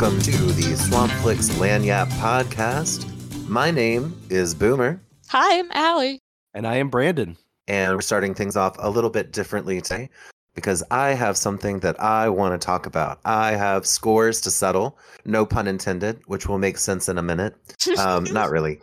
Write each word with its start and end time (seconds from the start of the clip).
Welcome 0.00 0.22
to 0.22 0.32
the 0.54 0.62
Swampflix 0.62 1.50
Lagniappe 1.58 2.08
podcast. 2.12 3.06
My 3.50 3.70
name 3.70 4.18
is 4.30 4.54
Boomer, 4.54 4.98
Hi, 5.28 5.58
I'm 5.58 5.70
Alli. 5.72 6.18
And 6.54 6.66
I 6.66 6.76
am 6.76 6.88
Brandon. 6.88 7.36
and 7.68 7.94
we're 7.94 8.00
starting 8.00 8.34
things 8.34 8.56
off 8.56 8.76
a 8.78 8.88
little 8.88 9.10
bit 9.10 9.30
differently 9.30 9.82
today 9.82 10.08
because 10.54 10.82
I 10.90 11.08
have 11.10 11.36
something 11.36 11.80
that 11.80 12.00
I 12.00 12.30
want 12.30 12.58
to 12.58 12.64
talk 12.64 12.86
about. 12.86 13.20
I 13.26 13.50
have 13.50 13.84
scores 13.84 14.40
to 14.40 14.50
settle, 14.50 14.98
no 15.26 15.44
pun 15.44 15.68
intended, 15.68 16.22
which 16.24 16.48
will 16.48 16.56
make 16.56 16.78
sense 16.78 17.10
in 17.10 17.18
a 17.18 17.22
minute. 17.22 17.54
Um, 17.98 18.24
not 18.24 18.50
really. 18.50 18.80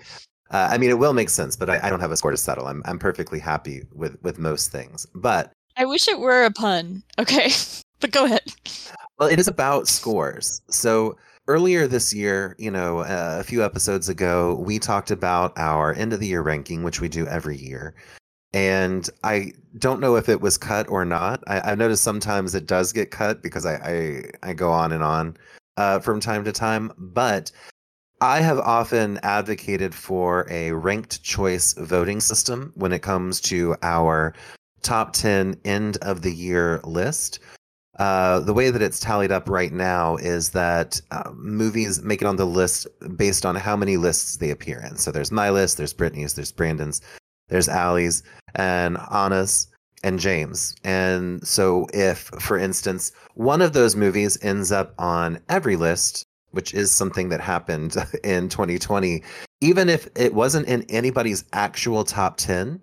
Uh, 0.52 0.70
I 0.70 0.78
mean, 0.78 0.92
it 0.92 1.00
will 1.00 1.14
make 1.14 1.32
sense, 1.32 1.56
but 1.56 1.68
I, 1.68 1.80
I 1.82 1.90
don't 1.90 2.00
have 2.00 2.12
a 2.12 2.18
score 2.18 2.30
to 2.30 2.38
settle. 2.38 2.68
I'm, 2.68 2.84
I'm 2.86 3.00
perfectly 3.00 3.40
happy 3.40 3.88
with, 3.92 4.22
with 4.22 4.38
most 4.38 4.72
things. 4.72 5.08
But 5.16 5.52
I 5.78 5.86
wish 5.86 6.08
it 6.08 6.20
were 6.20 6.44
a 6.44 6.52
pun. 6.52 7.02
Okay, 7.18 7.50
but 8.02 8.12
go 8.12 8.26
ahead. 8.26 8.44
Well, 9.20 9.30
it 9.30 9.40
is 9.40 9.48
about 9.48 9.88
scores. 9.88 10.62
So 10.70 11.18
earlier 11.48 11.88
this 11.88 12.14
year, 12.14 12.56
you 12.60 12.70
know, 12.70 13.00
uh, 13.00 13.38
a 13.40 13.44
few 13.44 13.64
episodes 13.64 14.10
ago, 14.10 14.56
we 14.56 14.78
talked 14.78 15.10
about 15.10 15.58
our 15.58 15.94
end 15.94 16.14
of 16.14 16.20
the 16.20 16.28
year 16.28 16.42
ranking, 16.44 16.84
which 16.84 17.02
we 17.02 17.10
do 17.10 17.26
every 17.28 17.58
year. 17.58 17.96
And 18.54 19.10
I 19.24 19.54
don't 19.80 20.00
know 20.00 20.16
if 20.16 20.30
it 20.30 20.42
was 20.42 20.58
cut 20.58 20.88
or 20.90 21.04
not. 21.04 21.44
I, 21.48 21.72
I 21.72 21.76
noticed 21.76 22.04
sometimes 22.04 22.54
it 22.54 22.68
does 22.68 22.94
get 22.94 23.12
cut 23.12 23.42
because 23.42 23.66
I 23.66 23.76
I, 24.44 24.50
I 24.52 24.54
go 24.54 24.72
on 24.72 24.92
and 24.92 25.04
on 25.04 25.38
uh, 25.78 26.00
from 26.00 26.20
time 26.20 26.44
to 26.46 26.52
time. 26.52 26.92
But 26.98 27.52
I 28.22 28.42
have 28.42 28.60
often 28.60 29.20
advocated 29.24 29.94
for 29.96 30.48
a 30.50 30.72
ranked 30.74 31.24
choice 31.24 31.74
voting 31.74 32.20
system 32.22 32.72
when 32.76 32.94
it 32.94 33.02
comes 33.02 33.42
to 33.42 33.76
our 33.84 34.34
top 34.84 35.14
10 35.14 35.60
end 35.66 35.98
of 36.04 36.22
the 36.22 36.34
year 36.34 36.82
list. 36.84 37.40
Uh, 38.00 38.40
the 38.42 38.54
way 38.54 38.70
that 38.70 38.82
it's 38.82 39.00
tallied 39.00 39.32
up 39.32 39.50
right 39.50 39.74
now 39.74 40.18
is 40.18 40.52
that 40.52 41.02
uh, 41.12 41.32
movies 41.34 42.02
make 42.04 42.22
it 42.22 42.26
on 42.26 42.36
the 42.36 42.46
list 42.46 42.86
based 43.16 43.46
on 43.46 43.56
how 43.56 43.76
many 43.76 43.98
lists 43.98 44.38
they 44.38 44.52
appear 44.52 44.80
in. 44.80 44.98
So 44.98 45.12
there's 45.12 45.32
my 45.32 45.50
list, 45.50 45.78
there's 45.78 45.94
Brittany's, 45.94 46.36
there's 46.36 46.52
Brandon's, 46.52 47.02
there's 47.50 47.68
Alli's, 47.68 48.22
and 48.56 48.98
Anna's, 49.12 49.68
and 50.04 50.20
James. 50.20 50.76
And 50.84 51.46
so 51.46 51.88
if, 51.94 52.20
for 52.40 52.58
instance, 52.58 53.12
one 53.34 53.62
of 53.62 53.74
those 53.74 53.96
movies 53.96 54.38
ends 54.44 54.72
up 54.72 54.94
on 55.00 55.40
every 55.50 55.76
list, 55.76 56.24
which 56.52 56.74
is 56.74 56.92
something 56.92 57.30
that 57.30 57.42
happened 57.42 57.96
in 58.24 58.50
2020, 58.50 59.24
even 59.62 59.90
if 59.90 60.08
it 60.16 60.34
wasn't 60.34 60.68
in 60.68 60.84
anybody's 60.84 61.46
actual 61.54 62.04
top 62.04 62.38
10, 62.38 62.82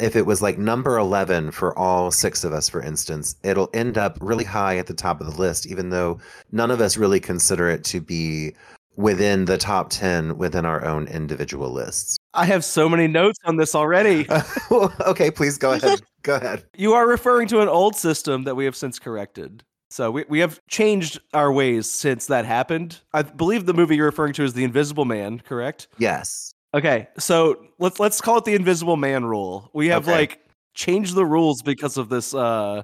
if 0.00 0.16
it 0.16 0.26
was 0.26 0.42
like 0.42 0.58
number 0.58 0.98
11 0.98 1.50
for 1.50 1.76
all 1.78 2.10
six 2.10 2.44
of 2.44 2.52
us, 2.52 2.68
for 2.68 2.82
instance, 2.82 3.36
it'll 3.42 3.70
end 3.74 3.98
up 3.98 4.18
really 4.20 4.44
high 4.44 4.78
at 4.78 4.86
the 4.86 4.94
top 4.94 5.20
of 5.20 5.26
the 5.26 5.38
list, 5.38 5.66
even 5.66 5.90
though 5.90 6.18
none 6.52 6.70
of 6.70 6.80
us 6.80 6.96
really 6.96 7.20
consider 7.20 7.68
it 7.68 7.84
to 7.84 8.00
be 8.00 8.54
within 8.96 9.46
the 9.46 9.56
top 9.56 9.90
10 9.90 10.36
within 10.36 10.66
our 10.66 10.84
own 10.84 11.06
individual 11.08 11.70
lists. 11.70 12.18
I 12.34 12.44
have 12.46 12.64
so 12.64 12.88
many 12.88 13.06
notes 13.06 13.38
on 13.44 13.56
this 13.56 13.74
already. 13.74 14.26
okay, 15.06 15.30
please 15.30 15.58
go 15.58 15.72
ahead. 15.72 16.00
Go 16.22 16.36
ahead. 16.36 16.64
you 16.76 16.92
are 16.92 17.08
referring 17.08 17.48
to 17.48 17.60
an 17.60 17.68
old 17.68 17.96
system 17.96 18.44
that 18.44 18.54
we 18.54 18.66
have 18.66 18.76
since 18.76 18.98
corrected. 18.98 19.64
So 19.88 20.10
we, 20.10 20.24
we 20.28 20.38
have 20.40 20.60
changed 20.68 21.18
our 21.34 21.50
ways 21.50 21.90
since 21.90 22.26
that 22.26 22.44
happened. 22.44 23.00
I 23.12 23.22
believe 23.22 23.66
the 23.66 23.74
movie 23.74 23.96
you're 23.96 24.06
referring 24.06 24.34
to 24.34 24.44
is 24.44 24.52
The 24.52 24.64
Invisible 24.64 25.04
Man, 25.04 25.40
correct? 25.40 25.88
Yes. 25.98 26.54
Okay, 26.72 27.08
so 27.18 27.66
let's 27.78 27.98
let's 27.98 28.20
call 28.20 28.38
it 28.38 28.44
the 28.44 28.54
Invisible 28.54 28.96
Man 28.96 29.24
rule. 29.24 29.70
We 29.72 29.88
have 29.88 30.04
Okay. 30.08 30.12
like 30.12 30.40
changed 30.74 31.14
the 31.14 31.26
rules 31.26 31.62
because 31.62 31.96
of 31.96 32.08
this 32.08 32.32
uh 32.34 32.82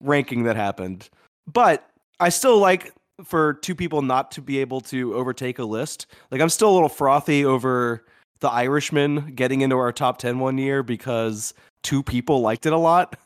ranking 0.00 0.44
that 0.44 0.56
happened. 0.56 1.08
But 1.52 1.88
I 2.20 2.28
still 2.28 2.58
like 2.58 2.92
for 3.24 3.54
two 3.54 3.74
people 3.74 4.02
not 4.02 4.30
to 4.32 4.40
be 4.40 4.58
able 4.58 4.80
to 4.82 5.14
overtake 5.14 5.58
a 5.58 5.64
list. 5.64 6.06
Like 6.30 6.40
I'm 6.40 6.48
still 6.48 6.70
a 6.70 6.74
little 6.74 6.88
frothy 6.88 7.44
over 7.44 8.04
The 8.40 8.50
Irishman 8.50 9.34
getting 9.34 9.62
into 9.62 9.76
our 9.76 9.92
top 9.92 10.18
10 10.18 10.38
one 10.38 10.58
year 10.58 10.82
because 10.82 11.54
two 11.82 12.02
people 12.02 12.40
liked 12.40 12.66
it 12.66 12.72
a 12.72 12.78
lot. 12.78 13.16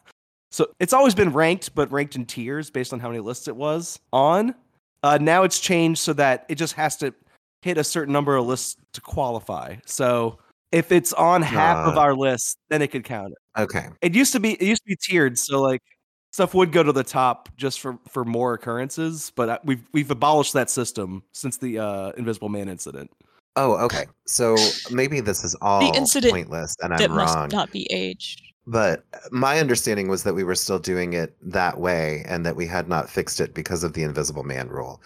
So 0.50 0.69
it's 0.81 0.93
always 0.94 1.15
been 1.15 1.33
ranked, 1.33 1.75
but 1.75 1.91
ranked 1.93 2.16
in 2.16 2.25
tiers 2.25 2.71
based 2.71 2.93
on 2.94 3.00
how 3.00 3.09
many 3.09 3.21
lists 3.21 3.49
it 3.49 3.56
was 3.56 3.99
on. 4.12 4.54
Uh, 5.03 5.19
now 5.21 5.43
it's 5.43 5.60
changed 5.60 6.00
so 6.00 6.12
that 6.15 6.47
it 6.49 6.54
just 6.56 6.75
has 6.75 6.97
to 6.99 7.15
hit 7.63 7.79
a 7.79 7.85
certain 7.85 8.13
number 8.13 8.37
of 8.37 8.47
lists 8.47 8.77
to 8.93 9.01
qualify. 9.01 9.77
So 9.85 10.39
if 10.73 10.93
it's 10.93 11.13
on 11.15 11.43
half 11.43 11.87
of 11.89 11.97
Uh. 11.97 12.01
our 12.01 12.15
list, 12.15 12.59
then 12.69 12.83
it 12.83 12.89
could 12.89 13.05
count 13.05 13.33
it. 13.33 13.61
Okay. 13.63 13.89
It 14.03 14.15
used 14.15 14.33
to 14.33 14.41
be 14.41 14.53
it 14.55 14.63
used 14.67 14.83
to 14.83 14.89
be 14.89 14.97
tiered, 14.97 15.39
so 15.39 15.61
like 15.61 15.83
stuff 16.31 16.55
would 16.55 16.73
go 16.73 16.83
to 16.83 16.93
the 16.93 17.03
top 17.05 17.49
just 17.57 17.81
for 17.81 17.99
for 18.09 18.25
more 18.25 18.55
occurrences, 18.55 19.33
but 19.35 19.49
uh, 19.49 19.59
we've 19.65 19.83
we've 19.93 20.11
abolished 20.11 20.53
that 20.53 20.71
system 20.71 21.23
since 21.33 21.57
the 21.57 21.79
uh, 21.79 22.13
Invisible 22.17 22.49
Man 22.49 22.69
incident. 22.69 23.11
Oh, 23.57 23.75
okay. 23.87 24.05
So 24.27 24.57
maybe 24.91 25.21
this 25.21 25.43
is 25.43 25.57
all 25.61 25.93
incident 25.97 26.33
pointless 26.33 26.77
and 26.81 26.93
I'm 26.93 26.99
that 26.99 27.11
wrong. 27.11 27.17
must 27.27 27.53
not 27.53 27.73
be 27.73 27.91
aged. 27.91 28.43
But 28.69 29.03
my 29.33 29.59
understanding 29.59 30.09
was 30.09 30.23
that 30.25 30.35
we 30.35 30.45
were 30.45 30.55
still 30.55 30.79
doing 30.79 31.15
it 31.15 31.35
that 31.43 31.81
way 31.81 32.23
and 32.29 32.45
that 32.47 32.55
we 32.55 32.67
had 32.67 32.87
not 32.89 33.09
fixed 33.11 33.41
it 33.41 33.55
because 33.55 33.83
of 33.83 33.95
the 33.95 34.03
Invisible 34.05 34.45
Man 34.45 34.69
rule. 34.69 35.01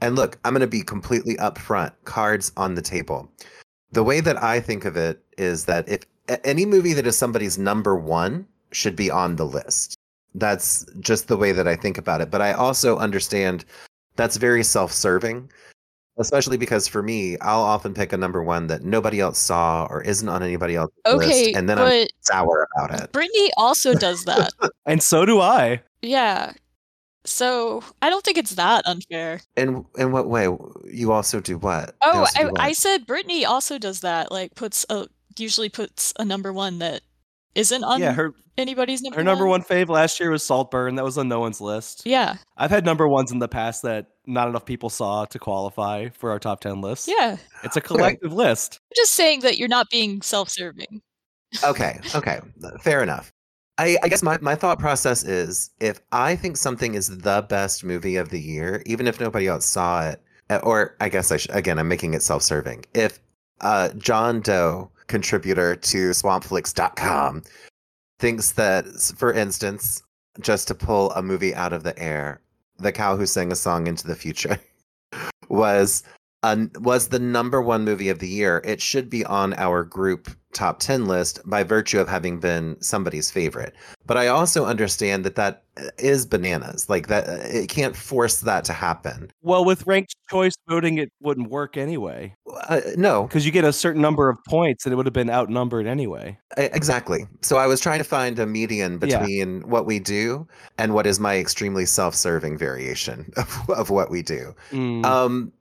And 0.00 0.16
look, 0.16 0.38
I'm 0.44 0.52
going 0.52 0.60
to 0.60 0.66
be 0.66 0.82
completely 0.82 1.36
upfront, 1.36 1.92
cards 2.04 2.52
on 2.56 2.74
the 2.74 2.82
table. 2.82 3.30
The 3.92 4.04
way 4.04 4.20
that 4.20 4.42
I 4.42 4.60
think 4.60 4.84
of 4.84 4.96
it 4.96 5.22
is 5.38 5.64
that 5.64 5.88
if 5.88 6.02
any 6.44 6.66
movie 6.66 6.92
that 6.92 7.06
is 7.06 7.16
somebody's 7.16 7.58
number 7.58 7.96
one 7.96 8.46
should 8.72 8.96
be 8.96 9.10
on 9.10 9.36
the 9.36 9.46
list. 9.46 9.96
That's 10.34 10.84
just 11.00 11.28
the 11.28 11.36
way 11.36 11.52
that 11.52 11.66
I 11.66 11.74
think 11.76 11.98
about 11.98 12.20
it. 12.20 12.30
But 12.30 12.42
I 12.42 12.52
also 12.52 12.98
understand 12.98 13.64
that's 14.16 14.36
very 14.36 14.62
self 14.62 14.92
serving, 14.92 15.50
especially 16.18 16.56
because 16.58 16.86
for 16.86 17.02
me, 17.02 17.38
I'll 17.38 17.62
often 17.62 17.94
pick 17.94 18.12
a 18.12 18.16
number 18.16 18.42
one 18.42 18.66
that 18.66 18.82
nobody 18.82 19.20
else 19.20 19.38
saw 19.38 19.86
or 19.88 20.02
isn't 20.02 20.28
on 20.28 20.42
anybody 20.42 20.76
else's 20.76 20.94
Okay, 21.06 21.44
list. 21.46 21.56
And 21.56 21.68
then 21.68 21.78
I'm 21.78 22.06
sour 22.20 22.68
about 22.76 23.00
it. 23.00 23.12
Brittany 23.12 23.50
also 23.56 23.94
does 23.94 24.24
that. 24.24 24.52
And 24.86 25.02
so 25.02 25.26
do 25.26 25.40
I. 25.40 25.82
yeah. 26.02 26.52
So 27.30 27.82
I 28.02 28.10
don't 28.10 28.24
think 28.24 28.38
it's 28.38 28.54
that 28.54 28.86
unfair. 28.86 29.40
In 29.56 29.84
in 29.96 30.12
what 30.12 30.28
way? 30.28 30.48
You 30.84 31.12
also 31.12 31.40
do 31.40 31.58
what? 31.58 31.94
Oh, 32.02 32.20
also 32.20 32.40
I, 32.40 32.44
what? 32.44 32.60
I 32.60 32.72
said 32.72 33.06
Brittany 33.06 33.44
also 33.44 33.78
does 33.78 34.00
that. 34.00 34.30
Like 34.30 34.54
puts 34.54 34.86
a 34.88 35.06
usually 35.36 35.68
puts 35.68 36.12
a 36.18 36.24
number 36.24 36.52
one 36.52 36.78
that 36.78 37.02
isn't 37.54 37.84
on 37.84 38.00
yeah, 38.00 38.12
her 38.12 38.34
anybody's 38.56 39.02
number 39.02 39.18
her 39.18 39.24
number 39.24 39.46
one. 39.46 39.60
one 39.60 39.62
fave 39.62 39.88
last 39.88 40.18
year 40.20 40.30
was 40.30 40.42
Saltburn. 40.42 40.96
That 40.96 41.04
was 41.04 41.18
on 41.18 41.28
no 41.28 41.40
one's 41.40 41.60
list. 41.60 42.02
Yeah, 42.04 42.36
I've 42.56 42.70
had 42.70 42.84
number 42.84 43.06
ones 43.06 43.32
in 43.32 43.38
the 43.38 43.48
past 43.48 43.82
that 43.82 44.06
not 44.26 44.48
enough 44.48 44.64
people 44.64 44.90
saw 44.90 45.24
to 45.26 45.38
qualify 45.38 46.08
for 46.10 46.30
our 46.30 46.38
top 46.38 46.60
ten 46.60 46.80
list. 46.80 47.08
yeah. 47.08 47.36
It's 47.64 47.76
a 47.76 47.80
collective 47.80 48.32
list. 48.32 48.80
I'm 48.90 48.96
just 48.96 49.14
saying 49.14 49.40
that 49.40 49.58
you're 49.58 49.68
not 49.68 49.88
being 49.90 50.22
self-serving. 50.22 51.02
okay, 51.64 51.98
okay, 52.14 52.40
fair 52.82 53.02
enough. 53.02 53.32
I, 53.78 53.96
I 54.02 54.08
guess 54.08 54.22
my, 54.22 54.38
my 54.40 54.56
thought 54.56 54.80
process 54.80 55.22
is 55.22 55.70
if 55.78 56.00
I 56.10 56.34
think 56.34 56.56
something 56.56 56.94
is 56.94 57.18
the 57.18 57.46
best 57.48 57.84
movie 57.84 58.16
of 58.16 58.30
the 58.30 58.40
year, 58.40 58.82
even 58.86 59.06
if 59.06 59.20
nobody 59.20 59.46
else 59.46 59.66
saw 59.66 60.08
it, 60.08 60.20
uh, 60.50 60.60
or 60.64 60.96
I 61.00 61.08
guess 61.08 61.30
I 61.30 61.36
should, 61.36 61.54
again, 61.54 61.78
I'm 61.78 61.88
making 61.88 62.14
it 62.14 62.22
self 62.22 62.42
serving. 62.42 62.84
If 62.94 63.20
uh, 63.60 63.90
John 63.90 64.40
Doe, 64.40 64.90
contributor 65.06 65.76
to 65.76 66.10
swampflix.com, 66.10 67.44
thinks 68.18 68.52
that, 68.52 68.86
for 69.16 69.32
instance, 69.32 70.02
just 70.40 70.66
to 70.68 70.74
pull 70.74 71.12
a 71.12 71.22
movie 71.22 71.54
out 71.54 71.72
of 71.72 71.84
the 71.84 71.96
air, 71.98 72.40
The 72.78 72.90
Cow 72.90 73.16
Who 73.16 73.26
Sang 73.26 73.52
a 73.52 73.56
Song 73.56 73.86
into 73.86 74.06
the 74.06 74.16
Future 74.16 74.58
was 75.48 76.02
was 76.42 77.08
the 77.08 77.18
number 77.18 77.60
one 77.60 77.84
movie 77.84 78.08
of 78.08 78.18
the 78.18 78.28
year, 78.28 78.62
it 78.64 78.80
should 78.80 79.10
be 79.10 79.24
on 79.24 79.54
our 79.54 79.84
group 79.84 80.28
top 80.54 80.80
10 80.80 81.06
list 81.06 81.40
by 81.44 81.62
virtue 81.62 82.00
of 82.00 82.08
having 82.08 82.40
been 82.40 82.76
somebody's 82.80 83.30
favorite. 83.30 83.74
But 84.06 84.16
I 84.16 84.28
also 84.28 84.64
understand 84.64 85.24
that 85.24 85.36
that 85.36 85.64
uh, 85.76 86.24
bananas. 86.30 86.88
Like 86.88 87.08
that, 87.08 87.28
uh, 87.28 87.32
it 87.44 87.68
can't 87.68 87.94
force 87.94 88.40
that 88.40 88.64
to 88.64 88.72
happen. 88.72 89.30
Well, 89.42 89.64
with 89.64 89.86
ranked 89.86 90.16
choice 90.30 90.54
voting, 90.68 90.98
it 90.98 91.12
wouldn't 91.20 91.50
work 91.50 91.76
anyway 91.76 92.34
Uh, 92.68 92.80
no, 92.96 93.24
because 93.24 93.44
you 93.46 93.52
get 93.52 93.64
a 93.64 93.72
certain 93.72 94.00
number 94.02 94.28
of 94.28 94.38
points, 94.48 94.84
and 94.86 94.92
it 94.92 94.96
would 94.96 95.06
have 95.06 95.12
been 95.12 95.30
outnumbered 95.30 95.86
anyway. 95.86 96.38
exactly. 96.56 97.26
So 97.42 97.56
I 97.58 97.66
was 97.66 97.80
trying 97.80 97.98
to 97.98 98.04
find 98.04 98.38
a 98.38 98.46
median 98.46 98.98
Yeah. 99.04 99.18
between 99.18 99.68
what 99.68 99.86
we 99.86 99.98
do 99.98 100.46
and 100.78 100.94
what 100.94 101.06
is 101.06 101.20
my 101.20 101.36
extremely 101.38 101.86
self-serving 101.86 102.58
variation 102.58 103.30
of, 103.36 103.70
of 103.70 103.90
what 103.90 104.10
we 104.10 104.22
do. 104.22 104.54
Mm. 104.72 105.04
Um, 105.04 105.52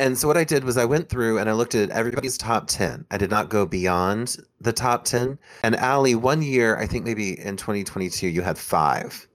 and 0.00 0.16
so 0.16 0.26
what 0.26 0.38
I 0.38 0.44
did 0.44 0.64
was 0.64 0.78
I 0.78 0.86
went 0.86 1.10
through 1.10 1.38
and 1.38 1.50
I 1.50 1.52
looked 1.52 1.74
at 1.74 1.90
everybody's 1.90 2.38
top 2.38 2.68
10. 2.68 3.04
I 3.10 3.18
did 3.18 3.28
not 3.28 3.50
go 3.50 3.66
beyond 3.66 4.38
the 4.58 4.72
top 4.72 5.04
10. 5.04 5.38
And 5.62 5.76
Alli, 5.76 6.14
one 6.14 6.40
year, 6.40 6.78
I 6.78 6.86
think 6.86 7.04
maybe 7.04 7.38
in 7.38 7.58
2022, 7.58 8.26
you 8.26 8.40
had 8.40 8.56
five. 8.56 9.28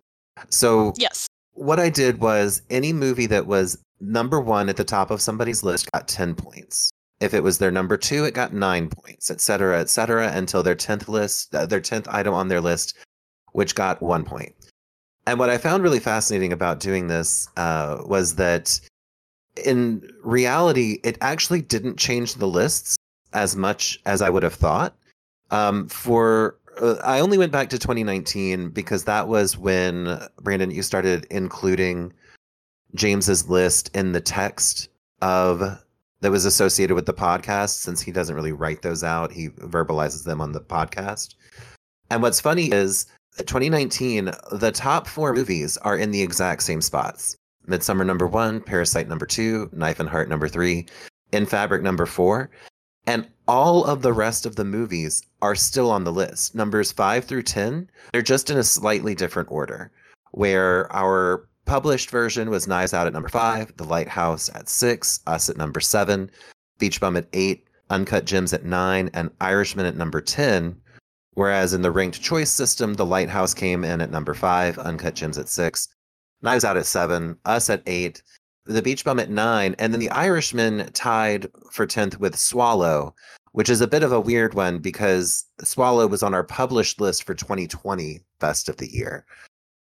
So 0.50 0.94
Yes. 0.98 1.28
what 1.54 1.80
I 1.80 1.90
did 1.90 2.20
was 2.20 2.64
any 2.72 2.94
movie 2.94 3.28
that 3.28 3.46
was 3.46 3.78
number 4.02 4.42
one 4.42 4.68
at 4.68 4.76
the 4.76 4.84
top 4.84 5.12
of 5.12 5.22
somebody's 5.22 5.62
list 5.62 5.92
got 5.92 6.08
10 6.08 6.34
points. 6.34 6.90
If 7.20 7.36
it 7.36 7.44
was 7.44 7.60
their 7.60 7.72
number 7.72 7.96
two, 7.96 8.26
it 8.26 8.34
got 8.34 8.52
nine 8.52 8.90
points, 8.90 9.30
et 9.30 9.42
cetera, 9.42 9.80
et 9.80 9.90
cetera, 9.90 10.32
until 10.34 10.64
their 10.64 10.76
10th 10.76 11.08
list, 11.08 11.54
uh, 11.54 11.68
their 11.68 11.80
10th 11.80 12.08
item 12.10 12.34
on 12.34 12.48
their 12.48 12.60
list, 12.60 12.98
which 13.54 13.76
got 13.76 14.02
one 14.02 14.26
point. 14.26 14.54
And 15.28 15.38
what 15.38 15.52
I 15.52 15.58
found 15.60 15.84
really 15.84 16.00
fascinating 16.00 16.52
about 16.52 16.80
doing 16.80 17.08
this 17.08 17.48
uh, 17.56 18.02
was 18.06 18.36
that 18.36 18.80
in 19.64 20.08
reality, 20.24 21.00
it 21.04 21.18
actually 21.22 21.62
didn't 21.62 21.98
change 21.98 22.36
the 22.36 22.48
lists 22.48 22.98
as 23.34 23.56
much 23.56 24.00
as 24.06 24.22
I 24.22 24.30
would 24.30 24.44
have 24.44 24.54
thought. 24.54 24.96
Um, 25.52 25.88
for 25.88 26.58
uh, 26.82 26.96
I 27.04 27.20
only 27.20 27.38
went 27.38 27.52
back 27.52 27.70
to 27.70 27.80
2019 27.80 28.70
because 28.70 29.04
that 29.06 29.28
was 29.28 29.58
when 29.58 30.20
Brandon 30.42 30.72
you 30.72 30.82
started 30.82 31.26
including 31.30 32.14
James's 32.96 33.50
list 33.50 33.96
in 33.96 34.12
the 34.12 34.22
text 34.22 34.90
of 35.22 35.80
that 36.22 36.32
was 36.32 36.46
associated 36.46 36.96
with 36.96 37.06
the 37.06 37.14
podcast 37.14 37.82
since 37.82 38.02
he 38.02 38.12
doesn't 38.12 38.36
really 38.36 38.52
write 38.52 38.82
those 38.82 39.04
out 39.04 39.32
he 39.32 39.50
verbalizes 39.50 40.24
them 40.24 40.42
on 40.42 40.52
the 40.52 40.62
podcast 40.62 41.36
and 42.10 42.22
what's 42.22 42.42
funny 42.42 42.72
is 42.72 43.06
2019 43.38 44.32
the 44.52 44.72
top 44.72 45.08
four 45.08 45.34
movies 45.34 45.78
are 45.78 45.98
in 45.98 46.12
the 46.12 46.22
exact 46.22 46.64
same 46.64 46.82
spots 46.82 47.38
Midsommar 47.68 48.06
number 48.06 48.28
one 48.28 48.62
parasite 48.62 49.08
number 49.08 49.26
two 49.26 49.70
knife 49.74 50.00
and 50.00 50.10
heart 50.10 50.30
number 50.30 50.48
three 50.48 50.86
in 51.32 51.46
fabric 51.46 51.82
number 51.82 52.06
four 52.06 52.50
and 53.08 53.28
all 53.48 53.84
of 53.86 54.02
the 54.02 54.14
rest 54.14 54.46
of 54.46 54.56
the 54.56 54.66
movies 54.66 55.22
are 55.42 55.56
still 55.56 55.92
on 55.92 56.04
the 56.04 56.12
list 56.12 56.56
numbers 56.56 56.92
five 56.92 57.26
through 57.26 57.44
ten 57.44 57.90
they're 58.12 58.22
just 58.22 58.50
in 58.50 58.58
a 58.58 58.64
slightly 58.64 59.16
different 59.16 59.52
order 59.52 59.92
where 60.32 60.92
our 60.94 61.48
published 61.66 62.10
version 62.10 62.50
was 62.50 62.68
Knives 62.68 62.94
Out 62.94 63.08
at 63.08 63.14
number 63.14 63.30
five, 63.30 63.76
The 63.78 63.84
Lighthouse 63.84 64.50
at 64.54 64.70
six, 64.70 65.20
Us 65.28 65.50
at 65.50 65.58
number 65.58 65.80
seven, 65.80 66.30
Beach 66.78 67.00
Bum 67.00 67.18
at 67.18 67.28
eight, 67.34 67.68
Uncut 67.90 68.26
Gems 68.26 68.54
at 68.54 68.66
nine, 68.66 69.10
and 69.14 69.30
Irishman 69.42 69.86
at 69.86 69.96
number 69.96 70.22
10. 70.22 70.76
Whereas 71.34 71.74
in 71.74 71.82
the 71.82 71.92
ranked 71.92 72.22
choice 72.22 72.52
system, 72.52 72.94
The 72.94 73.06
Lighthouse 73.06 73.54
came 73.54 73.84
in 73.84 74.02
at 74.02 74.12
number 74.12 74.34
five, 74.34 74.78
Uncut 74.78 75.16
Gems 75.16 75.38
at 75.38 75.50
six, 75.50 75.88
Knives 76.42 76.66
Out 76.66 76.78
at 76.78 76.86
seven, 76.86 77.38
Us 77.46 77.70
at 77.70 77.84
eight, 77.86 78.22
The 78.66 78.82
Beach 78.82 79.04
Bum 79.04 79.20
at 79.20 79.30
nine, 79.30 79.76
and 79.80 79.94
then 79.94 80.00
The 80.00 80.12
Irishman 80.12 80.92
tied 80.94 81.48
for 81.72 81.88
10th 81.88 82.18
with 82.20 82.38
Swallow, 82.38 83.16
which 83.54 83.70
is 83.70 83.82
a 83.82 83.88
bit 83.88 84.04
of 84.04 84.12
a 84.12 84.20
weird 84.20 84.54
one 84.54 84.80
because 84.80 85.46
Swallow 85.64 86.08
was 86.08 86.24
on 86.24 86.34
our 86.34 86.44
published 86.44 87.00
list 87.00 87.24
for 87.24 87.34
2020 87.34 88.20
Best 88.40 88.70
of 88.70 88.78
the 88.78 88.92
Year. 88.92 89.26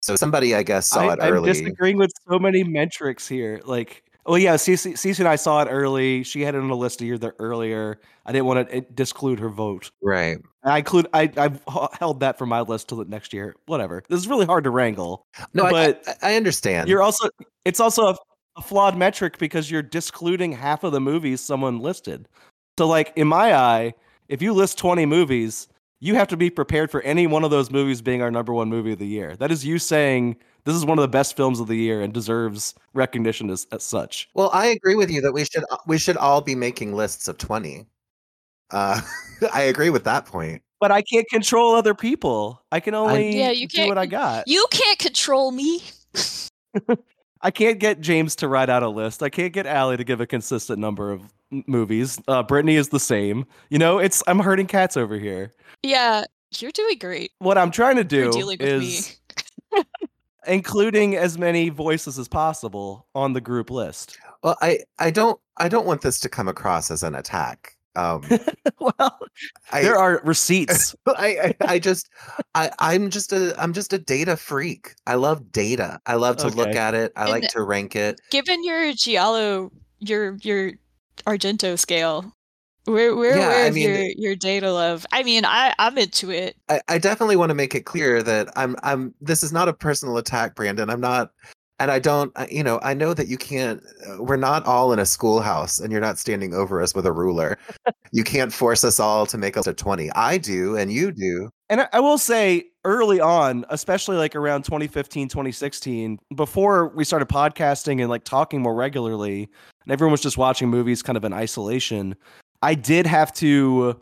So 0.02 0.16
somebody, 0.16 0.56
I 0.56 0.64
guess, 0.64 0.88
saw 0.88 1.10
I, 1.10 1.14
it 1.14 1.20
I'm 1.22 1.34
early. 1.34 1.54
disagreeing 1.54 1.98
with 1.98 2.12
so 2.28 2.40
many 2.40 2.64
metrics 2.64 3.28
here. 3.28 3.62
Like, 3.66 4.04
oh 4.26 4.36
yeah, 4.36 4.56
Cece, 4.56 4.94
Cece 4.94 5.20
and 5.20 5.28
I 5.28 5.36
saw 5.36 5.62
it 5.62 5.68
early. 5.70 6.24
She 6.24 6.42
had 6.42 6.56
it 6.56 6.60
on 6.60 6.68
the 6.68 6.76
list 6.76 7.02
a 7.02 7.06
year 7.06 7.18
there 7.18 7.36
earlier. 7.40 8.00
I 8.26 8.32
didn't 8.32 8.46
want 8.46 8.68
to 8.68 8.76
eh, 8.76 8.82
disclude 8.94 9.40
her 9.40 9.50
vote. 9.50 9.92
Right. 10.02 10.38
I 10.64 10.80
include. 10.80 11.08
I 11.14 11.32
I've 11.38 11.62
held 12.00 12.20
that 12.22 12.38
for 12.38 12.46
my 12.46 12.62
list 12.62 12.90
till 12.90 12.98
the 13.00 13.06
next 13.06 13.34
year. 13.34 13.56
Whatever. 13.66 14.04
This 14.10 14.20
is 14.20 14.28
really 14.28 14.46
hard 14.46 14.64
to 14.66 14.70
wrangle. 14.70 15.26
No, 15.54 15.70
but 15.70 16.04
I, 16.22 16.34
I 16.34 16.36
understand. 16.36 16.90
You're 16.90 17.02
also. 17.02 17.30
It's 17.66 17.80
also 17.80 18.08
a, 18.08 18.18
a 18.58 18.62
flawed 18.62 18.98
metric 18.98 19.38
because 19.38 19.72
you're 19.72 19.82
discluding 19.82 20.52
half 20.52 20.84
of 20.84 20.92
the 20.92 21.02
movies 21.02 21.42
someone 21.42 21.80
listed. 21.80 22.28
So, 22.78 22.88
like 22.88 23.14
in 23.16 23.28
my 23.28 23.56
eye, 23.56 23.94
if 24.30 24.42
you 24.42 24.54
list 24.54 24.78
20 24.78 25.06
movies, 25.06 25.68
you 26.00 26.16
have 26.16 26.28
to 26.30 26.38
be 26.38 26.50
prepared 26.50 26.90
for 26.90 27.02
any 27.02 27.28
one 27.28 27.44
of 27.44 27.52
those 27.52 27.70
movies 27.70 28.02
being 28.02 28.22
our 28.22 28.32
number 28.32 28.54
one 28.54 28.70
movie 28.70 28.94
of 28.94 29.00
the 29.00 29.08
year. 29.08 29.36
That 29.36 29.52
is 29.52 29.66
you 29.66 29.78
saying 29.78 30.38
this 30.64 30.76
is 30.76 30.86
one 30.86 30.98
of 30.98 31.02
the 31.02 31.08
best 31.08 31.36
films 31.36 31.60
of 31.60 31.68
the 31.68 31.76
year 31.76 32.02
and 32.02 32.14
deserves 32.14 32.76
recognition 32.94 33.50
as, 33.50 33.68
as 33.72 33.84
such. 33.84 34.30
Well, 34.34 34.50
I 34.54 34.68
agree 34.68 34.96
with 34.96 35.10
you 35.10 35.22
that 35.22 35.34
we 35.34 35.46
should 35.46 35.64
we 35.88 35.98
should 35.98 36.18
all 36.18 36.42
be 36.42 36.56
making 36.56 36.96
lists 36.96 37.28
of 37.28 37.38
twenty. 37.38 37.86
Uh, 38.70 39.02
I 39.54 39.62
agree 39.64 39.90
with 39.90 40.04
that 40.06 40.26
point. 40.26 40.62
But 40.80 40.92
I 40.92 41.04
can't 41.04 41.28
control 41.30 41.76
other 41.76 41.94
people. 41.94 42.64
I 42.72 42.80
can 42.80 42.96
only 42.96 43.38
yeah, 43.38 43.52
you 43.52 43.68
do 43.68 43.78
can't, 43.78 43.90
what 43.90 43.98
I 44.00 44.08
got. 44.08 44.48
You 44.48 44.66
can't 44.72 44.98
control 44.98 45.52
me. 45.52 45.84
I 47.44 47.52
can't 47.52 47.80
get 47.80 48.02
James 48.02 48.36
to 48.38 48.48
write 48.48 48.70
out 48.70 48.84
a 48.84 48.90
list. 48.90 49.24
I 49.24 49.30
can't 49.30 49.54
get 49.54 49.66
Alli 49.66 49.98
to 49.98 50.04
give 50.04 50.22
a 50.22 50.28
consistent 50.28 50.80
number 50.80 51.12
of 51.12 51.22
movies. 51.68 52.20
Uh, 52.28 52.44
Brittany 52.44 52.76
is 52.76 52.90
the 52.90 53.00
same. 53.00 53.46
You 53.70 53.80
know, 53.80 54.00
it's 54.00 54.24
I'm 54.28 54.40
hurting 54.40 54.68
cats 54.68 54.98
over 54.98 55.18
here. 55.18 55.52
Yeah, 55.84 56.26
you're 56.58 56.72
doing 56.72 56.98
great. 57.00 57.32
What 57.40 57.58
I'm 57.58 57.72
trying 57.72 57.96
to 57.98 58.04
do 58.04 58.32
dealing 58.32 58.58
with 58.60 58.68
is 58.68 59.18
including 60.48 61.16
as 61.16 61.38
many 61.38 61.70
voices 61.70 62.18
as 62.18 62.28
possible 62.28 63.08
on 63.16 63.34
the 63.34 63.42
group 63.42 63.70
list. 63.70 64.18
Well, 64.44 64.58
I 64.62 64.80
I 65.00 65.12
don't 65.12 65.40
I 65.58 65.70
don't 65.70 65.86
want 65.86 66.02
this 66.02 66.20
to 66.22 66.30
come 66.30 66.48
across 66.48 66.90
as 66.92 67.04
an 67.04 67.16
attack. 67.16 67.76
Um, 67.96 68.24
well, 68.80 69.20
I, 69.72 69.82
there 69.82 69.98
are 69.98 70.22
receipts. 70.24 70.96
I, 71.08 71.54
I 71.62 71.74
I 71.74 71.80
just 71.80 72.10
I 72.56 72.72
I'm 72.80 73.10
just 73.10 73.34
a 73.34 73.54
I'm 73.62 73.74
just 73.74 73.94
a 73.94 74.00
data 74.00 74.38
freak. 74.38 74.96
I 75.06 75.16
love 75.16 75.52
data. 75.52 76.00
I 76.06 76.16
love 76.16 76.38
to 76.38 76.48
look 76.48 76.76
at 76.76 76.94
it. 76.94 77.12
I 77.16 77.24
And- 77.24 77.32
like 77.32 77.50
to 77.50 77.62
rank 77.62 77.96
it. 77.96 78.22
Given 78.30 78.64
your 78.64 78.94
Giallo, 78.94 79.72
your 80.00 80.38
your 80.42 80.72
Argento 81.28 81.78
scale, 81.78 82.34
we're 82.88 83.16
we're 83.16 83.38
Yeah, 83.38 83.48
aware 83.48 83.64
I 83.66 83.68
of 83.68 83.74
mean- 83.76 83.90
your 83.90 84.06
your 84.18 84.36
data 84.36 84.72
love. 84.72 85.06
I 85.12 85.24
mean, 85.24 85.46
I 85.46 85.74
I'm 85.80 85.98
into 85.98 86.32
it. 86.32 86.56
I, 86.70 86.82
I 86.88 86.98
definitely 86.98 87.36
want 87.36 87.50
to 87.50 87.56
make 87.56 87.76
it 87.76 87.86
clear 87.86 88.22
that 88.24 88.50
I'm 88.56 88.76
I'm 88.84 89.14
this 89.22 89.44
is 89.44 89.52
not 89.54 89.68
a 89.68 89.74
personal 89.74 90.18
attack, 90.18 90.56
Brandon. 90.56 90.90
I'm 90.90 91.02
not 91.02 91.32
and 91.80 91.90
I 91.90 92.00
don't 92.00 92.32
you 92.50 92.64
know, 92.64 92.80
I 92.84 92.94
know 92.94 93.14
that 93.14 93.28
you 93.28 93.38
can't 93.38 93.82
uh, 94.08 94.22
we're 94.24 94.36
not 94.38 94.66
all 94.66 94.94
in 94.94 95.00
a 95.00 95.06
schoolhouse 95.06 95.80
and 95.80 95.92
you're 95.92 96.02
not 96.02 96.18
standing 96.20 96.54
over 96.54 96.82
us 96.82 96.94
with 96.96 97.06
a 97.06 97.12
ruler. 97.12 97.58
you 98.12 98.24
can't 98.24 98.54
force 98.54 98.84
us 98.84 99.00
all 99.00 99.26
to 99.28 99.38
make 99.38 99.58
us 99.58 99.68
a 99.68 99.74
20. 99.74 100.12
I 100.12 100.38
do 100.38 100.76
and 100.76 100.92
you 100.92 101.12
do. 101.12 101.50
And 101.70 101.82
I, 101.82 101.88
I 101.94 102.00
will 102.02 102.18
say 102.18 102.66
early 102.84 103.20
on, 103.22 103.64
especially 103.70 104.18
like 104.18 104.36
around 104.36 104.64
2015, 104.64 105.30
2016, 105.30 106.20
before 106.36 106.90
we 106.90 107.04
started 107.06 107.30
podcasting 107.30 108.02
and 108.02 108.10
like 108.10 108.26
talking 108.26 108.62
more 108.62 108.76
regularly, 108.76 109.48
and 109.84 109.92
everyone 109.92 110.12
was 110.12 110.20
just 110.22 110.38
watching 110.38 110.68
movies 110.70 111.02
kind 111.02 111.16
of 111.16 111.24
in 111.24 111.32
isolation, 111.32 112.16
I 112.62 112.76
did 112.76 113.08
have 113.08 113.34
to 113.36 114.00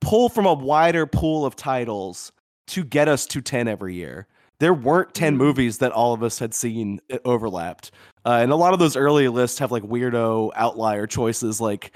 pull 0.00 0.28
from 0.28 0.46
a 0.46 0.54
wider 0.54 1.06
pool 1.06 1.44
of 1.44 1.56
titles 1.56 2.32
to 2.68 2.84
get 2.84 3.08
us 3.08 3.26
to 3.26 3.40
10 3.40 3.66
every 3.68 3.94
year. 3.94 4.26
There 4.60 4.74
weren't 4.74 5.14
10 5.14 5.34
Mm. 5.34 5.38
movies 5.38 5.78
that 5.78 5.92
all 5.92 6.12
of 6.12 6.22
us 6.22 6.38
had 6.38 6.52
seen 6.54 7.00
uh, 7.12 7.18
overlapped. 7.24 7.90
Uh, 8.24 8.38
and 8.42 8.52
a 8.52 8.56
lot 8.56 8.72
of 8.72 8.78
those 8.78 8.96
early 8.96 9.28
lists 9.28 9.58
have 9.58 9.72
like 9.72 9.82
weirdo 9.84 10.50
outlier 10.56 11.06
choices 11.06 11.60
like 11.60 11.94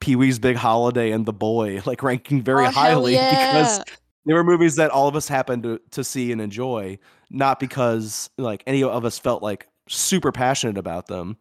Pee 0.00 0.16
Wee's 0.16 0.38
Big 0.38 0.56
Holiday 0.56 1.10
and 1.12 1.24
The 1.26 1.32
Boy, 1.32 1.80
like 1.86 2.02
ranking 2.02 2.42
very 2.42 2.66
Oh, 2.66 2.70
highly 2.70 3.12
because 3.30 3.80
they 4.26 4.34
were 4.34 4.44
movies 4.44 4.76
that 4.76 4.90
all 4.90 5.08
of 5.08 5.16
us 5.16 5.28
happened 5.28 5.62
to, 5.64 5.80
to 5.92 6.04
see 6.04 6.30
and 6.32 6.40
enjoy, 6.40 6.98
not 7.30 7.58
because 7.60 8.28
like 8.38 8.62
any 8.66 8.82
of 8.82 9.04
us 9.04 9.18
felt 9.18 9.42
like 9.42 9.66
super 9.88 10.30
passionate 10.32 10.78
about 10.78 11.06
them. 11.06 11.36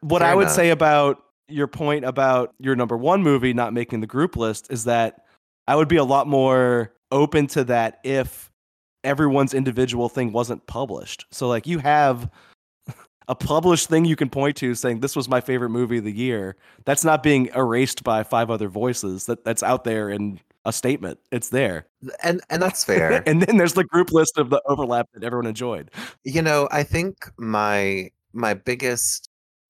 What 0.00 0.20
Fair 0.22 0.30
I 0.30 0.34
would 0.34 0.42
enough. 0.42 0.54
say 0.54 0.70
about 0.70 1.22
your 1.48 1.66
point 1.66 2.04
about 2.04 2.54
your 2.58 2.76
number 2.76 2.96
one 2.96 3.22
movie 3.22 3.52
not 3.52 3.72
making 3.72 4.00
the 4.00 4.06
group 4.06 4.36
list 4.36 4.70
is 4.70 4.84
that 4.84 5.24
I 5.66 5.76
would 5.76 5.88
be 5.88 5.96
a 5.96 6.04
lot 6.04 6.26
more 6.26 6.92
open 7.10 7.46
to 7.48 7.64
that 7.64 8.00
if 8.04 8.50
everyone's 9.04 9.54
individual 9.54 10.08
thing 10.08 10.32
wasn't 10.32 10.66
published. 10.66 11.26
So 11.30 11.48
like 11.48 11.66
you 11.66 11.78
have 11.78 12.30
a 13.28 13.34
published 13.34 13.88
thing 13.88 14.04
you 14.04 14.16
can 14.16 14.28
point 14.28 14.56
to 14.58 14.74
saying 14.74 15.00
this 15.00 15.16
was 15.16 15.28
my 15.28 15.40
favorite 15.40 15.70
movie 15.70 15.98
of 15.98 16.04
the 16.04 16.12
year. 16.12 16.56
That's 16.84 17.04
not 17.04 17.22
being 17.22 17.46
erased 17.54 18.04
by 18.04 18.22
five 18.22 18.50
other 18.50 18.68
voices. 18.68 19.26
That 19.26 19.44
that's 19.44 19.62
out 19.62 19.84
there 19.84 20.10
in 20.10 20.40
a 20.64 20.72
statement. 20.72 21.18
It's 21.32 21.48
there. 21.48 21.86
And 22.22 22.40
and 22.50 22.62
that's 22.62 22.84
fair. 22.84 23.22
and 23.26 23.42
then 23.42 23.56
there's 23.56 23.74
the 23.74 23.84
group 23.84 24.12
list 24.12 24.38
of 24.38 24.50
the 24.50 24.60
overlap 24.66 25.08
that 25.14 25.24
everyone 25.24 25.46
enjoyed. 25.46 25.90
You 26.24 26.42
know, 26.42 26.68
I 26.70 26.82
think 26.82 27.30
my 27.38 28.10
my 28.32 28.54
biggest 28.54 29.27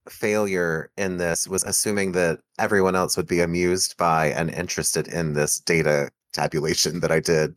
failure 0.09 0.91
in 0.97 1.17
this 1.17 1.47
was 1.47 1.63
assuming 1.63 2.11
that 2.13 2.39
everyone 2.57 2.95
else 2.95 3.15
would 3.17 3.27
be 3.27 3.39
amused 3.41 3.97
by 3.97 4.27
and 4.27 4.49
interested 4.51 5.07
in 5.07 5.33
this 5.33 5.59
data 5.59 6.09
tabulation 6.33 6.99
that 7.01 7.11
I 7.11 7.19
did. 7.19 7.55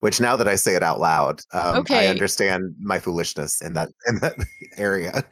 Which 0.00 0.20
now 0.20 0.36
that 0.36 0.46
I 0.46 0.56
say 0.56 0.74
it 0.74 0.82
out 0.82 1.00
loud, 1.00 1.40
um, 1.52 1.84
I 1.90 2.06
understand 2.06 2.74
my 2.80 2.98
foolishness 2.98 3.62
in 3.62 3.72
that 3.72 3.88
in 4.06 4.18
that 4.20 4.36
area. 4.76 5.24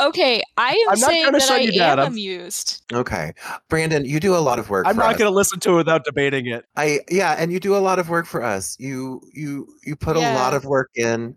Okay, 0.00 0.42
I 0.56 0.70
am 0.72 0.88
I'm 0.90 1.00
not 1.00 1.10
saying 1.10 1.22
trying 1.24 1.32
to 1.34 1.38
that 1.46 1.50
I 1.50 1.58
you 1.58 1.72
down, 1.72 1.92
am 1.92 1.98
I'm- 2.00 2.12
amused. 2.12 2.82
Okay, 2.92 3.32
Brandon, 3.68 4.04
you 4.04 4.18
do 4.18 4.34
a 4.34 4.38
lot 4.38 4.58
of 4.58 4.70
work. 4.70 4.86
I'm 4.86 4.94
for 4.94 5.00
not 5.00 5.18
going 5.18 5.30
to 5.30 5.34
listen 5.34 5.60
to 5.60 5.72
it 5.72 5.76
without 5.76 6.04
debating 6.04 6.46
it. 6.46 6.64
I 6.76 7.00
yeah, 7.10 7.32
and 7.38 7.52
you 7.52 7.60
do 7.60 7.76
a 7.76 7.78
lot 7.78 7.98
of 7.98 8.08
work 8.08 8.26
for 8.26 8.42
us. 8.42 8.74
You 8.80 9.20
you 9.32 9.68
you 9.84 9.96
put 9.96 10.16
a 10.16 10.20
lot 10.20 10.54
of 10.54 10.64
work 10.64 10.90
in. 10.94 11.36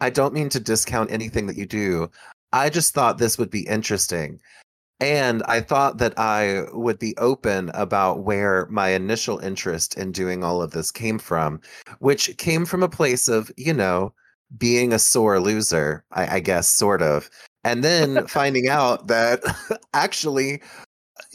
I 0.00 0.10
don't 0.10 0.32
mean 0.34 0.48
to 0.50 0.60
discount 0.60 1.10
anything 1.10 1.46
that 1.46 1.56
you 1.56 1.66
do. 1.66 2.10
I 2.52 2.70
just 2.70 2.94
thought 2.94 3.18
this 3.18 3.38
would 3.38 3.50
be 3.50 3.66
interesting. 3.66 4.40
And 5.00 5.42
I 5.44 5.60
thought 5.60 5.98
that 5.98 6.18
I 6.18 6.64
would 6.72 6.98
be 6.98 7.16
open 7.16 7.70
about 7.72 8.22
where 8.22 8.66
my 8.66 8.90
initial 8.90 9.38
interest 9.38 9.96
in 9.96 10.12
doing 10.12 10.44
all 10.44 10.60
of 10.60 10.72
this 10.72 10.90
came 10.90 11.18
from, 11.18 11.60
which 12.00 12.36
came 12.36 12.66
from 12.66 12.82
a 12.82 12.88
place 12.88 13.26
of, 13.26 13.50
you 13.56 13.72
know, 13.72 14.12
being 14.58 14.92
a 14.92 14.98
sore 14.98 15.40
loser, 15.40 16.04
I, 16.12 16.36
I 16.36 16.40
guess, 16.40 16.68
sort 16.68 17.00
of. 17.00 17.30
And 17.64 17.82
then 17.82 18.26
finding 18.28 18.68
out 18.68 19.06
that 19.06 19.40
actually 19.94 20.60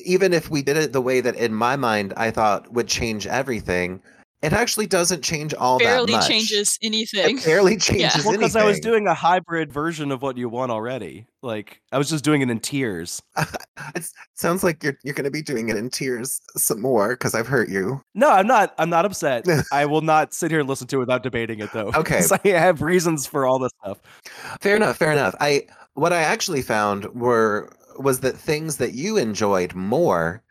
even 0.03 0.33
if 0.33 0.49
we 0.49 0.61
did 0.61 0.77
it 0.77 0.93
the 0.93 1.01
way 1.01 1.21
that 1.21 1.35
in 1.35 1.53
my 1.53 1.75
mind 1.75 2.13
I 2.17 2.31
thought 2.31 2.71
would 2.73 2.87
change 2.87 3.27
everything, 3.27 4.01
it 4.45 4.53
actually 4.53 4.87
doesn't 4.87 5.23
change 5.23 5.53
all 5.55 5.79
barely 5.79 6.11
that 6.13 6.19
much. 6.19 6.27
changes 6.27 6.77
anything. 6.83 7.37
It 7.39 7.45
barely 7.45 7.77
changes 7.89 8.23
Well, 8.23 8.33
because 8.33 8.55
I 8.55 8.63
was 8.63 8.79
doing 8.79 9.07
a 9.07 9.13
hybrid 9.13 9.73
version 9.73 10.11
of 10.11 10.21
what 10.21 10.37
you 10.37 10.47
want 10.49 10.71
already. 10.71 11.27
Like 11.41 11.81
I 11.91 11.97
was 11.97 12.09
just 12.09 12.23
doing 12.23 12.41
it 12.41 12.49
in 12.49 12.59
tears. 12.59 13.21
it 13.95 14.09
sounds 14.35 14.63
like 14.63 14.83
you're 14.83 14.97
you're 15.03 15.13
going 15.13 15.25
to 15.25 15.31
be 15.31 15.41
doing 15.41 15.69
it 15.69 15.77
in 15.77 15.89
tears 15.89 16.39
some 16.55 16.81
more 16.81 17.09
because 17.09 17.33
I've 17.35 17.47
hurt 17.47 17.69
you. 17.69 18.01
No, 18.13 18.29
I'm 18.31 18.47
not. 18.47 18.73
I'm 18.77 18.89
not 18.89 19.05
upset. 19.05 19.45
I 19.71 19.85
will 19.85 20.01
not 20.01 20.33
sit 20.33 20.51
here 20.51 20.59
and 20.59 20.69
listen 20.69 20.87
to 20.87 20.97
it 20.97 20.99
without 20.99 21.23
debating 21.23 21.59
it 21.59 21.71
though. 21.73 21.91
Okay. 21.95 22.17
'Cause 22.21 22.31
I 22.31 22.47
have 22.49 22.81
reasons 22.81 23.25
for 23.25 23.45
all 23.45 23.59
this 23.59 23.71
stuff. 23.83 23.97
Fair 24.61 24.75
enough. 24.75 24.97
Fair 24.97 25.11
enough. 25.11 25.35
I 25.39 25.67
what 25.95 26.13
I 26.13 26.21
actually 26.21 26.61
found 26.61 27.05
were 27.15 27.69
was 27.97 28.19
that 28.19 28.35
things 28.37 28.77
that 28.77 28.93
you 28.93 29.17
enjoyed 29.17 29.73
more 29.73 30.43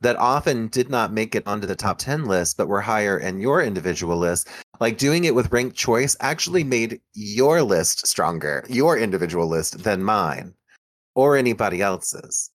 that 0.00 0.16
often 0.16 0.68
did 0.68 0.88
not 0.88 1.12
make 1.12 1.34
it 1.34 1.46
onto 1.46 1.66
the 1.66 1.76
top 1.76 1.98
10 1.98 2.24
list 2.24 2.56
but 2.56 2.68
were 2.68 2.80
higher 2.80 3.18
in 3.18 3.40
your 3.40 3.62
individual 3.62 4.16
list 4.16 4.48
like 4.80 4.98
doing 4.98 5.24
it 5.24 5.34
with 5.34 5.52
ranked 5.52 5.76
choice 5.76 6.16
actually 6.20 6.64
made 6.64 7.00
your 7.14 7.62
list 7.62 8.06
stronger 8.06 8.64
your 8.68 8.98
individual 8.98 9.46
list 9.46 9.82
than 9.82 10.02
mine 10.02 10.54
or 11.14 11.36
anybody 11.36 11.80
else's 11.80 12.50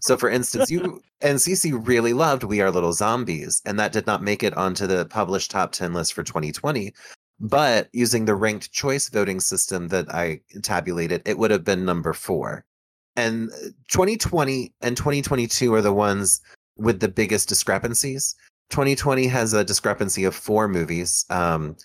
so 0.00 0.16
for 0.16 0.28
instance 0.28 0.70
you 0.70 1.02
and 1.20 1.38
Cece 1.38 1.86
really 1.86 2.12
loved 2.12 2.44
we 2.44 2.60
are 2.60 2.70
little 2.70 2.92
zombies 2.92 3.62
and 3.64 3.78
that 3.78 3.92
did 3.92 4.06
not 4.06 4.22
make 4.22 4.42
it 4.42 4.56
onto 4.56 4.86
the 4.86 5.06
published 5.06 5.50
top 5.50 5.72
10 5.72 5.92
list 5.92 6.12
for 6.12 6.22
2020 6.22 6.92
but 7.38 7.88
using 7.92 8.24
the 8.24 8.34
ranked 8.34 8.72
choice 8.72 9.08
voting 9.08 9.40
system 9.40 9.88
that 9.88 10.12
I 10.12 10.40
tabulated, 10.62 11.22
it 11.26 11.38
would 11.38 11.50
have 11.50 11.64
been 11.64 11.84
number 11.84 12.12
four. 12.12 12.64
And 13.14 13.50
uh, 13.50 13.70
2020 13.88 14.72
and 14.80 14.96
2022 14.96 15.72
are 15.74 15.82
the 15.82 15.92
ones 15.92 16.40
with 16.76 17.00
the 17.00 17.08
biggest 17.08 17.48
discrepancies. 17.48 18.34
2020 18.70 19.26
has 19.26 19.52
a 19.52 19.64
discrepancy 19.64 20.24
of 20.24 20.34
four 20.34 20.68
movies 20.68 21.24
um, 21.30 21.76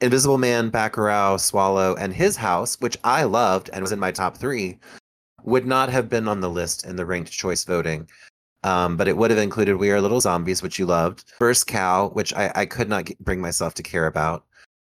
Invisible 0.00 0.38
Man, 0.38 0.70
Bacurau, 0.70 1.40
Swallow, 1.40 1.96
and 1.96 2.12
His 2.12 2.36
House, 2.36 2.80
which 2.80 2.96
I 3.02 3.24
loved 3.24 3.68
and 3.72 3.82
was 3.82 3.90
in 3.90 3.98
my 3.98 4.12
top 4.12 4.36
three, 4.36 4.78
would 5.42 5.66
not 5.66 5.88
have 5.88 6.08
been 6.08 6.28
on 6.28 6.40
the 6.40 6.50
list 6.50 6.86
in 6.86 6.94
the 6.94 7.04
ranked 7.04 7.32
choice 7.32 7.64
voting. 7.64 8.08
Um, 8.64 8.96
but 8.96 9.08
it 9.08 9.16
would 9.16 9.30
have 9.30 9.38
included 9.38 9.76
We 9.76 9.90
Are 9.90 10.00
Little 10.00 10.20
Zombies, 10.20 10.62
which 10.62 10.78
you 10.78 10.86
loved, 10.86 11.32
First 11.38 11.66
Cow, 11.66 12.10
which 12.10 12.32
I, 12.34 12.52
I 12.54 12.66
could 12.66 12.88
not 12.88 13.08
bring 13.20 13.40
myself 13.40 13.74
to 13.74 13.82
care 13.82 14.06
about, 14.06 14.44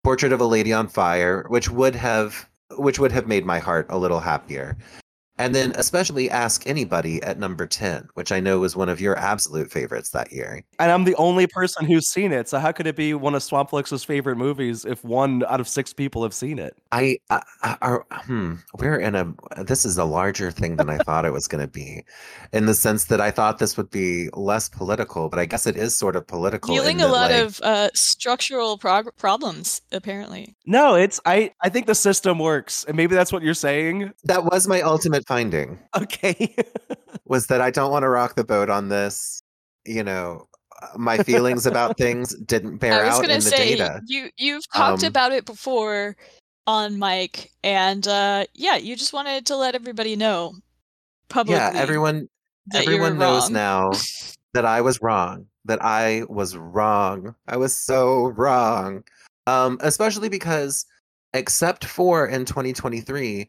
Portrait 0.04 0.32
of 0.32 0.40
a 0.40 0.46
Lady 0.46 0.72
on 0.72 0.88
Fire, 0.88 1.44
which 1.48 1.70
would 1.70 1.94
have 1.94 2.48
which 2.76 2.98
would 2.98 3.12
have 3.12 3.26
made 3.26 3.46
my 3.46 3.58
heart 3.58 3.86
a 3.88 3.98
little 3.98 4.20
happier. 4.20 4.76
And 5.38 5.54
then 5.54 5.72
especially 5.76 6.28
Ask 6.30 6.66
Any 6.66 6.84
Buddy 6.84 7.22
at 7.22 7.38
number 7.38 7.66
10, 7.66 8.08
which 8.14 8.32
I 8.32 8.40
know 8.40 8.58
was 8.60 8.74
one 8.76 8.88
of 8.88 9.00
your 9.00 9.16
absolute 9.18 9.70
favorites 9.70 10.10
that 10.10 10.32
year. 10.32 10.62
And 10.78 10.90
I'm 10.90 11.04
the 11.04 11.14
only 11.14 11.46
person 11.46 11.86
who's 11.86 12.08
seen 12.08 12.32
it. 12.32 12.48
So 12.48 12.58
how 12.58 12.72
could 12.72 12.86
it 12.86 12.96
be 12.96 13.14
one 13.14 13.34
of 13.34 13.42
Swampflix's 13.42 14.02
favorite 14.04 14.36
movies 14.36 14.84
if 14.84 15.04
one 15.04 15.44
out 15.48 15.60
of 15.60 15.68
six 15.68 15.92
people 15.92 16.22
have 16.22 16.34
seen 16.34 16.58
it? 16.58 16.76
I, 16.92 17.18
I, 17.30 17.42
I 17.62 17.76
are, 17.82 18.04
hmm, 18.10 18.54
we're 18.78 18.98
in 18.98 19.14
a 19.14 19.32
this 19.62 19.84
is 19.84 19.96
a 19.98 20.04
larger 20.04 20.50
thing 20.50 20.76
than 20.76 20.90
I 20.90 20.98
thought 21.06 21.24
it 21.24 21.32
was 21.32 21.46
going 21.46 21.64
to 21.64 21.70
be, 21.70 22.04
in 22.52 22.66
the 22.66 22.74
sense 22.74 23.04
that 23.06 23.20
I 23.20 23.30
thought 23.30 23.58
this 23.58 23.76
would 23.76 23.90
be 23.90 24.28
less 24.34 24.68
political, 24.68 25.28
but 25.28 25.38
I 25.38 25.44
guess 25.46 25.66
it 25.66 25.76
is 25.76 25.94
sort 25.94 26.16
of 26.16 26.26
political. 26.26 26.70
in 26.74 26.80
Dealing 26.80 26.96
a 27.00 27.04
that, 27.06 27.12
lot 27.12 27.30
like- 27.30 27.42
of 27.44 27.60
uh, 27.62 27.88
structural 27.94 28.78
prog- 28.78 29.16
problems, 29.16 29.82
apparently. 29.92 30.56
No, 30.66 30.94
it's 30.94 31.20
I. 31.24 31.52
I 31.62 31.68
think 31.68 31.86
the 31.86 31.94
system 31.94 32.38
works, 32.38 32.84
and 32.88 32.96
maybe 32.96 33.14
that's 33.14 33.32
what 33.32 33.42
you're 33.42 33.54
saying. 33.54 34.12
that 34.24 34.44
was 34.44 34.66
my 34.66 34.80
ultimate 34.80 35.26
finding 35.28 35.78
Okay. 35.96 36.56
was 37.26 37.46
that 37.48 37.60
I 37.60 37.70
don't 37.70 37.90
want 37.92 38.02
to 38.02 38.08
rock 38.08 38.34
the 38.34 38.44
boat 38.44 38.70
on 38.70 38.88
this. 38.88 39.42
You 39.86 40.02
know, 40.02 40.48
uh, 40.82 40.98
my 40.98 41.18
feelings 41.18 41.66
about 41.66 41.96
things 42.04 42.34
didn't 42.34 42.78
bear 42.78 43.04
I 43.04 43.06
was 43.08 43.16
out 43.18 43.22
gonna 43.22 43.34
in 43.34 43.40
the 43.40 43.50
say 43.50 43.76
data. 43.76 44.00
you 44.06 44.30
you've 44.38 44.64
talked 44.74 45.04
Um, 45.04 45.08
about 45.08 45.32
it 45.32 45.44
before 45.44 46.16
on 46.66 46.98
Mike, 46.98 47.50
and 47.62 48.06
uh, 48.08 48.44
yeah, 48.54 48.76
you 48.76 48.96
just 48.96 49.12
wanted 49.12 49.46
to 49.46 49.56
let 49.56 49.74
everybody 49.74 50.16
know 50.16 50.54
publicly. 51.28 51.56
Yeah, 51.56 51.72
everyone 51.74 52.28
that 52.66 52.84
you 52.84 52.92
were 52.92 52.96
everyone 53.06 53.18
knows 53.18 53.44
wrong. 53.44 53.52
now 53.52 53.90
that 54.54 54.64
I 54.64 54.80
was 54.80 55.00
wrong. 55.00 55.46
That 55.66 55.82
I 55.84 56.24
was 56.28 56.56
wrong. 56.56 57.34
I 57.46 57.56
was 57.56 57.74
so 57.76 58.28
wrong. 58.28 59.04
Um, 59.46 59.78
especially 59.82 60.28
because, 60.28 60.84
except 61.32 61.84
for 61.86 62.26
in 62.26 62.44
2023, 62.44 63.48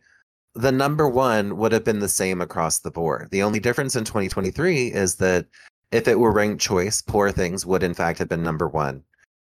the 0.60 0.72
number 0.72 1.08
one 1.08 1.56
would 1.58 1.72
have 1.72 1.86
been 1.86 2.00
the 2.00 2.10
same 2.10 2.42
across 2.42 2.80
the 2.80 2.92
board. 2.92 3.30
The 3.32 3.44
only 3.44 3.60
difference 3.60 3.96
in 3.96 4.04
2023 4.04 4.88
is 4.88 5.16
that 5.16 5.46
if 5.92 6.08
it 6.08 6.20
were 6.20 6.32
ranked 6.32 6.62
choice, 6.62 7.02
Poor 7.02 7.32
Things 7.32 7.66
would 7.66 7.82
in 7.82 7.94
fact 7.94 8.20
have 8.20 8.28
been 8.28 8.44
number 8.44 8.68
one, 8.68 9.02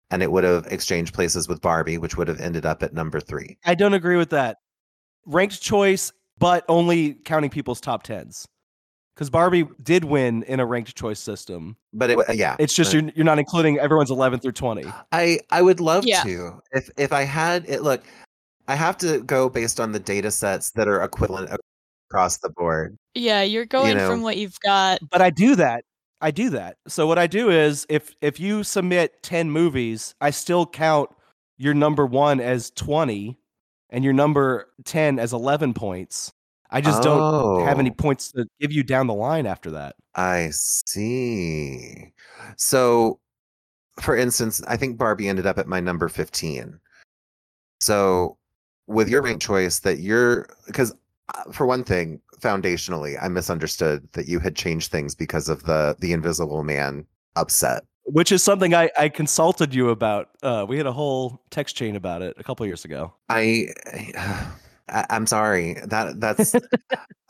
and 0.10 0.24
it 0.24 0.32
would 0.32 0.44
have 0.44 0.66
exchanged 0.68 1.14
places 1.14 1.48
with 1.48 1.62
Barbie, 1.62 2.00
which 2.00 2.18
would 2.18 2.28
have 2.28 2.42
ended 2.42 2.66
up 2.66 2.82
at 2.82 2.94
number 2.94 3.20
three. 3.20 3.58
I 3.66 3.76
don't 3.76 3.94
agree 3.94 4.18
with 4.18 4.32
that. 4.32 4.58
Ranked 5.28 5.62
choice, 5.62 6.12
but 6.40 6.66
only 6.68 7.14
counting 7.14 7.52
people's 7.52 7.80
top 7.80 8.02
tens. 8.04 8.48
Because 9.16 9.30
Barbie 9.30 9.66
did 9.82 10.04
win 10.04 10.44
in 10.44 10.60
a 10.60 10.66
ranked 10.66 10.94
choice 10.96 11.20
system. 11.20 11.78
But 11.94 12.10
it, 12.10 12.20
yeah, 12.36 12.58
It's 12.60 12.74
just 12.74 12.94
uh, 12.94 12.98
you're, 12.98 13.12
you're 13.16 13.26
not 13.26 13.40
including 13.40 13.80
everyone's 13.80 14.12
11 14.12 14.40
through 14.40 14.52
20. 14.52 14.84
I 15.14 15.40
I 15.52 15.62
would 15.62 15.80
love 15.80 16.06
Yeah. 16.06 16.24
to. 16.24 16.60
If 16.74 16.90
if 16.98 17.14
I 17.14 17.24
had 17.24 17.64
it 17.70 17.82
look, 17.82 18.04
I 18.68 18.76
have 18.76 18.98
to 19.00 19.22
go 19.22 19.50
based 19.50 19.80
on 19.80 19.92
the 19.92 20.00
data 20.00 20.32
sets 20.32 20.72
that 20.72 20.88
are 20.88 21.04
equivalent 21.04 21.50
across 22.10 22.38
the 22.38 22.50
board. 22.50 22.98
Yeah, 23.14 23.42
you're 23.44 23.66
going 23.66 23.98
know. 23.98 24.10
from 24.10 24.22
what 24.22 24.38
you've 24.38 24.60
got. 24.62 25.00
But 25.12 25.22
I 25.22 25.30
do 25.30 25.56
that. 25.56 25.84
I 26.22 26.32
do 26.32 26.50
that. 26.52 26.78
So 26.88 27.08
what 27.08 27.20
I 27.20 27.28
do 27.28 27.50
is 27.50 27.86
if 27.90 28.16
if 28.22 28.40
you 28.40 28.64
submit 28.64 29.22
10 29.22 29.52
movies, 29.52 30.16
I 30.22 30.32
still 30.32 30.66
count 30.66 31.10
your 31.58 31.74
number 31.74 32.06
1 32.06 32.40
as 32.40 32.72
20 32.72 33.38
and 33.90 34.04
your 34.04 34.14
number 34.14 34.68
10 34.86 35.20
as 35.20 35.34
11 35.34 35.74
points. 35.74 36.34
I 36.72 36.82
just 36.82 37.04
don't 37.04 37.64
have 37.66 37.80
any 37.80 37.92
Oh, 37.92 37.94
points 37.94 38.32
to 38.32 38.46
give 38.60 38.72
you 38.72 38.84
down 38.84 39.08
the 39.08 39.14
line 39.14 39.46
after 39.46 39.72
that. 39.72 39.96
I 40.16 40.50
see. 40.52 42.12
So, 42.58 43.20
for 44.02 44.18
instance, 44.18 44.62
I 44.68 44.76
think 44.76 44.98
Barbie 44.98 45.30
ended 45.30 45.46
up 45.46 45.58
at 45.58 45.68
my 45.68 45.80
number 45.80 46.10
15. 46.10 46.80
So, 47.80 48.38
with 48.88 49.10
your 49.10 49.22
rank 49.22 49.42
choice 49.42 49.80
that 49.80 50.00
you're 50.00 50.48
because 50.68 50.94
for 51.52 51.66
one 51.66 51.84
thing, 51.84 52.22
foundationally, 52.40 53.18
I 53.22 53.28
misunderstood 53.28 54.08
that 54.14 54.28
you 54.28 54.40
had 54.40 54.56
changed 54.56 54.92
things 54.92 55.16
because 55.16 55.50
of 55.50 55.64
the 55.64 55.96
the 56.00 56.14
Invisible 56.14 56.64
Man 56.64 57.06
upset. 57.36 57.84
Which 58.08 58.32
is 58.32 58.44
something 58.44 58.76
I, 58.76 58.92
I 58.98 59.10
consulted 59.10 59.74
you 59.74 59.90
about. 59.90 60.30
Uh, 60.44 60.66
we 60.68 60.78
had 60.78 60.86
a 60.86 60.92
whole 60.92 61.42
text 61.50 61.76
chain 61.76 61.96
about 61.96 62.22
it 62.22 62.36
a 62.38 62.44
couple 62.44 62.64
years 62.68 62.86
ago. 62.86 63.14
I, 63.30 63.70
I 63.88 64.46
I'm 65.10 65.26
sorry. 65.26 65.78
That 65.86 66.20
that's 66.20 66.56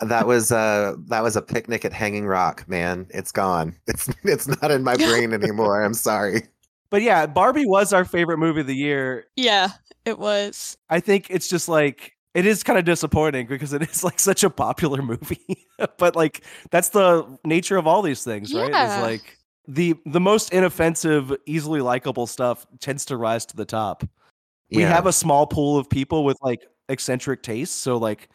that 0.02 0.28
was 0.28 0.52
uh 0.52 0.96
that 1.08 1.24
was 1.24 1.38
a 1.38 1.42
picnic 1.42 1.86
at 1.86 1.94
Hanging 1.94 2.26
Rock, 2.26 2.68
man. 2.68 3.08
It's 3.12 3.32
gone. 3.32 3.76
It's 3.88 4.10
it's 4.24 4.48
not 4.48 4.72
in 4.72 4.84
my 4.84 4.96
brain 4.98 5.34
anymore. 5.34 5.82
I'm 5.82 5.94
sorry. 5.94 6.44
But 6.96 7.02
yeah, 7.02 7.26
Barbie 7.26 7.66
was 7.66 7.92
our 7.92 8.06
favorite 8.06 8.38
movie 8.38 8.62
of 8.62 8.68
the 8.68 8.74
year. 8.74 9.26
Yeah, 9.36 9.68
it 10.06 10.18
was. 10.18 10.78
I 10.90 11.02
think 11.02 11.30
it's 11.30 11.50
just 11.50 11.68
like 11.68 12.14
it 12.34 12.46
is 12.46 12.64
kind 12.64 12.80
of 12.80 12.86
disappointing 12.86 13.48
because 13.48 13.74
it 13.74 13.82
is 13.92 14.02
like 14.02 14.18
such 14.18 14.46
a 14.46 14.50
popular 14.50 15.02
movie. 15.02 15.68
but 15.98 16.16
like 16.16 16.46
that's 16.72 16.88
the 16.88 17.38
nature 17.44 17.76
of 17.76 17.86
all 17.86 18.02
these 18.02 18.24
things, 18.24 18.54
right? 18.54 18.72
Yeah. 18.72 18.96
Is 18.96 19.02
like 19.02 19.38
the 19.68 19.96
the 20.06 20.22
most 20.22 20.54
inoffensive, 20.54 21.36
easily 21.46 21.82
likable 21.82 22.28
stuff 22.28 22.66
tends 22.80 23.04
to 23.08 23.18
rise 23.18 23.46
to 23.48 23.58
the 23.58 23.66
top. 23.66 24.08
We 24.72 24.84
have 24.84 25.06
a 25.06 25.12
small 25.12 25.48
pool 25.48 25.78
of 25.78 25.90
people 25.90 26.24
with 26.24 26.38
like 26.42 26.62
eccentric 26.88 27.44
tastes, 27.44 27.76
so 27.76 27.98
like 27.98 28.30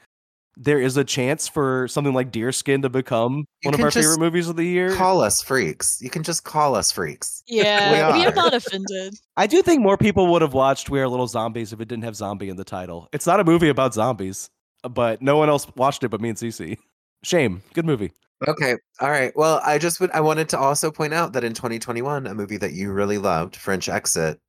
there 0.57 0.80
is 0.80 0.97
a 0.97 1.04
chance 1.04 1.49
for 1.49 1.88
something 1.88 2.12
like 2.12 2.33
Deerskin 2.33 2.83
to 2.83 2.88
become 2.88 3.47
You 3.62 3.69
one 3.69 3.75
of 3.75 3.80
our 3.80 3.90
favorite 3.90 4.19
movies 4.19 4.49
of 4.49 4.57
the 4.57 4.64
year. 4.64 4.95
call 4.95 5.21
us 5.23 5.40
freaks. 5.42 5.99
You 6.02 6.11
can 6.11 6.23
just 6.23 6.45
call 6.45 6.75
us 6.75 6.92
freaks. 6.92 7.42
Yeah, 7.47 7.92
we, 8.12 8.25
are. 8.25 8.28
are 8.28 8.35
not 8.35 8.54
offended. 8.54 9.14
I 9.37 9.47
do 9.47 9.62
think 9.62 9.80
more 9.80 9.97
people 9.97 10.26
would 10.28 10.42
have 10.42 10.52
watched 10.54 10.90
We 10.90 11.00
Are 11.00 11.09
Little 11.09 11.26
Zombies 11.26 11.73
if 11.73 11.80
it 11.80 11.88
didn't 11.88 12.04
have 12.04 12.16
zombie 12.16 12.49
in 12.49 12.57
the 12.57 12.64
title. 12.64 13.09
It's 13.12 13.26
not 13.26 13.40
a 13.40 13.45
movie 13.45 13.69
about 13.69 13.95
zombies, 13.95 14.50
but 14.83 15.23
no 15.23 15.37
one 15.37 15.49
else 15.49 15.66
watched 15.76 16.04
it 16.04 16.09
but 16.09 16.21
me 16.21 16.30
and 16.30 16.38
Cece. 16.38 16.76
Shame. 17.23 17.62
Good 17.75 17.85
movie. 17.87 18.12
Okay. 18.49 18.76
All 19.00 19.11
right. 19.11 19.33
Well, 19.37 19.61
I 19.64 19.78
just 19.78 20.00
would 20.00 20.11
I 20.12 20.21
wanted 20.21 20.49
to 20.50 20.59
also 20.59 20.90
point 20.90 21.12
out 21.12 21.33
that 21.35 21.45
in 21.45 21.52
2021, 21.52 22.26
a 22.26 22.35
movie 22.35 22.57
that 22.57 22.73
you 22.73 22.90
really 22.90 23.19
loved, 23.19 23.54
French 23.57 23.88
Exit, 23.88 24.40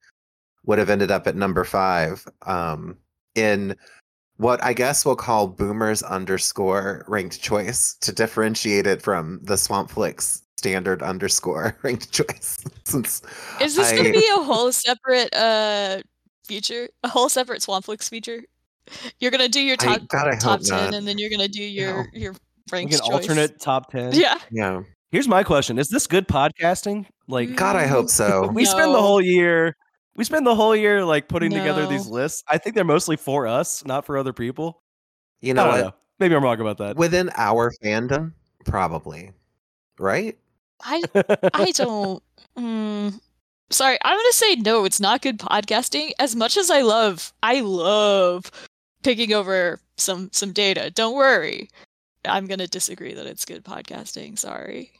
would 0.65 0.79
have 0.79 0.89
ended 0.89 1.11
up 1.11 1.27
at 1.27 1.35
number 1.35 1.63
five. 1.63 2.25
Um, 2.45 2.97
in 3.35 3.75
what 4.41 4.63
I 4.63 4.73
guess 4.73 5.05
we'll 5.05 5.15
call 5.15 5.47
boomers 5.47 6.01
underscore 6.03 7.05
ranked 7.07 7.41
choice 7.41 7.93
to 8.01 8.11
differentiate 8.11 8.87
it 8.87 9.01
from 9.01 9.39
the 9.43 9.53
Swampflix 9.55 10.41
standard 10.57 11.01
underscore 11.03 11.77
ranked 11.83 12.11
choice. 12.11 12.63
Since 12.83 13.21
Is 13.61 13.75
this 13.75 13.91
gonna 13.91 14.11
be 14.11 14.27
a 14.35 14.43
whole 14.43 14.71
separate 14.71 15.33
uh 15.35 16.01
feature? 16.47 16.89
A 17.03 17.07
whole 17.09 17.29
separate 17.29 17.61
Swampflix 17.61 18.09
feature? 18.09 18.41
You're 19.19 19.31
going 19.31 19.41
to 19.41 19.47
do 19.47 19.61
your 19.61 19.77
I, 19.79 19.97
top 19.97 20.07
God, 20.07 20.27
I 20.27 20.35
top 20.35 20.61
10 20.61 20.69
not. 20.77 20.93
and 20.95 21.07
then 21.07 21.17
you're 21.17 21.29
going 21.29 21.39
to 21.41 21.47
do 21.47 21.63
your 21.63 22.07
your 22.13 22.31
Like 22.33 22.41
ranked 22.71 22.93
an 22.95 22.99
choice. 22.99 23.09
alternate 23.11 23.61
top 23.61 23.91
10. 23.91 24.13
Yeah. 24.13 24.37
Yeah. 24.51 24.81
Here's 25.11 25.27
my 25.27 25.43
question: 25.43 25.77
Is 25.77 25.89
this 25.89 26.07
good 26.07 26.27
podcasting? 26.27 27.05
Like, 27.27 27.55
God, 27.55 27.75
I 27.75 27.85
hope 27.85 28.09
so. 28.09 28.47
we 28.47 28.65
spend 28.65 28.93
the 28.93 29.01
whole 29.01 29.21
year. 29.21 29.75
We 30.15 30.23
spend 30.23 30.45
the 30.45 30.55
whole 30.55 30.75
year 30.75 31.05
like 31.05 31.27
putting 31.27 31.51
together 31.51 31.87
these 31.87 32.07
lists. 32.07 32.43
I 32.47 32.57
think 32.57 32.75
they're 32.75 32.83
mostly 32.83 33.15
for 33.15 33.47
us, 33.47 33.85
not 33.85 34.05
for 34.05 34.17
other 34.17 34.33
people. 34.33 34.81
You 35.39 35.51
I 35.51 35.53
know 35.53 35.63
don't 35.65 35.73
what? 35.73 35.81
know. 35.81 35.93
Maybe 36.19 36.35
I'm 36.35 36.43
wrong 36.43 36.59
about 36.59 36.77
that. 36.79 36.97
Within 36.97 37.31
our 37.35 37.71
fandom, 37.83 38.33
probably. 38.65 39.31
Right? 39.97 40.37
I 40.83 41.01
I 41.53 41.71
don't. 41.71 42.21
Mm, 42.57 43.19
sorry, 43.69 43.97
I'm 44.03 44.17
gonna 44.17 44.33
say 44.33 44.55
no. 44.55 44.85
It's 44.85 44.99
not 44.99 45.21
good 45.21 45.39
podcasting. 45.39 46.11
As 46.19 46.35
much 46.35 46.57
as 46.57 46.69
I 46.69 46.81
love, 46.81 47.33
I 47.41 47.61
love 47.61 48.51
picking 49.03 49.33
over 49.33 49.79
some 49.97 50.29
some 50.33 50.51
data. 50.51 50.91
Don't 50.91 51.15
worry. 51.15 51.69
I'm 52.25 52.45
gonna 52.47 52.67
disagree 52.67 53.13
that 53.13 53.25
it's 53.25 53.45
good 53.45 53.63
podcasting. 53.63 54.37
Sorry. 54.37 54.91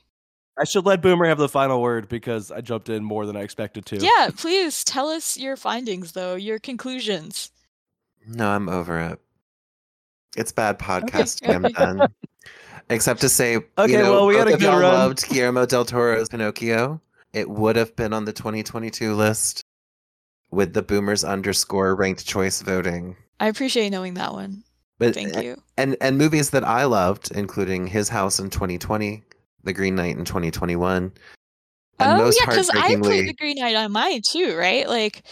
I 0.62 0.64
should 0.64 0.86
let 0.86 1.02
Boomer 1.02 1.26
have 1.26 1.40
the 1.40 1.50
final 1.50 1.82
word 1.82 2.08
because 2.08 2.52
I 2.52 2.62
jumped 2.62 2.88
in 2.88 3.04
more 3.04 3.26
than 3.26 3.36
I 3.36 3.42
expected 3.42 3.84
to. 3.88 3.98
Yeah, 3.98 4.30
please 4.38 4.84
tell 4.84 5.10
us 5.10 5.36
your 5.38 5.58
findings, 5.58 6.12
though. 6.12 6.36
Your 6.36 6.60
conclusions. 6.60 7.52
No, 8.28 8.48
I'm 8.50 8.70
over 8.70 9.00
it. 9.00 9.20
It's 10.38 10.52
bad 10.52 10.78
podcasting. 10.80 11.54
I'm 11.56 11.64
done. 11.72 12.14
Except 12.90 13.22
to 13.22 13.30
say, 13.30 13.58
Okay, 13.78 13.92
you 13.92 13.98
know, 13.98 14.12
well, 14.12 14.28
we 14.28 14.36
had 14.36 14.44
both 14.46 14.52
a 14.52 14.54
of 14.56 14.60
good 14.60 14.66
y'all 14.68 14.80
run. 14.80 14.94
loved 14.94 15.28
Guillermo 15.30 15.66
del 15.66 15.86
Toro's 15.86 16.30
Pinocchio. 16.30 17.02
It 17.34 17.50
would 17.50 17.76
have 17.76 17.96
been 17.96 18.14
on 18.14 18.26
the 18.26 18.34
2022 18.34 19.16
list 19.16 19.64
with 20.52 20.74
the 20.74 20.82
boomers 20.84 21.24
underscore 21.24 21.96
ranked 21.96 22.26
choice 22.28 22.62
voting. 22.62 23.16
I 23.40 23.48
appreciate 23.48 23.90
knowing 23.90 24.14
that 24.16 24.34
one. 24.34 24.64
But 25.00 25.16
Thank 25.16 25.36
you. 25.42 25.60
and 25.78 25.98
and 26.00 26.18
movies 26.20 26.52
that 26.52 26.64
I 26.64 26.84
loved, 26.84 27.32
including 27.32 27.88
His 27.88 28.10
House 28.10 28.38
in 28.40 28.52
2020, 28.52 29.24
The 29.64 29.74
Green 29.74 29.96
Knight 29.96 30.18
in 30.18 30.26
2021, 30.26 31.12
and 32.00 32.12
oh 32.12 32.18
most 32.18 32.40
yeah, 32.40 32.46
because 32.50 32.70
I 32.70 32.78
heartbreakingly, 32.80 33.28
the 33.28 33.34
Green 33.34 33.58
Knight 33.58 33.76
on 33.76 33.92
mine 33.92 34.22
too, 34.28 34.56
right? 34.56 34.88
Like 34.88 35.24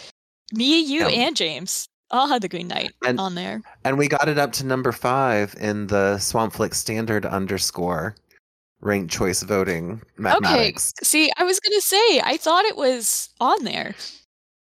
me, 0.52 0.80
you, 0.80 1.00
Yeah. 1.08 1.26
and 1.26 1.36
James 1.36 1.88
all 2.10 2.26
had 2.28 2.42
the 2.42 2.48
Green 2.48 2.68
Knight 2.68 2.92
And- 3.06 3.18
on 3.20 3.34
there. 3.34 3.62
and 3.84 3.96
we 3.98 4.08
got 4.08 4.28
it 4.28 4.38
up 4.38 4.52
to 4.54 4.66
number 4.66 4.92
five 4.92 5.54
in 5.60 5.86
the 5.88 6.16
Swampflick 6.20 6.74
Standard 6.74 7.24
underscore 7.26 8.16
ranked 8.80 9.12
choice 9.12 9.42
voting 9.42 10.00
mathematics. 10.16 10.92
Okay. 10.98 11.04
See, 11.06 11.30
I 11.36 11.44
was 11.44 11.60
gonna 11.60 11.80
say 11.80 12.20
I 12.24 12.36
thought 12.38 12.64
it 12.64 12.76
was 12.76 13.28
on 13.40 13.64
there, 13.64 13.94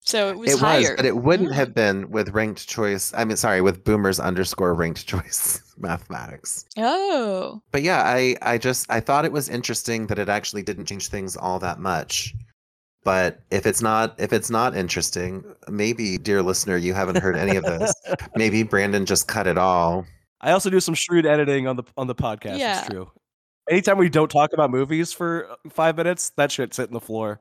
so 0.04 0.28
it 0.30 0.38
was 0.38 0.52
it 0.54 0.58
higher. 0.61 0.80
was, 0.80 0.90
but 0.96 1.04
it 1.06 1.16
wouldn't 1.16 1.50
Mm. 1.50 1.54
have 1.54 1.75
been 1.75 2.11
with 2.11 2.30
ranked 2.30 2.68
choice. 2.68 3.12
I 3.16 3.25
mean, 3.25 3.37
sorry, 3.37 3.61
with 3.61 3.82
boomers 3.84 4.20
underscore 4.20 4.75
ranked 4.75 5.06
choice 5.12 5.61
mathematics. 5.78 6.64
Oh, 6.78 7.61
But 7.73 7.82
yeah, 7.82 8.02
I 8.04 8.37
I 8.42 8.58
just 8.58 8.90
I 8.90 9.00
thought 9.00 9.25
it 9.25 9.32
was 9.32 9.49
interesting 9.49 10.06
that 10.08 10.18
it 10.18 10.28
actually 10.28 10.62
didn't 10.62 10.87
change 10.87 11.08
things 11.08 11.37
all 11.37 11.58
that 11.61 11.78
much. 11.80 12.34
But 13.04 13.40
if 13.50 13.66
it's 13.66 13.82
not 13.82 14.14
if 14.18 14.32
it's 14.32 14.49
not 14.50 14.76
interesting, 14.76 15.44
maybe 15.68 16.16
dear 16.18 16.42
listener, 16.42 16.76
you 16.76 16.94
haven't 16.94 17.18
heard 17.18 17.37
any 17.37 17.56
of 17.56 17.64
this. 17.64 17.92
maybe 18.37 18.62
Brandon 18.62 19.04
just 19.04 19.28
cut 19.28 19.46
it 19.46 19.58
all. 19.58 20.06
I 20.40 20.52
also 20.52 20.70
do 20.70 20.80
some 20.80 20.94
shrewd 20.94 21.26
editing 21.26 21.66
on 21.66 21.76
the 21.76 21.84
on 21.96 22.06
the 22.06 22.14
podcast. 22.14 22.58
Yeah. 22.58 22.80
It's 22.80 22.88
true. 22.88 23.11
Anytime 23.70 23.96
we 23.99 24.11
don't 24.11 24.30
talk 24.30 24.52
about 24.52 24.70
movies 24.70 25.11
for 25.12 25.50
uh, 25.50 25.56
five 25.70 25.96
minutes, 25.96 26.32
that 26.37 26.52
shit's 26.52 26.76
hitting 26.76 26.92
the 26.92 27.00
floor. 27.00 27.38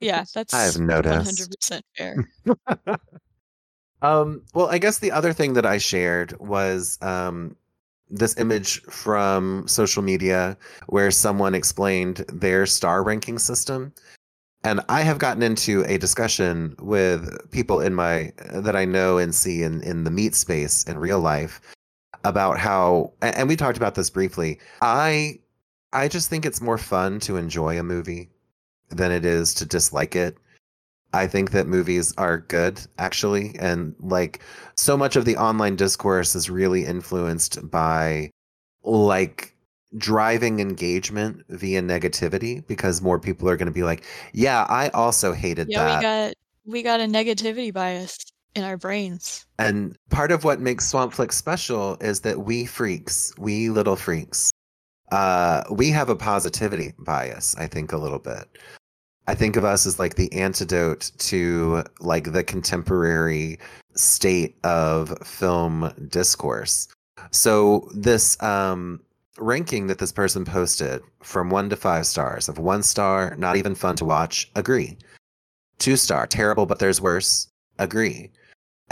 Yeah, 0.00 0.24
that's 0.34 0.54
I've 0.54 0.80
noticed. 0.80 1.24
hundred 1.24 1.54
percent 1.54 1.84
fair. 1.96 2.28
Um, 4.02 4.42
well, 4.52 4.66
I 4.66 4.78
guess 4.78 4.98
the 4.98 5.12
other 5.12 5.32
thing 5.32 5.54
that 5.54 5.64
I 5.64 5.78
shared 5.78 6.38
was 6.40 6.98
um, 7.02 7.56
this 8.10 8.36
image 8.36 8.82
from 8.82 9.66
social 9.66 10.02
media 10.02 10.56
where 10.88 11.10
someone 11.10 11.54
explained 11.54 12.24
their 12.28 12.66
star 12.66 13.02
ranking 13.02 13.38
system. 13.38 13.94
And 14.64 14.80
I 14.88 15.02
have 15.02 15.18
gotten 15.18 15.42
into 15.42 15.84
a 15.86 15.98
discussion 15.98 16.76
with 16.80 17.50
people 17.50 17.80
in 17.80 17.94
my 17.94 18.32
that 18.52 18.76
I 18.76 18.84
know 18.84 19.18
and 19.18 19.34
see 19.34 19.62
in, 19.62 19.82
in 19.82 20.04
the 20.04 20.10
meat 20.10 20.34
space 20.34 20.84
in 20.84 20.98
real 20.98 21.20
life 21.20 21.60
about 22.24 22.58
how 22.58 23.12
and 23.22 23.48
we 23.48 23.56
talked 23.56 23.76
about 23.76 23.96
this 23.96 24.10
briefly. 24.10 24.60
I 24.80 25.40
I 25.92 26.06
just 26.06 26.30
think 26.30 26.46
it's 26.46 26.60
more 26.60 26.78
fun 26.78 27.18
to 27.20 27.36
enjoy 27.36 27.78
a 27.78 27.82
movie 27.82 28.30
than 28.92 29.12
it 29.12 29.24
is 29.24 29.54
to 29.54 29.66
dislike 29.66 30.16
it. 30.16 30.36
I 31.14 31.26
think 31.26 31.50
that 31.50 31.66
movies 31.66 32.14
are 32.16 32.38
good, 32.38 32.80
actually. 32.98 33.54
And 33.58 33.94
like 34.00 34.40
so 34.76 34.96
much 34.96 35.16
of 35.16 35.24
the 35.24 35.36
online 35.36 35.76
discourse 35.76 36.34
is 36.34 36.48
really 36.48 36.86
influenced 36.86 37.70
by 37.70 38.30
like 38.82 39.54
driving 39.98 40.60
engagement 40.60 41.44
via 41.50 41.82
negativity 41.82 42.66
because 42.66 43.02
more 43.02 43.18
people 43.18 43.48
are 43.48 43.56
going 43.56 43.66
to 43.66 43.72
be 43.72 43.82
like, 43.82 44.04
yeah, 44.32 44.64
I 44.68 44.88
also 44.90 45.32
hated 45.32 45.68
yeah, 45.68 45.84
that. 45.84 45.96
we 45.96 46.02
got 46.02 46.34
we 46.64 46.82
got 46.82 47.00
a 47.00 47.04
negativity 47.04 47.72
bias 47.72 48.16
in 48.54 48.64
our 48.64 48.76
brains. 48.76 49.46
And 49.58 49.96
part 50.10 50.32
of 50.32 50.44
what 50.44 50.60
makes 50.60 50.88
Swamp 50.88 51.12
Flick 51.12 51.32
special 51.32 51.96
is 52.00 52.20
that 52.20 52.40
we 52.40 52.64
freaks, 52.64 53.32
we 53.38 53.68
little 53.68 53.96
freaks, 53.96 54.52
uh, 55.10 55.62
we 55.70 55.90
have 55.90 56.08
a 56.08 56.16
positivity 56.16 56.92
bias, 56.98 57.54
I 57.56 57.66
think, 57.66 57.92
a 57.92 57.98
little 57.98 58.18
bit. 58.18 58.48
I 59.26 59.34
think 59.34 59.56
of 59.56 59.64
us 59.64 59.86
as 59.86 59.98
like 59.98 60.16
the 60.16 60.32
antidote 60.32 61.12
to 61.18 61.84
like 62.00 62.32
the 62.32 62.42
contemporary 62.42 63.58
state 63.94 64.56
of 64.64 65.16
film 65.26 65.92
discourse. 66.08 66.88
So 67.30 67.88
this 67.94 68.40
um 68.42 69.00
ranking 69.38 69.86
that 69.86 69.98
this 69.98 70.12
person 70.12 70.44
posted 70.44 71.02
from 71.22 71.50
one 71.50 71.70
to 71.70 71.76
five 71.76 72.06
stars 72.06 72.48
of 72.48 72.58
one 72.58 72.82
star, 72.82 73.34
not 73.36 73.56
even 73.56 73.74
fun 73.74 73.96
to 73.96 74.04
watch, 74.04 74.50
agree. 74.56 74.98
Two 75.78 75.96
star, 75.96 76.26
terrible, 76.26 76.66
but 76.66 76.78
there's 76.78 77.00
worse, 77.00 77.48
agree. 77.78 78.30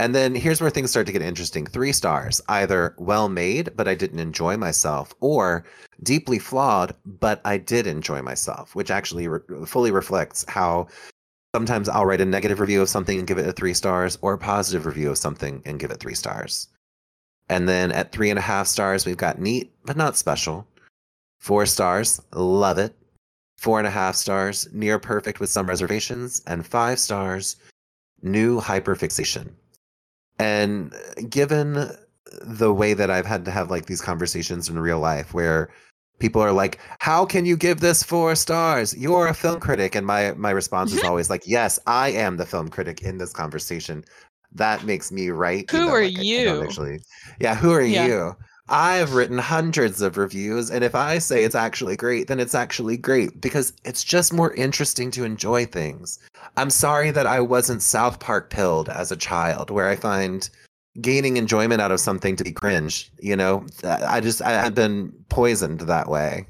And 0.01 0.15
then 0.15 0.33
here's 0.33 0.59
where 0.59 0.71
things 0.71 0.89
start 0.89 1.05
to 1.05 1.11
get 1.11 1.21
interesting. 1.21 1.67
Three 1.67 1.91
stars, 1.91 2.41
either 2.49 2.95
well 2.97 3.29
made, 3.29 3.69
but 3.75 3.87
I 3.87 3.93
didn't 3.93 4.17
enjoy 4.17 4.57
myself, 4.57 5.13
or 5.19 5.63
deeply 6.01 6.39
flawed, 6.39 6.95
but 7.05 7.39
I 7.45 7.59
did 7.59 7.85
enjoy 7.85 8.23
myself, 8.23 8.73
which 8.73 8.89
actually 8.89 9.27
re- 9.27 9.41
fully 9.67 9.91
reflects 9.91 10.43
how 10.47 10.87
sometimes 11.55 11.87
I'll 11.87 12.07
write 12.07 12.19
a 12.19 12.25
negative 12.25 12.59
review 12.59 12.81
of 12.81 12.89
something 12.89 13.19
and 13.19 13.27
give 13.27 13.37
it 13.37 13.47
a 13.47 13.51
three 13.51 13.75
stars, 13.75 14.17
or 14.23 14.33
a 14.33 14.39
positive 14.39 14.87
review 14.87 15.11
of 15.11 15.19
something 15.19 15.61
and 15.65 15.79
give 15.79 15.91
it 15.91 15.99
three 15.99 16.15
stars. 16.15 16.67
And 17.47 17.69
then 17.69 17.91
at 17.91 18.11
three 18.11 18.31
and 18.31 18.39
a 18.39 18.41
half 18.41 18.65
stars, 18.65 19.05
we've 19.05 19.17
got 19.17 19.39
neat, 19.39 19.71
but 19.85 19.97
not 19.97 20.17
special. 20.17 20.65
Four 21.37 21.67
stars, 21.67 22.19
love 22.33 22.79
it. 22.79 22.95
Four 23.59 23.77
and 23.77 23.87
a 23.87 23.91
half 23.91 24.15
stars, 24.15 24.67
near 24.73 24.97
perfect 24.97 25.39
with 25.39 25.51
some 25.51 25.67
reservations. 25.67 26.41
And 26.47 26.65
five 26.65 26.97
stars, 26.97 27.57
new 28.23 28.59
hyperfixation. 28.59 29.51
And 30.39 30.93
uh, 30.93 31.21
given 31.29 31.89
the 32.41 32.73
way 32.73 32.93
that 32.93 33.09
I've 33.11 33.25
had 33.25 33.45
to 33.45 33.51
have 33.51 33.69
like 33.69 33.85
these 33.85 34.01
conversations 34.01 34.69
in 34.69 34.79
real 34.79 34.99
life 34.99 35.33
where 35.33 35.69
people 36.19 36.41
are 36.41 36.51
like, 36.53 36.79
How 36.99 37.25
can 37.25 37.45
you 37.45 37.57
give 37.57 37.79
this 37.79 38.03
four 38.03 38.35
stars? 38.35 38.95
You're 38.95 39.27
a 39.27 39.33
film 39.33 39.59
critic. 39.59 39.95
And 39.95 40.05
my 40.07 40.31
my 40.33 40.51
response 40.51 40.93
is 40.93 41.03
always 41.03 41.29
like, 41.29 41.43
Yes, 41.45 41.79
I 41.87 42.09
am 42.11 42.37
the 42.37 42.45
film 42.45 42.69
critic 42.69 43.01
in 43.01 43.17
this 43.17 43.33
conversation. 43.33 44.03
That 44.53 44.83
makes 44.83 45.11
me 45.11 45.29
right. 45.29 45.69
Who 45.71 45.85
though, 45.85 45.93
are 45.93 46.03
like, 46.03 46.17
I- 46.17 46.21
I 46.21 46.43
don't 46.43 46.57
you? 46.57 46.63
Actually, 46.63 46.99
yeah, 47.39 47.55
who 47.55 47.71
are 47.71 47.81
Yeah. 47.81 48.05
you? 48.05 48.35
I've 48.69 49.15
written 49.15 49.37
hundreds 49.37 50.01
of 50.01 50.15
reviews, 50.15 50.69
and 50.71 50.81
if 50.81 50.95
I 50.95 51.17
say 51.17 51.43
it's 51.43 51.55
actually 51.55 51.97
great, 51.97 52.27
then 52.27 52.39
it's 52.39 52.55
actually 52.55 52.95
great 52.95 53.41
because 53.41 53.73
it's 53.83 54.01
just 54.01 54.31
more 54.31 54.53
interesting 54.53 55.11
to 55.11 55.25
enjoy 55.25 55.65
things. 55.65 56.19
I'm 56.57 56.69
sorry 56.69 57.11
that 57.11 57.25
I 57.25 57.39
wasn't 57.39 57.81
South 57.81 58.19
Park 58.19 58.49
pilled 58.49 58.89
as 58.89 59.11
a 59.11 59.17
child, 59.17 59.69
where 59.69 59.87
I 59.87 59.95
find 59.95 60.49
gaining 60.99 61.37
enjoyment 61.37 61.81
out 61.81 61.91
of 61.91 61.99
something 61.99 62.35
to 62.35 62.43
be 62.43 62.51
cringe. 62.51 63.11
You 63.19 63.35
know, 63.35 63.65
I 63.83 64.19
just 64.19 64.41
I 64.41 64.51
have 64.51 64.75
been 64.75 65.13
poisoned 65.29 65.81
that 65.81 66.09
way. 66.09 66.45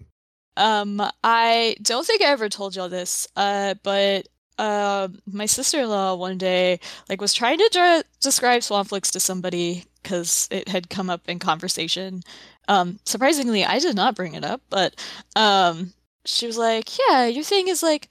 Um, 0.58 1.02
I 1.24 1.76
don't 1.82 2.06
think 2.06 2.22
I 2.22 2.26
ever 2.26 2.50
told 2.50 2.76
y'all 2.76 2.90
this, 2.90 3.28
uh, 3.36 3.76
but 3.84 4.28
uh, 4.58 5.08
my 5.26 5.46
sister-in-law 5.46 6.16
one 6.16 6.38
day 6.38 6.80
like 7.10 7.22
was 7.22 7.34
trying 7.34 7.58
to 7.58 7.70
dra- 7.72 8.04
describe 8.20 8.62
Swampflix 8.62 9.12
to 9.12 9.20
somebody 9.20 9.86
because 10.04 10.48
it 10.52 10.68
had 10.68 10.90
come 10.90 11.10
up 11.10 11.28
in 11.30 11.40
conversation. 11.40 12.22
Um, 12.68 13.00
surprisingly, 13.06 13.64
I 13.64 13.80
did 13.80 13.96
not 13.96 14.16
bring 14.16 14.34
it 14.34 14.44
up, 14.44 14.62
but 14.70 14.96
um, 15.36 15.94
she 16.26 16.48
was 16.48 16.58
like, 16.58 16.90
"Yeah, 16.98 17.26
your 17.26 17.44
thing 17.44 17.68
is 17.68 17.82
like 17.82 18.10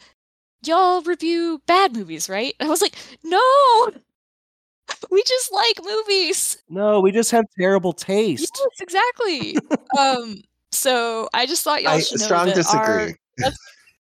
y'all 0.65 1.03
review 1.03 1.61
bad 1.67 1.95
movies, 1.95 2.29
right?" 2.29 2.55
I 2.61 2.69
was 2.69 2.81
like, 2.83 2.95
"No, 3.23 3.91
we 5.11 5.23
just 5.25 5.53
like 5.53 5.81
movies." 5.85 6.59
No, 6.69 7.01
we 7.01 7.13
just 7.13 7.31
have 7.31 7.45
terrible 7.59 7.93
taste. 7.93 8.59
Yes, 8.59 8.81
exactly. 8.81 9.57
um, 9.99 10.37
so 10.73 11.29
I 11.35 11.47
just 11.47 11.65
thought 11.65 11.83
y'all 11.83 11.93
I 11.93 12.01
should 12.01 12.21
know 12.21 12.27
strong 12.27 12.47
that 12.47 12.55
disagree. 12.57 13.15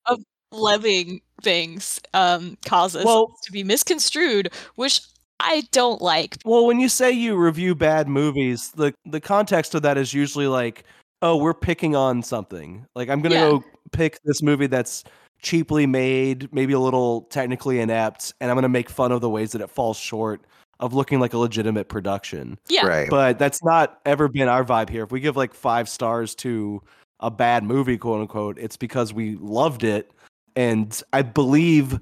our 0.08 0.18
loving 0.52 1.22
things 1.42 2.00
um 2.14 2.58
causes 2.66 3.04
Well- 3.06 3.36
to 3.44 3.52
be 3.52 3.64
misconstrued, 3.64 4.52
which 4.76 5.02
I 5.42 5.64
don't 5.72 6.02
like. 6.02 6.38
Well, 6.46 6.66
when 6.66 6.80
you 6.80 6.88
say 6.88 7.12
you 7.12 7.36
review 7.36 7.76
bad 7.76 8.08
movies, 8.08 8.72
the 8.72 8.94
the 9.06 9.20
context 9.20 9.76
of 9.76 9.82
that 9.82 9.98
is 9.98 10.14
usually 10.14 10.48
like, 10.48 10.86
oh, 11.22 11.36
we're 11.36 11.54
picking 11.54 11.94
on 11.96 12.24
something. 12.24 12.86
Like 12.96 13.10
I'm 13.10 13.22
gonna 13.22 13.36
Yeah. 13.36 13.50
go 13.50 13.64
pick 13.92 14.18
this 14.24 14.42
movie 14.42 14.68
that's 14.68 15.04
cheaply 15.46 15.86
made, 15.86 16.52
maybe 16.52 16.74
a 16.74 16.80
little 16.80 17.22
technically 17.24 17.80
inept, 17.80 18.34
and 18.42 18.50
I'm 18.50 18.58
gonna 18.58 18.68
make 18.68 18.90
fun 18.90 19.12
of 19.12 19.22
the 19.22 19.30
ways 19.30 19.52
that 19.52 19.62
it 19.62 19.70
falls 19.70 19.96
short 19.96 20.42
of 20.80 20.94
looking 20.94 21.20
like 21.20 21.34
a 21.34 21.38
legitimate 21.38 21.88
production. 21.88 22.60
Yeah. 22.68 22.86
Right. 22.86 23.10
But 23.10 23.40
that's 23.40 23.64
not 23.64 24.02
ever 24.06 24.28
been 24.28 24.50
our 24.50 24.66
vibe 24.66 24.90
here. 24.90 25.04
If 25.04 25.12
we 25.12 25.22
give 25.22 25.38
like 25.38 25.54
five 25.54 25.88
stars 25.88 26.36
to 26.36 26.82
a 27.22 27.32
bad 27.32 27.64
movie, 27.64 27.98
quote 27.98 28.22
unquote, 28.22 28.58
it's 28.58 28.76
because 28.76 29.14
we 29.14 29.36
loved 29.36 29.84
it. 29.84 30.12
And 30.58 31.02
I 31.14 31.22
believe 31.22 32.00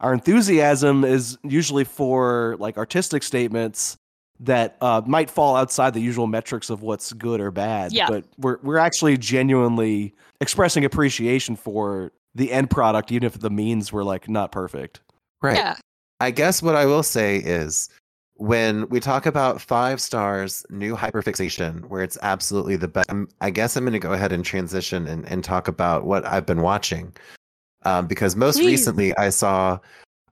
our 0.00 0.12
enthusiasm 0.12 1.04
is 1.04 1.38
usually 1.44 1.84
for 1.84 2.56
like 2.58 2.76
artistic 2.76 3.22
statements 3.22 3.96
that 4.40 4.76
uh, 4.80 5.02
might 5.04 5.30
fall 5.30 5.56
outside 5.56 5.94
the 5.94 6.00
usual 6.00 6.26
metrics 6.26 6.70
of 6.70 6.82
what's 6.82 7.12
good 7.12 7.40
or 7.40 7.50
bad. 7.50 7.92
Yeah. 7.92 8.08
But 8.08 8.24
we're 8.38 8.58
we're 8.62 8.78
actually 8.78 9.16
genuinely 9.16 10.14
expressing 10.40 10.84
appreciation 10.84 11.54
for 11.54 12.12
the 12.38 12.50
end 12.52 12.70
product, 12.70 13.12
even 13.12 13.26
if 13.26 13.38
the 13.38 13.50
means 13.50 13.92
were 13.92 14.04
like 14.04 14.28
not 14.28 14.50
perfect. 14.52 15.00
right. 15.42 15.56
Yeah. 15.56 15.76
I 16.20 16.30
guess 16.32 16.62
what 16.62 16.74
I 16.74 16.84
will 16.86 17.02
say 17.04 17.36
is 17.36 17.88
when 18.34 18.88
we 18.88 18.98
talk 19.00 19.26
about 19.26 19.60
five 19.60 20.00
stars, 20.00 20.64
new 20.70 20.96
hyperfixation, 20.96 21.84
where 21.88 22.02
it's 22.02 22.18
absolutely 22.22 22.76
the 22.76 22.88
best, 22.88 23.08
I'm- 23.10 23.28
I 23.40 23.50
guess 23.50 23.76
I'm 23.76 23.84
going 23.84 23.92
to 23.92 23.98
go 24.00 24.12
ahead 24.14 24.32
and 24.32 24.44
transition 24.44 25.06
and, 25.06 25.24
and 25.28 25.44
talk 25.44 25.68
about 25.68 26.06
what 26.06 26.24
I've 26.24 26.46
been 26.46 26.62
watching. 26.62 27.14
Um, 27.84 28.06
because 28.08 28.34
most 28.34 28.56
Please. 28.56 28.66
recently 28.66 29.16
I 29.16 29.30
saw 29.30 29.78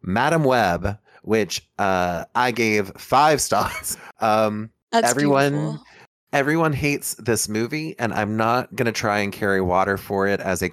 Madame 0.02 0.42
Web, 0.44 0.98
which 1.22 1.64
uh, 1.78 2.24
I 2.34 2.50
gave 2.50 2.90
five 2.96 3.40
stars. 3.48 3.96
Um, 4.20 4.70
That's 4.92 5.08
Everyone- 5.10 5.52
beautiful. 5.52 5.84
everyone 6.32 6.72
hates 6.72 7.14
this 7.14 7.48
movie, 7.48 7.94
and 8.00 8.12
I'm 8.12 8.36
not 8.36 8.74
going 8.74 8.86
to 8.86 8.92
try 8.92 9.20
and 9.20 9.32
carry 9.32 9.60
water 9.60 9.96
for 9.96 10.26
it 10.26 10.40
as 10.40 10.62
a 10.62 10.70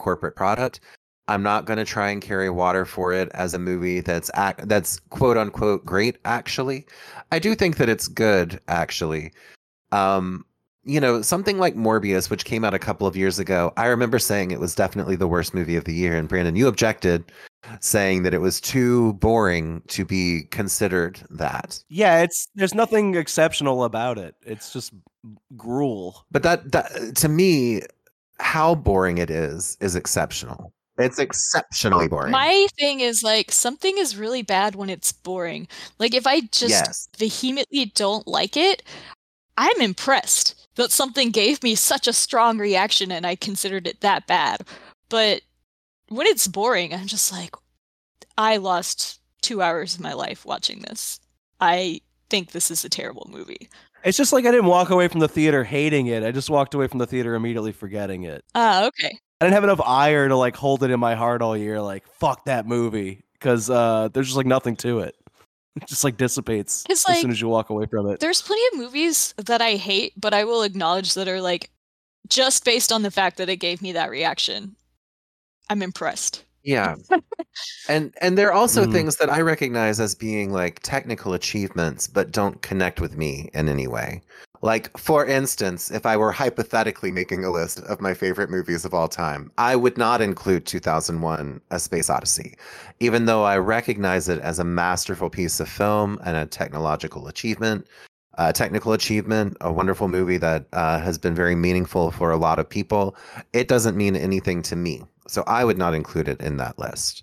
corporate 0.00 0.34
product. 0.34 0.80
I'm 1.28 1.44
not 1.44 1.64
going 1.64 1.78
to 1.78 1.84
try 1.84 2.10
and 2.10 2.20
carry 2.20 2.50
water 2.50 2.84
for 2.84 3.12
it 3.12 3.28
as 3.34 3.54
a 3.54 3.58
movie 3.58 4.00
that's 4.00 4.32
ac- 4.36 4.64
that's 4.64 4.98
quote 5.10 5.36
unquote 5.36 5.86
great. 5.86 6.18
Actually, 6.24 6.86
I 7.30 7.38
do 7.38 7.54
think 7.54 7.76
that 7.76 7.88
it's 7.88 8.08
good. 8.08 8.60
Actually, 8.66 9.30
um, 9.92 10.44
you 10.84 11.00
know, 11.00 11.22
something 11.22 11.58
like 11.58 11.76
Morbius, 11.76 12.30
which 12.30 12.44
came 12.44 12.64
out 12.64 12.74
a 12.74 12.80
couple 12.80 13.06
of 13.06 13.16
years 13.16 13.38
ago. 13.38 13.72
I 13.76 13.86
remember 13.86 14.18
saying 14.18 14.50
it 14.50 14.58
was 14.58 14.74
definitely 14.74 15.14
the 15.14 15.28
worst 15.28 15.54
movie 15.54 15.76
of 15.76 15.84
the 15.84 15.94
year, 15.94 16.16
and 16.16 16.28
Brandon, 16.28 16.56
you 16.56 16.66
objected, 16.66 17.30
saying 17.80 18.24
that 18.24 18.34
it 18.34 18.40
was 18.40 18.60
too 18.60 19.12
boring 19.14 19.82
to 19.88 20.04
be 20.04 20.48
considered 20.50 21.20
that. 21.30 21.80
Yeah, 21.88 22.22
it's 22.22 22.48
there's 22.56 22.74
nothing 22.74 23.14
exceptional 23.14 23.84
about 23.84 24.18
it. 24.18 24.34
It's 24.42 24.72
just 24.72 24.92
gruel. 25.56 26.24
But 26.32 26.42
that, 26.42 26.72
that 26.72 27.14
to 27.16 27.28
me, 27.28 27.82
how 28.40 28.74
boring 28.74 29.18
it 29.18 29.30
is 29.30 29.76
is 29.80 29.94
exceptional. 29.94 30.72
It's 30.98 31.18
exceptionally 31.18 32.06
oh, 32.06 32.08
boring. 32.08 32.32
My 32.32 32.66
thing 32.78 33.00
is 33.00 33.22
like 33.22 33.52
something 33.52 33.96
is 33.96 34.16
really 34.16 34.42
bad 34.42 34.74
when 34.74 34.90
it's 34.90 35.12
boring. 35.12 35.66
Like 35.98 36.14
if 36.14 36.26
I 36.26 36.40
just 36.40 36.70
yes. 36.70 37.08
vehemently 37.16 37.86
don't 37.94 38.26
like 38.26 38.56
it, 38.56 38.82
I'm 39.56 39.80
impressed 39.80 40.68
that 40.76 40.92
something 40.92 41.30
gave 41.30 41.62
me 41.62 41.74
such 41.74 42.06
a 42.06 42.12
strong 42.12 42.58
reaction 42.58 43.10
and 43.12 43.26
I 43.26 43.34
considered 43.34 43.86
it 43.86 44.00
that 44.00 44.26
bad. 44.26 44.62
But 45.08 45.42
when 46.08 46.26
it's 46.26 46.46
boring, 46.46 46.92
I'm 46.92 47.06
just 47.06 47.32
like, 47.32 47.54
I 48.36 48.58
lost 48.58 49.20
two 49.42 49.62
hours 49.62 49.94
of 49.94 50.00
my 50.00 50.12
life 50.12 50.44
watching 50.44 50.80
this. 50.80 51.20
I 51.60 52.00
think 52.28 52.52
this 52.52 52.70
is 52.70 52.84
a 52.84 52.88
terrible 52.88 53.28
movie. 53.30 53.68
It's 54.04 54.16
just 54.16 54.32
like 54.32 54.46
I 54.46 54.50
didn't 54.50 54.66
walk 54.66 54.90
away 54.90 55.08
from 55.08 55.20
the 55.20 55.28
theater 55.28 55.64
hating 55.64 56.06
it. 56.06 56.22
I 56.22 56.30
just 56.30 56.48
walked 56.50 56.74
away 56.74 56.86
from 56.86 56.98
the 56.98 57.06
theater 57.06 57.34
immediately 57.34 57.72
forgetting 57.72 58.22
it. 58.24 58.44
Ah, 58.54 58.86
okay. 58.86 59.18
I 59.40 59.44
didn't 59.44 59.54
have 59.54 59.64
enough 59.64 59.80
ire 59.80 60.28
to 60.28 60.36
like 60.36 60.56
hold 60.56 60.82
it 60.82 60.90
in 60.90 61.00
my 61.00 61.14
heart 61.14 61.42
all 61.42 61.56
year. 61.56 61.80
Like 61.80 62.06
fuck 62.06 62.44
that 62.46 62.66
movie 62.66 63.24
because 63.34 63.70
uh, 63.70 64.08
there's 64.12 64.26
just 64.26 64.36
like 64.36 64.46
nothing 64.46 64.76
to 64.76 65.00
it. 65.00 65.16
It 65.76 65.86
just 65.86 66.04
like 66.04 66.16
dissipates 66.16 66.84
as 66.90 67.04
like- 67.08 67.18
soon 67.20 67.30
as 67.30 67.40
you 67.40 67.48
walk 67.48 67.70
away 67.70 67.86
from 67.86 68.08
it. 68.08 68.20
There's 68.20 68.42
plenty 68.42 68.62
of 68.72 68.78
movies 68.84 69.34
that 69.36 69.62
I 69.62 69.76
hate, 69.76 70.12
but 70.16 70.34
I 70.34 70.44
will 70.44 70.62
acknowledge 70.62 71.14
that 71.14 71.28
are 71.28 71.40
like 71.40 71.70
just 72.28 72.64
based 72.64 72.92
on 72.92 73.02
the 73.02 73.10
fact 73.10 73.36
that 73.38 73.48
it 73.48 73.56
gave 73.56 73.80
me 73.80 73.92
that 73.92 74.10
reaction. 74.10 74.76
I'm 75.68 75.82
impressed. 75.82 76.44
Yeah. 76.62 76.96
and 77.88 78.14
and 78.20 78.36
there 78.38 78.48
are 78.48 78.52
also 78.52 78.86
Mm. 78.86 78.92
things 78.92 79.16
that 79.16 79.30
I 79.30 79.40
recognize 79.40 80.00
as 80.00 80.14
being 80.14 80.52
like 80.52 80.80
technical 80.82 81.32
achievements, 81.34 82.06
but 82.06 82.32
don't 82.32 82.60
connect 82.62 83.00
with 83.00 83.16
me 83.16 83.50
in 83.54 83.68
any 83.68 83.86
way. 83.86 84.22
Like, 84.62 84.96
for 84.98 85.24
instance, 85.24 85.90
if 85.90 86.04
I 86.04 86.18
were 86.18 86.32
hypothetically 86.32 87.10
making 87.10 87.44
a 87.44 87.50
list 87.50 87.80
of 87.80 88.00
my 88.02 88.12
favorite 88.12 88.50
movies 88.50 88.84
of 88.84 88.92
all 88.92 89.08
time, 89.08 89.50
I 89.56 89.74
would 89.74 89.96
not 89.96 90.20
include 90.20 90.66
2001 90.66 91.60
A 91.70 91.80
Space 91.80 92.10
Odyssey, 92.10 92.56
even 93.00 93.24
though 93.24 93.42
I 93.44 93.56
recognize 93.56 94.28
it 94.28 94.38
as 94.40 94.58
a 94.58 94.64
masterful 94.64 95.30
piece 95.30 95.60
of 95.60 95.68
film 95.68 96.18
and 96.24 96.36
a 96.36 96.44
technological 96.46 97.26
achievement, 97.26 97.86
a 98.36 98.52
technical 98.52 98.92
achievement, 98.92 99.56
a 99.62 99.72
wonderful 99.72 100.08
movie 100.08 100.38
that 100.38 100.66
uh, 100.74 101.00
has 101.00 101.16
been 101.18 101.34
very 101.34 101.54
meaningful 101.54 102.10
for 102.10 102.30
a 102.30 102.36
lot 102.36 102.58
of 102.58 102.68
people. 102.68 103.16
It 103.54 103.66
doesn't 103.68 103.96
mean 103.96 104.14
anything 104.14 104.60
to 104.62 104.76
me. 104.76 105.02
So 105.30 105.44
I 105.46 105.64
would 105.64 105.78
not 105.78 105.94
include 105.94 106.28
it 106.28 106.40
in 106.40 106.56
that 106.58 106.78
list. 106.78 107.22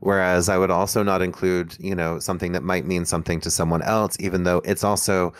Whereas 0.00 0.48
I 0.48 0.58
would 0.58 0.70
also 0.70 1.02
not 1.02 1.22
include, 1.22 1.76
you 1.78 1.94
know, 1.94 2.18
something 2.18 2.52
that 2.52 2.62
might 2.62 2.86
mean 2.86 3.04
something 3.04 3.40
to 3.40 3.50
someone 3.50 3.82
else, 3.82 4.16
even 4.20 4.44
though 4.44 4.62
it's 4.64 4.84
also 4.84 5.32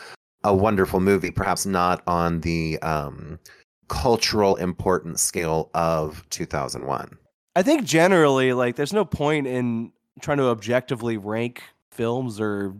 a 0.44 0.54
wonderful 0.54 1.00
movie, 1.00 1.30
perhaps 1.30 1.66
not 1.66 2.02
on 2.06 2.40
the 2.40 2.78
um, 2.80 3.38
cultural 3.88 4.56
importance 4.56 5.22
scale 5.22 5.70
of 5.74 6.28
2001. 6.30 7.16
I 7.54 7.62
think 7.62 7.84
generally, 7.84 8.52
like, 8.52 8.76
there's 8.76 8.92
no 8.92 9.04
point 9.04 9.46
in 9.46 9.92
trying 10.20 10.38
to 10.38 10.46
objectively 10.46 11.16
rank 11.16 11.62
films 11.90 12.40
or 12.40 12.74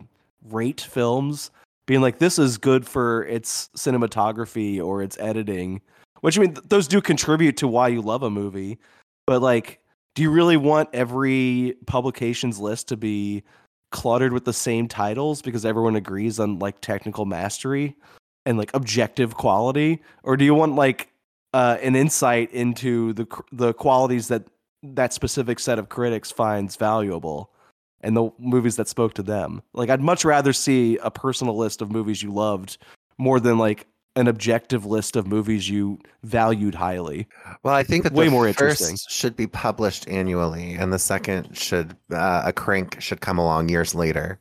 rate 0.49 0.81
films, 0.81 1.51
being 1.87 2.01
like, 2.01 2.19
this 2.19 2.39
is 2.39 2.59
good 2.59 2.87
for 2.87 3.25
its 3.27 3.69
cinematography 3.77 4.83
or 4.83 5.03
its 5.03 5.19
editing, 5.19 5.81
which 6.21 6.39
I 6.39 6.43
mean, 6.43 6.55
th- 6.55 6.67
those 6.69 6.89
do 6.89 7.01
contribute 7.01 7.57
to 7.59 7.69
why 7.69 7.89
you 7.89 8.01
love 8.01 8.23
a 8.23 8.31
movie. 8.31 8.79
But, 9.27 9.43
like, 9.43 9.81
do 10.15 10.23
you 10.23 10.31
really 10.31 10.57
want 10.57 10.89
every 10.93 11.77
publication's 11.87 12.59
list 12.59 12.89
to 12.89 12.97
be 12.97 13.43
cluttered 13.91 14.33
with 14.33 14.45
the 14.45 14.53
same 14.53 14.89
titles 14.89 15.43
because 15.43 15.65
everyone 15.65 15.97
agrees 15.97 16.39
on, 16.41 16.59
like, 16.59 16.81
technical 16.81 17.25
mastery 17.25 17.97
and, 18.45 18.59
like, 18.59 18.71
objective 18.75 19.35
quality? 19.35 20.03
Or 20.23 20.37
do 20.37 20.45
you 20.45 20.55
want, 20.55 20.75
like, 20.75 21.13
uh, 21.55 21.77
an 21.83 21.95
insight 21.97 22.51
into 22.53 23.13
the 23.13 23.27
the 23.53 23.75
qualities 23.75 24.29
that 24.29 24.45
that 24.83 25.13
specific 25.13 25.59
set 25.59 25.79
of 25.79 25.89
critics 25.89 26.31
finds 26.31 26.77
valuable 26.77 27.51
and 28.01 28.17
the 28.17 28.31
movies 28.39 28.77
that 28.77 28.89
spoke 28.89 29.15
to 29.15 29.23
them. 29.23 29.63
Like 29.75 29.91
I'd 29.91 30.01
much 30.01 30.25
rather 30.25 30.53
see 30.53 30.99
a 30.99 31.11
personal 31.11 31.57
list 31.57 31.81
of 31.81 31.93
movies 31.93 32.23
you 32.23 32.33
loved 32.33 32.79
more 33.19 33.39
than 33.39 33.59
like 33.59 33.87
an 34.17 34.29
objective 34.29 34.85
list 34.85 35.17
of 35.17 35.27
movies 35.27 35.69
you 35.69 35.99
valued 36.23 36.75
highly. 36.75 37.27
Well, 37.63 37.75
I 37.75 37.83
think 37.83 38.05
that 38.05 38.13
Way 38.13 38.27
the 38.27 38.31
more 38.31 38.53
first 38.53 38.83
interesting. 38.83 38.99
should 39.09 39.37
be 39.37 39.47
published 39.47 40.09
annually, 40.09 40.75
and 40.75 40.93
the 40.93 40.99
second 40.99 41.57
should 41.57 41.97
uh, 42.13 42.43
a 42.45 42.53
crank 42.53 43.01
should 43.01 43.21
come 43.21 43.39
along 43.39 43.69
years 43.69 43.95
later, 43.95 44.39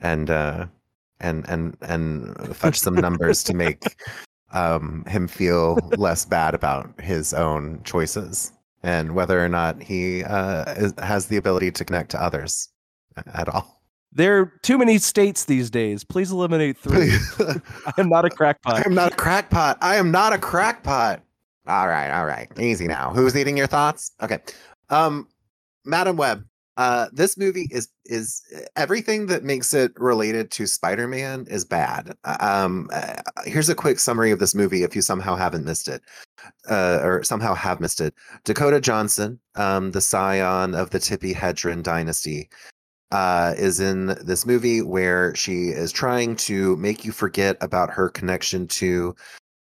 and 0.00 0.30
uh, 0.30 0.66
and 1.20 1.44
and 1.48 1.76
and 1.82 2.56
fetch 2.56 2.78
some 2.78 2.94
numbers 2.94 3.42
to 3.44 3.54
make 3.54 3.96
um, 4.52 5.04
him 5.06 5.28
feel 5.28 5.78
less 5.96 6.24
bad 6.24 6.54
about 6.54 7.00
his 7.00 7.32
own 7.34 7.80
choices 7.84 8.52
and 8.84 9.14
whether 9.14 9.42
or 9.42 9.48
not 9.48 9.82
he 9.82 10.22
uh, 10.24 10.70
is, 10.74 10.92
has 10.98 11.26
the 11.26 11.38
ability 11.38 11.70
to 11.70 11.84
connect 11.84 12.10
to 12.10 12.22
others 12.22 12.68
at 13.34 13.48
all. 13.48 13.82
There 14.14 14.40
are 14.40 14.52
too 14.62 14.78
many 14.78 14.98
states 14.98 15.44
these 15.44 15.70
days. 15.70 16.04
Please 16.04 16.30
eliminate 16.30 16.78
three. 16.78 17.10
I 17.86 17.92
am 17.98 18.08
not 18.08 18.24
a 18.24 18.30
crackpot. 18.30 18.74
I 18.74 18.82
am 18.86 18.94
not 18.94 19.12
a 19.12 19.16
crackpot. 19.16 19.78
I 19.80 19.96
am 19.96 20.10
not 20.10 20.32
a 20.32 20.38
crackpot. 20.38 21.20
All 21.66 21.88
right, 21.88 22.10
all 22.10 22.26
right. 22.26 22.48
Easy 22.58 22.86
now. 22.86 23.12
Who's 23.12 23.36
eating 23.36 23.56
your 23.56 23.66
thoughts? 23.66 24.12
Okay. 24.22 24.38
Um 24.90 25.26
Madame 25.84 26.16
Web. 26.16 26.44
Uh 26.76 27.08
this 27.12 27.36
movie 27.36 27.68
is 27.70 27.88
is 28.04 28.42
everything 28.76 29.26
that 29.26 29.42
makes 29.44 29.74
it 29.74 29.92
related 29.96 30.50
to 30.52 30.66
Spider-Man 30.66 31.46
is 31.48 31.64
bad. 31.64 32.14
Uh, 32.24 32.36
Um 32.40 32.90
uh, 32.92 33.14
here's 33.44 33.68
a 33.68 33.74
quick 33.74 33.98
summary 33.98 34.30
of 34.30 34.38
this 34.38 34.54
movie 34.54 34.82
if 34.84 34.94
you 34.94 35.02
somehow 35.02 35.34
haven't 35.34 35.64
missed 35.64 35.88
it. 35.88 36.02
Uh, 36.68 37.00
or 37.02 37.22
somehow 37.22 37.54
have 37.54 37.80
missed 37.80 38.00
it. 38.02 38.14
Dakota 38.44 38.78
Johnson, 38.80 39.40
um, 39.54 39.92
the 39.92 40.00
scion 40.02 40.74
of 40.74 40.90
the 40.90 40.98
Tippi 40.98 41.34
Hedren 41.34 41.82
dynasty, 41.82 42.50
uh, 43.14 43.54
is 43.56 43.78
in 43.78 44.06
this 44.24 44.44
movie 44.44 44.82
where 44.82 45.32
she 45.36 45.68
is 45.68 45.92
trying 45.92 46.34
to 46.34 46.74
make 46.78 47.04
you 47.04 47.12
forget 47.12 47.56
about 47.60 47.88
her 47.88 48.08
connection 48.08 48.66
to 48.66 49.14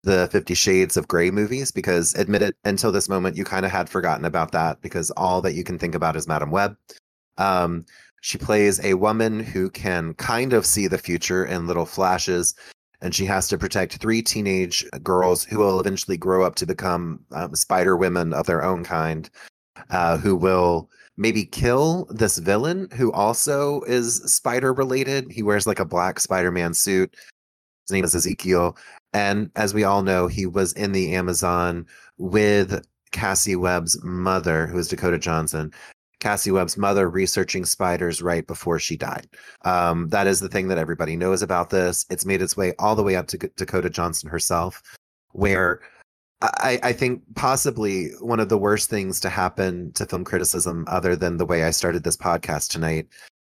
the 0.04 0.28
Fifty 0.30 0.54
Shades 0.54 0.96
of 0.96 1.08
Grey 1.08 1.32
movies 1.32 1.72
because, 1.72 2.14
admit 2.14 2.42
it, 2.42 2.56
until 2.64 2.92
this 2.92 3.08
moment, 3.08 3.36
you 3.36 3.44
kind 3.44 3.66
of 3.66 3.72
had 3.72 3.90
forgotten 3.90 4.24
about 4.24 4.52
that 4.52 4.80
because 4.80 5.10
all 5.16 5.42
that 5.42 5.54
you 5.54 5.64
can 5.64 5.76
think 5.76 5.96
about 5.96 6.14
is 6.14 6.28
Madame 6.28 6.52
Web. 6.52 6.76
Um, 7.36 7.84
she 8.20 8.38
plays 8.38 8.78
a 8.84 8.94
woman 8.94 9.40
who 9.40 9.70
can 9.70 10.14
kind 10.14 10.52
of 10.52 10.64
see 10.64 10.86
the 10.86 10.96
future 10.96 11.44
in 11.44 11.66
little 11.66 11.86
flashes 11.86 12.54
and 13.00 13.12
she 13.12 13.24
has 13.24 13.48
to 13.48 13.58
protect 13.58 13.96
three 13.96 14.22
teenage 14.22 14.86
girls 15.02 15.42
who 15.42 15.58
will 15.58 15.80
eventually 15.80 16.16
grow 16.16 16.44
up 16.44 16.54
to 16.54 16.66
become 16.66 17.18
um, 17.32 17.56
spider 17.56 17.96
women 17.96 18.32
of 18.32 18.46
their 18.46 18.62
own 18.62 18.84
kind, 18.84 19.28
uh, 19.90 20.16
who 20.16 20.36
will 20.36 20.88
maybe 21.16 21.44
kill 21.44 22.06
this 22.10 22.38
villain 22.38 22.88
who 22.94 23.12
also 23.12 23.82
is 23.82 24.16
spider 24.32 24.72
related. 24.72 25.30
He 25.30 25.42
wears 25.42 25.66
like 25.66 25.80
a 25.80 25.84
black 25.84 26.20
Spider 26.20 26.50
Man 26.50 26.74
suit. 26.74 27.14
His 27.86 27.92
name 27.92 28.04
is 28.04 28.14
Ezekiel. 28.14 28.76
And 29.12 29.50
as 29.56 29.74
we 29.74 29.84
all 29.84 30.02
know, 30.02 30.26
he 30.26 30.46
was 30.46 30.72
in 30.72 30.92
the 30.92 31.14
Amazon 31.14 31.86
with 32.16 32.84
Cassie 33.10 33.56
Webb's 33.56 34.02
mother, 34.02 34.66
who 34.66 34.78
is 34.78 34.88
Dakota 34.88 35.18
Johnson. 35.18 35.72
Cassie 36.20 36.52
Webb's 36.52 36.78
mother 36.78 37.10
researching 37.10 37.64
spiders 37.64 38.22
right 38.22 38.46
before 38.46 38.78
she 38.78 38.96
died. 38.96 39.26
Um, 39.64 40.08
that 40.10 40.28
is 40.28 40.38
the 40.38 40.48
thing 40.48 40.68
that 40.68 40.78
everybody 40.78 41.16
knows 41.16 41.42
about 41.42 41.70
this. 41.70 42.06
It's 42.10 42.24
made 42.24 42.40
its 42.40 42.56
way 42.56 42.72
all 42.78 42.94
the 42.94 43.02
way 43.02 43.16
up 43.16 43.26
to 43.28 43.38
Dakota 43.38 43.90
Johnson 43.90 44.30
herself, 44.30 44.80
where 45.32 45.80
I, 46.42 46.80
I, 46.82 46.92
think 46.92 47.22
possibly 47.36 48.08
one 48.20 48.40
of 48.40 48.48
the 48.48 48.58
worst 48.58 48.90
things 48.90 49.20
to 49.20 49.28
happen 49.28 49.92
to 49.92 50.04
film 50.04 50.24
criticism, 50.24 50.84
other 50.88 51.14
than 51.14 51.36
the 51.36 51.46
way 51.46 51.62
I 51.62 51.70
started 51.70 52.02
this 52.02 52.16
podcast 52.16 52.68
tonight, 52.68 53.06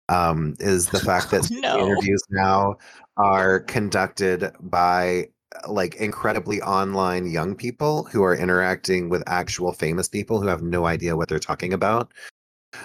um, 0.07 0.55
is 0.59 0.87
the 0.87 0.99
fact 1.11 1.31
that 1.31 1.49
oh, 1.51 1.59
no. 1.59 1.79
interviews 1.85 2.23
now 2.29 2.75
are 3.17 3.59
conducted 3.61 4.51
by 4.61 5.27
like 5.67 5.95
incredibly 5.95 6.61
online 6.61 7.29
young 7.29 7.55
people 7.55 8.03
who 8.05 8.23
are 8.23 8.35
interacting 8.35 9.09
with 9.09 9.23
actual 9.27 9.73
famous 9.73 10.07
people 10.07 10.41
who 10.41 10.47
have 10.47 10.61
no 10.61 10.85
idea 10.85 11.15
what 11.15 11.27
they're 11.27 11.39
talking 11.39 11.73
about. 11.73 12.11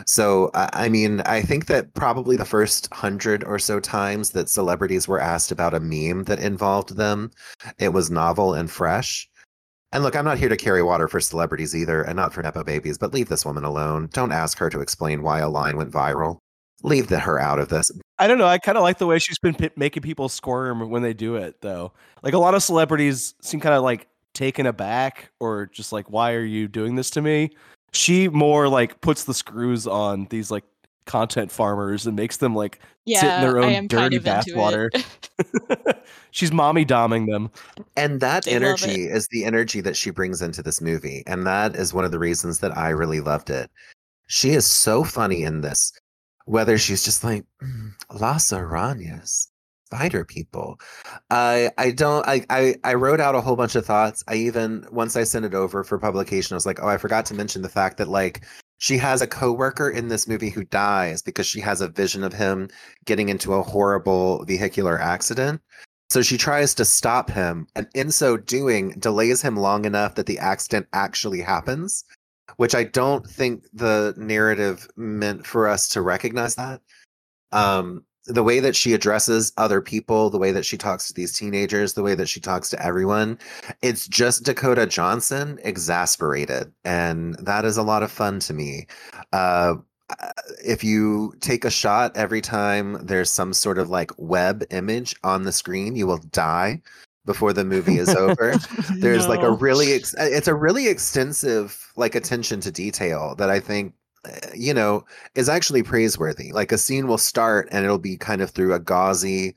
So, 0.06 0.50
I 0.54 0.88
mean, 0.88 1.20
I 1.22 1.42
think 1.42 1.66
that 1.66 1.92
probably 1.94 2.36
the 2.36 2.44
first 2.44 2.92
hundred 2.94 3.44
or 3.44 3.58
so 3.58 3.78
times 3.80 4.30
that 4.30 4.48
celebrities 4.48 5.06
were 5.06 5.20
asked 5.20 5.52
about 5.52 5.74
a 5.74 5.80
meme 5.80 6.24
that 6.24 6.38
involved 6.38 6.96
them, 6.96 7.30
it 7.78 7.92
was 7.92 8.10
novel 8.10 8.54
and 8.54 8.70
fresh. 8.70 9.28
And 9.92 10.02
look, 10.02 10.16
I'm 10.16 10.24
not 10.24 10.38
here 10.38 10.48
to 10.48 10.56
carry 10.56 10.82
water 10.82 11.06
for 11.06 11.20
celebrities 11.20 11.76
either, 11.76 12.02
and 12.02 12.16
not 12.16 12.32
for 12.32 12.42
Nepo 12.42 12.64
babies, 12.64 12.96
but 12.96 13.12
leave 13.12 13.28
this 13.28 13.44
woman 13.44 13.64
alone. 13.64 14.08
Don't 14.12 14.32
ask 14.32 14.56
her 14.58 14.70
to 14.70 14.80
explain 14.80 15.22
why 15.22 15.40
a 15.40 15.50
line 15.50 15.76
went 15.76 15.90
viral. 15.90 16.38
Leave 16.82 17.08
the, 17.08 17.20
her 17.20 17.38
out 17.38 17.58
of 17.58 17.68
this. 17.68 17.92
I 18.18 18.26
don't 18.26 18.38
know. 18.38 18.46
I 18.46 18.58
kind 18.58 18.78
of 18.78 18.82
like 18.82 18.98
the 18.98 19.06
way 19.06 19.18
she's 19.18 19.38
been 19.38 19.54
p- 19.54 19.70
making 19.76 20.02
people 20.02 20.28
squirm 20.28 20.88
when 20.88 21.02
they 21.02 21.12
do 21.12 21.36
it, 21.36 21.60
though. 21.60 21.92
Like 22.22 22.34
a 22.34 22.38
lot 22.38 22.54
of 22.54 22.62
celebrities 22.62 23.34
seem 23.42 23.60
kind 23.60 23.74
of 23.74 23.82
like 23.82 24.08
taken 24.32 24.66
aback 24.66 25.30
or 25.40 25.66
just 25.66 25.92
like, 25.92 26.10
why 26.10 26.32
are 26.32 26.44
you 26.44 26.68
doing 26.68 26.96
this 26.96 27.10
to 27.10 27.22
me? 27.22 27.50
She 27.92 28.28
more 28.28 28.68
like 28.68 29.00
puts 29.02 29.24
the 29.24 29.34
screws 29.34 29.86
on 29.86 30.26
these 30.30 30.50
like 30.50 30.64
content 31.04 31.50
farmers 31.50 32.06
and 32.06 32.16
makes 32.16 32.38
them 32.38 32.54
like 32.54 32.78
yeah, 33.04 33.20
sit 33.20 33.32
in 33.34 33.40
their 33.40 33.58
own 33.58 33.86
dirty 33.88 33.88
kind 33.88 34.14
of 34.14 34.24
bathwater. 34.24 35.04
She's 36.30 36.52
mommy 36.52 36.84
doming 36.84 37.26
them. 37.30 37.50
And 37.96 38.20
that 38.20 38.44
They 38.44 38.52
energy 38.52 39.04
is 39.04 39.28
the 39.28 39.44
energy 39.44 39.80
that 39.80 39.96
she 39.96 40.10
brings 40.10 40.40
into 40.40 40.62
this 40.62 40.80
movie. 40.80 41.22
And 41.26 41.46
that 41.46 41.76
is 41.76 41.92
one 41.92 42.04
of 42.04 42.10
the 42.10 42.18
reasons 42.18 42.60
that 42.60 42.76
I 42.76 42.90
really 42.90 43.20
loved 43.20 43.50
it. 43.50 43.70
She 44.28 44.50
is 44.50 44.66
so 44.66 45.04
funny 45.04 45.42
in 45.42 45.60
this, 45.60 45.92
whether 46.46 46.78
she's 46.78 47.04
just 47.04 47.22
like, 47.24 47.44
"Mm, 47.62 47.92
Las 48.20 48.50
Arañas, 48.50 49.48
spider 49.92 50.24
people. 50.24 50.80
I 51.30 51.70
I 51.76 51.90
don't 51.90 52.26
I, 52.26 52.44
I 52.48 52.76
I 52.84 52.94
wrote 52.94 53.20
out 53.20 53.34
a 53.34 53.40
whole 53.40 53.56
bunch 53.56 53.74
of 53.74 53.84
thoughts. 53.84 54.24
I 54.26 54.36
even 54.36 54.86
once 54.90 55.16
I 55.16 55.24
sent 55.24 55.44
it 55.44 55.54
over 55.54 55.84
for 55.84 55.98
publication, 55.98 56.54
I 56.54 56.56
was 56.56 56.66
like, 56.66 56.82
oh, 56.82 56.88
I 56.88 56.96
forgot 56.96 57.26
to 57.26 57.34
mention 57.34 57.62
the 57.62 57.68
fact 57.68 57.98
that 57.98 58.08
like 58.08 58.44
she 58.82 58.98
has 58.98 59.22
a 59.22 59.28
coworker 59.28 59.88
in 59.88 60.08
this 60.08 60.26
movie 60.26 60.50
who 60.50 60.64
dies 60.64 61.22
because 61.22 61.46
she 61.46 61.60
has 61.60 61.80
a 61.80 61.86
vision 61.86 62.24
of 62.24 62.32
him 62.32 62.68
getting 63.04 63.28
into 63.28 63.54
a 63.54 63.62
horrible 63.62 64.44
vehicular 64.44 64.98
accident. 64.98 65.60
So 66.10 66.20
she 66.20 66.36
tries 66.36 66.74
to 66.74 66.84
stop 66.84 67.30
him, 67.30 67.68
and 67.76 67.86
in 67.94 68.10
so 68.10 68.36
doing, 68.36 68.90
delays 68.98 69.40
him 69.40 69.56
long 69.56 69.84
enough 69.84 70.16
that 70.16 70.26
the 70.26 70.40
accident 70.40 70.88
actually 70.94 71.40
happens, 71.40 72.02
which 72.56 72.74
I 72.74 72.82
don't 72.82 73.24
think 73.24 73.62
the 73.72 74.14
narrative 74.16 74.88
meant 74.96 75.46
for 75.46 75.68
us 75.68 75.88
to 75.90 76.02
recognize 76.02 76.56
that. 76.56 76.80
Um, 77.52 78.04
the 78.26 78.42
way 78.42 78.60
that 78.60 78.76
she 78.76 78.92
addresses 78.92 79.52
other 79.56 79.80
people, 79.80 80.30
the 80.30 80.38
way 80.38 80.52
that 80.52 80.64
she 80.64 80.76
talks 80.76 81.08
to 81.08 81.14
these 81.14 81.32
teenagers, 81.32 81.94
the 81.94 82.02
way 82.02 82.14
that 82.14 82.28
she 82.28 82.40
talks 82.40 82.70
to 82.70 82.84
everyone, 82.84 83.38
it's 83.82 84.06
just 84.06 84.44
Dakota 84.44 84.86
Johnson 84.86 85.58
exasperated. 85.64 86.72
And 86.84 87.34
that 87.40 87.64
is 87.64 87.76
a 87.76 87.82
lot 87.82 88.02
of 88.02 88.12
fun 88.12 88.38
to 88.40 88.54
me. 88.54 88.86
Uh, 89.32 89.74
if 90.64 90.84
you 90.84 91.34
take 91.40 91.64
a 91.64 91.70
shot 91.70 92.16
every 92.16 92.40
time 92.40 92.98
there's 93.04 93.30
some 93.30 93.52
sort 93.52 93.78
of 93.78 93.90
like 93.90 94.10
web 94.18 94.64
image 94.70 95.16
on 95.24 95.42
the 95.42 95.52
screen, 95.52 95.96
you 95.96 96.06
will 96.06 96.20
die 96.30 96.80
before 97.24 97.52
the 97.52 97.64
movie 97.64 97.98
is 97.98 98.08
over. 98.14 98.54
There's 98.98 99.26
like 99.26 99.42
a 99.42 99.50
really, 99.50 99.94
ex- 99.94 100.14
it's 100.18 100.48
a 100.48 100.54
really 100.54 100.88
extensive 100.88 101.92
like 101.96 102.14
attention 102.14 102.60
to 102.60 102.70
detail 102.70 103.34
that 103.36 103.50
I 103.50 103.58
think 103.58 103.94
you 104.54 104.74
know 104.74 105.04
is 105.34 105.48
actually 105.48 105.82
praiseworthy. 105.82 106.52
Like 106.52 106.72
a 106.72 106.78
scene 106.78 107.06
will 107.06 107.18
start 107.18 107.68
and 107.72 107.84
it'll 107.84 107.98
be 107.98 108.16
kind 108.16 108.40
of 108.40 108.50
through 108.50 108.74
a 108.74 108.80
gauzy 108.80 109.54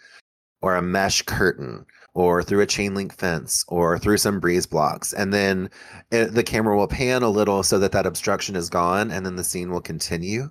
or 0.61 0.75
a 0.75 0.81
mesh 0.81 1.21
curtain 1.23 1.85
or 2.15 2.41
through 2.41 2.61
a 2.61 2.65
chain 2.65 2.95
link 2.95 3.13
fence 3.13 3.63
or 3.67 3.99
through 3.99 4.17
some 4.17 4.39
breeze 4.39 4.65
blocks 4.65 5.13
and 5.13 5.33
then 5.33 5.69
it, 6.11 6.33
the 6.33 6.43
camera 6.43 6.75
will 6.75 6.87
pan 6.87 7.21
a 7.21 7.29
little 7.29 7.61
so 7.61 7.77
that 7.77 7.91
that 7.91 8.07
obstruction 8.07 8.55
is 8.55 8.69
gone 8.69 9.11
and 9.11 9.25
then 9.25 9.35
the 9.35 9.43
scene 9.43 9.69
will 9.69 9.81
continue 9.81 10.49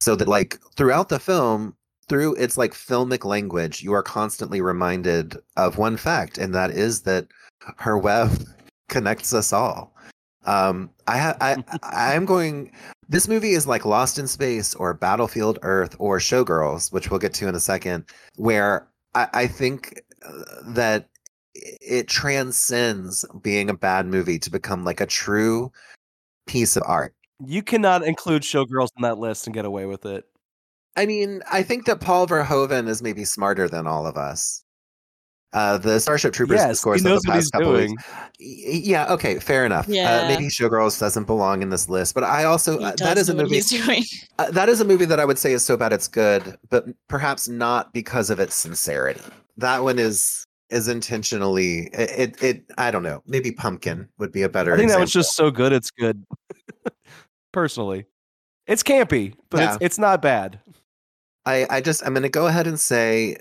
so 0.00 0.16
that 0.16 0.28
like 0.28 0.58
throughout 0.76 1.08
the 1.08 1.18
film 1.18 1.76
through 2.08 2.34
its 2.36 2.56
like 2.56 2.72
filmic 2.72 3.24
language 3.24 3.82
you 3.82 3.92
are 3.92 4.02
constantly 4.02 4.60
reminded 4.60 5.36
of 5.56 5.76
one 5.76 5.96
fact 5.96 6.38
and 6.38 6.54
that 6.54 6.70
is 6.70 7.02
that 7.02 7.26
her 7.76 7.98
web 7.98 8.30
connects 8.88 9.34
us 9.34 9.52
all 9.52 9.94
um 10.46 10.88
i 11.08 11.18
ha- 11.18 11.36
i 11.40 11.62
i'm 11.82 12.24
going 12.24 12.70
this 13.12 13.28
movie 13.28 13.52
is 13.52 13.66
like 13.66 13.84
lost 13.84 14.18
in 14.18 14.26
space 14.26 14.74
or 14.74 14.94
battlefield 14.94 15.58
earth 15.62 15.94
or 15.98 16.18
showgirls 16.18 16.92
which 16.92 17.10
we'll 17.10 17.20
get 17.20 17.34
to 17.34 17.48
in 17.48 17.54
a 17.54 17.60
second 17.60 18.04
where 18.36 18.88
i, 19.14 19.28
I 19.32 19.46
think 19.46 20.02
uh, 20.26 20.42
that 20.68 21.08
it 21.54 22.08
transcends 22.08 23.24
being 23.42 23.68
a 23.68 23.74
bad 23.74 24.06
movie 24.06 24.38
to 24.38 24.50
become 24.50 24.84
like 24.84 25.00
a 25.00 25.06
true 25.06 25.70
piece 26.46 26.76
of 26.76 26.82
art 26.86 27.14
You 27.44 27.62
cannot 27.62 28.04
include 28.04 28.42
showgirls 28.42 28.88
in 28.96 29.02
that 29.02 29.18
list 29.18 29.46
and 29.46 29.54
get 29.54 29.64
away 29.64 29.86
with 29.86 30.06
it. 30.06 30.24
I 30.96 31.06
mean, 31.06 31.42
I 31.50 31.62
think 31.62 31.86
that 31.86 32.00
Paul 32.00 32.26
Verhoeven 32.26 32.86
is 32.88 33.02
maybe 33.02 33.24
smarter 33.24 33.68
than 33.68 33.86
all 33.86 34.06
of 34.06 34.16
us. 34.16 34.62
Uh, 35.52 35.76
the 35.76 35.98
Starship 36.00 36.32
Troopers 36.32 36.56
yes, 36.56 36.68
discourse 36.70 37.04
of 37.04 37.22
the 37.22 37.30
past 37.30 37.52
couple 37.52 37.72
doing. 37.72 37.90
weeks. 37.90 38.04
Yeah, 38.88 39.12
okay, 39.12 39.38
fair 39.38 39.66
enough. 39.66 39.86
Uh, 39.88 39.92
Yeah. 39.92 40.28
maybe 40.28 40.46
Showgirls 40.46 40.98
doesn't 40.98 41.24
belong 41.24 41.60
in 41.60 41.68
this 41.68 41.90
list, 41.90 42.14
but 42.14 42.24
I 42.24 42.44
also 42.44 42.78
He 42.78 42.84
uh, 42.86 42.90
that 42.92 43.14
does 43.16 43.28
is 43.28 43.28
a 43.28 43.34
movie. 43.34 43.60
Uh, 44.38 44.50
that 44.50 44.70
is 44.70 44.80
a 44.80 44.84
movie 44.84 45.04
that 45.04 45.20
I 45.20 45.26
would 45.26 45.38
say 45.38 45.52
is 45.52 45.62
so 45.62 45.76
bad 45.76 45.92
it's 45.92 46.08
good, 46.08 46.56
but 46.70 46.86
perhaps 47.08 47.48
not 47.48 47.92
because 47.92 48.30
of 48.30 48.40
its 48.40 48.54
sincerity. 48.54 49.20
That 49.58 49.82
one 49.82 49.98
is 49.98 50.46
is 50.70 50.88
intentionally 50.88 51.90
it. 51.92 52.10
it, 52.18 52.42
it 52.42 52.64
I 52.78 52.90
don't 52.90 53.02
know. 53.02 53.22
Maybe 53.26 53.52
Pumpkin 53.52 54.08
would 54.18 54.32
be 54.32 54.42
a 54.42 54.48
better. 54.48 54.72
I 54.72 54.78
think 54.78 54.88
that 54.90 54.98
was 55.00 55.12
just 55.12 55.36
so 55.36 55.50
good 55.50 55.72
it's 55.74 55.90
good. 55.90 56.24
Personally. 57.52 58.06
It's 58.66 58.82
campy, 58.82 59.34
but 59.50 59.60
Yeah. 59.60 59.74
it's 59.74 59.84
it's 59.84 59.98
not 59.98 60.22
bad. 60.22 60.60
I, 61.44 61.66
I 61.68 61.80
just 61.82 62.04
I'm 62.06 62.14
gonna 62.14 62.28
go 62.30 62.46
ahead 62.46 62.66
and 62.66 62.80
say, 62.80 63.36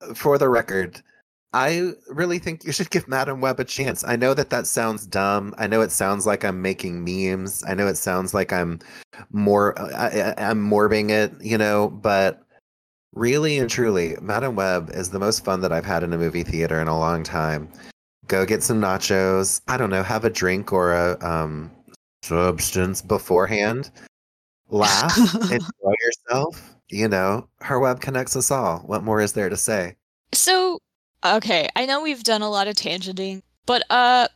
uh, 0.00 0.14
for 0.14 0.38
the 0.38 0.48
record, 0.48 1.02
I 1.52 1.92
really 2.08 2.38
think 2.38 2.64
you 2.64 2.72
should 2.72 2.90
give 2.90 3.08
Madame 3.08 3.40
Web 3.40 3.58
a 3.60 3.64
chance. 3.64 4.04
I 4.04 4.16
know 4.16 4.34
that 4.34 4.50
that 4.50 4.66
sounds 4.66 5.06
dumb. 5.06 5.54
I 5.56 5.66
know 5.66 5.80
it 5.80 5.90
sounds 5.92 6.26
like 6.26 6.44
I'm 6.44 6.60
making 6.60 7.02
memes. 7.04 7.64
I 7.66 7.74
know 7.74 7.86
it 7.86 7.96
sounds 7.96 8.34
like 8.34 8.52
I'm 8.52 8.80
more 9.30 9.78
I, 9.94 10.34
I- 10.36 10.50
I'm 10.50 10.68
morbing 10.68 11.10
it, 11.10 11.32
you 11.40 11.56
know. 11.56 11.88
But 11.88 12.42
really 13.14 13.58
and 13.58 13.70
truly, 13.70 14.16
Madame 14.20 14.54
Web 14.56 14.90
is 14.92 15.10
the 15.10 15.18
most 15.18 15.44
fun 15.44 15.60
that 15.62 15.72
I've 15.72 15.86
had 15.86 16.02
in 16.02 16.12
a 16.12 16.18
movie 16.18 16.42
theater 16.42 16.80
in 16.80 16.88
a 16.88 16.98
long 16.98 17.22
time. 17.22 17.70
Go 18.26 18.44
get 18.44 18.62
some 18.62 18.80
nachos. 18.80 19.60
I 19.68 19.76
don't 19.76 19.90
know, 19.90 20.02
have 20.02 20.24
a 20.24 20.30
drink 20.30 20.72
or 20.72 20.92
a 20.92 21.16
um 21.26 21.70
substance 22.22 23.00
beforehand. 23.00 23.90
Laugh, 24.68 25.16
enjoy 25.34 25.94
yourself. 26.02 26.74
You 26.88 27.08
know, 27.08 27.48
her 27.60 27.78
web 27.80 28.00
connects 28.00 28.36
us 28.36 28.50
all. 28.50 28.80
What 28.80 29.04
more 29.04 29.20
is 29.20 29.32
there 29.32 29.48
to 29.48 29.56
say? 29.56 29.96
So, 30.32 30.78
okay, 31.24 31.68
I 31.76 31.86
know 31.86 32.02
we've 32.02 32.22
done 32.22 32.42
a 32.42 32.50
lot 32.50 32.68
of 32.68 32.74
tangenting, 32.74 33.42
but 33.66 33.82
uh 33.90 34.28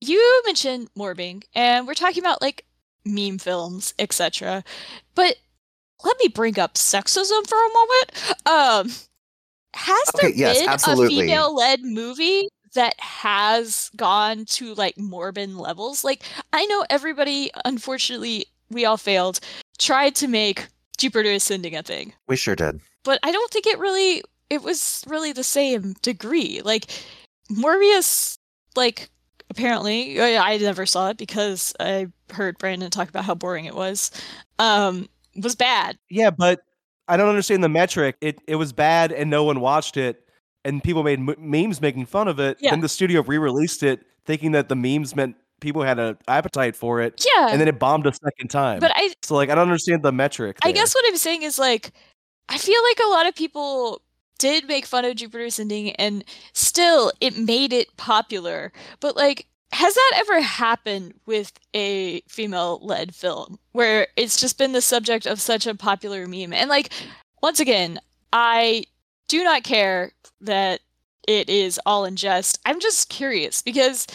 you 0.00 0.42
mentioned 0.46 0.88
morbing 0.96 1.42
and 1.54 1.86
we're 1.86 1.94
talking 1.94 2.22
about 2.22 2.40
like 2.40 2.64
meme 3.04 3.38
films, 3.38 3.92
etc. 3.98 4.64
But 5.14 5.36
let 6.04 6.16
me 6.18 6.28
bring 6.28 6.58
up 6.58 6.74
sexism 6.74 7.46
for 7.46 7.58
a 7.58 7.72
moment. 7.72 8.36
Um 8.46 8.92
has 9.74 10.10
there 10.16 10.30
Okay, 10.30 10.38
yes, 10.38 10.58
been 10.58 10.68
absolutely. 10.68 11.16
a 11.18 11.20
female-led 11.20 11.82
movie 11.82 12.48
that 12.74 12.98
has 12.98 13.90
gone 13.96 14.44
to 14.46 14.74
like 14.74 14.98
morbid 14.98 15.54
levels? 15.54 16.02
Like 16.02 16.22
I 16.52 16.66
know 16.66 16.84
everybody 16.90 17.50
unfortunately 17.64 18.46
we 18.70 18.84
all 18.84 18.96
failed 18.96 19.40
tried 19.78 20.14
to 20.16 20.28
make 20.28 20.66
Jupiter 20.98 21.30
Ascending 21.30 21.74
a 21.76 21.82
thing 21.82 22.12
We 22.28 22.36
sure 22.36 22.56
did. 22.56 22.80
but 23.04 23.18
I 23.22 23.32
don't 23.32 23.50
think 23.50 23.66
it 23.66 23.78
really 23.78 24.22
it 24.50 24.62
was 24.62 25.04
really 25.06 25.32
the 25.32 25.44
same 25.44 25.94
degree. 26.02 26.60
Like 26.64 26.86
Morbius, 27.50 28.36
like 28.76 29.08
apparently 29.48 30.20
I, 30.20 30.54
I 30.54 30.56
never 30.58 30.86
saw 30.86 31.10
it 31.10 31.16
because 31.16 31.74
I 31.80 32.08
heard 32.32 32.58
Brandon 32.58 32.90
talk 32.90 33.08
about 33.08 33.24
how 33.24 33.34
boring 33.34 33.64
it 33.64 33.74
was. 33.74 34.10
Um, 34.58 35.08
was 35.36 35.54
bad. 35.54 35.96
Yeah, 36.10 36.30
but 36.30 36.60
I 37.08 37.16
don't 37.16 37.28
understand 37.28 37.64
the 37.64 37.68
metric. 37.68 38.16
It 38.20 38.40
it 38.46 38.56
was 38.56 38.72
bad 38.72 39.12
and 39.12 39.30
no 39.30 39.44
one 39.44 39.60
watched 39.60 39.96
it, 39.96 40.28
and 40.64 40.82
people 40.82 41.02
made 41.02 41.18
m- 41.20 41.34
memes 41.38 41.80
making 41.80 42.06
fun 42.06 42.28
of 42.28 42.38
it. 42.40 42.58
Yeah. 42.60 42.70
Then 42.70 42.80
the 42.80 42.88
studio 42.88 43.22
re-released 43.22 43.82
it, 43.82 44.04
thinking 44.26 44.52
that 44.52 44.68
the 44.68 44.76
memes 44.76 45.16
meant 45.16 45.36
people 45.60 45.82
had 45.82 45.98
an 45.98 46.16
appetite 46.26 46.74
for 46.74 47.00
it, 47.00 47.24
Yeah, 47.36 47.48
and 47.50 47.60
then 47.60 47.68
it 47.68 47.78
bombed 47.78 48.06
a 48.06 48.12
second 48.14 48.48
time. 48.48 48.80
but 48.80 48.92
I 48.94 49.12
so 49.22 49.34
like 49.34 49.50
I 49.50 49.54
don't 49.54 49.62
understand 49.68 50.02
the 50.02 50.12
metric. 50.12 50.58
I 50.64 50.72
guess 50.72 50.94
what 50.94 51.04
I'm 51.06 51.16
saying 51.16 51.42
is 51.42 51.58
like, 51.58 51.92
I 52.48 52.58
feel 52.58 52.82
like 52.82 52.98
a 53.04 53.10
lot 53.10 53.26
of 53.26 53.34
people 53.34 54.02
did 54.40 54.66
make 54.66 54.86
fun 54.86 55.04
of 55.04 55.14
Jupiter 55.14 55.44
Ascending, 55.44 55.90
and 55.92 56.24
still 56.52 57.12
it 57.20 57.38
made 57.38 57.72
it 57.72 57.96
popular. 57.96 58.72
But 58.98 59.14
like, 59.14 59.46
has 59.70 59.94
that 59.94 60.12
ever 60.16 60.40
happened 60.40 61.14
with 61.26 61.52
a 61.74 62.22
female-led 62.22 63.14
film 63.14 63.60
where 63.70 64.08
it's 64.16 64.40
just 64.40 64.58
been 64.58 64.72
the 64.72 64.80
subject 64.80 65.26
of 65.26 65.40
such 65.40 65.66
a 65.66 65.76
popular 65.76 66.26
meme? 66.26 66.52
And 66.52 66.68
like, 66.68 66.90
once 67.40 67.60
again, 67.60 68.00
I 68.32 68.84
do 69.28 69.44
not 69.44 69.62
care 69.62 70.10
that 70.40 70.80
it 71.28 71.48
is 71.48 71.78
all 71.86 72.04
in 72.04 72.16
jest. 72.16 72.58
I'm 72.64 72.80
just 72.80 73.10
curious 73.10 73.62
because 73.62 74.06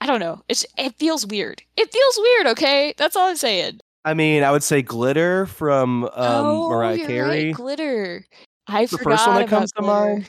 I 0.00 0.06
don't 0.06 0.20
know. 0.20 0.42
It's 0.48 0.64
it 0.76 0.94
feels 0.96 1.26
weird. 1.26 1.62
It 1.76 1.90
feels 1.90 2.18
weird. 2.18 2.46
Okay, 2.48 2.94
that's 2.98 3.16
all 3.16 3.28
I'm 3.28 3.36
saying. 3.36 3.80
I 4.04 4.14
mean, 4.14 4.44
I 4.44 4.52
would 4.52 4.62
say 4.62 4.80
glitter 4.80 5.46
from 5.46 6.04
um, 6.04 6.10
oh, 6.14 6.68
Mariah 6.68 6.96
you're 6.96 7.06
Carey. 7.08 7.46
Right, 7.46 7.54
glitter. 7.54 8.24
I 8.68 8.86
the 8.86 8.98
first 8.98 9.26
one 9.26 9.36
that 9.36 9.48
comes 9.48 9.72
to 9.72 9.82
mind. 9.82 10.28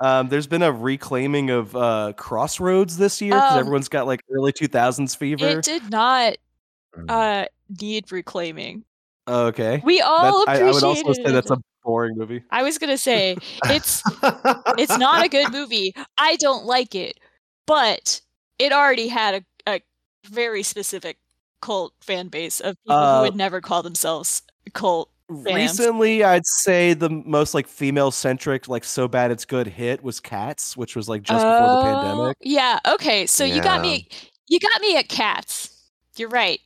Um, 0.00 0.28
there's 0.28 0.46
been 0.48 0.62
a 0.62 0.72
reclaiming 0.72 1.50
of 1.50 1.74
uh, 1.76 2.12
Crossroads 2.16 2.96
this 2.96 3.20
year 3.22 3.30
because 3.32 3.52
Um, 3.52 3.58
everyone's 3.60 3.88
got 3.88 4.06
like 4.06 4.22
early 4.32 4.52
2000s 4.52 5.16
fever. 5.16 5.46
It 5.46 5.64
did 5.64 5.88
not 5.90 6.34
Mm. 6.96 7.10
uh 7.10 7.46
need 7.80 8.12
reclaiming. 8.12 8.84
okay. 9.26 9.80
We 9.84 10.00
all 10.00 10.44
That's- 10.46 10.60
I, 10.60 10.68
I 10.68 10.70
would 10.70 10.84
also 10.84 11.12
say 11.12 11.24
that's 11.24 11.50
a 11.50 11.56
boring 11.82 12.16
movie. 12.16 12.42
I 12.50 12.62
was 12.62 12.78
gonna 12.78 12.98
say 12.98 13.36
it's 13.64 14.00
it's 14.78 14.96
not 14.98 15.24
a 15.24 15.28
good 15.28 15.50
movie. 15.58 15.92
I 16.18 16.36
don't 16.36 16.66
like 16.66 16.94
it, 16.94 17.18
but 17.66 18.20
it 18.60 18.72
already 18.72 19.08
had 19.08 19.44
a, 19.66 19.72
a 19.76 19.80
very 20.28 20.62
specific 20.62 21.18
cult 21.62 21.94
fan 22.00 22.28
base 22.28 22.60
of 22.60 22.76
people 22.84 22.96
Uh, 22.96 23.16
who 23.18 23.22
would 23.22 23.36
never 23.36 23.60
call 23.60 23.82
themselves 23.82 24.42
cult. 24.72 25.10
Fans. 25.28 25.46
Recently, 25.46 26.22
I'd 26.22 26.44
say 26.44 26.92
the 26.92 27.08
most 27.08 27.54
like 27.54 27.66
female 27.66 28.10
centric, 28.10 28.68
like 28.68 28.84
so 28.84 29.08
bad 29.08 29.30
it's 29.30 29.44
good 29.46 29.66
hit 29.66 30.02
was 30.04 30.20
Cats, 30.20 30.76
which 30.76 30.94
was 30.94 31.08
like 31.08 31.22
just 31.22 31.44
before 31.44 31.70
the 31.70 31.78
Oh, 31.78 31.82
pandemic. 31.82 32.36
Yeah. 32.40 32.78
Okay. 32.86 33.26
So 33.26 33.44
you 33.44 33.62
got 33.62 33.80
me. 33.80 34.06
You 34.48 34.60
got 34.60 34.80
me 34.82 34.96
at 34.98 35.08
cats. 35.08 35.88
You're 36.16 36.28
right. 36.28 36.60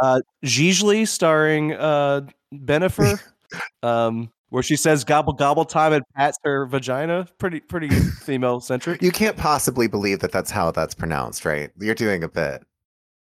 Uh, 0.00 0.20
Gigli 0.44 1.06
starring 1.08 1.72
uh 1.72 2.22
Bennifer, 2.54 3.20
um, 3.82 4.30
where 4.50 4.62
she 4.62 4.76
says 4.76 5.02
gobble 5.02 5.32
gobble 5.32 5.64
time 5.64 5.92
and 5.92 6.04
pats 6.14 6.38
her 6.44 6.66
vagina. 6.66 7.26
Pretty 7.38 7.58
pretty 7.60 7.88
female 8.22 8.60
centric. 8.60 9.02
you 9.02 9.10
can't 9.10 9.36
possibly 9.36 9.88
believe 9.88 10.20
that 10.20 10.30
that's 10.30 10.52
how 10.52 10.70
that's 10.70 10.94
pronounced, 10.94 11.44
right? 11.44 11.70
You're 11.80 11.96
doing 11.96 12.22
a 12.22 12.28
bit, 12.28 12.62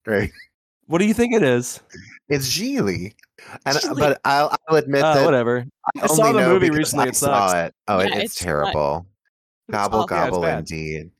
right? 0.06 0.30
What 0.90 0.98
do 0.98 1.06
you 1.06 1.14
think 1.14 1.32
it 1.34 1.44
is? 1.44 1.80
It's 2.28 2.48
Geely. 2.48 3.14
And 3.64 3.76
Geely. 3.76 3.96
but 3.96 4.20
I'll, 4.24 4.52
I'll 4.68 4.76
admit 4.76 5.02
Uh, 5.04 5.14
that 5.14 5.24
whatever. 5.24 5.64
I 6.02 6.06
saw 6.08 6.26
only 6.26 6.42
the 6.42 6.48
movie 6.48 6.70
recently. 6.70 7.04
I 7.04 7.08
It 7.10 7.16
saw 7.16 7.46
sucks. 7.48 7.68
it. 7.68 7.74
Oh, 7.86 7.98
it, 8.00 8.06
it's, 8.12 8.24
it's 8.24 8.34
terrible. 8.40 9.06
It's 9.68 9.72
Gobble 9.76 10.00
awful. 10.00 10.06
Gobble 10.08 10.40
bad. 10.42 10.58
indeed. 10.58 11.12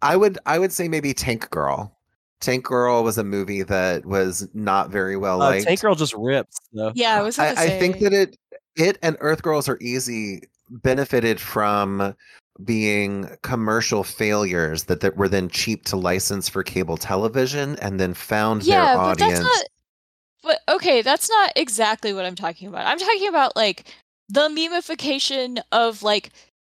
I 0.00 0.16
would 0.16 0.38
I 0.46 0.60
would 0.60 0.70
say 0.72 0.86
maybe 0.88 1.12
Tank 1.12 1.50
Girl. 1.50 1.92
Tank 2.40 2.64
Girl 2.64 3.02
was 3.02 3.18
a 3.18 3.24
movie 3.24 3.62
that 3.64 4.06
was 4.06 4.48
not 4.54 4.90
very 4.90 5.16
well 5.16 5.42
Uh, 5.42 5.50
liked. 5.50 5.66
Tank 5.66 5.80
Girl 5.80 5.96
just 5.96 6.14
rips. 6.14 6.56
Though. 6.72 6.92
Yeah, 6.94 7.18
I 7.18 7.22
was 7.22 7.36
gonna 7.36 7.50
I, 7.58 7.64
I 7.64 7.68
think 7.80 7.98
that 7.98 8.12
it 8.12 8.36
it 8.76 8.96
and 9.02 9.16
Earth 9.18 9.42
Girls 9.42 9.68
Are 9.68 9.76
Easy 9.80 10.42
benefited 10.70 11.40
from 11.40 12.14
being 12.64 13.28
commercial 13.42 14.02
failures 14.04 14.84
that, 14.84 15.00
that 15.00 15.16
were 15.16 15.28
then 15.28 15.48
cheap 15.48 15.84
to 15.86 15.96
license 15.96 16.48
for 16.48 16.62
cable 16.62 16.96
television 16.96 17.76
and 17.80 17.98
then 18.00 18.14
found 18.14 18.62
yeah, 18.64 18.86
their 18.86 18.96
but 18.96 19.00
audience. 19.00 19.38
that's 19.38 19.42
not. 19.42 19.64
But 20.42 20.58
okay, 20.74 21.02
that's 21.02 21.28
not 21.28 21.52
exactly 21.56 22.12
what 22.14 22.24
I'm 22.24 22.34
talking 22.34 22.68
about. 22.68 22.86
I'm 22.86 22.98
talking 22.98 23.28
about 23.28 23.54
like 23.56 23.84
the 24.28 24.48
memification 24.48 25.60
of 25.72 26.02
like, 26.02 26.30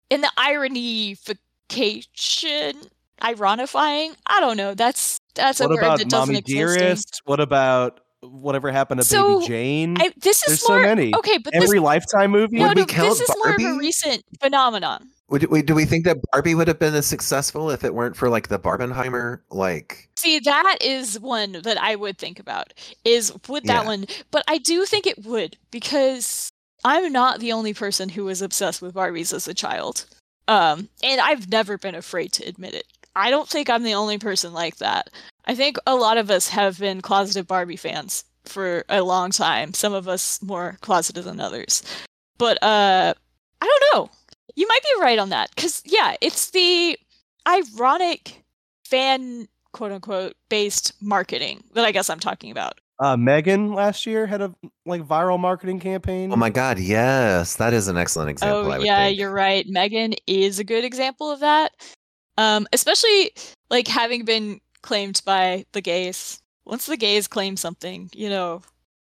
in 0.09 0.21
the 0.21 0.31
ironification, 0.37 2.87
ironifying. 3.21 4.15
I 4.27 4.39
don't 4.39 4.57
know. 4.57 4.73
That's 4.73 5.19
that's 5.35 5.59
a 5.59 5.63
What 5.67 5.75
word 5.75 5.83
about 5.83 5.99
that 5.99 6.09
doesn't 6.09 6.33
Mommy 6.33 6.39
exist. 6.39 6.77
Dearest? 6.77 7.21
What 7.25 7.39
about 7.39 7.99
whatever 8.21 8.71
happened 8.71 8.99
to 9.01 9.05
So, 9.05 9.39
Baby 9.39 9.47
Jane? 9.47 9.95
I, 9.99 10.11
this 10.17 10.37
is 10.43 10.47
There's 10.47 10.61
so 10.61 10.79
many. 10.79 11.13
okay, 11.15 11.37
but 11.37 11.53
this 11.53 11.63
Every 11.63 11.79
Lifetime 11.79 12.31
movie. 12.31 12.57
no, 12.59 12.67
Would 12.67 12.77
we 12.77 12.81
no, 12.81 12.85
count 12.87 13.09
this 13.09 13.21
is 13.29 13.35
more 13.37 13.53
of 13.55 13.61
a 13.61 13.77
recent 13.77 14.23
phenomenon. 14.41 15.07
Would, 15.31 15.45
we, 15.49 15.61
do 15.61 15.73
we 15.73 15.85
think 15.85 16.03
that 16.03 16.17
Barbie 16.33 16.55
would 16.55 16.67
have 16.67 16.77
been 16.77 16.93
as 16.93 17.05
successful 17.05 17.71
if 17.71 17.85
it 17.85 17.93
weren't 17.95 18.17
for 18.17 18.29
like 18.29 18.49
the 18.49 18.59
Barbenheimer? 18.59 19.39
Like, 19.49 20.09
See, 20.17 20.39
that 20.39 20.77
is 20.81 21.19
one 21.21 21.53
that 21.63 21.81
I 21.81 21.95
would 21.95 22.17
think 22.17 22.37
about. 22.37 22.73
Is 23.05 23.33
would 23.47 23.63
that 23.63 23.83
Yeah. 23.83 23.87
one? 23.87 24.05
But 24.31 24.43
I 24.49 24.57
do 24.57 24.85
think 24.85 25.07
it 25.07 25.23
would 25.25 25.57
because 25.71 26.49
I'm 26.83 27.13
not 27.13 27.39
the 27.39 27.53
only 27.53 27.73
person 27.73 28.09
who 28.09 28.25
was 28.25 28.41
obsessed 28.41 28.81
with 28.81 28.93
Barbies 28.93 29.33
as 29.33 29.47
a 29.47 29.53
child. 29.53 30.05
Um, 30.49 30.89
and 31.01 31.21
I've 31.21 31.49
never 31.49 31.77
been 31.77 31.95
afraid 31.95 32.33
to 32.33 32.43
admit 32.47 32.73
it. 32.73 32.85
I 33.15 33.29
don't 33.29 33.47
think 33.47 33.69
I'm 33.69 33.83
the 33.83 33.93
only 33.93 34.17
person 34.17 34.51
like 34.51 34.77
that. 34.77 35.09
I 35.45 35.55
think 35.55 35.77
a 35.87 35.95
lot 35.95 36.17
of 36.17 36.29
us 36.29 36.49
have 36.49 36.77
been 36.77 37.01
closeted 37.01 37.47
Barbie 37.47 37.77
fans 37.77 38.25
for 38.43 38.83
a 38.89 39.01
long 39.01 39.31
time. 39.31 39.73
Some 39.73 39.93
of 39.93 40.09
us 40.09 40.41
more 40.41 40.77
closeted 40.81 41.23
than 41.23 41.39
others. 41.39 41.83
But 42.37 42.61
uh 42.61 43.13
I 43.61 43.65
don't 43.65 43.93
know. 43.93 44.09
You 44.55 44.67
might 44.67 44.83
be 44.83 45.01
right 45.01 45.19
on 45.19 45.29
that 45.29 45.55
cuz 45.55 45.81
yeah, 45.85 46.15
it's 46.21 46.51
the 46.51 46.97
ironic 47.47 48.43
fan 48.85 49.47
quote 49.73 49.91
unquote 49.91 50.35
based 50.49 50.93
marketing 51.01 51.63
that 51.73 51.85
I 51.85 51.91
guess 51.91 52.09
I'm 52.09 52.19
talking 52.19 52.51
about. 52.51 52.79
Uh, 52.99 53.17
Megan 53.17 53.73
last 53.73 54.05
year 54.05 54.27
had 54.27 54.41
a 54.41 54.53
like 54.85 55.01
viral 55.01 55.39
marketing 55.39 55.79
campaign. 55.79 56.31
oh 56.31 56.35
my 56.35 56.51
God, 56.51 56.77
yes, 56.77 57.55
that 57.55 57.73
is 57.73 57.87
an 57.87 57.97
excellent 57.97 58.29
example. 58.29 58.71
I 58.71 58.75
oh 58.75 58.77
would 58.77 58.85
yeah, 58.85 59.05
think. 59.05 59.17
you're 59.17 59.31
right. 59.31 59.67
Megan 59.67 60.13
is 60.27 60.59
a 60.59 60.63
good 60.63 60.85
example 60.85 61.31
of 61.31 61.39
that. 61.39 61.71
Um, 62.37 62.67
especially 62.73 63.31
like 63.71 63.87
having 63.87 64.23
been 64.23 64.61
claimed 64.83 65.21
by 65.25 65.65
the 65.71 65.81
gays. 65.81 66.41
Once 66.63 66.85
the 66.85 66.95
gays 66.95 67.27
claim 67.27 67.57
something, 67.57 68.09
you 68.13 68.29
know, 68.29 68.61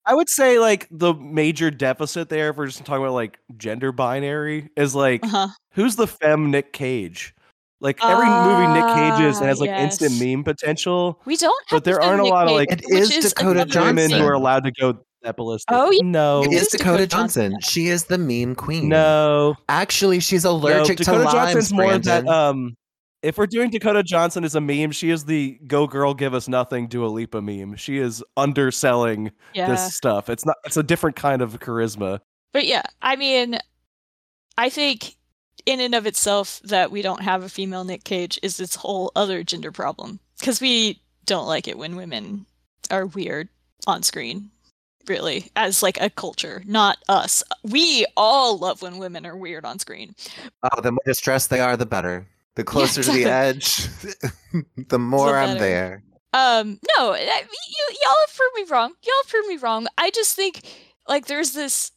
I 0.09 0.15
would 0.15 0.27
say 0.29 0.57
like 0.59 0.87
the 0.89 1.13
major 1.13 1.69
deficit 1.69 2.29
there, 2.29 2.49
if 2.49 2.57
we're 2.57 2.65
just 2.65 2.83
talking 2.83 3.03
about 3.03 3.13
like 3.13 3.37
gender 3.57 3.91
binary, 3.91 4.69
is 4.75 4.95
like 4.95 5.23
uh-huh. 5.23 5.49
who's 5.73 5.95
the 5.97 6.07
femme 6.07 6.49
Nick 6.49 6.73
Cage? 6.73 7.35
Like 7.79 8.03
every 8.03 8.25
movie 8.25 8.73
Nick 8.73 8.93
Cage 8.95 9.21
is 9.29 9.37
and 9.37 9.45
Ah, 9.45 9.49
has 9.49 9.59
like 9.61 9.69
instant 9.69 10.19
meme 10.19 10.43
potential. 10.43 11.21
we 11.25 11.37
don't 11.37 11.55
have 11.69 11.77
But 11.77 11.83
there 11.85 12.01
aren't 12.01 12.21
a 12.21 12.23
Nick 12.23 12.31
lot 12.33 12.47
of, 12.47 12.53
like- 12.53 12.71
It 12.71 12.81
which 12.87 13.15
is 13.15 13.31
Dakota 13.33 13.65
Johnson. 13.65 14.11
who 14.11 14.25
are 14.25 14.33
allowed 14.33 14.63
to 14.65 14.71
go 14.71 14.97
that 15.21 15.37
ballistic. 15.37 15.67
Oh, 15.75 15.91
yeah. 15.91 15.99
no, 16.03 16.43
It 16.43 16.51
is 16.53 16.61
is 16.63 16.67
Dakota 16.69 17.03
Dakota 17.03 17.07
Johnson. 17.07 17.51
Johnson. 17.51 17.69
She 17.71 17.87
is 17.87 18.05
the 18.05 18.17
meme 18.17 18.55
queen. 18.55 18.89
no, 18.89 19.55
Actually, 19.69 20.19
she's 20.21 20.43
no. 20.43 20.51
allergic 20.51 20.97
Dakota 20.97 21.19
to 21.19 21.23
limes, 21.25 21.33
Johnson's 21.33 21.73
more 21.73 21.85
Brandon. 21.85 22.25
that. 22.25 22.27
Um, 22.33 22.75
if 23.21 23.37
we're 23.37 23.47
doing 23.47 23.69
Dakota 23.69 24.03
Johnson 24.03 24.43
as 24.43 24.55
a 24.55 24.61
meme, 24.61 24.91
she 24.91 25.09
is 25.09 25.25
the 25.25 25.59
"Go 25.67 25.87
Girl, 25.87 26.13
Give 26.13 26.33
Us 26.33 26.47
Nothing" 26.47 26.87
do 26.87 26.99
Dua 26.99 27.07
Lipa 27.07 27.41
meme. 27.41 27.75
She 27.75 27.97
is 27.97 28.23
underselling 28.37 29.31
Yeah. 29.53 29.67
this 29.67 29.93
stuff. 29.93 30.29
It's 30.29 30.45
not. 30.45 30.55
It's 30.65 30.77
a 30.77 30.83
different 30.83 31.15
kind 31.15 31.41
of 31.41 31.59
charisma. 31.59 32.19
But 32.53 32.65
yeah, 32.65 32.83
I 33.01 33.15
mean, 33.15 33.59
I 34.57 34.69
think 34.69 35.15
in 35.65 35.79
and 35.79 35.93
of 35.93 36.05
itself 36.05 36.61
that 36.63 36.91
we 36.91 37.01
don't 37.01 37.21
have 37.21 37.43
a 37.43 37.49
female 37.49 37.83
Nick 37.83 38.03
Cage 38.03 38.39
is 38.41 38.57
this 38.57 38.75
whole 38.75 39.11
other 39.15 39.43
gender 39.43 39.71
problem 39.71 40.19
because 40.39 40.61
we 40.61 41.01
don't 41.25 41.47
like 41.47 41.67
it 41.67 41.77
when 41.77 41.95
women 41.95 42.45
are 42.89 43.05
weird 43.05 43.49
on 43.87 44.03
screen. 44.03 44.49
Really, 45.07 45.49
as 45.55 45.81
like 45.81 45.99
a 45.99 46.09
culture, 46.09 46.61
not 46.67 46.97
us. 47.07 47.43
We 47.63 48.05
all 48.15 48.57
love 48.57 48.81
when 48.81 48.99
women 48.99 49.25
are 49.25 49.35
weird 49.35 49.65
on 49.65 49.79
screen. 49.79 50.15
Oh, 50.61 50.81
the 50.81 50.91
more 50.91 50.99
distressed 51.05 51.49
they 51.49 51.59
are, 51.61 51.75
the 51.75 51.85
better. 51.85 52.27
The 52.55 52.63
closer 52.63 53.03
to 53.03 53.11
the 53.11 53.25
edge, 53.25 53.87
the 54.89 54.99
more 54.99 55.37
I'm 55.37 55.57
there. 55.57 56.03
Um, 56.33 56.79
no, 56.97 57.13
I, 57.13 57.17
you 57.17 57.95
y'all 58.03 58.15
have 58.27 58.35
proved 58.35 58.55
me 58.55 58.63
wrong. 58.69 58.93
Y'all 59.03 59.13
have 59.23 59.29
proved 59.29 59.47
me 59.47 59.57
wrong. 59.57 59.87
I 59.97 60.11
just 60.11 60.35
think 60.35 60.61
like 61.07 61.27
there's 61.27 61.53
this 61.53 61.91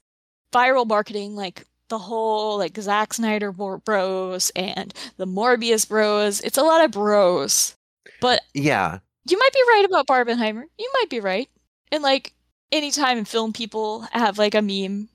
viral 0.53 0.87
marketing, 0.87 1.35
like 1.35 1.67
the 1.89 1.99
whole 1.99 2.59
like 2.59 2.79
Zack 2.79 3.15
Snyder 3.15 3.53
bros 3.53 4.51
and 4.57 4.95
the 5.17 5.27
Morbius 5.27 5.89
bros. 5.89 6.41
It's 6.41 6.59
a 6.59 6.63
lot 6.63 6.85
of 6.85 6.93
bros, 6.93 7.77
but 8.21 8.41
Yeah, 8.55 9.01
you 9.29 9.39
might 9.39 9.53
be 9.53 9.63
right 9.69 9.85
about 9.87 10.07
Barbenheimer. 10.07 10.65
You 10.79 10.91
might 10.95 11.11
be 11.11 11.21
right. 11.21 11.49
And 11.91 12.03
like 12.03 12.33
anytime 12.71 13.19
in 13.19 13.25
film, 13.25 13.53
people 13.53 14.07
have 14.13 14.39
like 14.39 14.55
a 14.55 14.63
meme 14.63 15.09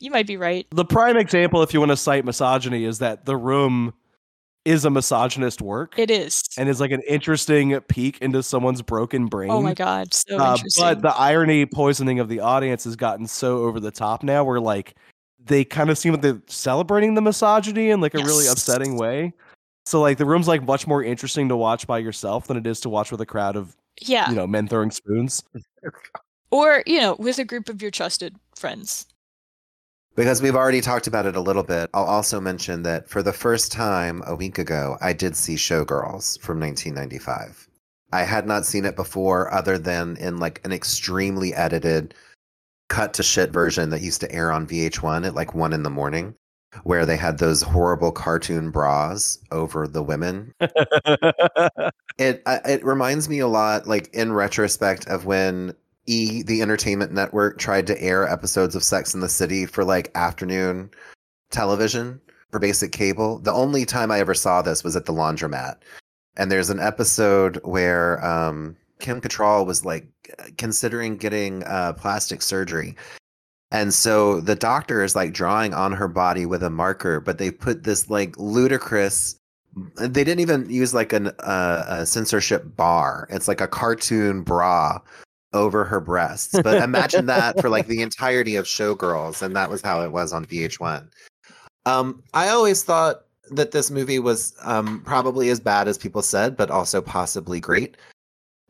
you 0.00 0.10
might 0.10 0.26
be 0.26 0.36
right. 0.36 0.66
The 0.70 0.84
prime 0.84 1.16
example, 1.16 1.62
if 1.62 1.74
you 1.74 1.80
want 1.80 1.90
to 1.90 1.96
cite 1.96 2.24
misogyny, 2.24 2.84
is 2.84 3.00
that 3.00 3.24
The 3.24 3.36
Room 3.36 3.94
is 4.68 4.84
a 4.84 4.90
misogynist 4.90 5.62
work. 5.62 5.98
It 5.98 6.10
is. 6.10 6.42
and 6.58 6.68
is 6.68 6.80
like 6.80 6.90
an 6.90 7.02
interesting 7.08 7.78
peek 7.82 8.18
into 8.20 8.42
someone's 8.42 8.82
broken 8.82 9.26
brain. 9.26 9.50
Oh 9.50 9.62
my 9.62 9.74
god, 9.74 10.12
so 10.12 10.38
Uh, 10.38 10.52
interesting. 10.52 10.84
but 10.84 11.02
the 11.02 11.14
irony 11.16 11.64
poisoning 11.64 12.20
of 12.20 12.28
the 12.28 12.40
audience 12.40 12.84
has 12.84 12.94
gotten 12.94 13.26
so 13.26 13.58
over 13.58 13.80
the 13.80 13.90
top 13.90 14.22
now 14.22 14.44
where 14.44 14.60
like 14.60 14.94
they 15.44 15.64
kind 15.64 15.88
of 15.88 15.96
seem 15.96 16.12
like 16.12 16.20
they're 16.20 16.42
celebrating 16.46 17.14
the 17.14 17.22
misogyny 17.22 17.90
in 17.90 18.00
like 18.00 18.14
a 18.14 18.18
really 18.18 18.46
upsetting 18.46 18.96
way. 18.98 19.32
So 19.86 20.02
like 20.02 20.18
the 20.18 20.26
room's 20.26 20.46
like 20.46 20.62
much 20.62 20.86
more 20.86 21.02
interesting 21.02 21.48
to 21.48 21.56
watch 21.56 21.86
by 21.86 21.98
yourself 21.98 22.46
than 22.46 22.58
it 22.58 22.66
is 22.66 22.80
to 22.80 22.90
watch 22.90 23.10
with 23.10 23.22
a 23.22 23.26
crowd 23.26 23.56
of 23.56 23.74
yeah. 24.02 24.28
you 24.28 24.36
know 24.36 24.46
men 24.46 24.68
throwing 24.68 24.90
spoons. 24.90 25.42
Or, 26.50 26.82
you 26.86 27.00
know, 27.00 27.16
with 27.18 27.38
a 27.38 27.44
group 27.44 27.68
of 27.68 27.82
your 27.82 27.90
trusted 27.90 28.34
friends. 28.56 29.06
Because 30.18 30.42
we've 30.42 30.56
already 30.56 30.80
talked 30.80 31.06
about 31.06 31.26
it 31.26 31.36
a 31.36 31.40
little 31.40 31.62
bit, 31.62 31.90
I'll 31.94 32.02
also 32.02 32.40
mention 32.40 32.82
that 32.82 33.08
for 33.08 33.22
the 33.22 33.32
first 33.32 33.70
time 33.70 34.20
a 34.26 34.34
week 34.34 34.58
ago, 34.58 34.98
I 35.00 35.12
did 35.12 35.36
see 35.36 35.54
Showgirls 35.54 36.40
from 36.40 36.58
1995. 36.58 37.68
I 38.12 38.22
had 38.24 38.44
not 38.44 38.66
seen 38.66 38.84
it 38.84 38.96
before, 38.96 39.54
other 39.54 39.78
than 39.78 40.16
in 40.16 40.38
like 40.38 40.60
an 40.64 40.72
extremely 40.72 41.54
edited, 41.54 42.14
cut 42.88 43.14
to 43.14 43.22
shit 43.22 43.52
version 43.52 43.90
that 43.90 44.00
used 44.00 44.20
to 44.22 44.32
air 44.32 44.50
on 44.50 44.66
VH1 44.66 45.24
at 45.24 45.36
like 45.36 45.54
one 45.54 45.72
in 45.72 45.84
the 45.84 45.88
morning, 45.88 46.34
where 46.82 47.06
they 47.06 47.16
had 47.16 47.38
those 47.38 47.62
horrible 47.62 48.10
cartoon 48.10 48.72
bras 48.72 49.38
over 49.52 49.86
the 49.86 50.02
women. 50.02 50.52
It 52.18 52.42
I- 52.44 52.60
it 52.64 52.84
reminds 52.84 53.28
me 53.28 53.38
a 53.38 53.46
lot, 53.46 53.86
like 53.86 54.12
in 54.12 54.32
retrospect, 54.32 55.06
of 55.06 55.26
when 55.26 55.74
E, 56.08 56.42
the 56.42 56.62
Entertainment 56.62 57.12
Network, 57.12 57.58
tried 57.58 57.86
to 57.86 58.02
air 58.02 58.26
episodes 58.26 58.74
of 58.74 58.82
Sex 58.82 59.14
in 59.14 59.20
the 59.20 59.28
City 59.28 59.66
for 59.66 59.84
like 59.84 60.10
afternoon 60.14 60.90
television 61.50 62.20
for 62.50 62.58
basic 62.58 62.92
cable. 62.92 63.38
The 63.38 63.52
only 63.52 63.84
time 63.84 64.10
I 64.10 64.20
ever 64.20 64.34
saw 64.34 64.62
this 64.62 64.82
was 64.82 64.96
at 64.96 65.04
the 65.04 65.12
laundromat, 65.12 65.76
and 66.36 66.50
there's 66.50 66.70
an 66.70 66.80
episode 66.80 67.60
where 67.64 68.24
um, 68.24 68.76
Kim 69.00 69.20
Cattrall 69.20 69.66
was 69.66 69.84
like 69.84 70.08
considering 70.56 71.16
getting 71.16 71.62
uh, 71.64 71.92
plastic 71.92 72.42
surgery. 72.42 72.96
And 73.70 73.92
so 73.92 74.40
the 74.40 74.54
doctor 74.54 75.04
is 75.04 75.14
like 75.14 75.34
drawing 75.34 75.74
on 75.74 75.92
her 75.92 76.08
body 76.08 76.46
with 76.46 76.62
a 76.62 76.70
marker, 76.70 77.20
but 77.20 77.36
they 77.36 77.50
put 77.50 77.82
this 77.82 78.08
like 78.08 78.38
ludicrous 78.38 79.36
they 80.00 80.24
didn't 80.24 80.40
even 80.40 80.68
use 80.68 80.92
like 80.94 81.12
an 81.12 81.28
uh, 81.40 81.84
a 81.88 82.06
censorship 82.06 82.76
bar. 82.76 83.28
It's 83.30 83.46
like 83.46 83.60
a 83.60 83.68
cartoon 83.68 84.42
bra 84.42 84.98
over 85.52 85.84
her 85.84 86.00
breasts. 86.00 86.58
But 86.62 86.82
imagine 86.82 87.26
that 87.26 87.60
for 87.60 87.68
like 87.68 87.86
the 87.86 88.02
entirety 88.08 88.56
of 88.56 88.66
Showgirls, 88.66 89.42
and 89.42 89.54
that 89.56 89.70
was 89.70 89.82
how 89.82 90.02
it 90.02 90.12
was 90.12 90.32
on 90.32 90.44
VH1. 90.46 91.08
Um, 91.86 92.22
I 92.34 92.48
always 92.48 92.84
thought 92.84 93.22
that 93.50 93.70
this 93.70 93.90
movie 93.90 94.18
was 94.18 94.54
um, 94.62 95.02
probably 95.04 95.48
as 95.50 95.60
bad 95.60 95.88
as 95.88 95.96
people 95.96 96.22
said, 96.22 96.56
but 96.56 96.70
also 96.70 97.00
possibly 97.00 97.60
great. 97.60 97.96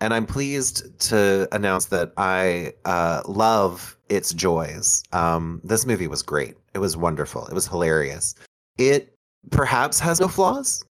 And 0.00 0.14
I'm 0.14 0.26
pleased 0.26 0.96
to 1.10 1.48
announce 1.50 1.86
that 1.86 2.12
I 2.16 2.74
uh, 2.84 3.22
love 3.26 3.96
its 4.08 4.32
joys. 4.32 5.02
Um, 5.12 5.60
this 5.64 5.84
movie 5.84 6.06
was 6.06 6.22
great. 6.22 6.56
It 6.74 6.78
was 6.78 6.96
wonderful. 6.96 7.46
It 7.46 7.54
was 7.54 7.66
hilarious. 7.66 8.36
It 8.76 9.12
perhaps 9.50 9.98
has 9.98 10.20
no 10.20 10.28
flaws. 10.28 10.84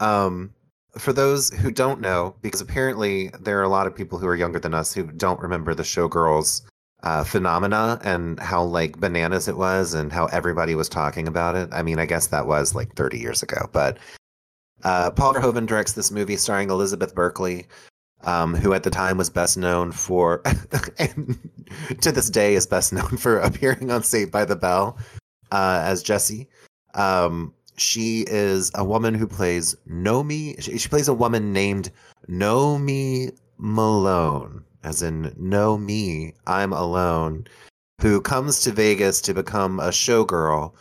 Um, 0.00 0.52
for 0.98 1.12
those 1.12 1.50
who 1.50 1.70
don't 1.70 2.00
know, 2.00 2.34
because 2.42 2.60
apparently 2.60 3.28
there 3.40 3.58
are 3.58 3.64
a 3.64 3.68
lot 3.68 3.86
of 3.86 3.94
people 3.94 4.18
who 4.18 4.26
are 4.26 4.36
younger 4.36 4.58
than 4.58 4.74
us 4.74 4.92
who 4.92 5.04
don't 5.04 5.40
remember 5.40 5.74
the 5.74 5.82
Showgirls 5.82 6.62
uh, 7.02 7.22
phenomena 7.22 8.00
and 8.02 8.40
how 8.40 8.62
like 8.62 8.98
bananas 8.98 9.46
it 9.46 9.56
was 9.56 9.92
and 9.92 10.10
how 10.10 10.26
everybody 10.26 10.74
was 10.74 10.88
talking 10.88 11.28
about 11.28 11.54
it. 11.54 11.68
I 11.72 11.82
mean, 11.82 11.98
I 11.98 12.06
guess 12.06 12.28
that 12.28 12.46
was 12.46 12.74
like 12.74 12.94
30 12.94 13.18
years 13.18 13.42
ago, 13.42 13.68
but 13.72 13.98
uh, 14.84 15.10
Paul 15.10 15.34
Verhoeven 15.34 15.66
directs 15.66 15.92
this 15.92 16.10
movie 16.10 16.36
starring 16.36 16.70
Elizabeth 16.70 17.14
Berkley, 17.14 17.66
um, 18.22 18.54
who 18.54 18.72
at 18.72 18.84
the 18.84 18.90
time 18.90 19.18
was 19.18 19.30
best 19.30 19.58
known 19.58 19.92
for, 19.92 20.42
and 20.98 21.38
to 22.00 22.10
this 22.10 22.30
day 22.30 22.54
is 22.54 22.66
best 22.66 22.92
known 22.92 23.16
for 23.16 23.38
appearing 23.40 23.90
on 23.90 24.02
Saved 24.02 24.32
by 24.32 24.44
the 24.44 24.56
Bell 24.56 24.98
uh, 25.52 25.82
as 25.84 26.02
Jessie. 26.02 26.48
Um, 26.94 27.52
she 27.76 28.24
is 28.28 28.70
a 28.74 28.84
woman 28.84 29.14
who 29.14 29.26
plays 29.26 29.74
Nomi. 29.88 30.60
She, 30.62 30.78
she 30.78 30.88
plays 30.88 31.08
a 31.08 31.14
woman 31.14 31.52
named 31.52 31.90
Nomi 32.28 33.36
Malone, 33.58 34.64
as 34.82 35.02
in 35.02 35.34
know 35.38 35.78
me, 35.78 36.34
I'm 36.46 36.72
alone, 36.72 37.46
who 38.00 38.20
comes 38.20 38.60
to 38.60 38.72
Vegas 38.72 39.20
to 39.22 39.34
become 39.34 39.80
a 39.80 39.88
showgirl 39.88 40.72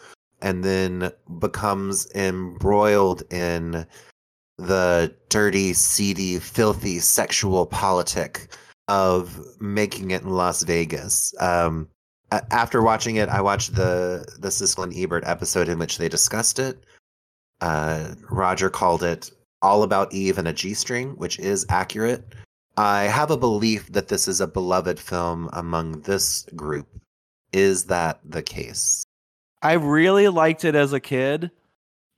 and 0.42 0.64
then 0.64 1.12
becomes 1.40 2.08
embroiled 2.14 3.24
in 3.32 3.86
the 4.58 5.16
dirty, 5.30 5.74
seedy, 5.74 6.38
filthy 6.40 7.00
sexual 7.00 7.66
politic 7.66 8.48
of 8.88 9.40
making 9.60 10.12
it 10.12 10.24
in 10.24 10.30
Las 10.30 10.64
Vegas. 10.64 11.34
Um, 11.40 11.88
after 12.52 12.82
watching 12.82 13.18
it, 13.18 13.30
I 13.30 13.42
watched 13.42 13.76
the 13.76 14.26
the 14.40 14.50
Siskel 14.50 14.84
and 14.84 14.96
Ebert 14.96 15.24
episode 15.26 15.70
in 15.70 15.80
which 15.80 15.98
they 15.98 16.10
discussed 16.10 16.60
it. 16.60 16.84
Uh, 17.62 18.16
Roger 18.30 18.70
called 18.70 19.04
it 19.04 19.32
"All 19.62 19.84
About 19.84 20.14
Eve 20.14 20.38
and 20.38 20.48
a 20.48 20.54
G-string," 20.54 21.12
which 21.18 21.40
is 21.40 21.66
accurate. 21.70 22.24
I 22.78 23.04
have 23.04 23.30
a 23.30 23.38
belief 23.38 23.92
that 23.92 24.08
this 24.08 24.28
is 24.28 24.42
a 24.42 24.48
beloved 24.48 25.00
film 25.00 25.50
among 25.54 26.02
this 26.02 26.46
group. 26.56 26.88
Is 27.52 27.86
that 27.86 28.20
the 28.26 28.42
case? 28.42 29.04
I 29.62 29.74
really 29.74 30.28
liked 30.28 30.66
it 30.66 30.76
as 30.76 30.92
a 30.92 31.00
kid, 31.00 31.52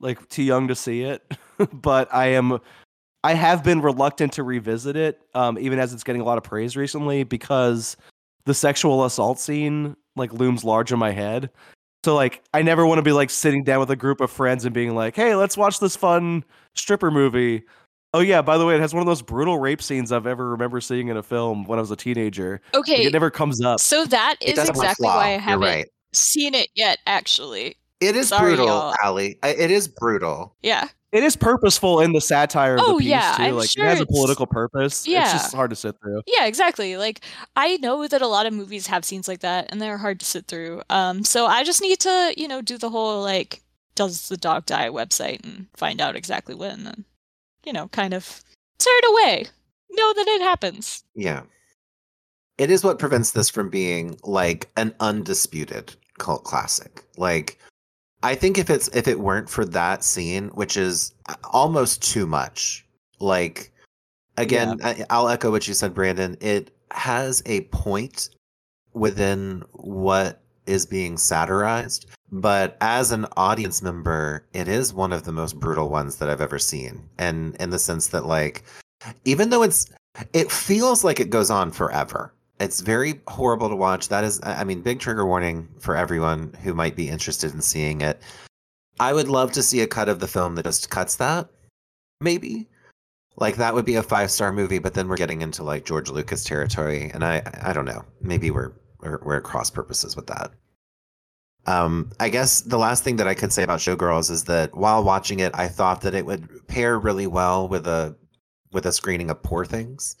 like 0.00 0.28
too 0.28 0.42
young 0.42 0.68
to 0.68 0.74
see 0.74 1.02
it, 1.02 1.22
but 1.72 2.12
I 2.12 2.28
am 2.28 2.58
I 3.22 3.34
have 3.34 3.64
been 3.64 3.80
reluctant 3.82 4.32
to 4.34 4.42
revisit 4.42 4.96
it, 4.96 5.20
um, 5.34 5.58
even 5.58 5.78
as 5.78 5.92
it's 5.92 6.04
getting 6.04 6.22
a 6.22 6.24
lot 6.24 6.38
of 6.38 6.44
praise 6.44 6.76
recently, 6.76 7.24
because 7.24 7.96
the 8.46 8.54
sexual 8.54 9.04
assault 9.04 9.38
scene 9.38 9.94
like 10.16 10.32
looms 10.32 10.64
large 10.64 10.90
in 10.92 10.98
my 10.98 11.10
head. 11.10 11.50
So 12.04 12.14
like 12.14 12.42
I 12.54 12.62
never 12.62 12.86
want 12.86 12.98
to 12.98 13.02
be 13.02 13.12
like 13.12 13.28
sitting 13.30 13.62
down 13.64 13.80
with 13.80 13.90
a 13.90 13.96
group 13.96 14.20
of 14.20 14.30
friends 14.30 14.64
and 14.64 14.72
being 14.72 14.94
like, 14.94 15.14
"Hey, 15.14 15.34
let's 15.34 15.56
watch 15.56 15.78
this 15.80 15.94
fun 15.96 16.44
stripper 16.74 17.10
movie." 17.10 17.64
Oh 18.14 18.20
yeah, 18.20 18.40
by 18.40 18.56
the 18.56 18.64
way, 18.64 18.74
it 18.76 18.80
has 18.80 18.94
one 18.94 19.00
of 19.02 19.06
those 19.06 19.20
brutal 19.20 19.58
rape 19.58 19.82
scenes 19.82 20.10
I've 20.12 20.26
ever 20.26 20.48
remember 20.50 20.80
seeing 20.80 21.08
in 21.08 21.16
a 21.18 21.22
film 21.22 21.64
when 21.64 21.78
I 21.78 21.82
was 21.82 21.90
a 21.90 21.96
teenager. 21.96 22.62
Like, 22.72 22.80
Okay, 22.80 23.04
it 23.04 23.12
never 23.12 23.30
comes 23.30 23.60
up. 23.62 23.80
so 23.80 24.06
that 24.06 24.36
It 24.40 24.50
is 24.50 24.54
doesn't 24.54 24.74
have 24.76 24.84
exactly 24.84 25.06
why 25.06 25.26
I 25.34 25.38
haven't 25.38 25.68
right. 25.68 25.86
seen 26.12 26.54
it 26.54 26.68
yet, 26.74 26.98
actually. 27.06 27.76
It 28.00 28.14
is 28.16 28.28
Sorry, 28.28 28.50
brutal, 28.50 28.66
y'all. 28.66 28.94
Alli. 29.02 29.38
It 29.42 29.70
is 29.70 29.88
brutal. 29.88 30.54
Yeah. 30.62 30.88
It 31.16 31.22
is 31.22 31.34
purposeful 31.34 32.00
in 32.00 32.12
the 32.12 32.20
satire 32.20 32.74
of 32.74 32.80
Oh, 32.82 32.92
the 32.92 32.98
piece 32.98 33.08
yeah, 33.08 33.34
too. 33.38 33.42
I'm 33.44 33.56
like 33.56 33.70
sure 33.70 33.86
it 33.86 33.88
has 33.88 34.00
a 34.02 34.06
political 34.06 34.46
purpose. 34.46 35.06
Yeah. 35.06 35.22
It's 35.22 35.32
just 35.32 35.54
hard 35.54 35.70
to 35.70 35.76
sit 35.76 35.96
through. 35.98 36.20
Yeah, 36.26 36.44
exactly. 36.44 36.98
Like 36.98 37.22
I 37.56 37.78
know 37.78 38.06
that 38.06 38.20
a 38.20 38.26
lot 38.26 38.44
of 38.44 38.52
movies 38.52 38.86
have 38.88 39.02
scenes 39.02 39.26
like 39.26 39.40
that 39.40 39.68
and 39.70 39.80
they're 39.80 39.96
hard 39.96 40.20
to 40.20 40.26
sit 40.26 40.46
through. 40.46 40.82
Um 40.90 41.24
so 41.24 41.46
I 41.46 41.64
just 41.64 41.80
need 41.80 42.00
to, 42.00 42.34
you 42.36 42.46
know, 42.46 42.60
do 42.60 42.76
the 42.76 42.90
whole 42.90 43.22
like 43.22 43.62
does 43.94 44.28
the 44.28 44.36
dog 44.36 44.66
die 44.66 44.90
website 44.90 45.42
and 45.42 45.68
find 45.74 46.02
out 46.02 46.16
exactly 46.16 46.54
when 46.54 46.72
and 46.72 46.86
then 46.86 47.04
you 47.64 47.72
know, 47.72 47.88
kind 47.88 48.12
of 48.12 48.44
turn 48.78 48.92
it 48.96 49.10
away. 49.10 49.46
Know 49.90 50.12
that 50.12 50.28
it 50.28 50.42
happens. 50.42 51.02
Yeah. 51.14 51.44
It 52.58 52.70
is 52.70 52.84
what 52.84 52.98
prevents 52.98 53.30
this 53.30 53.48
from 53.48 53.70
being 53.70 54.18
like 54.22 54.68
an 54.76 54.94
undisputed 55.00 55.96
cult 56.18 56.44
classic. 56.44 57.04
Like 57.16 57.58
I 58.26 58.34
think 58.34 58.58
if 58.58 58.70
it's 58.70 58.88
if 58.88 59.06
it 59.06 59.20
weren't 59.20 59.48
for 59.48 59.64
that 59.66 60.02
scene, 60.02 60.48
which 60.48 60.76
is 60.76 61.14
almost 61.52 62.02
too 62.02 62.26
much, 62.26 62.84
like 63.20 63.72
again, 64.36 64.80
I, 64.82 65.04
I'll 65.10 65.28
echo 65.28 65.52
what 65.52 65.68
you 65.68 65.74
said, 65.74 65.94
Brandon. 65.94 66.36
It 66.40 66.72
has 66.90 67.40
a 67.46 67.60
point 67.66 68.30
within 68.94 69.62
what 69.74 70.42
is 70.66 70.86
being 70.86 71.16
satirized, 71.18 72.06
but 72.32 72.76
as 72.80 73.12
an 73.12 73.26
audience 73.36 73.80
member, 73.80 74.44
it 74.54 74.66
is 74.66 74.92
one 74.92 75.12
of 75.12 75.22
the 75.22 75.30
most 75.30 75.60
brutal 75.60 75.88
ones 75.88 76.16
that 76.16 76.28
I've 76.28 76.40
ever 76.40 76.58
seen. 76.58 77.08
And 77.18 77.54
in 77.60 77.70
the 77.70 77.78
sense 77.78 78.08
that 78.08 78.26
like 78.26 78.64
even 79.24 79.50
though 79.50 79.62
it's 79.62 79.86
it 80.32 80.50
feels 80.50 81.04
like 81.04 81.20
it 81.20 81.30
goes 81.30 81.48
on 81.48 81.70
forever. 81.70 82.34
It's 82.58 82.80
very 82.80 83.20
horrible 83.28 83.68
to 83.68 83.76
watch. 83.76 84.08
That 84.08 84.24
is, 84.24 84.40
I 84.42 84.64
mean, 84.64 84.80
big 84.80 84.98
trigger 84.98 85.26
warning 85.26 85.68
for 85.78 85.96
everyone 85.96 86.54
who 86.62 86.72
might 86.72 86.96
be 86.96 87.08
interested 87.08 87.52
in 87.52 87.60
seeing 87.60 88.00
it. 88.00 88.22
I 88.98 89.12
would 89.12 89.28
love 89.28 89.52
to 89.52 89.62
see 89.62 89.80
a 89.80 89.86
cut 89.86 90.08
of 90.08 90.20
the 90.20 90.28
film 90.28 90.54
that 90.54 90.64
just 90.64 90.88
cuts 90.88 91.16
that, 91.16 91.50
maybe. 92.20 92.68
Like 93.36 93.56
that 93.56 93.74
would 93.74 93.84
be 93.84 93.96
a 93.96 94.02
five 94.02 94.30
star 94.30 94.52
movie, 94.52 94.78
but 94.78 94.94
then 94.94 95.08
we're 95.08 95.18
getting 95.18 95.42
into 95.42 95.62
like 95.62 95.84
George 95.84 96.08
Lucas 96.08 96.44
territory, 96.44 97.10
and 97.12 97.22
I, 97.22 97.42
I 97.62 97.74
don't 97.74 97.84
know. 97.84 98.02
Maybe 98.22 98.50
we're 98.50 98.72
we're, 99.00 99.20
we're 99.22 99.40
cross 99.42 99.70
purposes 99.70 100.16
with 100.16 100.26
that. 100.28 100.52
Um, 101.66 102.12
I 102.20 102.28
guess 102.28 102.62
the 102.62 102.78
last 102.78 103.04
thing 103.04 103.16
that 103.16 103.28
I 103.28 103.34
could 103.34 103.52
say 103.52 103.62
about 103.62 103.80
Showgirls 103.80 104.30
is 104.30 104.44
that 104.44 104.74
while 104.74 105.02
watching 105.04 105.40
it, 105.40 105.52
I 105.54 105.68
thought 105.68 106.00
that 106.02 106.14
it 106.14 106.24
would 106.24 106.66
pair 106.68 106.98
really 106.98 107.26
well 107.26 107.68
with 107.68 107.86
a 107.86 108.16
with 108.72 108.86
a 108.86 108.92
screening 108.92 109.30
of 109.30 109.42
Poor 109.42 109.64
Things. 109.64 110.16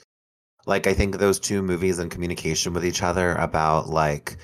Like 0.66 0.86
I 0.86 0.94
think 0.94 1.18
those 1.18 1.38
two 1.38 1.62
movies 1.62 1.98
in 1.98 2.10
communication 2.10 2.72
with 2.72 2.84
each 2.84 3.02
other 3.02 3.34
about 3.36 3.88
like 3.88 4.36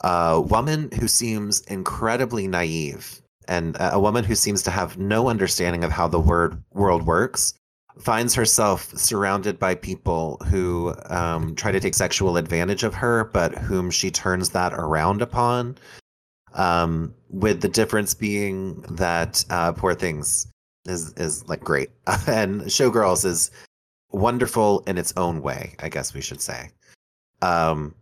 a 0.00 0.40
woman 0.40 0.90
who 0.98 1.06
seems 1.06 1.60
incredibly 1.62 2.48
naive 2.48 3.20
and 3.46 3.76
a 3.78 4.00
woman 4.00 4.24
who 4.24 4.34
seems 4.34 4.62
to 4.62 4.70
have 4.70 4.98
no 4.98 5.28
understanding 5.28 5.84
of 5.84 5.92
how 5.92 6.08
the 6.08 6.20
word 6.20 6.62
world 6.72 7.06
works 7.06 7.54
finds 7.98 8.34
herself 8.34 8.96
surrounded 8.98 9.58
by 9.58 9.74
people 9.74 10.38
who 10.46 10.94
um, 11.06 11.54
try 11.54 11.70
to 11.70 11.78
take 11.78 11.94
sexual 11.94 12.36
advantage 12.36 12.82
of 12.82 12.94
her, 12.94 13.24
but 13.32 13.54
whom 13.56 13.90
she 13.90 14.10
turns 14.10 14.50
that 14.50 14.72
around 14.74 15.22
upon. 15.22 15.76
Um, 16.54 17.14
with 17.30 17.60
the 17.62 17.68
difference 17.68 18.14
being 18.14 18.80
that 18.82 19.44
uh, 19.50 19.72
Poor 19.72 19.94
Things 19.94 20.46
is 20.86 21.12
is 21.14 21.46
like 21.48 21.60
great, 21.60 21.90
and 22.28 22.62
Showgirls 22.62 23.24
is 23.24 23.50
wonderful 24.14 24.82
in 24.86 24.98
its 24.98 25.12
own 25.16 25.42
way. 25.42 25.74
I 25.80 25.88
guess 25.88 26.14
we 26.14 26.20
should 26.20 26.40
say. 26.40 26.70
Um, 27.42 27.94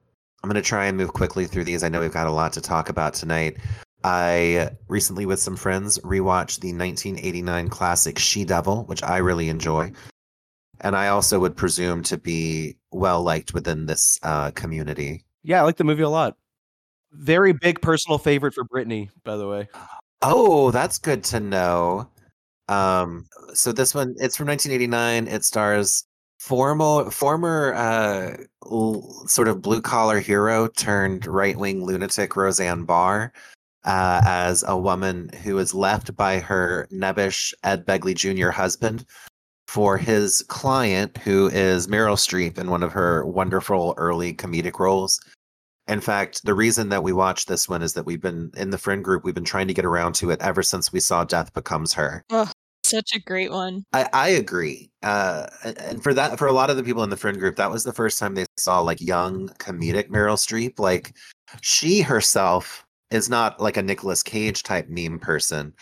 I'm 0.42 0.50
going 0.50 0.62
to 0.62 0.68
try 0.68 0.86
and 0.86 0.96
move 0.96 1.12
quickly 1.12 1.46
through 1.46 1.64
these. 1.64 1.82
I 1.82 1.88
know 1.88 2.00
we've 2.00 2.12
got 2.12 2.26
a 2.26 2.32
lot 2.32 2.52
to 2.54 2.60
talk 2.60 2.88
about 2.88 3.14
tonight. 3.14 3.58
I 4.04 4.70
recently, 4.88 5.26
with 5.26 5.38
some 5.38 5.56
friends, 5.56 5.98
rewatched 5.98 6.60
the 6.60 6.72
1989 6.72 7.68
classic 7.68 8.18
She 8.18 8.44
Devil, 8.44 8.84
which 8.84 9.02
I 9.02 9.18
really 9.18 9.48
enjoy. 9.48 9.92
And 10.80 10.96
I 10.96 11.08
also 11.08 11.38
would 11.38 11.56
presume 11.56 12.02
to 12.04 12.18
be 12.18 12.76
well 12.90 13.22
liked 13.22 13.54
within 13.54 13.86
this 13.86 14.18
uh, 14.24 14.50
community. 14.50 15.24
Yeah, 15.44 15.60
I 15.60 15.62
like 15.62 15.76
the 15.76 15.84
movie 15.84 16.02
a 16.02 16.08
lot. 16.08 16.36
Very 17.12 17.52
big 17.52 17.80
personal 17.80 18.18
favorite 18.18 18.54
for 18.54 18.64
Brittany, 18.64 19.10
by 19.22 19.36
the 19.36 19.46
way. 19.46 19.68
Oh, 20.22 20.72
that's 20.72 20.98
good 20.98 21.22
to 21.24 21.38
know. 21.40 22.08
Um, 22.68 23.26
so 23.54 23.72
this 23.72 23.94
one, 23.94 24.14
it's 24.18 24.36
from 24.36 24.48
1989. 24.48 25.28
It 25.28 25.44
stars 25.44 26.04
formal, 26.38 27.10
former 27.10 27.74
uh, 27.74 28.36
l- 28.70 29.24
sort 29.26 29.48
of 29.48 29.62
blue 29.62 29.80
collar 29.80 30.20
hero 30.20 30.68
turned 30.68 31.26
right 31.26 31.56
wing 31.56 31.84
lunatic 31.84 32.36
Roseanne 32.36 32.84
Barr 32.84 33.32
uh, 33.84 34.22
as 34.24 34.64
a 34.66 34.76
woman 34.76 35.30
who 35.42 35.58
is 35.58 35.74
left 35.74 36.16
by 36.16 36.38
her 36.38 36.88
nebbish 36.92 37.52
Ed 37.64 37.84
Begley 37.86 38.14
Jr. 38.14 38.50
husband 38.50 39.04
for 39.66 39.96
his 39.96 40.44
client, 40.48 41.16
who 41.18 41.48
is 41.48 41.86
Meryl 41.86 42.16
Streep 42.16 42.58
in 42.58 42.70
one 42.70 42.82
of 42.82 42.92
her 42.92 43.24
wonderful 43.24 43.94
early 43.96 44.34
comedic 44.34 44.78
roles. 44.78 45.20
In 45.89 46.01
fact, 46.01 46.45
the 46.45 46.55
reason 46.55 46.89
that 46.91 47.03
we 47.03 47.12
watched 47.12 47.49
this 47.49 47.68
one 47.68 47.83
is 47.83 47.95
that 47.95 48.07
we've 48.07 48.20
been 48.20 48.51
in 48.57 48.70
the 48.70 48.78
friend 48.78 49.03
group, 49.03 49.24
we've 49.24 49.35
been 49.35 49.45
trying 49.45 49.68
to 49.68 49.74
get 49.74 49.85
around 49.85 50.14
to 50.16 50.30
it 50.30 50.41
ever 50.41 50.62
since 50.62 50.93
we 50.93 51.01
saw 51.01 51.24
Death 51.24 51.53
Becomes 51.55 51.93
Her. 51.93 52.24
Oh, 52.30 52.51
such 52.85 53.14
a 53.14 53.20
great 53.20 53.51
one. 53.51 53.85
I, 53.93 54.09
I 54.12 54.28
agree. 54.28 54.91
Uh, 55.03 55.47
and 55.64 56.03
for 56.03 56.14
that, 56.14 56.39
for 56.39 56.47
a 56.47 56.53
lot 56.53 56.70
of 56.70 56.76
the 56.76 56.85
people 56.85 57.03
in 57.03 57.11
the 57.11 57.16
friend 57.16 57.39
group, 57.39 57.57
that 57.57 57.70
was 57.70 57.85
the 57.85 57.93
first 57.93 58.18
time 58.18 58.35
they 58.35 58.45
saw 58.57 58.80
like 58.80 59.01
young 59.01 59.49
comedic 59.59 60.09
Meryl 60.09 60.37
Streep. 60.37 60.78
Like 60.78 61.16
she 61.62 62.01
herself 62.01 62.85
is 63.11 63.28
not 63.28 63.61
like 63.61 63.76
a 63.76 63.83
Nicolas 63.83 64.22
Cage 64.22 64.62
type 64.62 64.89
meme 64.89 65.18
person, 65.18 65.74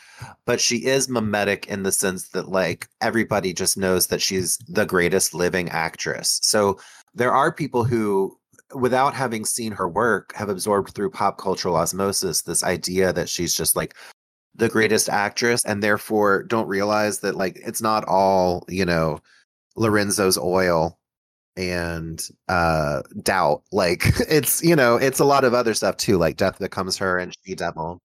but 0.46 0.60
she 0.60 0.84
is 0.84 1.08
mimetic 1.08 1.66
in 1.68 1.84
the 1.84 1.92
sense 1.92 2.28
that 2.30 2.48
like 2.48 2.88
everybody 3.00 3.52
just 3.52 3.76
knows 3.76 4.08
that 4.08 4.20
she's 4.20 4.58
the 4.68 4.84
greatest 4.84 5.32
living 5.32 5.68
actress. 5.68 6.40
So 6.42 6.78
there 7.14 7.32
are 7.32 7.52
people 7.52 7.84
who 7.84 8.36
without 8.74 9.14
having 9.14 9.44
seen 9.44 9.72
her 9.72 9.88
work 9.88 10.32
have 10.34 10.48
absorbed 10.48 10.94
through 10.94 11.10
pop 11.10 11.38
cultural 11.38 11.76
osmosis 11.76 12.42
this 12.42 12.62
idea 12.62 13.12
that 13.12 13.28
she's 13.28 13.54
just 13.54 13.76
like 13.76 13.94
the 14.54 14.68
greatest 14.68 15.08
actress 15.08 15.64
and 15.64 15.82
therefore 15.82 16.42
don't 16.44 16.68
realize 16.68 17.20
that 17.20 17.36
like 17.36 17.60
it's 17.64 17.82
not 17.82 18.04
all, 18.06 18.64
you 18.68 18.84
know, 18.84 19.20
Lorenzo's 19.76 20.38
oil 20.38 20.98
and 21.56 22.28
uh 22.48 23.02
doubt. 23.22 23.62
Like 23.72 24.04
it's 24.28 24.62
you 24.62 24.76
know 24.76 24.96
it's 24.96 25.20
a 25.20 25.24
lot 25.24 25.44
of 25.44 25.54
other 25.54 25.74
stuff 25.74 25.96
too 25.96 26.18
like 26.18 26.36
death 26.36 26.58
becomes 26.58 26.96
her 26.98 27.18
and 27.18 27.36
she 27.44 27.54
devil. 27.54 28.00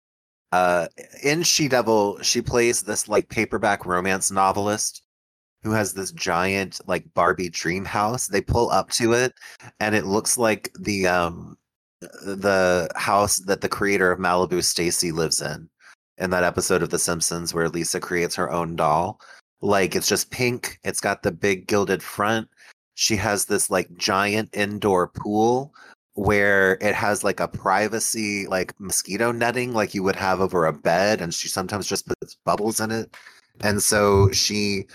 Uh 0.51 0.87
in 1.23 1.43
she 1.43 1.67
devil 1.67 2.21
she 2.21 2.41
plays 2.41 2.83
this 2.83 3.07
like 3.07 3.29
paperback 3.29 3.85
romance 3.85 4.31
novelist 4.31 5.02
who 5.63 5.71
has 5.71 5.93
this 5.93 6.11
giant 6.11 6.79
like 6.87 7.11
barbie 7.13 7.49
dream 7.49 7.85
house 7.85 8.27
they 8.27 8.41
pull 8.41 8.69
up 8.69 8.89
to 8.91 9.13
it 9.13 9.33
and 9.79 9.95
it 9.95 10.05
looks 10.05 10.37
like 10.37 10.71
the 10.79 11.07
um 11.07 11.57
the 12.01 12.89
house 12.95 13.37
that 13.37 13.61
the 13.61 13.69
creator 13.69 14.11
of 14.11 14.19
malibu 14.19 14.63
stacy 14.63 15.11
lives 15.11 15.41
in 15.41 15.69
in 16.17 16.29
that 16.29 16.43
episode 16.43 16.83
of 16.83 16.89
the 16.89 16.99
simpsons 16.99 17.53
where 17.53 17.69
lisa 17.69 17.99
creates 17.99 18.35
her 18.35 18.51
own 18.51 18.75
doll. 18.75 19.19
Like 19.61 19.95
it's 19.95 20.07
just 20.07 20.31
pink 20.31 20.79
it's 20.83 21.01
got 21.01 21.23
the 21.23 21.31
big 21.31 21.67
gilded 21.67 22.03
front. 22.03 22.47
She 22.95 23.15
has 23.17 23.45
this 23.45 23.69
like 23.69 23.95
giant 23.97 24.49
indoor 24.53 25.07
pool 25.07 25.73
where 26.15 26.77
it 26.81 26.93
has 26.93 27.23
like 27.23 27.39
a 27.39 27.47
privacy 27.47 28.45
like 28.47 28.79
mosquito 28.79 29.31
netting 29.31 29.73
like 29.73 29.95
you 29.95 30.03
would 30.03 30.15
have 30.15 30.41
over 30.41 30.65
a 30.65 30.73
bed 30.73 31.21
and 31.21 31.33
she 31.33 31.47
sometimes 31.47 31.87
just 31.87 32.07
puts 32.07 32.37
bubbles 32.45 32.79
in 32.79 32.91
it. 32.91 33.15
And 33.61 33.81
so 33.81 34.31
she 34.31 34.85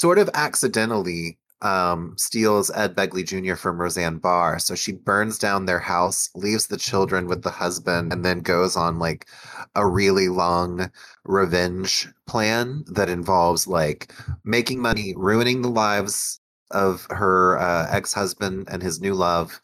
sort 0.00 0.18
of 0.18 0.30
accidentally 0.32 1.36
um, 1.62 2.14
steals 2.16 2.70
ed 2.70 2.96
begley 2.96 3.22
jr 3.22 3.54
from 3.54 3.78
roseanne 3.78 4.16
barr 4.16 4.58
so 4.58 4.74
she 4.74 4.92
burns 4.92 5.38
down 5.38 5.66
their 5.66 5.78
house 5.78 6.30
leaves 6.34 6.68
the 6.68 6.78
children 6.78 7.26
with 7.26 7.42
the 7.42 7.50
husband 7.50 8.10
and 8.10 8.24
then 8.24 8.40
goes 8.40 8.76
on 8.76 8.98
like 8.98 9.26
a 9.74 9.86
really 9.86 10.28
long 10.28 10.90
revenge 11.24 12.08
plan 12.26 12.82
that 12.86 13.10
involves 13.10 13.66
like 13.66 14.10
making 14.42 14.80
money 14.80 15.12
ruining 15.18 15.60
the 15.60 15.68
lives 15.68 16.40
of 16.70 17.06
her 17.10 17.58
uh, 17.58 17.86
ex-husband 17.90 18.66
and 18.70 18.82
his 18.82 19.02
new 19.02 19.12
love 19.12 19.60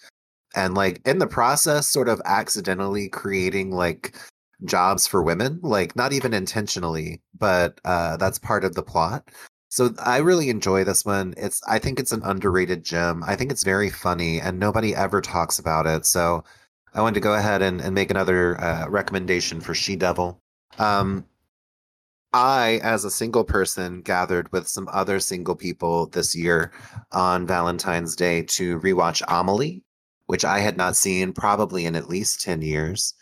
and 0.55 0.75
like 0.75 1.01
in 1.07 1.19
the 1.19 1.27
process 1.27 1.89
sort 1.89 2.11
of 2.11 2.21
accidentally 2.27 3.09
creating 3.09 3.71
like 3.71 4.15
jobs 4.65 5.07
for 5.07 5.23
women 5.23 5.59
like 5.63 5.97
not 5.97 6.13
even 6.13 6.35
intentionally 6.35 7.23
but 7.39 7.81
uh 7.87 8.19
that's 8.19 8.39
part 8.39 8.65
of 8.65 8.75
the 8.75 8.83
plot 8.83 9.31
so 9.77 9.95
i 9.99 10.17
really 10.17 10.49
enjoy 10.49 10.83
this 10.83 11.05
one 11.05 11.35
it's 11.37 11.61
i 11.69 11.79
think 11.79 12.01
it's 12.01 12.13
an 12.13 12.23
underrated 12.25 12.83
gem 12.83 13.23
i 13.25 13.37
think 13.37 13.51
it's 13.51 13.63
very 13.65 13.91
funny 13.91 14.41
and 14.41 14.59
nobody 14.59 14.95
ever 14.95 15.21
talks 15.21 15.59
about 15.59 15.87
it 15.87 16.07
so 16.07 16.43
i 16.95 17.03
wanted 17.03 17.15
to 17.15 17.21
go 17.21 17.35
ahead 17.35 17.61
and, 17.61 17.81
and 17.83 17.95
make 17.95 18.11
another 18.11 18.59
uh, 18.61 18.89
recommendation 18.89 19.61
for 19.61 19.75
she 19.75 19.95
devil 19.97 20.41
um 20.79 21.25
I, 22.33 22.81
as 22.83 23.07
a 23.07 23.11
single 23.11 23.45
person, 23.45 24.03
gathered 24.03 24.53
with 24.53 24.69
some 24.69 24.91
other 24.93 25.21
single 25.21 25.57
people 25.57 26.09
this 26.09 26.37
year 26.37 26.71
on 27.13 27.47
Valentine's 27.47 28.15
Day 28.15 28.43
to 28.43 28.79
rewatch 28.81 29.23
Amelie, 29.27 29.83
which 30.27 30.45
I 30.45 30.59
had 30.59 30.77
not 30.77 30.97
seen 30.97 31.33
probably 31.33 31.87
in 31.87 31.97
at 31.97 32.11
least 32.11 32.43
10 32.43 32.61
years. 32.61 33.15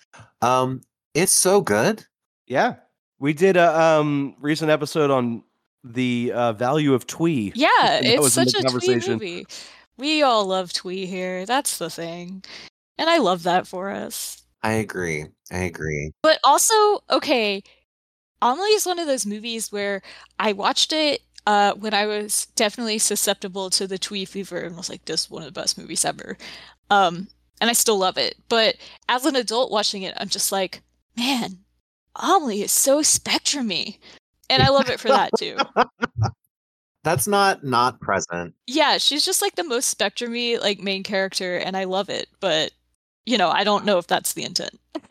Um, 0.43 0.81
it's 1.15 1.33
so 1.33 1.61
good. 1.61 2.05
Yeah. 2.47 2.77
We 3.21 3.33
did 3.33 3.57
a 3.57 3.79
um 3.81 4.35
recent 4.41 4.71
episode 4.71 5.11
on 5.11 5.45
the 5.85 6.33
uh, 6.35 6.53
value 6.55 6.95
of 6.95 7.07
twee. 7.07 7.53
Yeah, 7.55 7.69
That 7.83 8.05
it's 8.05 8.23
was 8.23 8.33
such 8.33 8.55
a 8.55 8.63
twee 8.63 9.01
movie. 9.07 9.47
We 9.97 10.23
all 10.23 10.47
love 10.47 10.73
twee 10.73 11.07
here. 11.07 11.47
That's 11.47 11.79
the 11.79 11.91
thing. 11.91 12.43
And 12.99 13.09
I 13.11 13.19
love 13.19 13.43
that 13.45 13.67
for 13.67 13.91
us. 13.91 14.43
I 14.63 14.73
agree. 14.73 15.27
I 15.53 15.59
agree. 15.59 16.11
But 16.23 16.39
also, 16.43 17.05
okay, 17.11 17.63
Amelie 18.41 18.71
is 18.71 18.87
one 18.87 18.99
of 18.99 19.07
those 19.07 19.27
movies 19.27 19.71
where 19.71 20.03
I 20.39 20.53
watched 20.53 20.93
it 20.93 21.21
uh, 21.47 21.75
when 21.75 21.93
I 21.93 22.07
was 22.07 22.47
definitely 22.57 22.99
susceptible 22.99 23.69
to 23.71 23.87
the 23.87 23.99
twee 23.99 24.25
fever 24.25 24.59
and 24.59 24.77
was 24.77 24.89
like, 24.89 25.05
this 25.05 25.25
is 25.25 25.31
one 25.31 25.43
of 25.43 25.53
the 25.53 25.61
best 25.61 25.77
movies 25.77 26.05
ever. 26.05 26.39
Um, 26.91 27.29
and 27.61 27.69
I 27.71 27.75
still 27.75 27.99
love 27.99 28.17
it. 28.17 28.37
But 28.49 28.77
as 29.09 29.27
an 29.27 29.37
adult 29.37 29.71
watching 29.71 30.03
it, 30.03 30.15
I'm 30.17 30.29
just 30.29 30.51
like, 30.51 30.83
man, 31.17 31.59
Amelie 32.17 32.63
is 32.63 32.73
so 32.73 33.01
spectrumy. 33.01 33.99
And 34.51 34.63
I 34.63 34.69
love 34.69 34.89
it 34.89 35.01
for 35.01 35.09
that 35.09 35.31
too. 35.39 35.57
That's 37.05 37.27
not 37.27 37.63
not 37.63 38.01
present. 38.01 38.55
Yeah, 38.67 38.97
she's 38.97 39.25
just 39.25 39.43
like 39.43 39.57
the 39.57 39.65
most 39.65 39.97
spectrumy 39.97 40.59
like 40.61 40.81
main 40.81 41.03
character, 41.03 41.59
and 41.59 41.77
I 41.77 41.85
love 41.85 42.09
it. 42.09 42.29
But 42.41 42.73
you 43.27 43.37
know, 43.37 43.51
I 43.51 43.63
don't 43.63 43.85
know 43.85 43.99
if 43.99 44.07
that's 44.07 44.33
the 44.33 44.45
intent. 44.45 44.79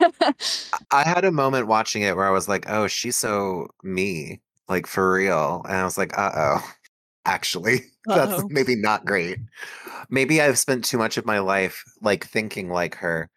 I 0.90 1.02
had 1.04 1.24
a 1.24 1.32
moment 1.32 1.68
watching 1.68 2.02
it 2.02 2.16
where 2.16 2.26
I 2.26 2.30
was 2.30 2.48
like, 2.48 2.68
"Oh, 2.68 2.88
she's 2.88 3.16
so 3.16 3.68
me, 3.84 4.40
like 4.68 4.86
for 4.88 5.12
real," 5.12 5.62
and 5.68 5.76
I 5.76 5.84
was 5.84 5.96
like, 5.96 6.16
"Uh 6.18 6.32
oh." 6.34 6.72
Actually, 7.26 7.80
that's 8.06 8.34
Uh-oh. 8.34 8.48
maybe 8.50 8.76
not 8.76 9.06
great. 9.06 9.38
Maybe 10.10 10.42
I've 10.42 10.58
spent 10.58 10.84
too 10.84 10.98
much 10.98 11.16
of 11.16 11.24
my 11.24 11.38
life 11.38 11.82
like 12.02 12.26
thinking 12.26 12.68
like 12.68 12.96
her 12.96 13.30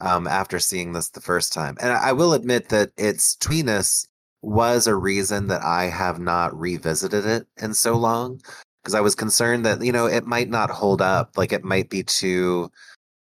um, 0.00 0.26
after 0.26 0.58
seeing 0.58 0.92
this 0.92 1.10
the 1.10 1.20
first 1.20 1.52
time. 1.52 1.76
And 1.80 1.92
I 1.92 2.12
will 2.12 2.32
admit 2.32 2.70
that 2.70 2.90
its 2.96 3.36
tweeness 3.36 4.08
was 4.42 4.86
a 4.86 4.94
reason 4.94 5.46
that 5.46 5.62
I 5.62 5.84
have 5.84 6.18
not 6.18 6.58
revisited 6.58 7.24
it 7.24 7.46
in 7.60 7.74
so 7.74 7.96
long 7.96 8.40
because 8.82 8.94
I 8.94 9.00
was 9.00 9.14
concerned 9.14 9.64
that, 9.64 9.82
you 9.82 9.92
know, 9.92 10.06
it 10.06 10.26
might 10.26 10.50
not 10.50 10.70
hold 10.70 11.00
up. 11.00 11.36
Like 11.36 11.52
it 11.52 11.64
might 11.64 11.88
be 11.88 12.02
too, 12.02 12.70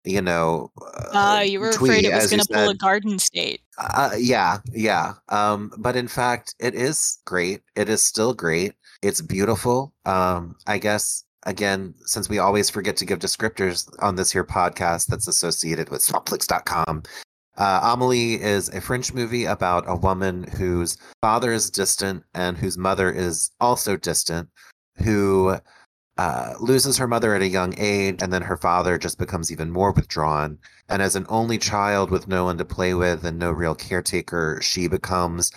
you 0.04 0.20
know, 0.20 0.70
Uh, 1.12 1.42
you 1.44 1.58
were 1.58 1.70
afraid 1.70 2.04
it 2.04 2.14
was 2.14 2.30
going 2.30 2.40
to 2.40 2.52
pull 2.52 2.68
a 2.68 2.74
garden 2.74 3.18
state. 3.18 3.62
Uh, 3.78 4.10
yeah, 4.18 4.58
yeah. 4.72 5.14
Um, 5.30 5.72
but 5.78 5.96
in 5.96 6.08
fact, 6.08 6.54
it 6.60 6.74
is 6.74 7.18
great. 7.24 7.62
It 7.74 7.88
is 7.88 8.04
still 8.04 8.34
great. 8.34 8.74
It's 9.02 9.20
beautiful. 9.20 9.94
Um, 10.04 10.56
I 10.66 10.78
guess 10.78 11.24
again, 11.46 11.94
since 12.04 12.28
we 12.28 12.38
always 12.38 12.68
forget 12.68 12.96
to 12.98 13.06
give 13.06 13.20
descriptors 13.20 13.88
on 14.02 14.16
this 14.16 14.32
here 14.32 14.44
podcast 14.44 15.06
that's 15.06 15.28
associated 15.28 15.88
with 15.88 16.02
Swampflix.com, 16.02 17.04
Uh, 17.56 17.80
Amelie 17.82 18.40
is 18.40 18.68
a 18.68 18.80
French 18.80 19.14
movie 19.14 19.46
about 19.46 19.84
a 19.86 19.96
woman 19.96 20.44
whose 20.44 20.98
father 21.22 21.52
is 21.52 21.70
distant 21.70 22.22
and 22.34 22.56
whose 22.58 22.76
mother 22.76 23.10
is 23.10 23.50
also 23.60 23.96
distant, 23.96 24.48
who 24.98 25.56
uh, 26.18 26.54
loses 26.60 26.96
her 26.98 27.06
mother 27.06 27.34
at 27.34 27.42
a 27.42 27.48
young 27.48 27.74
age, 27.78 28.22
and 28.22 28.32
then 28.32 28.42
her 28.42 28.56
father 28.56 28.98
just 28.98 29.18
becomes 29.18 29.50
even 29.50 29.70
more 29.70 29.92
withdrawn. 29.92 30.58
And 30.88 31.00
as 31.02 31.16
an 31.16 31.26
only 31.28 31.58
child 31.58 32.10
with 32.10 32.28
no 32.28 32.44
one 32.44 32.58
to 32.58 32.64
play 32.64 32.94
with 32.94 33.24
and 33.24 33.38
no 33.38 33.50
real 33.52 33.74
caretaker, 33.74 34.60
she 34.62 34.88
becomes 34.88 35.50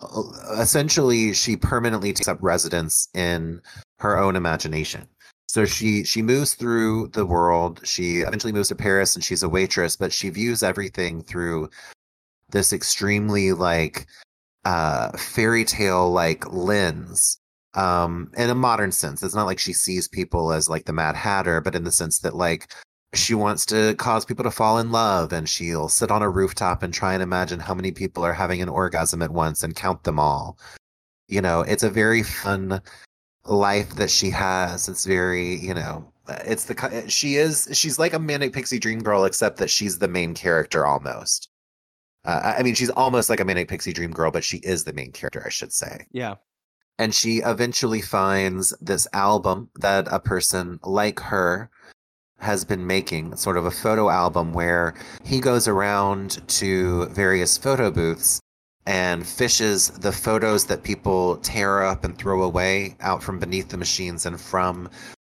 uh, 0.00 0.22
essentially 0.58 1.32
she 1.32 1.56
permanently 1.56 2.12
takes 2.12 2.28
up 2.28 2.38
residence 2.40 3.08
in 3.14 3.60
her 3.98 4.16
own 4.18 4.36
imagination. 4.36 5.08
So 5.48 5.64
she 5.64 6.04
she 6.04 6.22
moves 6.22 6.54
through 6.54 7.08
the 7.08 7.26
world. 7.26 7.80
She 7.84 8.18
eventually 8.18 8.52
moves 8.52 8.68
to 8.68 8.74
Paris 8.76 9.14
and 9.14 9.24
she's 9.24 9.42
a 9.42 9.48
waitress, 9.48 9.96
but 9.96 10.12
she 10.12 10.28
views 10.30 10.62
everything 10.62 11.22
through 11.22 11.70
this 12.50 12.72
extremely 12.72 13.52
like 13.52 14.06
uh 14.64 15.10
fairy 15.16 15.64
tale 15.64 16.10
like 16.10 16.50
lens 16.52 17.38
um 17.74 18.30
in 18.36 18.50
a 18.50 18.54
modern 18.54 18.90
sense 18.90 19.22
it's 19.22 19.34
not 19.34 19.46
like 19.46 19.58
she 19.58 19.72
sees 19.72 20.08
people 20.08 20.52
as 20.52 20.68
like 20.68 20.84
the 20.84 20.92
mad 20.92 21.14
hatter 21.14 21.60
but 21.60 21.74
in 21.74 21.84
the 21.84 21.92
sense 21.92 22.18
that 22.18 22.34
like 22.34 22.72
she 23.14 23.34
wants 23.34 23.64
to 23.64 23.94
cause 23.96 24.24
people 24.24 24.42
to 24.42 24.50
fall 24.50 24.78
in 24.78 24.90
love 24.90 25.32
and 25.32 25.48
she'll 25.48 25.88
sit 25.88 26.10
on 26.10 26.22
a 26.22 26.28
rooftop 26.28 26.82
and 26.82 26.92
try 26.92 27.14
and 27.14 27.22
imagine 27.22 27.60
how 27.60 27.74
many 27.74 27.92
people 27.92 28.24
are 28.24 28.32
having 28.32 28.60
an 28.60 28.68
orgasm 28.68 29.22
at 29.22 29.30
once 29.30 29.62
and 29.62 29.76
count 29.76 30.02
them 30.04 30.18
all 30.18 30.58
you 31.28 31.40
know 31.40 31.60
it's 31.60 31.82
a 31.82 31.90
very 31.90 32.22
fun 32.22 32.80
life 33.48 33.94
that 33.96 34.10
she 34.10 34.30
has 34.30 34.88
it's 34.88 35.04
very 35.04 35.56
you 35.56 35.74
know 35.74 36.04
it's 36.44 36.64
the 36.64 37.04
she 37.08 37.36
is 37.36 37.68
she's 37.72 37.98
like 37.98 38.12
a 38.12 38.18
manic 38.18 38.52
pixie 38.52 38.78
dream 38.78 39.00
girl 39.00 39.24
except 39.24 39.56
that 39.56 39.70
she's 39.70 39.98
the 39.98 40.08
main 40.08 40.34
character 40.34 40.84
almost 40.86 41.48
uh, 42.26 42.54
i 42.58 42.62
mean 42.62 42.74
she's 42.74 42.90
almost 42.90 43.30
like 43.30 43.40
a 43.40 43.44
manic 43.44 43.66
pixie 43.68 43.92
dream 43.92 44.10
girl 44.10 44.30
but 44.30 44.44
she 44.44 44.58
is 44.58 44.84
the 44.84 44.92
main 44.92 45.10
character 45.12 45.42
i 45.46 45.48
should 45.48 45.72
say 45.72 46.06
Yeah. 46.12 46.34
and 46.98 47.14
she 47.14 47.38
eventually 47.38 48.02
finds 48.02 48.74
this 48.80 49.08
album 49.14 49.70
that 49.76 50.06
a 50.12 50.20
person 50.20 50.78
like 50.84 51.18
her 51.20 51.70
has 52.40 52.64
been 52.64 52.86
making 52.86 53.34
sort 53.36 53.56
of 53.56 53.64
a 53.66 53.70
photo 53.70 54.10
album 54.10 54.52
where 54.52 54.94
he 55.24 55.40
goes 55.40 55.66
around 55.66 56.46
to 56.48 57.06
various 57.06 57.56
photo 57.58 57.90
booths 57.90 58.40
and 58.88 59.26
fishes 59.26 59.90
the 59.90 60.10
photos 60.10 60.64
that 60.64 60.82
people 60.82 61.36
tear 61.38 61.82
up 61.82 62.04
and 62.04 62.16
throw 62.16 62.42
away 62.42 62.96
out 63.00 63.22
from 63.22 63.38
beneath 63.38 63.68
the 63.68 63.76
machines 63.76 64.24
and 64.24 64.40
from 64.40 64.88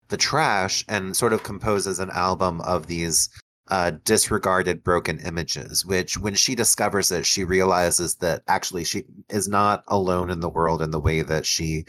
the 0.09 0.17
trash 0.17 0.83
and 0.89 1.15
sort 1.15 1.35
of 1.35 1.43
composes 1.43 1.99
an 1.99 2.09
album 2.13 2.63
of 2.63 2.87
these 2.87 3.29
uh, 3.69 3.93
disregarded 4.05 4.83
broken 4.83 5.21
images 5.21 5.85
which 5.85 6.17
when 6.17 6.35
she 6.35 6.55
discovers 6.55 7.13
it 7.13 7.27
she 7.27 7.45
realizes 7.45 8.15
that 8.17 8.43
actually 8.49 8.85
she 8.85 9.05
is 9.29 9.49
not 9.49 9.85
alone 9.89 10.31
in 10.31 10.41
the 10.41 10.49
world 10.49 10.81
in 10.81 10.91
the 10.91 10.99
way 10.99 11.21
that 11.21 11.45
she 11.45 11.85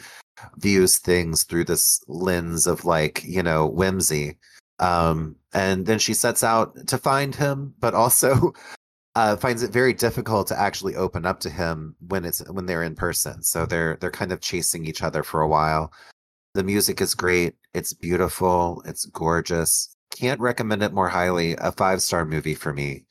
views 0.58 0.98
things 1.00 1.44
through 1.44 1.64
this 1.64 2.04
lens 2.10 2.68
of 2.68 2.84
like 2.84 3.24
you 3.24 3.42
know 3.42 3.66
whimsy. 3.66 4.38
Um, 4.80 5.38
and 5.54 5.86
then 5.86 6.00
she 6.00 6.14
sets 6.14 6.44
out 6.44 6.88
to 6.88 6.98
find 6.98 7.34
him 7.34 7.74
but 7.80 7.94
also 7.94 8.54
uh, 9.16 9.36
finds 9.38 9.62
it 9.62 9.72
very 9.72 9.94
difficult 9.94 10.48
to 10.48 10.60
actually 10.60 10.96
open 10.96 11.26
up 11.26 11.40
to 11.42 11.50
him 11.50 11.96
when 12.08 12.26
it's 12.26 12.40
when 12.50 12.66
they're 12.66 12.84
in 12.84 12.96
person. 12.96 13.44
So 13.44 13.66
they're 13.66 13.98
they're 13.98 14.12
kind 14.12 14.32
of 14.32 14.42
chasing 14.42 14.86
each 14.86 15.04
other 15.04 15.24
for 15.24 15.42
a 15.42 15.48
while. 15.48 15.94
The 16.54 16.64
music 16.64 17.02
is 17.02 17.16
great. 17.16 17.56
It's 17.74 17.94
beautiful. 17.94 18.82
It's 18.86 19.06
gorgeous. 19.06 19.96
Can't 20.16 20.40
recommend 20.40 20.84
it 20.84 20.94
more 20.94 21.10
highly. 21.10 21.54
A 21.60 21.72
five 21.72 22.02
star 22.02 22.26
movie 22.26 22.56
for 22.56 22.74
me. 22.74 23.06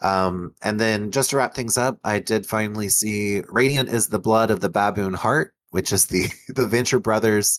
Um, 0.00 0.54
and 0.62 0.78
then 0.78 1.10
just 1.10 1.30
to 1.30 1.36
wrap 1.36 1.54
things 1.54 1.76
up 1.76 1.98
i 2.04 2.20
did 2.20 2.46
finally 2.46 2.88
see 2.88 3.42
radiant 3.48 3.88
is 3.88 4.06
the 4.06 4.20
blood 4.20 4.48
of 4.52 4.60
the 4.60 4.68
baboon 4.68 5.12
heart 5.12 5.52
which 5.70 5.92
is 5.92 6.06
the 6.06 6.28
the 6.48 6.68
venture 6.68 7.00
brothers 7.00 7.58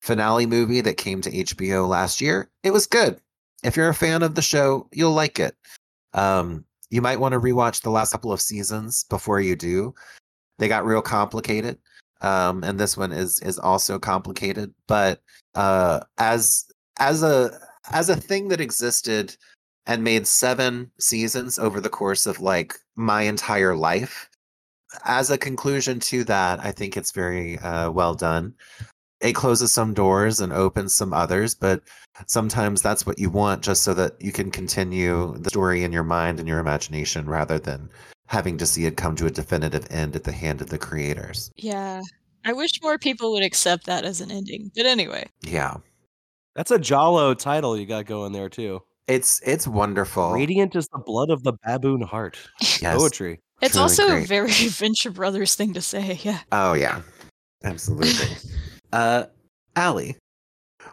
finale 0.00 0.46
movie 0.46 0.80
that 0.80 0.96
came 0.96 1.20
to 1.20 1.30
hbo 1.30 1.88
last 1.88 2.20
year. 2.20 2.50
It 2.64 2.72
was 2.72 2.88
good. 2.88 3.20
If 3.62 3.76
you're 3.76 3.88
a 3.88 3.94
fan 3.94 4.24
of 4.24 4.34
the 4.34 4.42
show 4.42 4.88
you'll 4.92 5.12
like 5.12 5.38
it. 5.38 5.54
Um, 6.12 6.64
you 6.90 7.02
might 7.02 7.20
want 7.20 7.32
to 7.32 7.40
rewatch 7.40 7.82
the 7.82 7.90
last 7.90 8.12
couple 8.12 8.32
of 8.32 8.40
seasons 8.40 9.04
before 9.04 9.40
you 9.40 9.56
do. 9.56 9.94
They 10.58 10.68
got 10.68 10.86
real 10.86 11.02
complicated 11.02 11.78
um, 12.20 12.64
and 12.64 12.78
this 12.78 12.96
one 12.96 13.12
is 13.12 13.38
is 13.40 13.58
also 13.58 13.98
complicated 13.98 14.72
but 14.86 15.20
uh, 15.54 16.00
as 16.18 16.64
as 16.98 17.22
a 17.22 17.58
as 17.92 18.08
a 18.08 18.16
thing 18.16 18.48
that 18.48 18.60
existed 18.60 19.36
and 19.86 20.02
made 20.02 20.26
seven 20.26 20.90
seasons 20.98 21.58
over 21.58 21.80
the 21.80 21.88
course 21.88 22.26
of 22.26 22.40
like 22.40 22.74
my 22.96 23.22
entire 23.22 23.76
life 23.76 24.28
as 25.04 25.30
a 25.30 25.38
conclusion 25.38 26.00
to 26.00 26.24
that 26.24 26.58
i 26.60 26.72
think 26.72 26.96
it's 26.96 27.12
very 27.12 27.58
uh, 27.58 27.90
well 27.90 28.14
done 28.14 28.54
it 29.26 29.34
closes 29.34 29.72
some 29.72 29.92
doors 29.94 30.40
and 30.40 30.52
opens 30.52 30.94
some 30.94 31.12
others 31.12 31.54
but 31.54 31.82
sometimes 32.26 32.80
that's 32.80 33.04
what 33.06 33.18
you 33.18 33.28
want 33.30 33.62
just 33.62 33.82
so 33.82 33.92
that 33.94 34.12
you 34.20 34.32
can 34.32 34.50
continue 34.50 35.36
the 35.38 35.50
story 35.50 35.82
in 35.84 35.92
your 35.92 36.04
mind 36.04 36.38
and 36.38 36.48
your 36.48 36.58
imagination 36.60 37.26
rather 37.26 37.58
than 37.58 37.90
having 38.28 38.56
to 38.58 38.66
see 38.66 38.86
it 38.86 38.96
come 38.96 39.14
to 39.16 39.26
a 39.26 39.30
definitive 39.30 39.86
end 39.90 40.16
at 40.16 40.24
the 40.24 40.32
hand 40.32 40.60
of 40.60 40.70
the 40.70 40.78
creators 40.78 41.50
Yeah. 41.56 42.00
I 42.44 42.52
wish 42.52 42.70
more 42.82 42.96
people 42.98 43.32
would 43.32 43.42
accept 43.42 43.86
that 43.86 44.04
as 44.04 44.20
an 44.20 44.30
ending. 44.30 44.70
But 44.76 44.86
anyway. 44.86 45.26
yeah 45.42 45.74
That's 46.54 46.70
a 46.70 46.78
giallo 46.78 47.34
title 47.34 47.76
you 47.76 47.86
got 47.86 48.06
going 48.06 48.32
there 48.32 48.48
too. 48.48 48.80
it's 49.08 49.40
it's 49.44 49.66
wonderful 49.66 50.32
Radiant 50.32 50.74
is 50.76 50.88
the 50.88 51.02
blood 51.04 51.30
of 51.30 51.42
the 51.42 51.54
baboon 51.64 52.02
heart. 52.02 52.36
Yes. 52.80 52.96
Poetry. 52.96 53.40
It's 53.62 53.72
Truly 53.72 53.82
also 53.82 54.06
great. 54.08 54.24
a 54.24 54.26
very 54.26 54.50
Venture 54.68 55.10
Brothers 55.10 55.54
thing 55.54 55.72
to 55.74 55.80
say. 55.82 56.18
Yeah. 56.22 56.40
oh 56.52 56.72
yeah 56.74 57.02
absolutely 57.64 58.28
uh 58.92 59.24
Alli, 59.74 60.16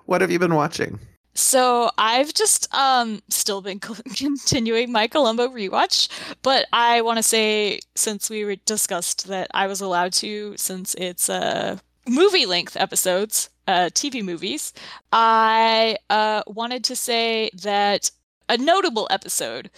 what 0.06 0.22
have 0.22 0.32
you 0.32 0.40
been 0.40 0.56
watching? 0.56 1.00
So 1.36 1.90
I've 1.98 2.34
just 2.34 2.74
um 2.74 3.22
still 3.30 3.62
been 3.62 3.80
co- 3.80 3.96
continuing 4.16 4.92
my 4.92 5.08
Columbo 5.08 5.48
rewatch, 5.48 6.08
but 6.42 6.68
I 6.72 7.02
want 7.02 7.18
to 7.18 7.24
say 7.24 7.80
since 7.96 8.30
we 8.30 8.60
discussed 8.66 9.28
that 9.28 9.48
I 9.54 9.68
was 9.68 9.82
allowed 9.82 10.14
to 10.14 10.56
since 10.58 10.94
it's 10.96 11.30
uh 11.30 11.78
movie 12.08 12.46
length 12.46 12.78
episodes, 12.78 13.50
uh 13.68 13.90
TV 13.94 14.22
movies, 14.22 14.74
I 15.12 15.98
uh 16.10 16.44
wanted 16.48 16.84
to 16.86 16.96
say 16.96 17.50
that 17.64 18.12
a 18.50 18.58
notable 18.58 19.08
episode 19.10 19.72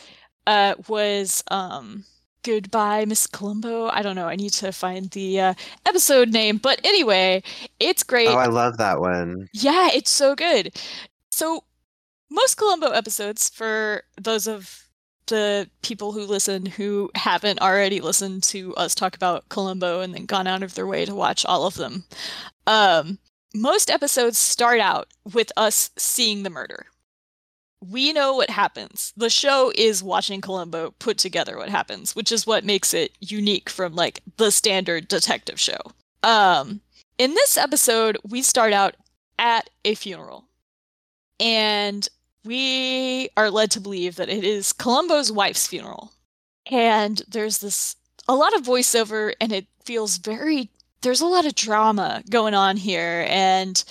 uh 0.48 0.76
was 0.90 1.44
um 1.52 2.04
Goodbye 2.46 3.06
Miss 3.06 3.26
Columbo. 3.26 3.88
I 3.88 4.04
don't 4.04 4.16
know. 4.16 4.28
I 4.28 4.36
need 4.36 4.52
to 4.54 4.72
find 4.72 5.10
the 5.10 5.40
uh, 5.40 5.54
episode 5.88 6.30
name, 6.32 6.58
but 6.58 6.80
anyway, 6.84 7.42
it's 7.80 8.04
great. 8.04 8.28
oh 8.28 8.36
i 8.36 8.46
love 8.46 8.78
that 8.78 9.00
one 9.00 9.50
Yeah, 9.52 9.90
it's 9.92 10.12
so 10.12 10.36
good. 10.36 10.78
So, 11.32 11.64
most 12.30 12.56
Columbo 12.56 12.92
episodes, 12.92 13.50
for 13.50 14.04
those 14.22 14.48
of 14.48 14.88
the 15.26 15.68
people 15.82 16.12
who 16.12 16.22
listen 16.22 16.68
who 16.68 17.10
haven't 17.16 17.60
already 17.62 18.00
listened 18.00 18.44
to 18.44 18.76
us 18.76 18.94
talk 18.94 19.16
about 19.16 19.50
Columbo 19.50 20.02
and 20.02 20.14
then 20.14 20.28
gone 20.28 20.46
out 20.46 20.62
of 20.62 20.76
their 20.76 20.86
way 20.86 21.04
to 21.04 21.16
watch 21.16 21.46
all 21.46 21.66
of 21.66 21.74
them, 21.74 22.04
um, 22.68 23.18
most 23.56 23.90
episodes 23.90 24.38
start 24.38 24.80
out 24.80 25.08
with 25.34 25.52
us 25.58 25.90
seeing 25.98 26.44
the 26.44 26.52
murder. 26.52 26.86
We 27.82 28.14
know 28.14 28.36
what 28.36 28.50
happens. 28.50 29.14
The 29.16 29.30
show 29.30 29.72
is 29.76 30.02
watching 30.02 30.42
Columbo 30.42 30.94
put 31.00 31.18
together 31.18 31.58
what 31.58 31.70
happens, 31.70 32.16
which 32.16 32.32
is 32.32 32.48
what 32.48 32.64
makes 32.64 32.94
it 32.94 33.12
unique 33.20 33.70
from 33.70 33.96
like 33.96 34.22
the 34.38 34.52
standard 34.52 35.08
detective 35.08 35.60
show. 35.60 35.78
Um, 36.24 36.82
in 37.18 37.34
this 37.34 37.58
episode, 37.58 38.18
we 38.28 38.42
start 38.42 38.74
out 38.74 38.96
at 39.38 39.70
a 39.84 39.96
funeral. 39.96 40.46
And 41.40 42.08
we 42.44 43.30
are 43.36 43.52
led 43.52 43.72
to 43.72 43.82
believe 43.82 44.16
that 44.16 44.30
it 44.30 44.44
is 44.44 44.72
Columbo's 44.72 45.32
wife's 45.32 45.68
funeral. 45.68 46.12
And 46.72 47.22
there's 47.28 47.60
this 47.60 47.96
a 48.28 48.36
lot 48.36 48.56
of 48.56 48.64
voiceover 48.64 49.34
and 49.40 49.52
it 49.52 49.68
feels 49.84 50.18
very 50.18 50.70
there's 51.02 51.22
a 51.22 51.28
lot 51.28 51.46
of 51.46 51.54
drama 51.54 52.24
going 52.30 52.56
on 52.56 52.78
here 52.78 53.26
and 53.30 53.84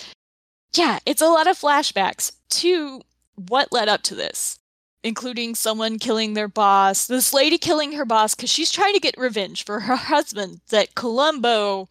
yeah, 0.75 0.99
it's 1.07 1.23
a 1.23 1.29
lot 1.29 1.47
of 1.47 1.57
flashbacks 1.57 2.33
to 2.51 3.01
what 3.37 3.73
led 3.73 3.89
up 3.89 4.03
to 4.03 4.15
this, 4.15 4.59
including 5.03 5.55
someone 5.55 5.99
killing 5.99 6.35
their 6.35 6.49
boss, 6.49 7.07
this 7.07 7.33
lady 7.33 7.59
killing 7.59 7.93
her 7.93 8.05
boss 8.05 8.35
cuz 8.35 8.51
she's 8.51 8.73
trying 8.73 8.95
to 8.95 9.01
get 9.01 9.17
revenge 9.19 9.65
for 9.65 9.81
her 9.81 9.97
husband 10.15 10.61
that 10.69 10.95
Columbo 10.95 11.89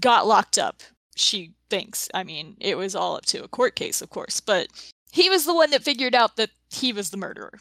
got 0.00 0.26
locked 0.26 0.58
up. 0.58 0.82
She 1.16 1.52
thinks. 1.70 2.08
I 2.14 2.24
mean, 2.24 2.56
it 2.60 2.76
was 2.76 2.94
all 2.94 3.16
up 3.16 3.26
to 3.26 3.42
a 3.44 3.48
court 3.48 3.74
case, 3.74 4.02
of 4.02 4.10
course, 4.10 4.40
but 4.40 4.68
he 5.10 5.30
was 5.30 5.44
the 5.44 5.54
one 5.54 5.70
that 5.70 5.82
figured 5.82 6.14
out 6.14 6.36
that 6.36 6.50
he 6.70 6.92
was 6.92 7.10
the 7.10 7.16
murderer. 7.16 7.58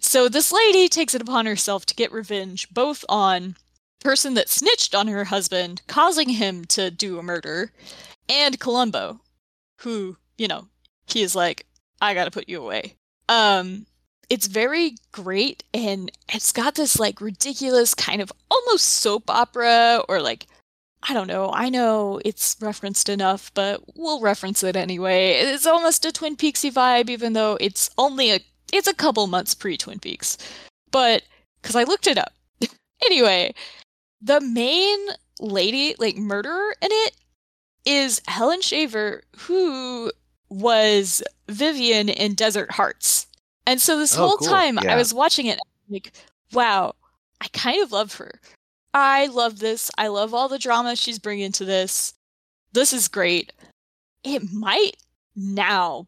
So 0.00 0.28
this 0.28 0.52
lady 0.52 0.88
takes 0.88 1.14
it 1.14 1.22
upon 1.22 1.46
herself 1.46 1.86
to 1.86 1.94
get 1.94 2.12
revenge 2.12 2.68
both 2.70 3.04
on 3.08 3.56
person 4.00 4.34
that 4.34 4.48
snitched 4.48 4.94
on 4.94 5.08
her 5.08 5.24
husband, 5.24 5.82
causing 5.86 6.30
him 6.30 6.64
to 6.64 6.90
do 6.90 7.18
a 7.18 7.22
murder, 7.22 7.72
and 8.28 8.58
Columbo, 8.58 9.20
who, 9.80 10.16
you 10.38 10.48
know, 10.48 10.68
he 11.06 11.22
is 11.22 11.36
like, 11.36 11.66
I 12.00 12.14
gotta 12.14 12.30
put 12.30 12.48
you 12.48 12.62
away. 12.62 12.94
Um, 13.28 13.86
it's 14.28 14.46
very 14.46 14.94
great 15.12 15.64
and 15.74 16.10
it's 16.32 16.52
got 16.52 16.76
this 16.76 16.98
like 16.98 17.20
ridiculous 17.20 17.94
kind 17.94 18.22
of 18.22 18.32
almost 18.50 18.84
soap 18.84 19.28
opera 19.28 20.02
or 20.08 20.20
like 20.20 20.46
I 21.02 21.14
don't 21.14 21.28
know. 21.28 21.50
I 21.52 21.70
know 21.70 22.20
it's 22.24 22.56
referenced 22.60 23.08
enough, 23.08 23.50
but 23.54 23.82
we'll 23.96 24.20
reference 24.20 24.62
it 24.62 24.76
anyway. 24.76 25.32
It's 25.32 25.66
almost 25.66 26.04
a 26.04 26.12
Twin 26.12 26.36
Peaksy 26.36 26.70
vibe, 26.70 27.08
even 27.08 27.32
though 27.32 27.56
it's 27.60 27.88
only 27.96 28.32
a 28.32 28.40
it's 28.72 28.86
a 28.86 28.94
couple 28.94 29.26
months 29.26 29.54
pre 29.54 29.76
Twin 29.76 29.98
Peaks. 29.98 30.36
But 30.90 31.22
because 31.62 31.76
I 31.76 31.84
looked 31.84 32.06
it 32.06 32.18
up. 32.18 32.32
anyway, 33.04 33.54
the 34.20 34.40
main 34.40 34.98
lady, 35.40 35.94
like 35.98 36.16
murderer 36.16 36.74
in 36.82 36.90
it, 36.90 37.16
is 37.86 38.20
Helen 38.28 38.60
Shaver, 38.60 39.22
who 39.38 40.12
was 40.50 41.22
Vivian 41.48 42.08
in 42.08 42.34
Desert 42.34 42.72
Hearts. 42.72 43.26
And 43.66 43.80
so 43.80 43.98
this 43.98 44.16
Oh, 44.16 44.26
whole 44.28 44.36
cool. 44.38 44.48
time 44.48 44.78
I 44.78 44.96
was 44.96 45.14
watching 45.14 45.46
it, 45.46 45.58
like, 45.88 46.12
wow, 46.52 46.94
I 47.40 47.48
kind 47.52 47.82
of 47.82 47.92
love 47.92 48.14
her. 48.14 48.40
I 48.92 49.26
love 49.26 49.60
this. 49.60 49.90
I 49.96 50.08
love 50.08 50.34
all 50.34 50.48
the 50.48 50.58
drama 50.58 50.96
she's 50.96 51.18
bringing 51.18 51.52
to 51.52 51.64
this. 51.64 52.14
This 52.72 52.92
is 52.92 53.06
great. 53.08 53.52
It 54.24 54.52
might 54.52 54.96
now 55.36 56.06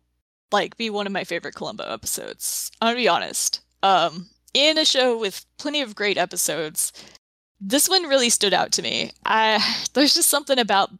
like 0.50 0.76
be 0.76 0.90
one 0.90 1.06
of 1.06 1.12
my 1.12 1.24
favorite 1.24 1.54
Columbo 1.54 1.84
episodes. 1.84 2.70
I'm 2.80 2.88
gonna 2.88 2.96
be 2.96 3.08
honest. 3.08 3.60
Um, 3.82 4.26
in 4.52 4.76
a 4.78 4.84
show 4.84 5.16
with 5.16 5.46
plenty 5.58 5.80
of 5.80 5.94
great 5.94 6.18
episodes, 6.18 6.92
this 7.60 7.88
one 7.88 8.02
really 8.08 8.28
stood 8.30 8.52
out 8.52 8.72
to 8.72 8.82
me. 8.82 9.12
I 9.24 9.64
there's 9.94 10.14
just 10.14 10.28
something 10.28 10.58
about 10.58 10.90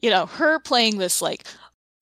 you 0.00 0.10
know 0.10 0.26
her 0.26 0.58
playing 0.60 0.98
this 0.98 1.20
like 1.20 1.44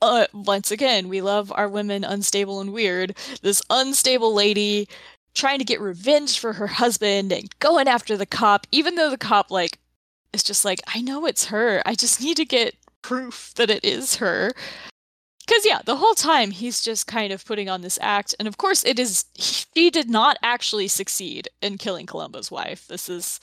uh 0.03 0.26
once 0.32 0.70
again 0.70 1.09
we 1.09 1.20
love 1.20 1.53
our 1.55 1.68
women 1.68 2.05
unstable 2.05 2.61
and 2.61 2.72
weird. 2.72 3.16
This 3.42 3.62
unstable 3.70 4.34
lady 4.34 4.88
trying 5.34 5.59
to 5.59 5.64
get 5.64 5.80
revenge 5.80 6.38
for 6.38 6.53
her 6.55 6.66
husband 6.66 7.32
and 7.32 7.59
going 7.61 7.88
after 7.88 8.16
the 8.16 8.26
cop 8.26 8.66
even 8.72 8.96
though 8.96 9.11
the 9.11 9.18
cop 9.18 9.51
like 9.51 9.78
is 10.32 10.42
just 10.42 10.64
like 10.64 10.80
i 10.94 11.01
know 11.01 11.26
it's 11.26 11.46
her. 11.46 11.82
I 11.86 11.94
just 11.94 12.20
need 12.20 12.36
to 12.36 12.44
get 12.44 12.74
proof 13.03 13.53
that 13.57 13.70
it 13.70 13.84
is 13.84 14.16
her. 14.16 14.53
Because 15.46 15.64
yeah 15.64 15.80
the 15.84 15.96
whole 15.96 16.14
time 16.14 16.51
he's 16.51 16.82
just 16.82 17.07
kind 17.07 17.32
of 17.32 17.44
putting 17.44 17.68
on 17.68 17.82
this 17.82 17.98
act 18.01 18.34
and 18.38 18.46
of 18.48 18.59
course 18.59 18.84
it 18.84 18.98
is 18.98 19.24
he 19.34 19.90
did 19.90 20.09
not 20.09 20.36
actually 20.42 20.88
succeed 20.88 21.48
in 21.62 21.78
killing 21.78 22.07
columbo's 22.07 22.51
wife. 22.51 22.86
This 22.88 23.09
is 23.09 23.40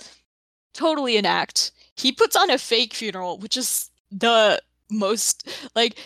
totally 0.74 1.18
an 1.18 1.26
act. 1.26 1.72
He 1.95 2.12
puts 2.12 2.36
on 2.36 2.49
a 2.49 2.58
fake 2.58 2.93
funeral 2.93 3.38
which 3.38 3.58
is 3.58 3.89
the 4.12 4.62
most 4.89 5.49
like 5.76 5.97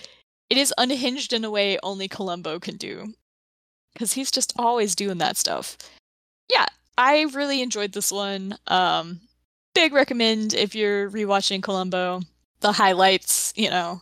it 0.52 0.58
is 0.58 0.74
unhinged 0.78 1.32
in 1.32 1.46
a 1.46 1.50
way 1.50 1.80
only 1.82 2.10
columbo 2.10 2.60
can 2.60 2.76
do. 2.76 3.14
Because 3.94 4.12
he's 4.12 4.30
just 4.30 4.52
always 4.60 4.96
doing 4.96 5.18
that 5.20 5.38
stuff. 5.38 5.78
Yeah 6.50 6.66
i 6.98 7.22
really 7.34 7.62
enjoyed 7.62 7.94
this 7.94 8.12
one. 8.12 8.58
Um 8.68 9.22
big 9.74 9.94
recommend 9.94 10.54
if 10.54 10.76
you're 10.76 11.10
rewatching 11.10 11.64
columbo. 11.64 12.22
The 12.60 12.74
highlights 12.74 13.54
you 13.56 13.70
know. 13.70 14.02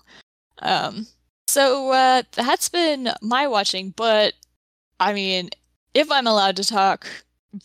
Um 0.64 1.06
so 1.48 1.92
uh 1.92 2.24
that's 2.34 2.70
been 2.70 3.12
my 3.22 3.48
watching 3.48 3.94
but 3.96 4.34
i 5.00 5.14
mean 5.14 5.50
if 5.94 6.12
i'm 6.12 6.28
allowed 6.28 6.56
to 6.56 6.64
talk 6.64 7.08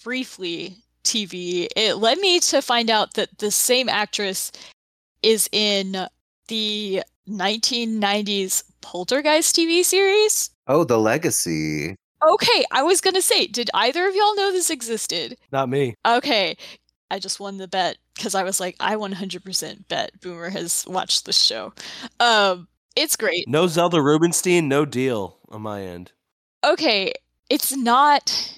briefly 0.03 0.77
tv 1.05 1.69
it 1.77 1.97
led 1.97 2.19
me 2.19 2.41
to 2.41 2.63
find 2.63 2.89
out 2.89 3.13
that 3.15 3.39
the 3.39 3.51
same 3.51 3.89
actress 3.91 4.51
is 5.23 5.49
in 5.53 6.07
the 6.49 7.03
1990s 7.29 8.65
poltergeist 8.81 9.57
tv 9.57 9.85
series 9.85 10.51
Oh, 10.67 10.85
the 10.85 10.99
legacy. 10.99 11.97
okay 12.27 12.65
i 12.73 12.83
was 12.83 13.01
gonna 13.01 13.21
say 13.23 13.47
did 13.47 13.71
either 13.75 14.09
of 14.09 14.15
y'all 14.15 14.37
know 14.37 14.53
this 14.53 14.71
existed 14.71 15.37
Not 15.53 15.69
me. 15.69 15.95
Okay. 16.07 16.57
I 17.11 17.19
just 17.21 17.39
won 17.39 17.59
the 17.59 17.69
bet 17.69 17.99
because 18.17 18.35
I 18.35 18.43
was 18.43 18.59
like, 18.59 18.77
I 18.81 18.97
100% 18.97 19.87
bet 19.89 20.21
Boomer 20.21 20.49
has 20.49 20.85
watched 20.89 21.27
this 21.27 21.41
show. 21.41 21.73
Um, 22.19 22.67
it's 22.97 23.15
great. 23.15 23.47
No 23.47 23.67
Zelda 23.69 24.01
Rubinstein, 24.03 24.69
no 24.69 24.85
deal 24.85 25.37
on 25.51 25.63
my 25.63 25.83
end. 25.83 26.11
Okay, 26.65 27.13
it's 27.51 27.77
not 27.77 28.54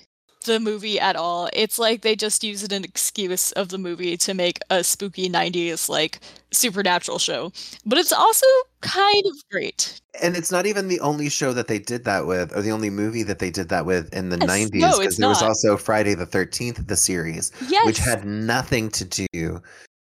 the 0.46 0.58
movie 0.58 0.98
at 0.98 1.14
all. 1.16 1.48
It's 1.52 1.78
like 1.78 2.00
they 2.02 2.16
just 2.16 2.42
used 2.42 2.64
it 2.64 2.72
an 2.72 2.82
excuse 2.84 3.52
of 3.52 3.68
the 3.68 3.78
movie 3.78 4.16
to 4.16 4.34
make 4.34 4.58
a 4.70 4.82
spooky 4.82 5.28
90s 5.28 5.88
like 5.88 6.18
supernatural 6.52 7.18
show. 7.18 7.52
But 7.84 7.98
it's 7.98 8.12
also 8.12 8.46
kind 8.80 9.22
of 9.26 9.32
great. 9.50 10.00
And 10.22 10.36
it's 10.36 10.50
not 10.50 10.64
even 10.66 10.88
the 10.88 11.00
only 11.00 11.28
show 11.28 11.52
that 11.52 11.68
they 11.68 11.78
did 11.78 12.04
that 12.04 12.26
with, 12.26 12.56
or 12.56 12.62
the 12.62 12.70
only 12.72 12.88
movie 12.90 13.22
that 13.24 13.38
they 13.38 13.50
did 13.50 13.68
that 13.68 13.84
with 13.84 14.12
in 14.14 14.30
the 14.30 14.38
Yes, 14.38 14.48
90s. 14.50 14.74
no, 14.80 14.88
it's 14.88 14.98
Because 14.98 15.16
there 15.18 15.28
was 15.28 15.42
also 15.42 15.76
Friday 15.76 16.14
the 16.14 16.26
13th, 16.26 16.86
the 16.86 16.96
series, 16.96 17.52
Yes. 17.68 17.84
which 17.84 17.98
had 17.98 18.24
nothing 18.24 18.88
to 18.90 19.04
do 19.32 19.60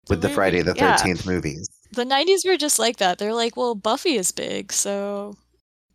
with 0.08 0.20
the 0.22 0.28
Friday 0.28 0.60
the 0.62 0.66
movie, 0.70 0.80
yeah. 0.80 0.96
13th 0.96 1.26
movies. 1.26 1.68
the 1.92 2.04
90s 2.04 2.46
were 2.46 2.56
just 2.56 2.78
like 2.78 2.98
that. 2.98 3.18
They're 3.18 3.34
like, 3.34 3.56
well, 3.56 3.74
Buffy 3.74 4.14
is 4.16 4.30
big, 4.32 4.72
so 4.72 5.36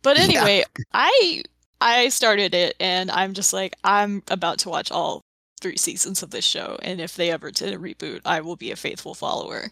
But 0.02 0.16
Yeah. 0.18 0.22
anyway, 0.24 0.64
I 0.92 1.42
I 1.80 2.08
started 2.10 2.54
it 2.54 2.76
and 2.78 3.10
I'm 3.10 3.32
just 3.32 3.52
like 3.52 3.74
I'm 3.84 4.22
about 4.28 4.58
to 4.60 4.68
watch 4.68 4.90
all 4.90 5.22
three 5.60 5.76
seasons 5.76 6.22
of 6.22 6.30
this 6.30 6.44
show 6.44 6.78
and 6.82 7.00
if 7.00 7.16
they 7.16 7.30
ever 7.30 7.50
did 7.50 7.74
a 7.74 7.78
reboot, 7.78 8.20
I 8.24 8.40
will 8.40 8.56
be 8.56 8.70
a 8.70 8.76
faithful 8.76 9.14
follower. 9.14 9.70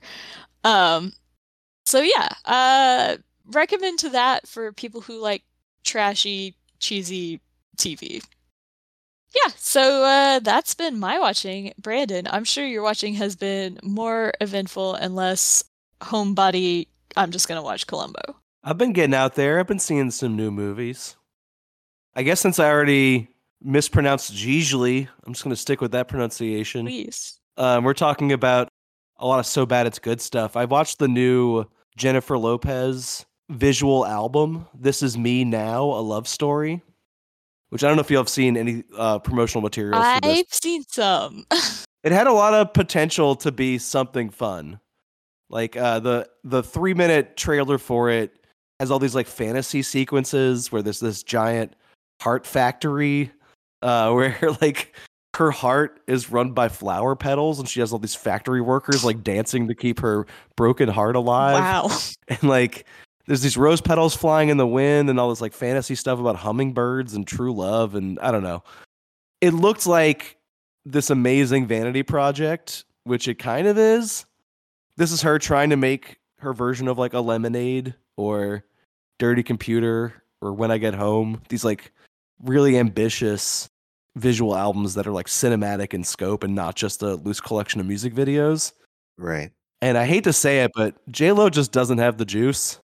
Um 0.65 1.13
so 1.87 2.01
yeah, 2.01 2.29
uh 2.45 3.17
recommend 3.47 3.99
to 4.01 4.11
that 4.11 4.47
for 4.47 4.73
people 4.73 5.01
who 5.01 5.21
like 5.21 5.43
trashy, 5.85 6.55
cheesy 6.79 7.41
TV. 7.77 8.23
Yeah, 9.35 9.53
so 9.57 10.05
uh 10.05 10.39
that's 10.41 10.75
been 10.75 10.99
my 10.99 11.19
watching. 11.19 11.73
Brandon, 11.79 12.27
I'm 12.31 12.45
sure 12.45 12.67
your 12.67 12.83
watching 12.83 13.15
has 13.15 13.37
been 13.37 13.79
more 13.83 14.33
eventful 14.41 14.95
and 14.95 15.15
less 15.15 15.65
homebody. 16.01 16.87
I'm 17.17 17.31
just 17.31 17.49
gonna 17.49 17.63
watch 17.63 17.87
Columbo. 17.87 18.37
I've 18.65 18.79
been 18.79 18.93
getting 18.93 19.15
out 19.15 19.35
there. 19.35 19.61
I've 19.61 19.67
been 19.67 19.79
seeing 19.79 20.11
some 20.11 20.37
new 20.37 20.51
movies. 20.51 21.17
I 22.15 22.23
guess 22.23 22.41
since 22.41 22.59
I 22.59 22.71
already 22.71 23.29
mispronounced 23.63 24.35
Gigli, 24.35 25.09
I'm 25.25 25.33
just 25.33 25.45
going 25.45 25.55
to 25.55 25.61
stick 25.61 25.81
with 25.81 25.93
that 25.93 26.09
pronunciation. 26.09 26.87
Please. 26.87 27.41
Um, 27.57 27.85
we're 27.85 27.95
talking 27.95 28.33
about 28.33 28.69
a 29.19 29.27
lot 29.27 29.41
of 29.41 29.47
so 29.47 29.67
bad 29.67 29.87
it's 29.87 29.99
good 29.99 30.21
stuff. 30.21 30.57
I've 30.57 30.71
watched 30.71 30.99
the 30.99 31.09
new 31.09 31.65
Jennifer 31.97 32.39
Lopez 32.39 33.27
visual 33.49 34.07
album, 34.07 34.67
This 34.75 35.03
Is 35.03 35.17
Me 35.17 35.45
Now, 35.45 35.85
a 35.85 36.01
love 36.01 36.29
story, 36.29 36.83
which 37.71 37.83
I 37.83 37.89
don't 37.89 37.97
know 37.97 38.03
if 38.03 38.11
you 38.11 38.17
have 38.19 38.29
seen 38.29 38.57
any 38.57 38.85
uh, 38.97 39.19
promotional 39.19 39.63
materials. 39.63 40.03
I've 40.05 40.47
seen 40.53 40.85
some. 40.89 41.47
It 42.05 42.13
had 42.13 42.29
a 42.29 42.33
lot 42.33 42.55
of 42.55 42.73
potential 42.73 43.35
to 43.37 43.51
be 43.51 43.77
something 43.77 44.31
fun. 44.31 44.79
Like 45.51 45.77
uh, 45.77 45.99
the 45.99 46.29
the 46.45 46.63
three 46.63 46.95
minute 46.95 47.37
trailer 47.37 47.77
for 47.77 48.09
it 48.09 48.39
has 48.79 48.93
all 48.93 49.01
these 49.01 49.17
like 49.17 49.27
fantasy 49.27 49.83
sequences 49.83 50.71
where 50.71 50.81
there's 50.81 51.01
this 51.01 51.25
giant 51.25 51.75
heart 52.21 52.47
factory 52.47 53.31
uh, 53.83 54.11
where 54.13 54.37
like 54.61 54.95
her 55.35 55.51
heart 55.51 56.01
is 56.07 56.31
run 56.31 56.53
by 56.53 56.69
flower 56.69 57.15
petals 57.15 57.59
and 57.59 57.69
she 57.69 57.81
has 57.81 57.93
all 57.93 57.99
these 57.99 58.15
factory 58.15 58.61
workers 58.61 59.05
like 59.05 59.23
dancing 59.23 59.69
to 59.69 59.75
keep 59.75 60.01
her 60.01 60.27
broken 60.57 60.89
heart 60.89 61.15
alive 61.17 61.55
wow. 61.55 61.97
and 62.29 62.43
like 62.43 62.87
there's 63.29 63.43
these 63.43 63.59
rose 63.59 63.83
petals 63.83 64.17
flying 64.17 64.49
in 64.49 64.57
the 64.57 64.67
wind 64.67 65.11
and 65.11 65.21
all 65.21 65.29
this 65.29 65.43
like 65.43 65.53
fantasy 65.53 65.95
stuff 65.95 66.19
about 66.19 66.35
hummingbirds 66.37 67.13
and 67.13 67.27
true 67.27 67.55
love 67.55 67.95
and 67.95 68.19
I 68.21 68.31
don't 68.31 68.43
know. 68.43 68.65
It 69.43 69.53
looked 69.53 69.87
like 69.87 70.39
this 70.87 71.11
amazing 71.11 71.67
vanity 71.67 72.03
project, 72.03 72.85
which 73.05 73.29
it 73.29 73.39
kind 73.39 73.69
of 73.69 73.77
is. 73.77 74.25
This 74.97 75.13
is 75.13 75.21
her 75.23 75.39
trying 75.39 75.71
to 75.71 75.77
make 75.77 76.19
her 76.39 76.55
version 76.55 76.89
of 76.89 76.97
like 76.97 77.13
a 77.13 77.21
lemonade 77.21 77.95
or 78.17 78.65
dirty 79.19 79.43
computer 79.43 80.15
or 80.41 80.55
when 80.55 80.71
I 80.71 80.79
get 80.79 80.95
home. 80.95 81.43
These 81.51 81.65
like 81.65 81.93
really 82.43 82.79
ambitious 82.79 83.69
visual 84.17 84.57
albums 84.57 84.95
that 84.95 85.07
are 85.07 85.13
like 85.13 85.27
cinematic 85.27 85.95
in 85.95 86.05
scope 86.05 86.43
and 86.43 86.55
not 86.55 86.75
just 86.75 87.03
a 87.03 87.15
loose 87.15 87.41
collection 87.41 87.81
of 87.81 87.87
music 87.87 88.15
videos. 88.15 88.73
Right. 89.17 89.51
And 89.81 89.97
I 89.97 90.07
hate 90.07 90.25
to 90.25 90.33
say 90.33 90.61
it, 90.65 90.73
but 90.75 90.97
J 91.11 91.33
Lo 91.33 91.49
just 91.51 91.73
doesn't 91.73 91.99
have 91.99 92.19
the 92.19 92.25
juice. 92.25 92.81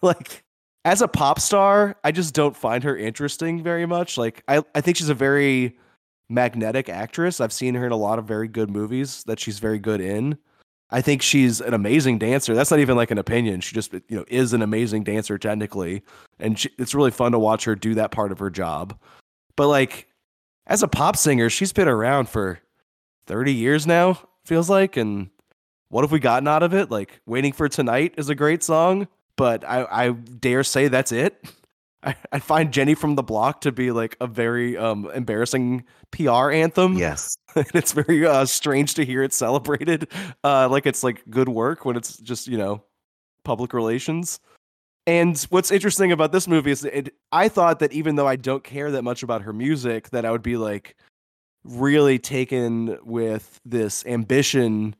Like, 0.00 0.44
as 0.84 1.02
a 1.02 1.08
pop 1.08 1.40
star, 1.40 1.96
I 2.04 2.12
just 2.12 2.32
don't 2.32 2.56
find 2.56 2.84
her 2.84 2.96
interesting 2.96 3.64
very 3.64 3.84
much. 3.84 4.16
Like, 4.16 4.44
I, 4.46 4.62
I 4.76 4.80
think 4.80 4.96
she's 4.96 5.08
a 5.08 5.14
very 5.14 5.76
magnetic 6.28 6.88
actress. 6.88 7.40
I've 7.40 7.52
seen 7.52 7.74
her 7.74 7.84
in 7.84 7.90
a 7.90 7.96
lot 7.96 8.20
of 8.20 8.24
very 8.24 8.46
good 8.46 8.70
movies 8.70 9.24
that 9.24 9.40
she's 9.40 9.58
very 9.58 9.80
good 9.80 10.00
in. 10.00 10.38
I 10.90 11.02
think 11.02 11.20
she's 11.20 11.60
an 11.60 11.74
amazing 11.74 12.18
dancer. 12.18 12.54
That's 12.54 12.70
not 12.70 12.80
even 12.80 12.96
like 12.96 13.10
an 13.10 13.18
opinion. 13.18 13.60
She 13.60 13.74
just, 13.74 13.92
you 13.92 14.16
know, 14.16 14.24
is 14.28 14.52
an 14.52 14.62
amazing 14.62 15.04
dancer 15.04 15.36
technically, 15.36 16.02
and 16.38 16.58
she, 16.58 16.70
it's 16.78 16.94
really 16.94 17.10
fun 17.10 17.32
to 17.32 17.38
watch 17.38 17.64
her 17.64 17.74
do 17.74 17.94
that 17.94 18.10
part 18.10 18.32
of 18.32 18.38
her 18.38 18.50
job. 18.50 18.98
But 19.54 19.68
like, 19.68 20.08
as 20.66 20.82
a 20.82 20.88
pop 20.88 21.16
singer, 21.16 21.50
she's 21.50 21.72
been 21.72 21.88
around 21.88 22.28
for 22.28 22.60
thirty 23.26 23.52
years 23.52 23.86
now. 23.86 24.18
Feels 24.44 24.70
like, 24.70 24.96
and 24.96 25.28
what 25.90 26.02
have 26.02 26.12
we 26.12 26.20
gotten 26.20 26.48
out 26.48 26.62
of 26.62 26.72
it? 26.72 26.90
Like, 26.90 27.20
"Waiting 27.26 27.52
for 27.52 27.68
Tonight" 27.68 28.14
is 28.16 28.30
a 28.30 28.34
great 28.34 28.62
song, 28.62 29.08
but 29.36 29.64
I, 29.64 29.86
I 29.90 30.10
dare 30.12 30.64
say 30.64 30.88
that's 30.88 31.12
it. 31.12 31.44
I, 32.02 32.14
I 32.32 32.38
find 32.38 32.72
Jenny 32.72 32.94
from 32.94 33.14
the 33.14 33.22
Block 33.22 33.60
to 33.62 33.72
be 33.72 33.90
like 33.90 34.16
a 34.20 34.26
very 34.26 34.76
um 34.76 35.10
embarrassing 35.14 35.84
PR 36.10 36.50
anthem. 36.50 36.96
Yes. 36.96 37.36
it's 37.56 37.92
very 37.92 38.26
uh, 38.26 38.44
strange 38.44 38.94
to 38.94 39.04
hear 39.04 39.22
it 39.22 39.32
celebrated, 39.32 40.08
uh, 40.44 40.68
like 40.68 40.86
it's 40.86 41.02
like 41.02 41.22
good 41.30 41.48
work 41.48 41.84
when 41.84 41.96
it's 41.96 42.16
just 42.18 42.46
you 42.46 42.58
know 42.58 42.82
public 43.44 43.72
relations. 43.72 44.40
And 45.06 45.38
what's 45.48 45.70
interesting 45.70 46.12
about 46.12 46.32
this 46.32 46.46
movie 46.46 46.70
is 46.70 46.84
it, 46.84 47.14
I 47.32 47.48
thought 47.48 47.78
that 47.78 47.92
even 47.94 48.16
though 48.16 48.26
I 48.26 48.36
don't 48.36 48.62
care 48.62 48.90
that 48.90 49.02
much 49.02 49.22
about 49.22 49.40
her 49.40 49.54
music, 49.54 50.10
that 50.10 50.26
I 50.26 50.30
would 50.30 50.42
be 50.42 50.58
like 50.58 50.96
really 51.64 52.18
taken 52.18 52.98
with 53.02 53.58
this 53.64 54.04
ambition. 54.04 54.94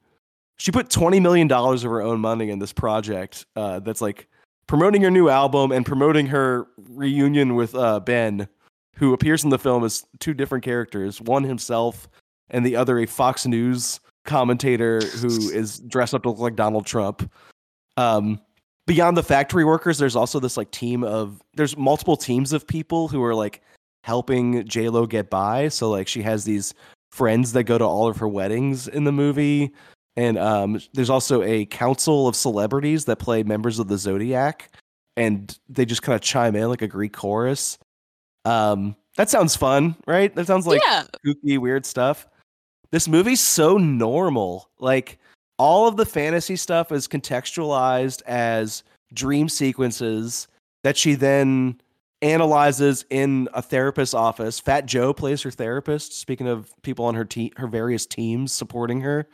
She 0.57 0.72
put 0.72 0.88
twenty 0.88 1.20
million 1.20 1.46
dollars 1.46 1.84
of 1.84 1.90
her 1.90 2.01
own 2.01 2.20
money 2.20 2.49
in 2.51 2.59
this 2.59 2.72
project. 2.72 3.44
Uh, 3.55 3.80
that's 3.80 4.01
like 4.01 4.28
promoting 4.68 5.02
her 5.02 5.10
new 5.10 5.28
album 5.28 5.72
and 5.72 5.84
promoting 5.84 6.26
her 6.26 6.68
reunion 6.90 7.56
with 7.56 7.74
uh, 7.74 7.98
Ben, 7.98 8.46
who 8.94 9.12
appears 9.12 9.42
in 9.42 9.50
the 9.50 9.58
film 9.58 9.82
as 9.82 10.06
two 10.20 10.34
different 10.34 10.62
characters. 10.62 11.20
One 11.20 11.42
himself, 11.42 12.08
and 12.50 12.64
the 12.64 12.76
other 12.76 13.00
a 13.00 13.06
Fox 13.06 13.46
News 13.46 13.98
commentator 14.24 15.00
who 15.00 15.50
is 15.50 15.80
dressed 15.80 16.14
up 16.14 16.22
to 16.22 16.30
look 16.30 16.38
like 16.38 16.54
Donald 16.54 16.86
Trump. 16.86 17.28
Um, 17.96 18.40
beyond 18.86 19.16
the 19.16 19.22
factory 19.22 19.64
workers, 19.64 19.98
there's 19.98 20.16
also 20.16 20.38
this 20.38 20.56
like 20.56 20.70
team 20.70 21.02
of 21.02 21.42
there's 21.54 21.76
multiple 21.76 22.16
teams 22.16 22.52
of 22.52 22.66
people 22.66 23.08
who 23.08 23.22
are 23.24 23.34
like 23.34 23.62
helping 24.04 24.66
J 24.66 24.88
Lo 24.88 25.06
get 25.06 25.30
by. 25.30 25.68
So 25.68 25.90
like 25.90 26.06
she 26.06 26.22
has 26.22 26.44
these 26.44 26.74
friends 27.10 27.52
that 27.54 27.64
go 27.64 27.78
to 27.78 27.84
all 27.84 28.06
of 28.06 28.18
her 28.18 28.28
weddings 28.28 28.86
in 28.86 29.04
the 29.04 29.12
movie, 29.12 29.72
and 30.18 30.36
um, 30.36 30.80
there's 30.94 31.10
also 31.10 31.44
a 31.44 31.64
council 31.66 32.26
of 32.26 32.34
celebrities 32.34 33.04
that 33.04 33.20
play 33.20 33.44
members 33.44 33.78
of 33.78 33.86
the 33.86 33.96
Zodiac, 33.96 34.68
and 35.16 35.56
they 35.68 35.84
just 35.84 36.02
kind 36.02 36.16
of 36.16 36.22
chime 36.22 36.56
in 36.56 36.68
like 36.68 36.82
a 36.82 36.88
Greek 36.88 37.12
chorus. 37.12 37.78
Um, 38.44 38.96
that 39.16 39.30
sounds 39.30 39.54
fun, 39.54 39.94
right? 40.08 40.34
That 40.34 40.48
sounds 40.48 40.66
like 40.66 40.80
yeah. 40.84 41.04
kooky, 41.24 41.56
weird 41.56 41.86
stuff. 41.86 42.26
This 42.90 43.06
movie's 43.06 43.40
so 43.40 43.78
normal. 43.78 44.68
Like 44.80 45.20
all 45.56 45.86
of 45.86 45.96
the 45.96 46.04
fantasy 46.04 46.56
stuff 46.56 46.90
is 46.90 47.06
contextualized 47.06 48.22
as 48.26 48.82
dream 49.14 49.48
sequences 49.48 50.48
that 50.82 50.96
she 50.96 51.14
then 51.14 51.80
analyzes 52.22 53.04
in 53.10 53.48
a 53.54 53.62
therapist's 53.62 54.14
office. 54.14 54.58
Fat 54.58 54.84
Joe 54.84 55.14
plays 55.14 55.42
her 55.42 55.52
therapist. 55.52 56.18
Speaking 56.18 56.48
of 56.48 56.72
people 56.82 57.04
on 57.04 57.14
her 57.14 57.24
team, 57.24 57.52
her 57.56 57.68
various 57.68 58.04
teams 58.04 58.50
supporting 58.52 59.00
her, 59.02 59.28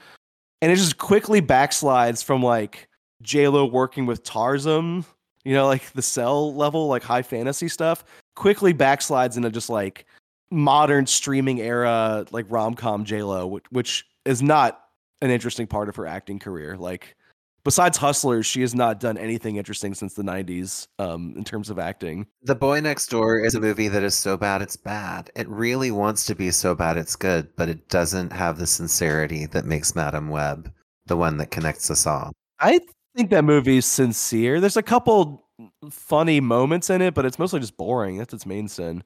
and 0.60 0.72
it 0.72 0.76
just 0.76 0.98
quickly 0.98 1.42
backslides 1.42 2.22
from 2.22 2.42
like 2.42 2.88
Lo 3.32 3.64
working 3.66 4.06
with 4.06 4.22
Tarsem, 4.24 5.04
you 5.44 5.54
know, 5.54 5.66
like 5.66 5.92
the 5.92 6.02
cell 6.02 6.54
level, 6.54 6.88
like 6.88 7.02
high 7.02 7.22
fantasy 7.22 7.68
stuff. 7.68 8.04
Quickly 8.34 8.74
backslides 8.74 9.36
into 9.36 9.50
just 9.50 9.70
like 9.70 10.06
modern 10.50 11.06
streaming 11.06 11.60
era, 11.60 12.24
like 12.30 12.46
rom 12.48 12.74
com 12.74 13.04
Lo, 13.04 13.46
which, 13.46 13.64
which 13.70 14.06
is 14.24 14.42
not 14.42 14.80
an 15.22 15.30
interesting 15.30 15.66
part 15.66 15.88
of 15.88 15.96
her 15.96 16.06
acting 16.06 16.38
career. 16.38 16.76
Like 16.76 17.16
besides 17.64 17.98
Hustlers, 17.98 18.46
she 18.46 18.60
has 18.60 18.74
not 18.74 19.00
done 19.00 19.18
anything 19.18 19.56
interesting 19.56 19.94
since 19.94 20.14
the 20.14 20.22
90s 20.22 20.86
um, 20.98 21.34
in 21.36 21.44
terms 21.44 21.70
of 21.70 21.78
acting. 21.78 22.26
The 22.42 22.54
Boy 22.54 22.80
Next 22.80 23.08
Door 23.08 23.40
is 23.40 23.54
a 23.54 23.60
movie 23.60 23.88
that 23.88 24.02
is 24.02 24.14
so 24.14 24.36
bad 24.36 24.62
it's 24.62 24.76
bad. 24.76 25.30
It 25.34 25.48
really 25.48 25.90
wants 25.90 26.26
to 26.26 26.34
be 26.34 26.50
so 26.50 26.74
bad 26.74 26.96
it's 26.96 27.16
good, 27.16 27.48
but 27.56 27.68
it 27.68 27.88
doesn't 27.88 28.32
have 28.32 28.58
the 28.58 28.66
sincerity 28.66 29.46
that 29.46 29.64
makes 29.64 29.94
Madame 29.94 30.28
Web 30.28 30.72
the 31.06 31.16
one 31.16 31.36
that 31.38 31.50
connects 31.50 31.90
us 31.90 32.06
all. 32.06 32.32
I 32.60 32.80
think 33.16 33.30
that 33.30 33.44
movie's 33.44 33.86
sincere. 33.86 34.60
There's 34.60 34.76
a 34.76 34.82
couple 34.82 35.44
funny 35.90 36.40
moments 36.40 36.90
in 36.90 37.02
it, 37.02 37.14
but 37.14 37.24
it's 37.24 37.38
mostly 37.38 37.60
just 37.60 37.76
boring. 37.76 38.18
That's 38.18 38.34
its 38.34 38.46
main 38.46 38.68
sin. 38.68 39.02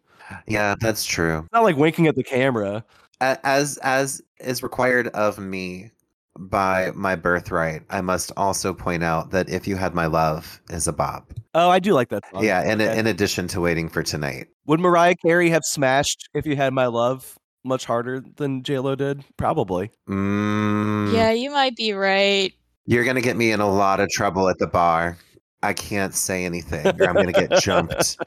Yeah, 0.47 0.75
that's 0.81 1.05
true. 1.05 1.41
It's 1.41 1.53
not 1.53 1.63
like 1.63 1.77
winking 1.77 2.07
at 2.07 2.15
the 2.15 2.23
camera. 2.23 2.85
As 3.21 3.79
as 3.79 4.23
is 4.39 4.63
required 4.63 5.09
of 5.09 5.39
me 5.39 5.91
by 6.39 6.93
my 6.95 7.17
birthright, 7.17 7.83
I 7.91 8.01
must 8.01 8.31
also 8.37 8.73
point 8.73 9.03
out 9.05 9.31
that 9.33 9.49
"If 9.49 9.67
You 9.67 9.77
Had 9.77 9.95
My 9.95 10.07
Love" 10.07 10.61
is 10.71 10.87
a 10.89 10.93
bop. 10.93 11.33
Oh, 11.55 11.69
I 11.71 11.79
do 11.81 11.93
like 11.93 12.09
that 12.11 12.23
song. 12.31 12.45
Yeah, 12.45 12.63
in 12.63 12.81
Okay. 12.81 12.99
in 12.99 13.07
addition 13.07 13.49
to 13.49 13.61
"Waiting 13.61 13.89
for 13.89 14.03
Tonight." 14.03 14.47
Would 14.67 14.81
Mariah 14.81 15.17
Carey 15.17 15.51
have 15.51 15.65
smashed 15.65 16.29
if 16.35 16.47
you 16.47 16.57
had 16.57 16.73
my 16.73 16.87
love 16.87 17.39
much 17.65 17.85
harder 17.85 18.23
than 18.37 18.63
J 18.63 18.79
Lo 18.79 18.95
did? 18.95 19.25
Probably. 19.37 19.91
Mm, 20.09 21.13
Yeah, 21.13 21.33
you 21.33 21.51
might 21.51 21.75
be 21.77 21.93
right. 21.93 22.53
you're 22.87 23.05
gonna 23.05 23.21
get 23.21 23.37
me 23.37 23.51
in 23.53 23.61
a 23.61 23.69
lot 23.71 24.01
of 24.01 24.09
trouble 24.11 24.49
at 24.49 24.59
the 24.59 24.67
bar. 24.69 25.19
I 25.63 25.73
can't 25.73 26.15
say 26.15 26.45
anything, 26.45 26.87
or 26.87 27.09
I'm 27.09 27.17
gonna 27.17 27.33
get 27.33 27.51
jumped. 27.61 28.17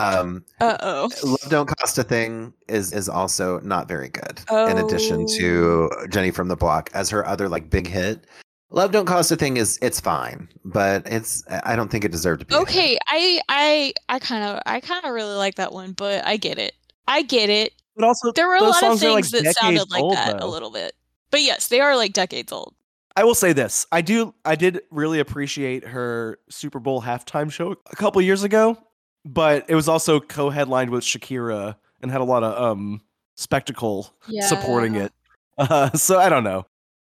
Um, 0.00 0.44
Uh 0.60 0.76
oh. 0.80 1.10
Love 1.22 1.48
Don't 1.48 1.66
Cost 1.66 1.98
a 1.98 2.02
Thing 2.04 2.52
is 2.68 2.92
is 2.92 3.08
also 3.08 3.60
not 3.60 3.88
very 3.88 4.08
good. 4.08 4.40
In 4.50 4.78
addition 4.78 5.22
Oh. 5.28 5.38
to 5.38 5.90
Jenny 6.10 6.30
from 6.30 6.48
the 6.48 6.56
Block 6.56 6.90
as 6.94 7.10
her 7.10 7.26
other 7.26 7.48
like 7.48 7.70
big 7.70 7.86
hit. 7.86 8.26
Love 8.70 8.92
Don't 8.92 9.06
Cost 9.06 9.30
a 9.32 9.36
Thing 9.36 9.56
is 9.56 9.78
it's 9.82 9.98
fine, 10.00 10.48
but 10.64 11.02
it's 11.06 11.42
I 11.64 11.74
don't 11.76 11.90
think 11.90 12.04
it 12.04 12.12
deserved 12.12 12.40
to 12.40 12.46
be. 12.46 12.54
Okay, 12.54 12.98
I 13.08 13.40
I 13.48 13.92
I 14.08 14.18
kind 14.20 14.44
of 14.44 14.62
I 14.66 14.80
kind 14.80 15.04
of 15.04 15.12
really 15.12 15.34
like 15.34 15.56
that 15.56 15.72
one, 15.72 15.92
but 15.92 16.24
I 16.26 16.36
get 16.36 16.58
it. 16.58 16.74
I 17.08 17.22
get 17.22 17.50
it. 17.50 17.72
But 17.96 18.04
also, 18.06 18.30
There 18.32 18.46
were 18.46 18.54
a 18.54 18.60
lot 18.62 18.70
of 18.70 18.76
songs 18.76 19.04
are, 19.04 19.10
like, 19.10 19.24
things 19.24 19.32
that 19.32 19.38
decades 19.42 19.58
sounded 19.58 19.90
like 19.90 20.02
old, 20.02 20.14
that 20.14 20.38
though. 20.38 20.46
a 20.46 20.48
little 20.48 20.70
bit. 20.70 20.94
But 21.32 21.42
yes, 21.42 21.66
they 21.68 21.80
are 21.80 21.96
like 21.96 22.12
decades 22.12 22.52
old. 22.52 22.74
I 23.16 23.24
will 23.24 23.34
say 23.34 23.52
this: 23.52 23.86
I 23.90 24.00
do, 24.02 24.32
I 24.44 24.54
did 24.54 24.80
really 24.92 25.18
appreciate 25.18 25.84
her 25.88 26.38
Super 26.48 26.78
Bowl 26.78 27.02
halftime 27.02 27.50
show 27.50 27.74
a 27.90 27.96
couple 27.96 28.22
years 28.22 28.44
ago, 28.44 28.78
but 29.24 29.64
it 29.68 29.74
was 29.74 29.88
also 29.88 30.20
co-headlined 30.20 30.90
with 30.90 31.04
Shakira 31.04 31.76
and 32.00 32.10
had 32.10 32.20
a 32.20 32.24
lot 32.24 32.42
of 32.42 32.60
um 32.62 33.00
spectacle 33.36 34.12
supporting 34.40 34.94
it. 34.96 35.12
Uh, 35.58 35.90
so 35.94 36.18
I 36.18 36.28
don't 36.28 36.44
know. 36.44 36.66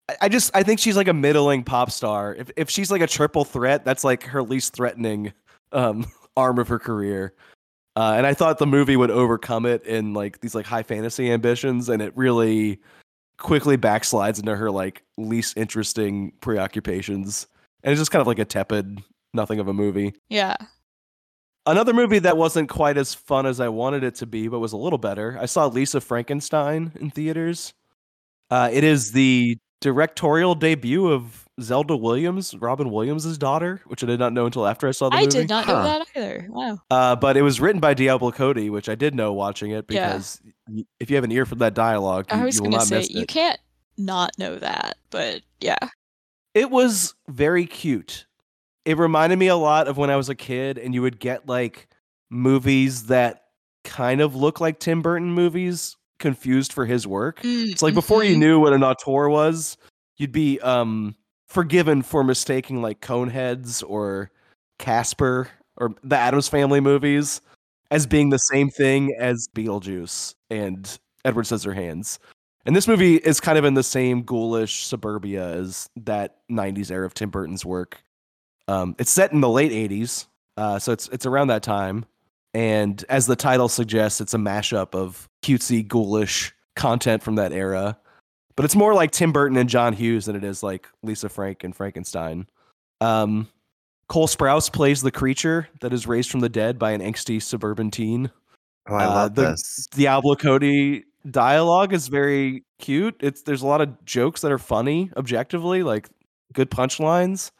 I, 0.08 0.16
I 0.22 0.28
just 0.28 0.54
I 0.54 0.62
think 0.62 0.80
she's 0.80 0.96
like 0.96 1.08
a 1.08 1.14
middling 1.14 1.64
pop 1.64 1.90
star. 1.90 2.34
If 2.34 2.50
if 2.56 2.70
she's 2.70 2.90
like 2.90 3.02
a 3.02 3.06
triple 3.06 3.44
threat, 3.44 3.84
that's 3.84 4.04
like 4.04 4.24
her 4.24 4.42
least 4.42 4.74
threatening 4.74 5.32
um 5.72 6.06
arm 6.36 6.58
of 6.58 6.68
her 6.68 6.78
career. 6.78 7.34
Uh, 7.96 8.12
and 8.14 8.26
I 8.26 8.34
thought 8.34 8.58
the 8.58 8.66
movie 8.66 8.96
would 8.96 9.10
overcome 9.10 9.64
it 9.64 9.82
in 9.86 10.12
like 10.12 10.40
these 10.40 10.54
like 10.54 10.66
high 10.66 10.82
fantasy 10.82 11.30
ambitions, 11.30 11.88
and 11.88 12.02
it 12.02 12.12
really 12.14 12.78
quickly 13.38 13.76
backslides 13.76 14.38
into 14.38 14.54
her 14.54 14.70
like 14.70 15.02
least 15.16 15.56
interesting 15.56 16.32
preoccupations. 16.40 17.46
And 17.82 17.92
it's 17.92 18.00
just 18.00 18.10
kind 18.10 18.20
of 18.20 18.26
like 18.26 18.38
a 18.38 18.44
tepid, 18.44 19.02
nothing 19.32 19.60
of 19.60 19.68
a 19.68 19.74
movie. 19.74 20.14
Yeah. 20.28 20.56
Another 21.66 21.92
movie 21.92 22.20
that 22.20 22.36
wasn't 22.36 22.68
quite 22.68 22.96
as 22.96 23.12
fun 23.12 23.44
as 23.44 23.60
I 23.60 23.68
wanted 23.68 24.04
it 24.04 24.14
to 24.16 24.26
be, 24.26 24.46
but 24.48 24.60
was 24.60 24.72
a 24.72 24.76
little 24.76 24.98
better. 24.98 25.36
I 25.40 25.46
saw 25.46 25.66
Lisa 25.66 26.00
Frankenstein 26.00 26.92
in 27.00 27.10
theaters. 27.10 27.74
Uh, 28.50 28.70
it 28.72 28.84
is 28.84 29.10
the 29.10 29.58
directorial 29.80 30.54
debut 30.54 31.08
of 31.08 31.46
Zelda 31.60 31.96
Williams, 31.96 32.54
Robin 32.54 32.90
Williams' 32.90 33.36
daughter, 33.38 33.80
which 33.86 34.04
I 34.04 34.06
did 34.06 34.20
not 34.20 34.32
know 34.32 34.46
until 34.46 34.66
after 34.66 34.86
I 34.86 34.92
saw 34.92 35.08
the 35.08 35.16
I 35.16 35.24
movie. 35.24 35.38
I 35.38 35.40
did 35.40 35.48
not 35.48 35.66
know 35.66 35.82
that 35.82 36.06
either. 36.14 36.46
Wow. 36.50 36.78
Uh, 36.90 37.16
but 37.16 37.36
it 37.36 37.42
was 37.42 37.60
written 37.60 37.80
by 37.80 37.94
Diablo 37.94 38.30
Cody, 38.30 38.70
which 38.70 38.88
I 38.88 38.94
did 38.94 39.14
know 39.14 39.32
watching 39.32 39.72
it 39.72 39.86
because 39.86 40.40
y- 40.68 40.84
if 41.00 41.10
you 41.10 41.16
have 41.16 41.24
an 41.24 41.32
ear 41.32 41.46
for 41.46 41.56
that 41.56 41.74
dialogue, 41.74 42.26
you, 42.30 42.38
I 42.38 42.44
was 42.44 42.56
you 42.56 42.62
will 42.62 42.70
gonna 42.70 42.78
not 42.78 42.86
say 42.86 42.98
miss 42.98 43.10
you 43.10 43.26
can't 43.26 43.58
not 43.96 44.38
know 44.38 44.56
that, 44.56 44.98
but 45.10 45.42
yeah. 45.60 45.78
It 46.54 46.70
was 46.70 47.14
very 47.28 47.66
cute. 47.66 48.26
It 48.86 48.96
reminded 48.96 49.38
me 49.38 49.48
a 49.48 49.56
lot 49.56 49.88
of 49.88 49.98
when 49.98 50.08
I 50.10 50.16
was 50.16 50.28
a 50.30 50.34
kid, 50.34 50.78
and 50.78 50.94
you 50.94 51.02
would 51.02 51.18
get 51.20 51.46
like 51.46 51.88
movies 52.30 53.06
that 53.06 53.42
kind 53.84 54.20
of 54.20 54.34
look 54.34 54.60
like 54.60 54.78
Tim 54.80 55.02
Burton 55.02 55.30
movies, 55.32 55.96
confused 56.18 56.72
for 56.72 56.86
his 56.86 57.06
work. 57.06 57.40
It's 57.44 57.82
like 57.82 57.94
before 57.94 58.24
you 58.24 58.36
Mhm. 58.36 58.38
knew 58.38 58.60
what 58.60 58.72
an 58.72 58.82
auteur 58.82 59.28
was, 59.28 59.76
you'd 60.16 60.32
be 60.32 60.58
um 60.60 61.14
forgiven 61.48 62.00
for 62.02 62.24
mistaking 62.24 62.80
like 62.80 63.00
Coneheads 63.00 63.82
or 63.86 64.30
Casper 64.78 65.48
or 65.76 65.94
the 66.02 66.16
Addams 66.16 66.48
Family 66.48 66.80
movies 66.80 67.40
as 67.90 68.06
being 68.06 68.30
the 68.30 68.38
same 68.38 68.70
thing 68.70 69.14
as 69.18 69.46
Beetlejuice 69.54 70.34
and 70.50 70.98
Edward 71.24 71.44
Scissorhands. 71.44 72.18
And 72.64 72.74
this 72.74 72.88
movie 72.88 73.16
is 73.16 73.38
kind 73.40 73.58
of 73.58 73.64
in 73.64 73.74
the 73.74 73.82
same 73.84 74.22
ghoulish 74.22 74.84
suburbia 74.86 75.46
as 75.54 75.88
that 75.96 76.38
'90s 76.48 76.90
era 76.90 77.04
of 77.06 77.14
Tim 77.14 77.30
Burton's 77.30 77.64
work. 77.64 78.02
Um, 78.68 78.94
it's 78.98 79.10
set 79.10 79.32
in 79.32 79.40
the 79.40 79.48
late 79.48 79.72
'80s, 79.72 80.26
uh, 80.56 80.78
so 80.78 80.92
it's 80.92 81.08
it's 81.08 81.26
around 81.26 81.48
that 81.48 81.62
time. 81.62 82.04
And 82.54 83.04
as 83.08 83.26
the 83.26 83.36
title 83.36 83.68
suggests, 83.68 84.20
it's 84.20 84.32
a 84.34 84.38
mashup 84.38 84.94
of 84.94 85.28
cutesy, 85.44 85.86
ghoulish 85.86 86.52
content 86.74 87.22
from 87.22 87.34
that 87.34 87.52
era. 87.52 87.98
But 88.56 88.64
it's 88.64 88.74
more 88.74 88.94
like 88.94 89.10
Tim 89.10 89.30
Burton 89.32 89.58
and 89.58 89.68
John 89.68 89.92
Hughes 89.92 90.24
than 90.24 90.34
it 90.36 90.42
is 90.44 90.62
like 90.62 90.88
Lisa 91.02 91.28
Frank 91.28 91.62
and 91.64 91.76
Frankenstein. 91.76 92.46
Um, 93.02 93.48
Cole 94.08 94.26
Sprouse 94.26 94.72
plays 94.72 95.02
the 95.02 95.10
creature 95.10 95.68
that 95.82 95.92
is 95.92 96.06
raised 96.06 96.30
from 96.30 96.40
the 96.40 96.48
dead 96.48 96.78
by 96.78 96.92
an 96.92 97.02
angsty 97.02 97.42
suburban 97.42 97.90
teen. 97.90 98.30
Oh, 98.88 98.94
I 98.94 99.04
Uh, 99.04 99.08
love 99.14 99.34
the- 99.34 99.42
this. 99.50 99.86
Diablo 99.90 100.34
Cody 100.36 101.04
dialogue 101.30 101.92
is 101.92 102.08
very 102.08 102.64
cute. 102.78 103.16
It's 103.20 103.42
there's 103.42 103.62
a 103.62 103.66
lot 103.66 103.82
of 103.82 104.02
jokes 104.06 104.40
that 104.40 104.50
are 104.52 104.58
funny 104.58 105.10
objectively, 105.16 105.82
like 105.82 106.08
good 106.54 106.70
punchlines, 106.70 107.50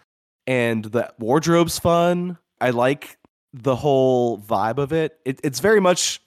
and 0.46 0.84
the 0.84 1.12
wardrobe's 1.18 1.78
fun. 1.78 2.38
I 2.60 2.70
like 2.70 3.18
the 3.52 3.76
whole 3.76 4.38
vibe 4.38 4.78
of 4.78 4.92
it, 4.92 5.18
it 5.24 5.40
it's 5.42 5.60
very 5.60 5.80
much 5.80 6.20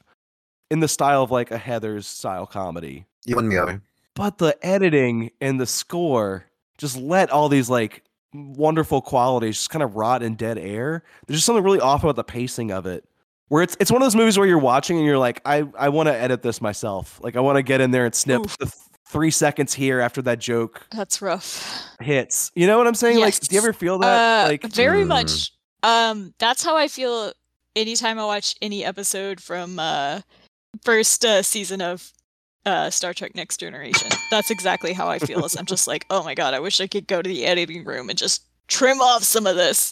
in 0.72 0.80
the 0.80 0.88
style 0.88 1.24
of 1.24 1.32
like 1.32 1.52
a 1.52 1.58
Heather's 1.58 2.08
style 2.08 2.46
comedy. 2.46 3.06
You 3.26 3.38
and 3.38 3.52
the 3.52 3.58
other. 3.58 3.82
But 4.16 4.38
the 4.38 4.58
editing 4.66 5.32
and 5.40 5.60
the 5.60 5.66
score 5.66 6.46
just 6.78 6.98
let 6.98 7.30
all 7.30 7.50
these 7.50 7.70
like 7.70 8.04
wonderful 8.34 9.02
qualities 9.02 9.58
just 9.58 9.70
kind 9.70 9.84
of 9.84 9.96
rot 9.96 10.24
in 10.24 10.36
dead 10.36 10.58
air. 10.58 11.04
There's 11.26 11.38
just 11.38 11.46
something 11.46 11.64
really 11.64 11.80
off 11.80 12.04
about 12.04 12.16
the 12.16 12.24
pacing 12.24 12.72
of 12.72 12.86
it. 12.86 13.06
Where 13.48 13.64
it's 13.64 13.76
it's 13.80 13.92
one 13.92 14.02
of 14.02 14.06
those 14.06 14.16
movies 14.16 14.38
where 14.38 14.48
you're 14.48 14.60
watching 14.60 14.98
and 14.98 15.06
you're 15.06 15.18
like, 15.18 15.42
I, 15.44 15.68
I 15.78 15.90
want 15.90 16.08
to 16.08 16.16
edit 16.16 16.44
this 16.44 16.62
myself. 16.62 17.20
Like 17.24 17.36
I 17.36 17.40
want 17.40 17.56
to 17.58 17.64
get 17.64 17.82
in 17.82 17.92
there 17.92 18.06
and 18.06 18.14
snip 18.14 18.42
Oof. 18.42 18.58
the 18.58 18.66
th- 18.66 18.78
three 19.10 19.32
seconds 19.32 19.74
here 19.74 20.00
after 20.00 20.22
that 20.22 20.40
joke 20.40 20.86
That's 20.92 21.22
rough. 21.22 21.84
hits. 22.00 22.52
You 22.56 22.68
know 22.68 22.78
what 22.78 22.88
I'm 22.88 22.96
saying? 22.96 23.20
Like, 23.20 23.40
do 23.40 23.54
you 23.56 23.60
ever 23.62 23.74
feel 23.74 23.98
that? 24.00 24.46
Uh, 24.46 24.48
like, 24.48 24.64
very 24.72 25.04
Mm. 25.04 25.08
much. 25.08 25.52
Um, 25.84 26.34
that's 26.40 26.64
how 26.64 26.78
I 26.78 26.88
feel 26.88 27.34
anytime 27.76 28.20
I 28.20 28.26
watch 28.26 28.56
any 28.62 28.84
episode 28.86 29.42
from 29.42 29.80
uh 29.80 30.22
first 30.84 31.26
uh, 31.26 31.42
season 31.42 31.82
of 31.82 32.12
uh 32.66 32.90
Star 32.90 33.14
Trek 33.14 33.34
Next 33.36 33.58
Generation. 33.60 34.10
That's 34.30 34.52
exactly 34.52 34.94
how 34.94 35.08
I 35.10 35.20
feel. 35.20 35.44
Is 35.46 35.56
I'm 35.58 35.66
just 35.66 35.88
like, 35.88 36.06
oh 36.10 36.24
my 36.24 36.36
god, 36.36 36.54
I 36.54 36.60
wish 36.60 36.80
I 36.82 36.88
could 36.88 37.08
go 37.08 37.22
to 37.22 37.28
the 37.30 37.46
editing 37.46 37.84
room 37.86 38.10
and 38.10 38.18
just 38.18 38.44
trim 38.68 39.02
off 39.02 39.24
some 39.24 39.48
of 39.48 39.56
this. 39.56 39.92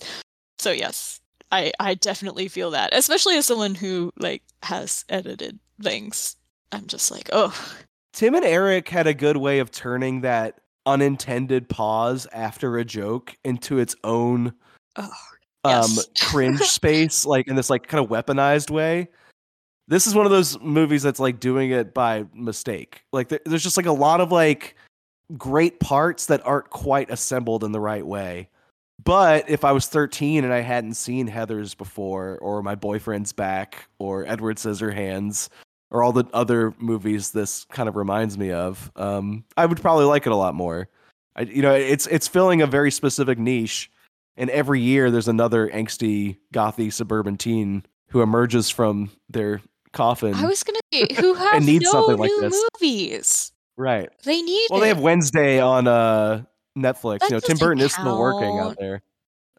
So 0.59 0.72
yes, 0.72 1.20
I 1.51 1.72
I 1.80 1.93
definitely 1.95 2.47
feel 2.49 2.72
that, 2.72 2.89
especially 2.93 3.38
as 3.38 3.45
someone 3.45 3.74
who 3.76 4.11
like 4.20 4.43
has 4.63 5.05
edited 5.09 5.57
things. 5.82 6.36
I'm 6.74 6.88
just 6.88 7.09
like, 7.11 7.30
oh, 7.32 7.55
Tim 8.18 8.34
and 8.34 8.43
Eric 8.43 8.89
had 8.89 9.05
a 9.05 9.13
good 9.13 9.38
way 9.38 9.59
of 9.59 9.70
turning 9.70 10.22
that 10.22 10.59
unintended 10.88 11.70
pause 11.70 12.26
after 12.34 12.80
a 12.80 12.84
joke 12.84 13.38
into 13.43 13.78
its 13.78 13.95
own 14.03 14.53
oh 14.95 15.03
um 15.63 15.84
Yes. 15.91 16.07
cringe 16.24 16.61
space 16.61 17.28
like 17.28 17.47
in 17.47 17.55
this 17.55 17.70
like 17.70 17.88
kind 17.88 18.03
of 18.03 18.09
weaponized 18.09 18.72
way. 18.72 19.09
This 19.88 20.07
is 20.07 20.15
one 20.15 20.26
of 20.26 20.32
those 20.32 20.59
movies 20.61 21.03
that's 21.03 21.20
like 21.20 21.39
doing 21.39 21.70
it 21.70 21.93
by 21.93 22.26
mistake. 22.34 23.03
Like 23.13 23.30
there, 23.30 23.39
there's 23.45 23.61
just 23.61 23.78
like 23.78 23.86
a 23.86 23.91
lot 23.91 24.20
of 24.20 24.32
like 24.32 24.76
great 25.38 25.80
parts 25.80 26.26
that 26.26 26.43
aren't 26.43 26.72
quite 26.72 27.11
assembled 27.11 27.63
in 27.63 27.72
the 27.72 27.80
right 27.80 28.05
way. 28.05 28.49
But 29.03 29.47
if 29.47 29.63
i 29.63 29.72
was 29.72 29.86
13 29.86 30.43
and 30.43 30.51
i 30.51 30.61
hadn't 30.61 30.95
seen 30.95 31.30
heathers 31.30 31.78
before 31.78 32.39
or 32.39 32.63
my 32.63 32.74
boyfriend's 32.74 33.32
back 33.32 33.88
or 33.99 34.26
edward 34.26 34.57
scissorhands 34.57 35.49
or 35.92 36.04
all 36.04 36.12
the 36.12 36.26
other 36.34 36.74
movies 36.80 37.32
this 37.32 37.66
kind 37.66 37.88
of 37.88 37.96
reminds 37.96 38.38
me 38.38 38.52
of 38.52 38.92
um 38.96 39.44
i 39.56 39.66
would 39.66 39.82
probably 39.82 40.06
like 40.06 40.26
it 40.26 40.32
a 40.32 40.36
lot 40.36 40.54
more. 40.56 40.90
I, 41.36 41.42
you 41.44 41.62
know 41.62 41.74
it's 41.74 42.08
it's 42.08 42.28
filling 42.28 42.62
a 42.62 42.68
very 42.68 42.92
specific 42.92 43.38
niche 43.38 43.92
and 44.36 44.50
every 44.50 44.82
year 44.82 45.12
there's 45.12 45.28
another 45.28 45.70
angsty 45.70 46.38
gothy 46.54 46.92
suburban 46.92 47.38
teen 47.38 47.86
who 48.08 48.22
emerges 48.22 48.70
from 48.70 49.12
their 49.30 49.62
coffin 49.94 50.34
I 50.34 50.46
was 50.46 50.64
gonna 50.64 50.80
say 50.92 51.08
who 51.16 51.34
have 51.36 51.64
need 51.64 51.84
no 51.84 51.92
something 51.92 52.18
like 52.18 52.30
new 52.32 52.42
this. 52.42 52.66
movies. 52.82 53.52
right. 53.78 54.10
They 54.24 54.42
need 54.42 54.68
well 54.72 54.80
they 54.80 54.88
have 54.90 55.00
wednesday 55.00 55.60
on 55.60 55.88
uh 55.88 56.44
netflix. 56.78 57.20
That 57.20 57.30
you 57.30 57.36
know 57.36 57.40
tim 57.40 57.58
burton 57.58 57.82
is 57.84 57.94
still 57.94 58.20
working 58.20 58.58
out 58.60 58.78
there. 58.80 59.02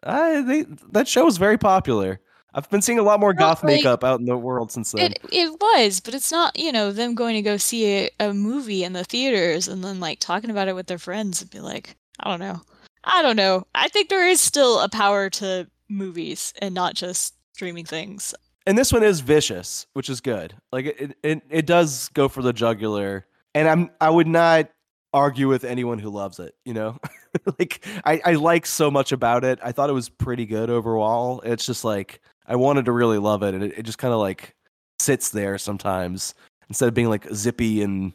Uh, 0.01 0.41
they, 0.43 0.65
that 0.91 1.07
show 1.09 1.27
is 1.27 1.37
very 1.37 1.57
popular 1.57 2.19
i've 2.53 2.69
been 2.69 2.81
seeing 2.81 2.99
a 2.99 3.03
lot 3.03 3.19
more 3.19 3.33
goth 3.33 3.63
like- 3.63 3.75
makeup 3.77 4.03
out 4.03 4.19
in 4.19 4.25
the 4.25 4.37
world 4.37 4.71
since 4.71 4.91
then 4.91 5.11
It 5.11 5.19
it 5.31 5.51
was, 5.61 5.99
but 5.99 6.13
it's 6.13 6.31
not, 6.31 6.57
you 6.57 6.71
know, 6.71 6.91
them 6.91 7.15
going 7.15 7.35
to 7.35 7.41
go 7.41 7.57
see 7.57 7.85
a, 8.05 8.09
a 8.19 8.33
movie 8.33 8.83
in 8.83 8.93
the 8.93 9.03
theaters 9.03 9.67
and 9.67 9.83
then 9.83 9.99
like 9.99 10.19
talking 10.19 10.49
about 10.49 10.67
it 10.67 10.75
with 10.75 10.87
their 10.87 10.97
friends 10.97 11.41
and 11.41 11.51
be 11.51 11.59
like, 11.59 11.95
I 12.19 12.29
don't 12.29 12.39
know. 12.39 12.61
I 13.03 13.21
don't 13.21 13.35
know. 13.35 13.65
I 13.75 13.87
think 13.87 14.09
there 14.09 14.27
is 14.27 14.41
still 14.41 14.79
a 14.79 14.89
power 14.89 15.29
to 15.31 15.67
movies 15.89 16.53
and 16.61 16.73
not 16.75 16.95
just 16.95 17.35
streaming 17.53 17.85
things. 17.85 18.33
and 18.65 18.77
this 18.77 18.91
one 18.91 19.03
is 19.03 19.19
vicious, 19.21 19.85
which 19.93 20.09
is 20.09 20.19
good. 20.21 20.53
Like 20.71 20.85
it, 20.85 21.17
it, 21.23 21.41
it 21.49 21.65
does 21.65 22.09
go 22.09 22.27
for 22.27 22.41
the 22.41 22.53
jugular, 22.53 23.25
and 23.55 23.67
I'm 23.69 23.89
I 24.01 24.09
would 24.09 24.27
not 24.27 24.69
argue 25.13 25.47
with 25.47 25.63
anyone 25.63 25.97
who 25.99 26.09
loves 26.09 26.39
it. 26.39 26.55
You 26.65 26.73
know, 26.73 26.97
like 27.59 27.85
I 28.05 28.21
I 28.25 28.33
like 28.33 28.65
so 28.65 28.91
much 28.91 29.11
about 29.11 29.43
it. 29.43 29.59
I 29.63 29.71
thought 29.71 29.89
it 29.89 29.93
was 29.93 30.09
pretty 30.09 30.45
good 30.45 30.69
overall. 30.69 31.41
It's 31.41 31.65
just 31.65 31.83
like 31.83 32.19
I 32.49 32.55
wanted 32.55 32.85
to 32.85 32.91
really 32.91 33.19
love 33.19 33.43
it, 33.43 33.53
and 33.53 33.63
it, 33.63 33.77
it 33.77 33.83
just 33.83 33.99
kind 33.99 34.13
of 34.13 34.19
like 34.19 34.55
sits 34.97 35.29
there 35.29 35.57
sometimes 35.57 36.33
instead 36.67 36.89
of 36.89 36.93
being 36.93 37.07
like 37.07 37.25
zippy 37.33 37.81
and 37.81 38.11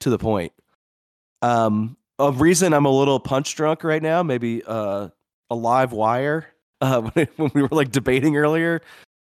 to 0.00 0.10
the 0.10 0.18
point. 0.18 0.52
Um, 1.40 1.96
a 2.18 2.32
reason 2.32 2.72
I'm 2.72 2.84
a 2.84 2.90
little 2.90 3.20
punch 3.20 3.54
drunk 3.54 3.84
right 3.84 4.02
now, 4.02 4.22
maybe 4.22 4.62
uh 4.66 5.08
a 5.50 5.54
live 5.54 5.92
wire. 5.92 6.48
Uh, 6.78 7.00
when 7.36 7.50
we 7.54 7.62
were 7.62 7.70
like 7.70 7.90
debating 7.90 8.36
earlier, 8.36 8.82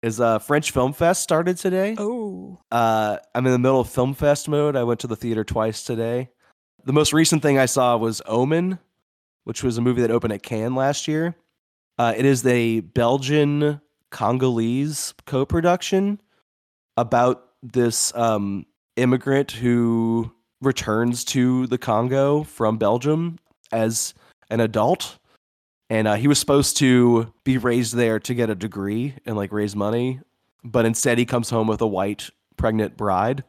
is 0.03 0.19
uh 0.19 0.37
French 0.37 0.71
Film 0.71 0.91
Fest 0.91 1.23
started 1.23 1.55
today. 1.55 1.95
Oh. 1.97 2.59
Uh, 2.69 3.19
I'm 3.33 3.45
in 3.45 3.53
the 3.53 3.57
middle 3.57 3.79
of 3.79 3.87
Film 3.89 4.13
Fest 4.13 4.49
mode. 4.49 4.75
I 4.75 4.83
went 4.83 4.99
to 4.99 5.07
the 5.07 5.15
theater 5.15 5.45
twice 5.45 5.83
today. 5.83 6.29
The 6.83 6.91
most 6.91 7.13
recent 7.13 7.41
thing 7.41 7.57
I 7.57 7.67
saw 7.67 7.95
was 7.95 8.21
Omen, 8.25 8.79
which 9.45 9.63
was 9.63 9.77
a 9.77 9.81
movie 9.81 10.01
that 10.01 10.11
opened 10.11 10.33
at 10.33 10.43
Cannes 10.43 10.75
last 10.75 11.07
year. 11.07 11.37
Uh, 11.97 12.13
it 12.17 12.25
is 12.25 12.45
a 12.45 12.81
Belgian 12.81 13.79
Congolese 14.11 15.13
co-production 15.25 16.21
about 16.95 17.43
this 17.61 18.15
um, 18.15 18.65
immigrant 18.95 19.51
who 19.51 20.31
returns 20.61 21.23
to 21.25 21.67
the 21.67 21.77
Congo 21.77 22.43
from 22.43 22.77
Belgium 22.77 23.37
as 23.71 24.13
an 24.49 24.59
adult. 24.59 25.17
And 25.89 26.07
uh, 26.07 26.15
he 26.15 26.27
was 26.27 26.39
supposed 26.39 26.77
to 26.77 27.33
be 27.43 27.57
raised 27.57 27.95
there 27.95 28.19
to 28.19 28.33
get 28.33 28.49
a 28.49 28.55
degree 28.55 29.15
and 29.25 29.37
like 29.37 29.51
raise 29.51 29.75
money 29.75 30.19
but 30.63 30.85
instead 30.85 31.17
he 31.17 31.25
comes 31.25 31.49
home 31.49 31.67
with 31.67 31.81
a 31.81 31.87
white 31.87 32.29
pregnant 32.57 32.97
bride. 32.97 33.43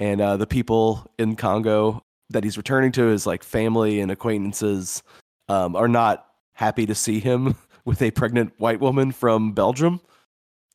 And 0.00 0.20
uh, 0.20 0.36
the 0.36 0.46
people 0.46 1.10
in 1.18 1.34
congo 1.34 2.02
that 2.30 2.44
he's 2.44 2.56
returning 2.56 2.92
to 2.92 3.06
his 3.06 3.26
like 3.26 3.42
family 3.42 4.00
and 4.00 4.10
acquaintances 4.12 5.02
um, 5.48 5.74
are 5.74 5.88
not 5.88 6.26
happy 6.52 6.86
to 6.86 6.94
see 6.94 7.20
him 7.20 7.56
with 7.88 8.02
a 8.02 8.10
pregnant 8.12 8.52
white 8.58 8.80
woman 8.80 9.10
from 9.10 9.52
belgium 9.52 10.00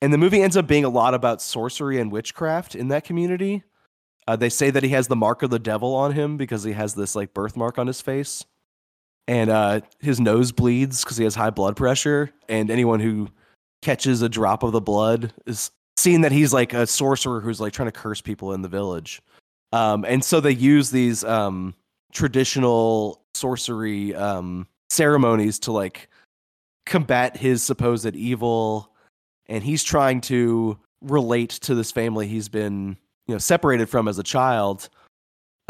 and 0.01 0.11
the 0.11 0.17
movie 0.17 0.41
ends 0.41 0.57
up 0.57 0.67
being 0.67 0.83
a 0.83 0.89
lot 0.89 1.13
about 1.13 1.41
sorcery 1.41 1.99
and 1.99 2.11
witchcraft 2.11 2.75
in 2.75 2.89
that 2.89 3.03
community 3.03 3.63
uh, 4.27 4.35
they 4.35 4.49
say 4.49 4.69
that 4.69 4.83
he 4.83 4.89
has 4.89 5.07
the 5.07 5.15
mark 5.15 5.43
of 5.43 5.49
the 5.49 5.59
devil 5.59 5.95
on 5.95 6.13
him 6.13 6.37
because 6.37 6.63
he 6.63 6.73
has 6.73 6.93
this 6.93 7.15
like 7.15 7.33
birthmark 7.33 7.77
on 7.77 7.87
his 7.87 8.01
face 8.01 8.45
and 9.27 9.49
uh, 9.49 9.81
his 9.99 10.19
nose 10.19 10.51
bleeds 10.51 11.03
because 11.03 11.17
he 11.17 11.23
has 11.23 11.35
high 11.35 11.49
blood 11.49 11.75
pressure. 11.75 12.31
And 12.49 12.69
anyone 12.69 12.99
who 12.99 13.29
catches 13.81 14.21
a 14.21 14.29
drop 14.29 14.63
of 14.63 14.71
the 14.71 14.81
blood 14.81 15.33
is 15.45 15.71
seeing 15.97 16.21
that 16.21 16.31
he's 16.31 16.53
like 16.53 16.73
a 16.73 16.87
sorcerer 16.87 17.41
who's 17.41 17.61
like 17.61 17.73
trying 17.73 17.87
to 17.87 17.91
curse 17.91 18.21
people 18.21 18.53
in 18.53 18.61
the 18.61 18.67
village. 18.67 19.21
Um, 19.71 20.05
and 20.05 20.23
so 20.23 20.39
they 20.39 20.51
use 20.51 20.91
these 20.91 21.23
um, 21.23 21.73
traditional 22.11 23.23
sorcery 23.33 24.13
um, 24.15 24.67
ceremonies 24.89 25.59
to 25.59 25.71
like 25.71 26.09
combat 26.85 27.37
his 27.37 27.63
supposed 27.63 28.15
evil. 28.15 28.89
And 29.47 29.63
he's 29.63 29.83
trying 29.83 30.21
to 30.21 30.79
relate 31.01 31.49
to 31.49 31.75
this 31.75 31.91
family 31.91 32.27
he's 32.27 32.49
been, 32.49 32.97
you 33.27 33.35
know, 33.35 33.39
separated 33.39 33.89
from 33.89 34.07
as 34.07 34.19
a 34.19 34.23
child. 34.23 34.89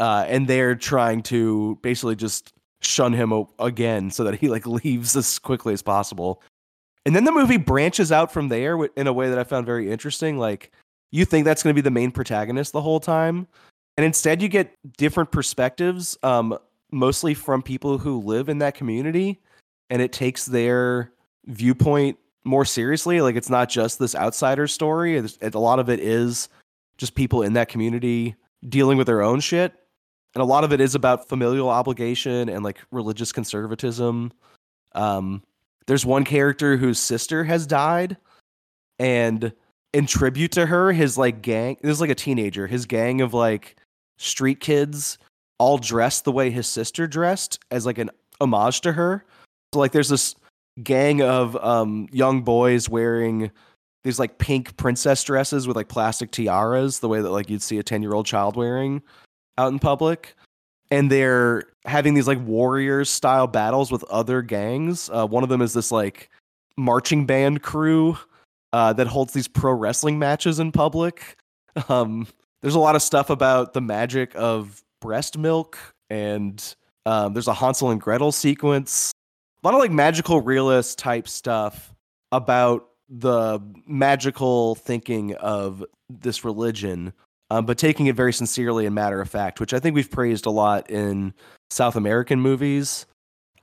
Uh, 0.00 0.24
and 0.28 0.48
they're 0.48 0.74
trying 0.74 1.22
to 1.22 1.78
basically 1.82 2.16
just 2.16 2.52
shun 2.80 3.12
him 3.12 3.32
o- 3.32 3.50
again 3.58 4.10
so 4.10 4.24
that 4.24 4.36
he 4.36 4.48
like 4.48 4.66
leaves 4.84 5.16
as 5.16 5.38
quickly 5.38 5.72
as 5.72 5.82
possible. 5.82 6.42
And 7.06 7.14
then 7.14 7.24
the 7.24 7.32
movie 7.32 7.58
branches 7.58 8.10
out 8.10 8.32
from 8.32 8.48
there 8.48 8.82
in 8.96 9.06
a 9.06 9.12
way 9.12 9.28
that 9.28 9.38
I 9.38 9.44
found 9.44 9.66
very 9.66 9.90
interesting. 9.90 10.38
Like 10.38 10.72
you 11.12 11.24
think 11.24 11.44
that's 11.44 11.62
going 11.62 11.74
to 11.74 11.80
be 11.80 11.84
the 11.84 11.90
main 11.90 12.10
protagonist 12.10 12.72
the 12.72 12.80
whole 12.80 13.00
time, 13.00 13.46
and 13.96 14.04
instead 14.04 14.42
you 14.42 14.48
get 14.48 14.76
different 14.96 15.30
perspectives, 15.30 16.18
um, 16.22 16.58
mostly 16.90 17.34
from 17.34 17.62
people 17.62 17.98
who 17.98 18.20
live 18.20 18.48
in 18.48 18.58
that 18.58 18.74
community, 18.74 19.40
and 19.90 20.00
it 20.02 20.12
takes 20.12 20.46
their 20.46 21.12
viewpoint 21.46 22.18
more 22.44 22.64
seriously. 22.64 23.20
Like 23.20 23.36
it's 23.36 23.50
not 23.50 23.68
just 23.68 23.98
this 23.98 24.14
outsider 24.14 24.66
story. 24.66 25.16
It's, 25.16 25.38
it, 25.40 25.54
a 25.54 25.58
lot 25.58 25.78
of 25.78 25.88
it 25.88 26.00
is 26.00 26.48
just 26.98 27.14
people 27.14 27.42
in 27.42 27.54
that 27.54 27.68
community 27.68 28.34
dealing 28.68 28.98
with 28.98 29.06
their 29.06 29.22
own 29.22 29.40
shit 29.40 29.74
and 30.34 30.42
a 30.42 30.46
lot 30.46 30.64
of 30.64 30.72
it 30.72 30.80
is 30.80 30.94
about 30.94 31.28
familial 31.28 31.68
obligation 31.68 32.48
and 32.48 32.64
like 32.64 32.80
religious 32.90 33.32
conservatism. 33.32 34.32
Um, 34.94 35.42
there's 35.86 36.04
one 36.04 36.24
character 36.24 36.76
whose 36.76 36.98
sister 36.98 37.44
has 37.44 37.66
died, 37.66 38.16
and 38.98 39.52
in 39.92 40.06
tribute 40.06 40.52
to 40.52 40.66
her, 40.66 40.92
his 40.92 41.16
like 41.16 41.40
gang. 41.40 41.76
This 41.82 41.92
is 41.92 42.00
like 42.00 42.10
a 42.10 42.16
teenager. 42.16 42.66
His 42.66 42.86
gang 42.86 43.20
of 43.20 43.32
like 43.32 43.76
street 44.18 44.60
kids 44.60 45.18
all 45.58 45.78
dressed 45.78 46.24
the 46.24 46.32
way 46.32 46.50
his 46.50 46.66
sister 46.66 47.06
dressed 47.06 47.60
as 47.70 47.86
like 47.86 47.98
an 47.98 48.10
homage 48.40 48.80
to 48.82 48.92
her. 48.92 49.24
So 49.74 49.78
like, 49.78 49.92
there's 49.92 50.08
this 50.08 50.34
gang 50.82 51.22
of 51.22 51.56
um 51.62 52.08
young 52.10 52.42
boys 52.42 52.88
wearing 52.88 53.50
these 54.02 54.18
like 54.18 54.38
pink 54.38 54.76
princess 54.76 55.22
dresses 55.22 55.68
with 55.68 55.76
like 55.76 55.88
plastic 55.88 56.32
tiaras, 56.32 56.98
the 56.98 57.08
way 57.08 57.20
that 57.20 57.30
like 57.30 57.48
you'd 57.48 57.62
see 57.62 57.78
a 57.78 57.82
ten 57.82 58.02
year 58.02 58.14
old 58.14 58.26
child 58.26 58.56
wearing 58.56 59.02
out 59.56 59.72
in 59.72 59.78
public 59.78 60.34
and 60.90 61.10
they're 61.12 61.62
having 61.84 62.14
these 62.14 62.26
like 62.26 62.40
warriors 62.40 63.08
style 63.08 63.46
battles 63.46 63.92
with 63.92 64.02
other 64.10 64.42
gangs 64.42 65.08
uh, 65.10 65.24
one 65.24 65.44
of 65.44 65.48
them 65.48 65.62
is 65.62 65.72
this 65.72 65.92
like 65.92 66.28
marching 66.76 67.24
band 67.24 67.62
crew 67.62 68.18
uh, 68.74 68.92
that 68.92 69.06
holds 69.06 69.32
these 69.32 69.48
pro 69.48 69.72
wrestling 69.72 70.18
matches 70.18 70.58
in 70.58 70.72
public. 70.72 71.36
Um, 71.88 72.26
there's 72.60 72.74
a 72.74 72.80
lot 72.80 72.96
of 72.96 73.02
stuff 73.02 73.30
about 73.30 73.72
the 73.72 73.80
magic 73.80 74.32
of 74.34 74.82
breast 75.00 75.38
milk, 75.38 75.78
and 76.10 76.74
um, 77.06 77.34
there's 77.34 77.48
a 77.48 77.54
Hansel 77.54 77.90
and 77.90 78.00
Gretel 78.00 78.32
sequence. 78.32 79.12
A 79.64 79.66
lot 79.66 79.74
of 79.74 79.80
like 79.80 79.92
magical 79.92 80.42
realist 80.42 80.98
type 80.98 81.26
stuff 81.26 81.94
about 82.32 82.86
the 83.08 83.60
magical 83.86 84.74
thinking 84.74 85.34
of 85.36 85.82
this 86.10 86.44
religion, 86.44 87.14
um, 87.48 87.64
but 87.64 87.78
taking 87.78 88.04
it 88.04 88.14
very 88.14 88.34
sincerely 88.34 88.84
and 88.84 88.94
matter 88.94 89.22
of 89.22 89.30
fact, 89.30 89.60
which 89.60 89.72
I 89.72 89.80
think 89.80 89.94
we've 89.94 90.10
praised 90.10 90.44
a 90.44 90.50
lot 90.50 90.90
in 90.90 91.32
South 91.70 91.96
American 91.96 92.40
movies. 92.40 93.06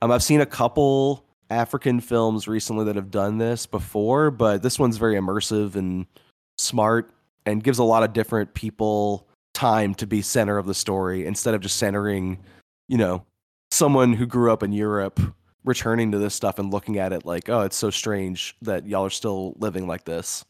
Um, 0.00 0.10
I've 0.10 0.24
seen 0.24 0.40
a 0.40 0.46
couple 0.46 1.24
African 1.50 2.00
films 2.00 2.48
recently 2.48 2.84
that 2.86 2.96
have 2.96 3.12
done 3.12 3.38
this 3.38 3.66
before, 3.66 4.32
but 4.32 4.60
this 4.60 4.80
one's 4.80 4.96
very 4.96 5.14
immersive 5.14 5.76
and 5.76 6.06
smart 6.58 7.12
and 7.46 7.62
gives 7.62 7.78
a 7.78 7.84
lot 7.84 8.02
of 8.02 8.12
different 8.12 8.54
people 8.54 9.28
time 9.54 9.94
to 9.94 10.08
be 10.08 10.20
center 10.20 10.58
of 10.58 10.66
the 10.66 10.74
story 10.74 11.26
instead 11.26 11.54
of 11.54 11.60
just 11.60 11.76
centering, 11.76 12.42
you 12.88 12.98
know, 12.98 13.24
someone 13.70 14.14
who 14.14 14.26
grew 14.26 14.52
up 14.52 14.64
in 14.64 14.72
Europe 14.72 15.20
returning 15.64 16.12
to 16.12 16.18
this 16.18 16.34
stuff 16.34 16.58
and 16.58 16.72
looking 16.72 16.98
at 16.98 17.12
it 17.12 17.24
like, 17.24 17.48
oh, 17.48 17.60
it's 17.60 17.76
so 17.76 17.90
strange 17.90 18.56
that 18.62 18.86
y'all 18.86 19.04
are 19.04 19.10
still 19.10 19.54
living 19.58 19.86
like 19.86 20.04
this. 20.04 20.44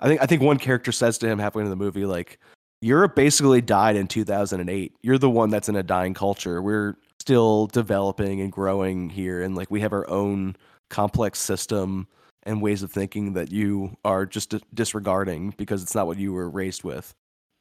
I 0.00 0.06
think 0.06 0.22
I 0.22 0.26
think 0.26 0.42
one 0.42 0.58
character 0.58 0.92
says 0.92 1.18
to 1.18 1.28
him 1.28 1.38
halfway 1.38 1.62
into 1.62 1.70
the 1.70 1.76
movie, 1.76 2.06
like, 2.06 2.38
Europe 2.80 3.16
basically 3.16 3.60
died 3.60 3.96
in 3.96 4.06
2008. 4.06 4.94
You're 5.02 5.18
the 5.18 5.30
one 5.30 5.50
that's 5.50 5.68
in 5.68 5.76
a 5.76 5.82
dying 5.82 6.14
culture. 6.14 6.62
We're 6.62 6.96
still 7.18 7.66
developing 7.66 8.40
and 8.40 8.52
growing 8.52 9.10
here, 9.10 9.42
and 9.42 9.56
like 9.56 9.70
we 9.70 9.80
have 9.80 9.92
our 9.92 10.08
own 10.08 10.56
complex 10.88 11.38
system 11.40 12.06
and 12.44 12.62
ways 12.62 12.82
of 12.82 12.90
thinking 12.90 13.32
that 13.34 13.50
you 13.50 13.96
are 14.04 14.24
just 14.24 14.54
disregarding 14.74 15.52
because 15.56 15.82
it's 15.82 15.94
not 15.94 16.06
what 16.06 16.18
you 16.18 16.32
were 16.32 16.48
raised 16.48 16.84
with. 16.84 17.12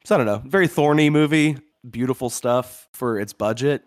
So 0.05 0.15
I 0.15 0.17
don't 0.19 0.27
know. 0.27 0.41
Very 0.45 0.67
thorny 0.67 1.09
movie, 1.09 1.57
beautiful 1.89 2.29
stuff 2.29 2.87
for 2.93 3.19
its 3.19 3.33
budget, 3.33 3.83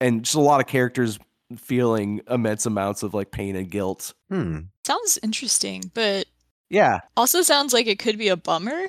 and 0.00 0.24
just 0.24 0.34
a 0.34 0.40
lot 0.40 0.60
of 0.60 0.66
characters 0.66 1.18
feeling 1.56 2.20
immense 2.28 2.66
amounts 2.66 3.02
of 3.02 3.14
like 3.14 3.30
pain 3.30 3.56
and 3.56 3.70
guilt. 3.70 4.14
Hmm. 4.28 4.60
Sounds 4.86 5.18
interesting, 5.22 5.90
but 5.94 6.26
yeah, 6.70 7.00
also 7.16 7.42
sounds 7.42 7.72
like 7.72 7.86
it 7.86 7.98
could 7.98 8.18
be 8.18 8.28
a 8.28 8.36
bummer, 8.36 8.86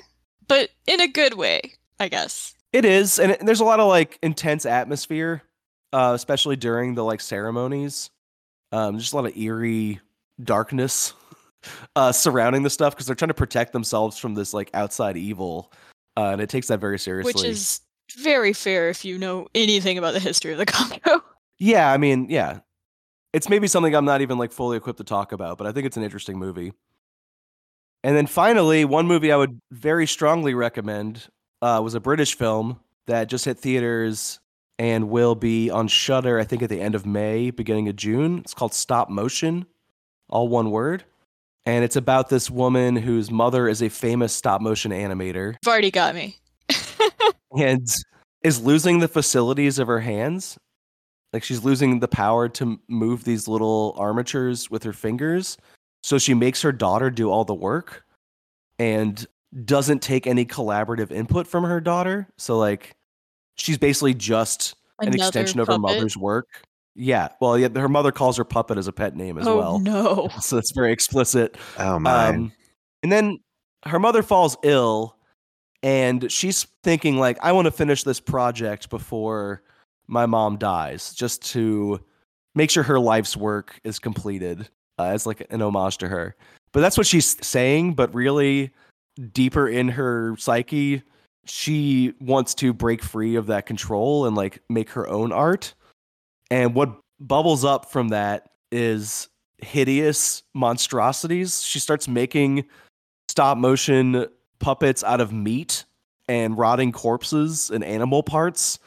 but 0.48 0.70
in 0.86 1.00
a 1.00 1.08
good 1.08 1.34
way, 1.34 1.74
I 2.00 2.08
guess. 2.08 2.54
It 2.72 2.84
is, 2.84 3.18
and 3.18 3.32
it, 3.32 3.40
there's 3.44 3.60
a 3.60 3.64
lot 3.64 3.80
of 3.80 3.88
like 3.88 4.18
intense 4.22 4.66
atmosphere, 4.66 5.42
uh, 5.92 6.12
especially 6.14 6.56
during 6.56 6.94
the 6.94 7.04
like 7.04 7.20
ceremonies. 7.20 8.10
Um, 8.72 8.98
just 8.98 9.12
a 9.12 9.16
lot 9.16 9.26
of 9.26 9.36
eerie 9.36 10.00
darkness 10.42 11.14
uh, 11.96 12.12
surrounding 12.12 12.62
the 12.62 12.70
stuff 12.70 12.94
because 12.94 13.06
they're 13.06 13.14
trying 13.14 13.28
to 13.28 13.34
protect 13.34 13.72
themselves 13.72 14.18
from 14.18 14.34
this 14.34 14.52
like 14.52 14.70
outside 14.74 15.16
evil, 15.16 15.72
uh, 16.16 16.30
and 16.32 16.40
it 16.40 16.48
takes 16.48 16.66
that 16.68 16.80
very 16.80 16.98
seriously. 16.98 17.32
Which 17.32 17.44
is 17.44 17.80
very 18.14 18.52
fair 18.52 18.88
if 18.88 19.04
you 19.04 19.18
know 19.18 19.48
anything 19.54 19.98
about 19.98 20.14
the 20.14 20.20
history 20.20 20.52
of 20.52 20.58
the 20.58 20.66
Congo. 20.66 21.22
Yeah, 21.58 21.90
I 21.90 21.96
mean, 21.96 22.26
yeah. 22.28 22.60
It's 23.32 23.48
maybe 23.48 23.66
something 23.66 23.94
I'm 23.94 24.04
not 24.04 24.20
even 24.20 24.38
like 24.38 24.52
fully 24.52 24.76
equipped 24.76 24.98
to 24.98 25.04
talk 25.04 25.32
about, 25.32 25.58
but 25.58 25.66
I 25.66 25.72
think 25.72 25.86
it's 25.86 25.96
an 25.96 26.02
interesting 26.02 26.38
movie. 26.38 26.72
And 28.02 28.16
then 28.16 28.26
finally, 28.26 28.84
one 28.84 29.06
movie 29.06 29.32
I 29.32 29.36
would 29.36 29.60
very 29.72 30.06
strongly 30.06 30.54
recommend 30.54 31.26
uh, 31.60 31.80
was 31.82 31.94
a 31.94 32.00
British 32.00 32.36
film 32.36 32.80
that 33.06 33.28
just 33.28 33.44
hit 33.44 33.58
theaters 33.58 34.38
and 34.78 35.08
will 35.08 35.34
be 35.34 35.70
on 35.70 35.88
Shudder, 35.88 36.38
I 36.38 36.44
think 36.44 36.62
at 36.62 36.68
the 36.68 36.80
end 36.80 36.94
of 36.94 37.06
May, 37.06 37.50
beginning 37.50 37.88
of 37.88 37.96
June. 37.96 38.38
It's 38.38 38.54
called 38.54 38.72
Stopmotion, 38.72 39.66
all 40.28 40.48
one 40.48 40.70
word, 40.70 41.04
and 41.64 41.84
it's 41.84 41.96
about 41.96 42.28
this 42.28 42.50
woman 42.50 42.96
whose 42.96 43.30
mother 43.30 43.68
is 43.68 43.82
a 43.82 43.88
famous 43.88 44.32
stop 44.32 44.60
motion 44.60 44.92
animator. 44.92 45.54
You've 45.62 45.72
already 45.72 45.90
got 45.90 46.14
me. 46.14 46.36
and 47.58 47.88
is 48.42 48.60
losing 48.60 49.00
the 49.00 49.08
facilities 49.08 49.78
of 49.78 49.88
her 49.88 50.00
hands 50.00 50.58
like 51.36 51.44
she's 51.44 51.62
losing 51.62 52.00
the 52.00 52.08
power 52.08 52.48
to 52.48 52.80
move 52.88 53.24
these 53.24 53.46
little 53.46 53.94
armatures 53.98 54.70
with 54.70 54.82
her 54.82 54.94
fingers. 54.94 55.58
So 56.02 56.16
she 56.16 56.32
makes 56.32 56.62
her 56.62 56.72
daughter 56.72 57.10
do 57.10 57.30
all 57.30 57.44
the 57.44 57.52
work 57.52 58.04
and 58.78 59.26
doesn't 59.66 60.00
take 60.00 60.26
any 60.26 60.46
collaborative 60.46 61.10
input 61.10 61.46
from 61.46 61.64
her 61.64 61.78
daughter. 61.78 62.26
So 62.38 62.56
like 62.56 62.96
she's 63.56 63.76
basically 63.76 64.14
just 64.14 64.76
Another 64.98 65.16
an 65.16 65.22
extension 65.22 65.58
puppet. 65.58 65.68
of 65.68 65.74
her 65.74 65.78
mother's 65.78 66.16
work. 66.16 66.46
Yeah. 66.94 67.28
Well, 67.38 67.58
yeah, 67.58 67.68
her 67.74 67.88
mother 67.90 68.12
calls 68.12 68.38
her 68.38 68.44
puppet 68.44 68.78
as 68.78 68.88
a 68.88 68.92
pet 68.92 69.14
name 69.14 69.36
as 69.36 69.46
oh, 69.46 69.58
well. 69.58 69.78
No. 69.78 70.30
So 70.40 70.56
that's 70.56 70.72
very 70.72 70.90
explicit. 70.90 71.58
Oh 71.78 71.98
my. 71.98 72.28
Um, 72.28 72.52
and 73.02 73.12
then 73.12 73.40
her 73.84 73.98
mother 73.98 74.22
falls 74.22 74.56
ill 74.62 75.18
and 75.82 76.32
she's 76.32 76.66
thinking 76.82 77.18
like 77.18 77.36
I 77.42 77.52
want 77.52 77.66
to 77.66 77.72
finish 77.72 78.04
this 78.04 78.20
project 78.20 78.88
before 78.88 79.62
my 80.08 80.26
mom 80.26 80.56
dies, 80.56 81.14
just 81.14 81.42
to 81.52 82.00
make 82.54 82.70
sure 82.70 82.82
her 82.82 83.00
life's 83.00 83.36
work 83.36 83.80
is 83.84 83.98
completed 83.98 84.68
uh, 84.98 85.04
as 85.04 85.26
like 85.26 85.46
an 85.50 85.62
homage 85.62 85.98
to 85.98 86.08
her. 86.08 86.34
But 86.72 86.80
that's 86.80 86.96
what 86.96 87.06
she's 87.06 87.36
saying. 87.46 87.94
But 87.94 88.14
really, 88.14 88.70
deeper 89.32 89.68
in 89.68 89.88
her 89.88 90.36
psyche, 90.38 91.02
she 91.44 92.14
wants 92.20 92.54
to 92.56 92.72
break 92.72 93.02
free 93.02 93.36
of 93.36 93.46
that 93.46 93.66
control 93.66 94.26
and 94.26 94.36
like 94.36 94.62
make 94.68 94.90
her 94.90 95.08
own 95.08 95.32
art. 95.32 95.74
And 96.50 96.74
what 96.74 96.98
bubbles 97.20 97.64
up 97.64 97.90
from 97.90 98.08
that 98.08 98.50
is 98.70 99.28
hideous 99.58 100.42
monstrosities. 100.54 101.62
She 101.62 101.78
starts 101.78 102.08
making 102.08 102.64
stop 103.28 103.58
motion 103.58 104.26
puppets 104.58 105.02
out 105.04 105.20
of 105.20 105.32
meat 105.32 105.84
and 106.28 106.58
rotting 106.58 106.92
corpses 106.92 107.70
and 107.70 107.84
animal 107.84 108.22
parts 108.22 108.78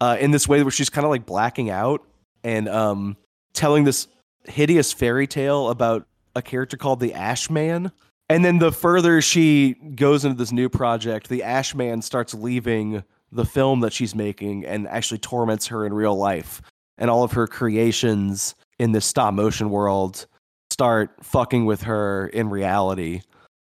uh, 0.00 0.16
in 0.18 0.30
this 0.30 0.48
way 0.48 0.62
where 0.62 0.70
she's 0.70 0.90
kind 0.90 1.04
of 1.04 1.10
like 1.10 1.26
blacking 1.26 1.70
out 1.70 2.02
and 2.42 2.68
um, 2.68 3.16
telling 3.52 3.84
this 3.84 4.08
hideous 4.44 4.92
fairy 4.92 5.26
tale 5.26 5.68
about 5.68 6.06
a 6.34 6.42
character 6.42 6.76
called 6.76 7.00
the 7.00 7.14
Ashman. 7.14 7.92
And 8.28 8.44
then 8.44 8.58
the 8.58 8.72
further 8.72 9.20
she 9.20 9.74
goes 9.74 10.24
into 10.24 10.36
this 10.36 10.52
new 10.52 10.68
project, 10.68 11.28
the 11.28 11.42
Ashman 11.42 12.02
starts 12.02 12.32
leaving 12.32 13.02
the 13.32 13.44
film 13.44 13.80
that 13.80 13.92
she's 13.92 14.14
making 14.14 14.64
and 14.64 14.88
actually 14.88 15.18
torments 15.18 15.66
her 15.68 15.84
in 15.84 15.92
real 15.92 16.16
life. 16.16 16.62
And 16.96 17.10
all 17.10 17.24
of 17.24 17.32
her 17.32 17.46
creations 17.46 18.54
in 18.78 18.92
this 18.92 19.06
stop 19.06 19.34
motion 19.34 19.70
world 19.70 20.26
start 20.70 21.14
fucking 21.22 21.64
with 21.66 21.82
her 21.82 22.28
in 22.28 22.50
reality. 22.50 23.22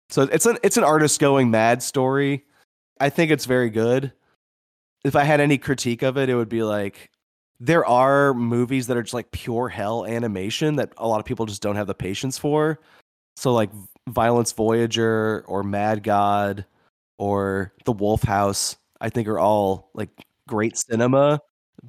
So 0.10 0.24
it's 0.24 0.46
an 0.46 0.58
it's 0.64 0.78
an 0.78 0.84
artist 0.84 1.20
going 1.20 1.52
mad 1.52 1.82
story. 1.82 2.46
I 3.00 3.10
think 3.10 3.32
it's 3.32 3.46
very 3.46 3.70
good 3.70 4.14
if 5.04 5.16
I 5.16 5.24
had 5.24 5.40
any 5.40 5.58
critique 5.58 6.02
of 6.02 6.18
it, 6.18 6.30
it 6.30 6.36
would 6.36 6.50
be 6.50 6.64
like 6.64 7.10
there 7.60 7.86
are 7.86 8.34
movies 8.34 8.88
that 8.88 8.98
are 8.98 9.04
just 9.04 9.14
like 9.14 9.32
pure 9.32 9.70
hell 9.70 10.06
animation 10.06 10.76
that 10.78 10.94
a 10.98 11.08
lot 11.08 11.20
of 11.20 11.26
people 11.26 11.46
just 11.46 11.62
don't 11.62 11.76
have 11.76 11.88
the 11.88 11.94
patience 11.94 12.38
for. 12.38 12.80
So 13.36 13.54
like 13.54 13.70
Violence 14.10 14.52
Voyager 14.52 15.44
or 15.48 15.64
Mad 15.64 16.04
God 16.04 16.66
or 17.18 17.74
The 17.86 17.94
Wolf 17.94 18.24
House, 18.24 18.76
I 19.00 19.10
think 19.10 19.28
are 19.28 19.40
all 19.40 19.92
like 19.94 20.10
great 20.48 20.78
cinema, 20.78 21.40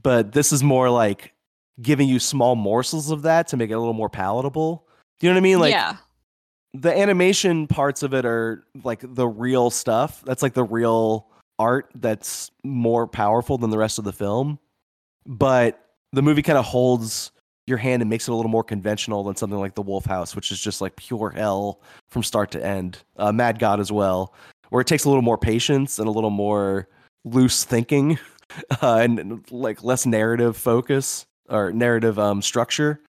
but 0.00 0.32
this 0.32 0.52
is 0.52 0.62
more 0.62 0.90
like 0.90 1.34
giving 1.82 2.08
you 2.08 2.20
small 2.20 2.54
morsels 2.54 3.10
of 3.10 3.22
that 3.22 3.48
to 3.48 3.56
make 3.56 3.70
it 3.70 3.74
a 3.74 3.78
little 3.78 3.94
more 3.94 4.08
palatable. 4.08 4.86
Do 5.18 5.26
you 5.26 5.32
know 5.32 5.36
what 5.36 5.40
I 5.40 5.42
mean? 5.42 5.58
Like 5.58 5.72
yeah. 5.72 5.96
the 6.72 6.96
animation 6.96 7.66
parts 7.66 8.02
of 8.02 8.14
it 8.14 8.24
are 8.24 8.64
like 8.84 9.00
the 9.02 9.26
real 9.26 9.70
stuff. 9.70 10.22
That's 10.24 10.42
like 10.42 10.54
the 10.54 10.64
real 10.64 11.28
art 11.58 11.90
that's 11.94 12.50
more 12.62 13.06
powerful 13.06 13.58
than 13.58 13.70
the 13.70 13.78
rest 13.78 13.98
of 13.98 14.04
the 14.04 14.12
film, 14.12 14.58
but 15.26 15.80
the 16.12 16.22
movie 16.22 16.42
kind 16.42 16.58
of 16.58 16.64
holds 16.64 17.32
your 17.66 17.78
hand 17.78 18.02
and 18.02 18.10
makes 18.10 18.28
it 18.28 18.32
a 18.32 18.34
little 18.34 18.50
more 18.50 18.64
conventional 18.64 19.24
than 19.24 19.36
something 19.36 19.58
like 19.58 19.74
The 19.74 19.82
Wolf 19.82 20.04
House, 20.04 20.36
which 20.36 20.52
is 20.52 20.60
just 20.60 20.80
like 20.80 20.96
pure 20.96 21.30
hell 21.30 21.80
from 22.10 22.22
start 22.22 22.50
to 22.52 22.64
end. 22.64 22.98
Uh, 23.16 23.32
Mad 23.32 23.58
God 23.58 23.80
as 23.80 23.90
well, 23.90 24.34
where 24.68 24.80
it 24.80 24.86
takes 24.86 25.04
a 25.04 25.08
little 25.08 25.22
more 25.22 25.38
patience 25.38 25.98
and 25.98 26.08
a 26.08 26.10
little 26.10 26.30
more 26.30 26.88
loose 27.24 27.64
thinking 27.64 28.18
uh, 28.82 28.98
and 28.98 29.50
like 29.50 29.82
less 29.82 30.04
narrative 30.04 30.56
focus 30.56 31.26
or 31.48 31.72
narrative 31.72 32.18
um, 32.18 32.42
structure. 32.42 33.00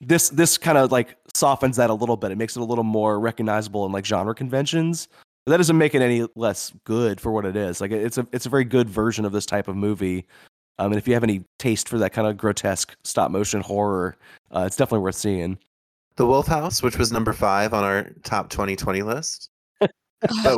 This 0.00 0.28
this 0.28 0.56
kind 0.56 0.78
of 0.78 0.92
like 0.92 1.16
softens 1.34 1.76
that 1.76 1.90
a 1.90 1.94
little 1.94 2.16
bit. 2.16 2.30
It 2.30 2.38
makes 2.38 2.56
it 2.56 2.60
a 2.60 2.64
little 2.64 2.84
more 2.84 3.18
recognizable 3.18 3.84
in 3.84 3.92
like 3.92 4.06
genre 4.06 4.34
conventions 4.34 5.08
but 5.48 5.52
that 5.52 5.56
doesn't 5.56 5.78
make 5.78 5.94
it 5.94 6.02
any 6.02 6.26
less 6.34 6.74
good 6.84 7.18
for 7.22 7.32
what 7.32 7.46
it 7.46 7.56
is. 7.56 7.80
Like 7.80 7.90
it's 7.90 8.18
a 8.18 8.26
it's 8.32 8.44
a 8.44 8.50
very 8.50 8.64
good 8.64 8.86
version 8.86 9.24
of 9.24 9.32
this 9.32 9.46
type 9.46 9.66
of 9.66 9.76
movie. 9.76 10.26
Um, 10.78 10.92
and 10.92 10.96
if 10.96 11.08
you 11.08 11.14
have 11.14 11.24
any 11.24 11.42
taste 11.58 11.88
for 11.88 11.96
that 12.00 12.12
kind 12.12 12.28
of 12.28 12.36
grotesque 12.36 12.94
stop 13.02 13.30
motion 13.30 13.62
horror, 13.62 14.18
uh, 14.54 14.64
it's 14.66 14.76
definitely 14.76 15.04
worth 15.04 15.14
seeing. 15.14 15.56
The 16.16 16.26
Wolf 16.26 16.48
House, 16.48 16.82
which 16.82 16.98
was 16.98 17.12
number 17.12 17.32
five 17.32 17.72
on 17.72 17.82
our 17.82 18.10
top 18.24 18.50
2020 18.50 19.00
list, 19.00 19.48
but 19.80 19.90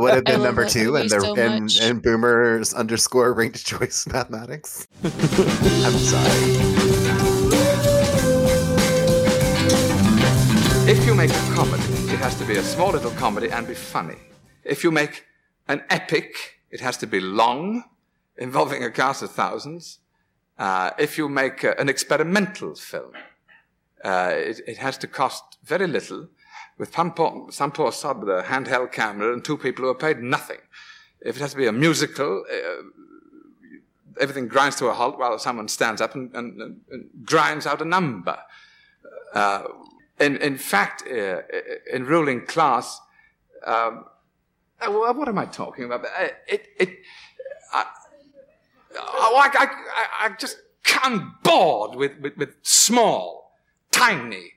would 0.01 0.13
have 0.13 0.25
been 0.25 0.43
number 0.43 0.69
two 0.69 0.97
in 0.97 1.07
the 1.07 1.21
so 1.21 1.35
in, 1.37 1.69
in 1.89 2.01
Boomers 2.01 2.75
underscore 2.75 3.33
ranked 3.33 3.65
choice 3.65 4.09
mathematics. 4.09 4.89
I'm 5.05 5.93
sorry. 5.93 6.41
If 10.91 11.07
you 11.07 11.15
make 11.15 11.31
a 11.31 11.55
comedy 11.55 11.85
it 12.13 12.19
has 12.19 12.37
to 12.39 12.45
be 12.45 12.57
a 12.57 12.63
small 12.65 12.91
little 12.91 13.13
comedy 13.13 13.51
and 13.51 13.69
be 13.69 13.75
funny. 13.75 14.17
If 14.71 14.85
you 14.85 14.93
make 14.93 15.27
an 15.67 15.83
epic, 15.91 16.61
it 16.71 16.79
has 16.81 16.97
to 16.99 17.07
be 17.09 17.19
long, 17.19 17.83
involving 18.39 18.85
a 18.85 18.91
cast 18.91 19.21
of 19.21 19.33
thousands. 19.33 19.99
Uh, 20.57 20.93
if 20.97 21.19
you 21.19 21.29
make 21.29 21.65
uh, 21.65 21.75
an 21.77 21.89
experimental 21.89 22.77
film, 22.77 23.13
uh, 24.05 24.31
it, 24.33 24.61
it, 24.69 24.79
has 24.79 24.97
to 24.99 25.09
cost 25.09 25.59
very 25.65 25.89
little, 25.89 26.29
with 26.79 26.95
some 26.95 27.13
sod 27.91 28.21
with 28.21 28.29
a 28.29 28.45
handheld 28.47 28.93
camera 28.93 29.33
and 29.33 29.45
two 29.45 29.59
people 29.59 29.85
who 29.85 29.91
are 29.91 29.95
paid 30.07 30.23
nothing. 30.23 30.61
If 31.21 31.35
it 31.35 31.41
has 31.41 31.51
to 31.51 31.57
be 31.57 31.67
a 31.67 31.73
musical, 31.73 32.45
uh, 32.49 32.83
everything 34.21 34.47
grinds 34.47 34.77
to 34.77 34.87
a 34.87 34.93
halt 34.93 35.19
while 35.19 35.37
someone 35.41 35.67
stands 35.67 36.01
up 36.01 36.15
and, 36.15 36.33
and, 36.37 36.81
and 36.93 37.11
grinds 37.25 37.67
out 37.67 37.83
a 37.83 37.85
number. 37.85 38.39
Uh, 39.35 39.65
in, 40.21 40.37
in 40.37 40.57
fact, 40.59 41.03
uh, 41.11 41.41
in 41.93 42.05
ruling 42.05 42.47
class, 42.47 43.01
um, 43.67 44.05
Uh, 44.81 44.91
what 44.91 45.29
am 45.29 45.39
I 45.39 45.47
talking 45.47 45.85
about? 45.85 46.05
Uh, 46.05 46.29
it, 46.47 46.69
it, 46.79 46.99
oh, 47.75 49.37
I, 49.37 49.51
I, 49.53 49.67
I, 49.67 50.27
I 50.27 50.29
just 50.39 50.59
come 50.85 51.37
bored 51.43 51.95
with, 51.97 52.19
with, 52.21 52.37
with 52.37 52.51
small, 52.63 53.53
tiny, 53.91 54.53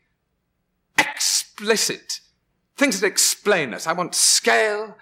explicit 0.97 2.21
things 2.75 2.99
that 2.99 3.07
explain 3.07 3.73
us. 3.73 3.87
I 3.87 3.93
want 3.93 4.15
scale, 4.15 4.97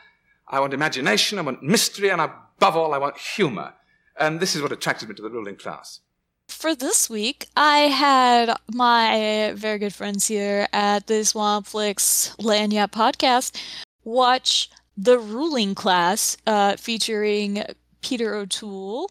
I 0.47 0.59
want 0.59 0.73
imagination, 0.73 1.39
I 1.39 1.41
want 1.41 1.63
mystery, 1.63 2.09
and 2.09 2.21
above 2.21 2.75
all, 2.75 2.93
I 2.93 2.97
want 2.97 3.17
humor. 3.17 3.73
And 4.19 4.39
this 4.39 4.55
is 4.55 4.61
what 4.61 4.71
attracted 4.71 5.09
me 5.09 5.15
to 5.15 5.21
the 5.21 5.29
ruling 5.29 5.55
class. 5.55 6.01
For 6.47 6.75
this 6.75 7.09
week, 7.09 7.47
I 7.55 7.79
had 7.79 8.55
my 8.73 9.53
very 9.55 9.79
good 9.79 9.93
friends 9.93 10.27
here 10.27 10.67
at 10.73 11.07
the 11.07 11.23
Swampflix 11.23 12.35
Lagniappe 12.37 12.91
podcast 12.91 13.57
watch 14.03 14.69
The 15.01 15.17
Ruling 15.17 15.73
Class 15.73 16.37
uh, 16.45 16.75
featuring 16.75 17.63
Peter 18.01 18.35
O'Toole. 18.35 19.09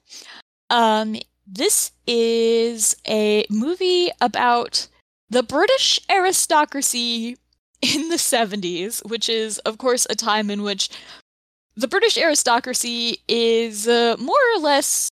Um, 0.70 1.16
this 1.44 1.90
is 2.06 2.94
a 3.08 3.44
movie 3.50 4.10
about 4.20 4.86
the 5.30 5.42
British 5.42 6.00
aristocracy 6.08 7.38
in 7.82 8.08
the 8.08 8.18
70s, 8.18 9.04
which 9.04 9.28
is, 9.28 9.58
of 9.60 9.78
course, 9.78 10.06
a 10.08 10.14
time 10.14 10.48
in 10.48 10.62
which 10.62 10.90
the 11.74 11.88
British 11.88 12.16
aristocracy 12.16 13.18
is 13.26 13.88
uh, 13.88 14.14
more 14.20 14.38
or 14.54 14.60
less, 14.60 15.08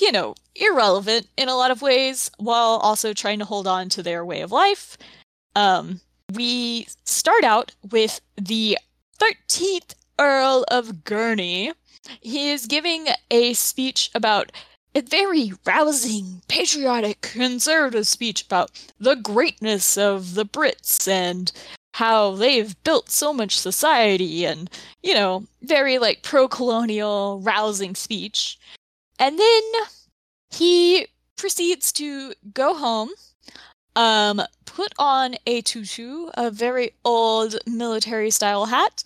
you 0.00 0.10
know, 0.10 0.34
irrelevant 0.56 1.28
in 1.36 1.48
a 1.48 1.54
lot 1.54 1.70
of 1.70 1.82
ways, 1.82 2.32
while 2.38 2.80
also 2.82 3.12
trying 3.12 3.38
to 3.38 3.44
hold 3.44 3.68
on 3.68 3.88
to 3.90 4.02
their 4.02 4.24
way 4.24 4.40
of 4.40 4.50
life. 4.50 4.98
Um, 5.54 6.00
we 6.34 6.88
start 7.04 7.44
out 7.44 7.76
with 7.88 8.20
the 8.36 8.76
13th 9.20 9.94
Earl 10.18 10.64
of 10.68 11.04
Gurney. 11.04 11.72
He 12.20 12.50
is 12.50 12.66
giving 12.66 13.08
a 13.30 13.52
speech 13.54 14.10
about 14.14 14.52
a 14.94 15.02
very 15.02 15.52
rousing, 15.66 16.42
patriotic, 16.48 17.20
conservative 17.20 18.06
speech 18.06 18.44
about 18.46 18.70
the 18.98 19.14
greatness 19.14 19.98
of 19.98 20.34
the 20.34 20.46
Brits 20.46 21.06
and 21.06 21.52
how 21.94 22.32
they've 22.32 22.82
built 22.84 23.10
so 23.10 23.32
much 23.32 23.58
society 23.58 24.44
and, 24.44 24.70
you 25.02 25.14
know, 25.14 25.44
very 25.62 25.98
like 25.98 26.22
pro 26.22 26.48
colonial, 26.48 27.40
rousing 27.40 27.94
speech. 27.94 28.58
And 29.18 29.38
then 29.38 29.62
he 30.50 31.06
proceeds 31.36 31.92
to 31.92 32.32
go 32.54 32.74
home, 32.74 33.10
um, 33.96 34.42
put 34.64 34.92
on 34.98 35.36
a 35.46 35.60
tutu, 35.62 36.28
a 36.34 36.50
very 36.50 36.92
old 37.04 37.56
military 37.66 38.30
style 38.30 38.66
hat, 38.66 39.02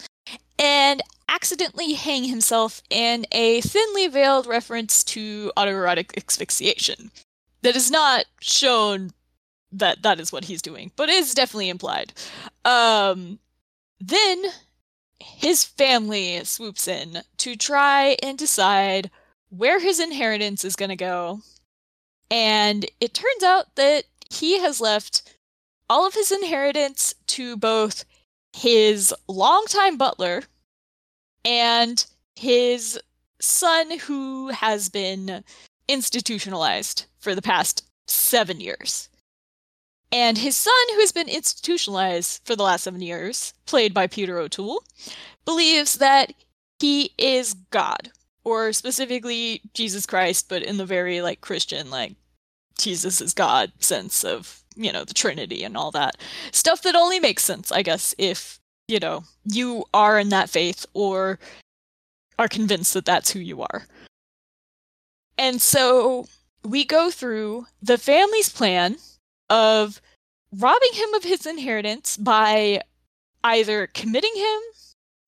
and 0.61 1.01
accidentally 1.29 1.95
hang 1.95 2.25
himself 2.25 2.83
in 2.91 3.25
a 3.33 3.63
thinly 3.63 4.07
veiled 4.09 4.47
reference 4.47 5.03
to 5.03 5.51
autoerotic 5.57 6.17
asphyxiation. 6.17 7.11
That 7.63 7.77
is 7.77 7.91
not 7.91 8.27
shown 8.41 9.13
that 9.73 10.03
that 10.03 10.21
is 10.21 10.33
what 10.33 10.45
he's 10.45 10.63
doing, 10.63 10.93
but 10.97 11.09
is 11.09 11.35
definitely 11.35 11.71
implied. 11.71 12.13
Um, 12.65 13.39
then 14.01 14.45
his 15.21 15.65
family 15.65 16.43
swoops 16.45 16.87
in 16.89 17.23
to 17.39 17.57
try 17.57 18.17
and 18.23 18.37
decide 18.37 19.11
where 19.49 19.81
his 19.81 20.01
inheritance 20.01 20.65
is 20.65 20.77
going 20.77 20.89
to 20.89 20.97
go. 20.97 21.41
And 22.31 22.87
it 23.01 23.15
turns 23.15 23.43
out 23.43 23.75
that 23.77 24.05
he 24.31 24.61
has 24.61 24.81
left 24.81 25.37
all 25.89 26.07
of 26.07 26.15
his 26.15 26.31
inheritance 26.31 27.15
to 27.29 27.57
both 27.57 28.05
his 28.53 29.15
longtime 29.29 29.97
butler 29.97 30.43
and 31.45 32.05
his 32.37 33.01
son, 33.41 33.99
who 34.01 34.49
has 34.49 34.89
been 34.89 35.45
institutionalized 35.89 37.07
for 37.19 37.35
the 37.35 37.43
past 37.43 37.85
seven 38.07 38.61
years. 38.61 39.09
And 40.13 40.39
his 40.39 40.57
son, 40.57 40.75
who 40.93 41.01
has 41.01 41.13
been 41.13 41.29
institutionalized 41.29 42.41
for 42.45 42.57
the 42.57 42.65
last 42.65 42.83
seven 42.83 43.01
years, 43.01 43.55
played 43.67 43.95
by 43.95 44.07
Peter 44.07 44.39
O'Toole, 44.39 44.83
believes 45.45 45.95
that 45.95 46.33
he 46.81 47.13
is 47.17 47.55
God, 47.71 48.11
or 48.43 48.73
specifically 48.73 49.63
Jesus 49.75 50.07
Christ, 50.07 50.49
but 50.49 50.63
in 50.63 50.79
the 50.79 50.87
very 50.87 51.21
like 51.21 51.41
Christian, 51.41 51.91
like 51.91 52.15
Jesus 52.79 53.21
is 53.21 53.35
God 53.35 53.73
sense 53.79 54.25
of, 54.25 54.63
you 54.83 54.93
know, 54.93 55.05
the 55.05 55.15
Trinity 55.15 55.65
and 55.65 55.77
all 55.77 55.91
that. 55.93 56.17
Stuff 56.53 56.83
that 56.83 56.95
only 56.95 57.21
makes 57.21 57.45
sense, 57.45 57.71
I 57.71 57.83
guess, 57.83 58.15
if, 58.19 58.59
you 58.89 58.99
know, 58.99 59.25
you 59.45 59.85
are 59.95 60.19
in 60.19 60.31
that 60.31 60.51
faith 60.51 60.87
or 60.95 61.39
are 62.39 62.49
convinced 62.49 62.95
that 62.95 63.05
that's 63.05 63.31
who 63.31 63.41
you 63.41 63.63
are. 63.63 63.87
And 65.39 65.61
so 65.61 66.27
we 66.65 66.85
go 66.85 67.11
through 67.11 67.67
the 67.83 67.99
family's 67.99 68.49
plan 68.49 68.97
of 69.49 70.01
robbing 70.53 70.93
him 70.93 71.15
of 71.15 71.25
his 71.25 71.47
inheritance 71.47 72.17
by 72.17 72.83
either 73.45 73.87
committing 73.89 74.35
him. 74.35 74.61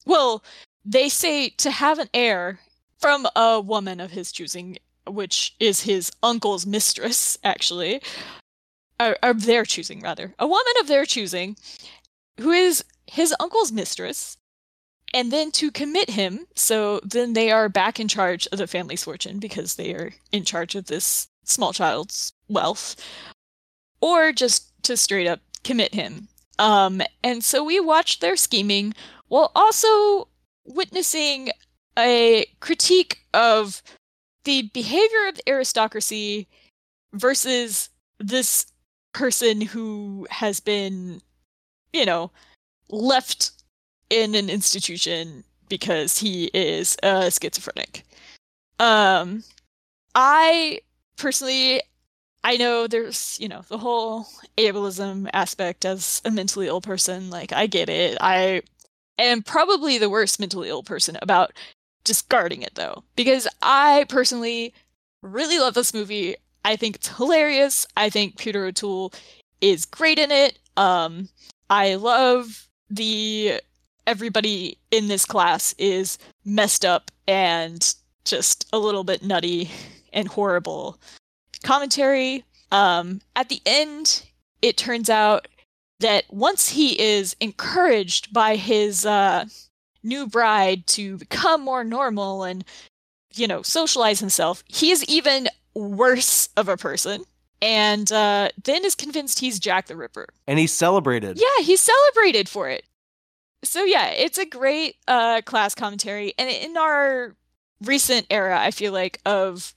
Well, 0.05 0.43
they 0.85 1.09
say 1.09 1.51
to 1.51 1.71
have 1.71 1.99
an 1.99 2.09
heir 2.13 2.59
from 2.99 3.27
a 3.37 3.61
woman 3.61 4.01
of 4.01 4.11
his 4.11 4.33
choosing, 4.33 4.79
which 5.07 5.55
is 5.61 5.83
his 5.83 6.11
uncle's 6.23 6.67
mistress, 6.67 7.39
actually, 7.45 8.03
or, 9.23 9.35
their 9.35 9.65
choosing, 9.65 10.01
rather. 10.01 10.35
A 10.39 10.47
woman 10.47 10.75
of 10.81 10.89
their 10.89 11.05
choosing, 11.05 11.57
who 12.41 12.51
is 12.51 12.85
his 13.07 13.35
uncle's 13.41 13.73
mistress, 13.73 14.37
and 15.15 15.31
then 15.31 15.51
to 15.53 15.71
commit 15.71 16.11
him, 16.11 16.47
so 16.55 17.01
then 17.01 17.35
they 17.35 17.51
are 17.51 17.69
back 17.69 18.01
in 18.01 18.09
charge 18.09 18.47
of 18.51 18.59
the 18.59 18.67
family's 18.67 19.05
fortune 19.05 19.39
because 19.39 19.75
they 19.75 19.93
are 19.95 20.13
in 20.33 20.45
charge 20.45 20.75
of 20.75 20.87
this 20.87 21.29
small 21.45 21.73
child's 21.73 22.33
wealth 22.49 22.97
or 24.01 24.33
just 24.33 24.71
to 24.85 24.97
straight 24.97 25.27
up 25.27 25.41
commit 25.65 25.95
him. 25.95 26.29
Um, 26.59 27.03
and 27.23 27.43
so 27.43 27.65
we 27.65 27.81
watched 27.81 28.21
their 28.21 28.37
scheming 28.37 28.95
while 29.29 29.51
also 29.55 30.29
witnessing 30.67 31.51
a 31.99 32.47
critique 32.61 33.19
of 33.35 33.83
the 34.45 34.71
behavior 34.75 35.29
of 35.29 35.37
the 35.37 35.49
aristocracy 35.49 36.49
versus 37.13 37.91
this 38.19 38.67
person 39.13 39.61
who 39.61 40.27
has 40.31 40.61
been, 40.61 41.21
you 41.93 42.07
know, 42.07 42.31
left 42.89 43.51
in 44.11 44.35
an 44.35 44.51
institution 44.51 45.45
because 45.69 46.19
he 46.19 46.51
is 46.53 46.97
a 47.03 47.31
schizophrenic. 47.31 48.05
Um, 48.79 49.45
I 50.15 50.81
personally 51.17 51.83
I 52.45 52.57
know 52.57 52.87
there's, 52.87 53.39
you 53.41 53.49
know, 53.49 53.63
the 53.69 53.79
whole 53.79 54.27
ableism 54.59 55.29
aspect 55.33 55.85
as 55.85 56.21
a 56.25 56.31
mentally 56.31 56.67
ill 56.67 56.81
person. 56.81 57.31
Like, 57.31 57.53
I 57.53 57.67
get 57.67 57.89
it. 57.89 58.19
I 58.21 58.63
am 59.19 59.43
probably 59.43 59.99
the 59.99 60.11
worst 60.11 60.41
mentally 60.41 60.69
ill 60.69 60.83
person 60.83 61.17
about 61.23 61.53
discarding 62.05 62.63
it, 62.63 62.75
though, 62.75 63.05
because 63.15 63.47
I 63.63 64.07
personally 64.09 64.75
really 65.23 65.59
love 65.61 65.75
this 65.75 65.95
movie. 65.95 66.37
I 66.65 66.77
think 66.77 66.97
it's 66.97 67.09
hilarious. 67.09 67.87
I 67.97 68.11
think 68.11 68.39
Peter 68.39 68.65
O'Toole 68.67 69.13
is 69.61 69.87
great 69.87 70.19
in 70.19 70.31
it. 70.31 70.59
Um, 70.77 71.29
I 71.71 71.95
love 71.95 72.69
the 72.91 73.61
everybody 74.07 74.79
in 74.91 75.09
this 75.09 75.25
class 75.25 75.75
is 75.79 76.19
messed 76.45 76.85
up 76.85 77.11
and 77.29 77.95
just 78.25 78.69
a 78.73 78.79
little 78.79 79.05
bit 79.05 79.23
nutty 79.23 79.71
and 80.13 80.29
horrible 80.29 80.99
commentary. 81.63 82.45
Um, 82.71 83.21
at 83.37 83.49
the 83.49 83.61
end, 83.65 84.25
it 84.61 84.77
turns 84.77 85.09
out 85.09 85.49
that 86.01 86.25
once 86.31 86.71
he 86.71 87.01
is 87.01 87.37
encouraged 87.41 88.33
by 88.33 88.57
his 88.57 89.07
uh, 89.07 89.45
new 90.03 90.27
bride 90.27 90.87
to 90.89 91.17
become 91.19 91.63
more 91.63 91.85
normal 91.85 92.43
and, 92.43 92.65
you 93.35 93.47
know, 93.47 93.63
socialize 93.63 94.21
himself, 94.21 94.65
he 94.67 94.91
is 94.91 95.05
even 95.05 95.49
worse 95.75 96.49
of 96.57 96.69
a 96.69 96.77
person. 96.77 97.25
And 97.61 98.11
uh, 98.11 98.49
then 98.63 98.85
is 98.85 98.95
convinced 98.95 99.39
he's 99.39 99.61
Jack 99.61 99.87
the 99.87 99.97
Ripper. 99.97 100.27
And 100.47 100.59
he's 100.59 100.73
celebrated. 100.73 101.39
Yeah, 101.39 101.65
he's 101.65 101.81
celebrated 101.81 102.49
for 102.49 102.69
it. 102.69 102.85
so 103.63 103.85
yeah, 103.85 104.09
it's 104.09 104.39
a 104.39 104.45
great 104.47 104.97
uh 105.07 105.41
class 105.45 105.75
commentary, 105.75 106.35
and 106.39 106.51
in 106.51 106.77
our 106.77 107.37
recent 107.85 108.27
era, 108.31 108.59
I 108.59 108.73
feel 108.73 108.93
like 108.93 109.21
of 109.25 109.75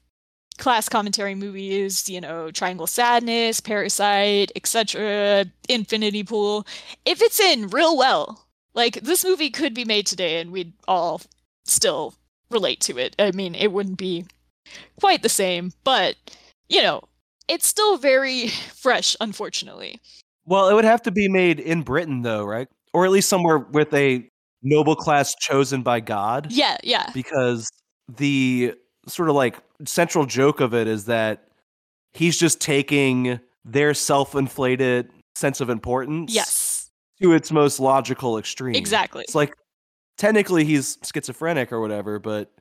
class 0.58 0.90
commentary 0.90 1.36
movies, 1.36 2.10
you 2.10 2.22
know, 2.22 2.50
Triangle 2.50 2.88
Sadness, 2.88 3.60
Parasite, 3.60 4.52
etc., 4.56 5.46
Infinity 5.70 6.24
Pool, 6.24 6.66
if 7.06 7.22
it's 7.22 7.40
in 7.40 7.68
real 7.68 7.98
well, 7.98 8.48
like 8.74 9.02
this 9.02 9.26
movie 9.26 9.50
could 9.50 9.74
be 9.74 9.86
made 9.86 10.08
today 10.08 10.40
and 10.40 10.52
we'd 10.52 10.74
all 10.88 11.22
still 11.66 12.16
relate 12.50 12.80
to 12.82 12.98
it. 12.98 13.16
I 13.20 13.32
mean, 13.32 13.54
it 13.56 13.72
wouldn't 13.72 13.98
be 13.98 14.26
quite 15.00 15.22
the 15.24 15.30
same, 15.30 15.72
but 15.84 16.16
you 16.70 16.82
know, 16.82 17.02
it's 17.48 17.68
still 17.68 17.98
very 17.98 18.48
fresh, 18.76 19.16
unfortunately. 19.22 20.00
Well, 20.46 20.70
it 20.70 20.74
would 20.74 20.86
have 20.86 21.02
to 21.04 21.12
be 21.12 21.28
made 21.28 21.60
in 21.60 21.82
Britain, 21.82 22.22
though, 22.22 22.44
right? 22.46 22.68
Or 22.94 23.06
at 23.06 23.12
least 23.12 23.30
somewhere 23.30 23.58
with 23.60 23.94
a 23.94 24.28
noble 24.64 24.96
class 24.96 25.36
chosen 25.36 25.82
by 25.84 26.00
God. 26.00 26.52
Yeah, 26.52 26.78
yeah. 26.84 27.10
Because 27.14 27.68
the 28.18 28.74
sort 29.08 29.30
of 29.30 29.36
like 29.36 29.58
central 29.86 30.26
joke 30.26 30.60
of 30.62 30.74
it 30.74 30.88
is 30.88 31.06
that 31.06 31.48
he's 32.14 32.38
just 32.38 32.62
taking 32.62 33.40
their 33.64 33.94
self-inflated 33.94 35.10
sense 35.36 35.60
of 35.62 35.70
importance 35.70 36.34
Yes. 36.34 36.90
to 37.22 37.34
its 37.34 37.52
most 37.52 37.80
logical 37.80 38.38
extreme. 38.38 38.76
Exactly. 38.76 39.24
It's 39.24 39.36
like 39.36 39.54
technically 40.18 40.64
he's 40.64 40.98
schizophrenic 41.04 41.72
or 41.72 41.82
whatever, 41.82 42.20
but 42.20 42.52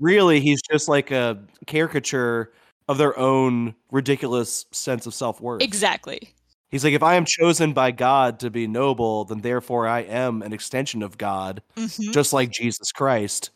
really 0.00 0.40
he's 0.40 0.60
just 0.62 0.88
like 0.88 1.10
a 1.10 1.38
caricature 1.66 2.52
of 2.88 2.98
their 2.98 3.16
own 3.18 3.74
ridiculous 3.92 4.66
sense 4.72 5.06
of 5.06 5.14
self-worth. 5.14 5.62
Exactly. 5.62 6.34
He's 6.70 6.84
like, 6.84 6.94
if 6.94 7.02
I 7.02 7.14
am 7.16 7.24
chosen 7.24 7.72
by 7.72 7.90
God 7.90 8.40
to 8.40 8.50
be 8.50 8.66
noble, 8.66 9.24
then 9.24 9.40
therefore 9.40 9.86
I 9.86 10.00
am 10.00 10.42
an 10.42 10.52
extension 10.52 11.02
of 11.02 11.18
God, 11.18 11.62
Mhm. 11.76 12.12
just 12.12 12.32
like 12.32 12.50
Jesus 12.50 12.90
Christ. 12.92 13.50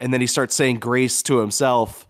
And 0.00 0.12
then 0.12 0.20
he 0.20 0.26
starts 0.26 0.54
saying 0.54 0.78
grace 0.80 1.22
to 1.24 1.38
himself. 1.38 2.06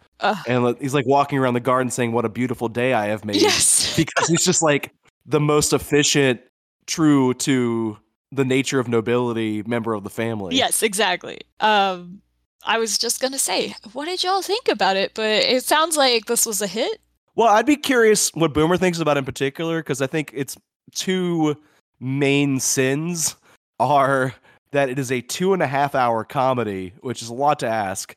And 0.47 0.77
he's 0.81 0.93
like 0.95 1.07
walking 1.07 1.39
around 1.39 1.55
the 1.55 1.61
garden 1.61 1.91
saying, 1.91 2.13
What 2.13 2.25
a 2.27 2.29
beautiful 2.29 2.69
day 2.69 2.93
I 2.93 3.07
have 3.07 3.25
made. 3.25 3.37
Yes. 3.41 3.95
Because 3.97 4.29
he's 4.29 4.45
just 4.45 4.63
like 4.63 4.93
the 5.27 5.41
most 5.41 5.73
efficient, 5.73 6.41
true 6.87 7.35
to 7.35 7.99
the 8.33 8.45
nature 8.45 8.79
of 8.79 8.87
nobility 8.89 9.63
member 9.65 9.93
of 9.95 10.05
the 10.05 10.11
family. 10.11 10.57
Yes, 10.57 10.83
exactly. 10.83 11.41
Um, 11.61 12.21
I 12.65 12.79
was 12.79 12.99
just 12.99 13.21
gonna 13.21 13.39
say, 13.39 13.75
what 13.93 14.05
did 14.05 14.23
y'all 14.23 14.43
think 14.43 14.69
about 14.69 14.97
it? 14.97 15.13
But 15.15 15.27
it 15.27 15.65
sounds 15.65 15.97
like 15.97 16.27
this 16.27 16.47
was 16.47 16.61
a 16.63 16.67
hit. 16.67 17.01
Well, 17.35 17.49
I'd 17.49 17.67
be 17.67 17.77
curious 17.77 18.31
what 18.35 18.53
Boomer 18.53 18.77
thinks 18.77 18.99
about 18.99 19.17
it 19.17 19.21
in 19.21 19.25
particular, 19.25 19.81
because 19.81 20.03
I 20.03 20.07
think 20.07 20.33
its 20.35 20.57
two 20.95 21.57
main 22.01 22.61
sins 22.61 23.37
are 23.79 24.35
that 24.73 24.89
it 24.89 24.99
is 24.99 25.11
a 25.11 25.21
two 25.21 25.53
and 25.53 25.63
a 25.63 25.67
half 25.67 25.95
hour 25.95 26.25
comedy, 26.25 26.93
which 27.01 27.23
is 27.23 27.29
a 27.29 27.35
lot 27.35 27.59
to 27.61 27.67
ask, 27.67 28.15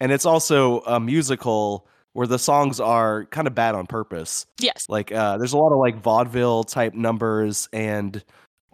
and 0.00 0.12
it's 0.12 0.26
also 0.26 0.80
a 0.80 1.00
musical 1.00 1.86
where 2.12 2.26
the 2.26 2.38
songs 2.38 2.80
are 2.80 3.26
kind 3.26 3.46
of 3.46 3.54
bad 3.54 3.74
on 3.74 3.86
purpose. 3.86 4.46
Yes. 4.58 4.86
Like, 4.88 5.12
uh, 5.12 5.36
there's 5.36 5.52
a 5.52 5.58
lot 5.58 5.72
of 5.72 5.78
like 5.78 5.96
vaudeville 5.96 6.64
type 6.64 6.94
numbers 6.94 7.68
and 7.72 8.24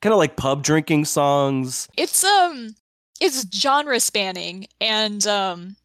kind 0.00 0.12
of 0.12 0.18
like 0.18 0.36
pub 0.36 0.62
drinking 0.62 1.06
songs. 1.06 1.88
It's 1.96 2.22
um 2.22 2.74
it's 3.22 3.46
genre 3.56 4.00
spanning 4.00 4.66
and 4.80 5.26
um 5.26 5.76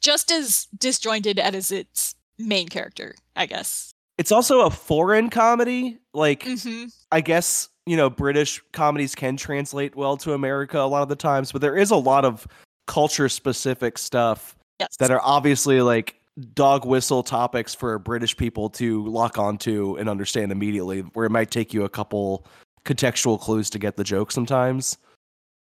just 0.00 0.30
as 0.30 0.66
disjointed 0.78 1.38
as 1.38 1.70
its 1.72 2.14
main 2.38 2.68
character, 2.68 3.14
I 3.34 3.46
guess. 3.46 3.90
It's 4.18 4.30
also 4.32 4.60
a 4.60 4.70
foreign 4.70 5.30
comedy. 5.30 5.98
Like, 6.14 6.44
hmm 6.44 6.84
I 7.12 7.20
guess 7.20 7.68
you 7.86 7.96
know 7.96 8.10
British 8.10 8.62
comedies 8.72 9.14
can 9.14 9.36
translate 9.36 9.94
well 9.94 10.16
to 10.18 10.32
America 10.32 10.78
a 10.80 10.88
lot 10.88 11.02
of 11.02 11.08
the 11.08 11.16
times, 11.16 11.52
but 11.52 11.60
there 11.60 11.76
is 11.76 11.90
a 11.90 11.96
lot 11.96 12.24
of 12.24 12.46
culture 12.86 13.28
specific 13.28 13.98
stuff 13.98 14.56
Yes. 14.78 14.96
that 14.98 15.10
are 15.10 15.20
obviously 15.22 15.80
like 15.80 16.20
dog 16.54 16.84
whistle 16.84 17.22
topics 17.22 17.74
for 17.74 17.98
British 17.98 18.36
people 18.36 18.68
to 18.70 19.06
lock 19.06 19.38
onto 19.38 19.96
and 19.96 20.08
understand 20.08 20.52
immediately, 20.52 21.00
where 21.00 21.24
it 21.26 21.30
might 21.30 21.50
take 21.50 21.72
you 21.72 21.84
a 21.84 21.88
couple 21.88 22.46
contextual 22.84 23.40
clues 23.40 23.70
to 23.70 23.78
get 23.78 23.96
the 23.96 24.04
joke 24.04 24.30
sometimes. 24.30 24.98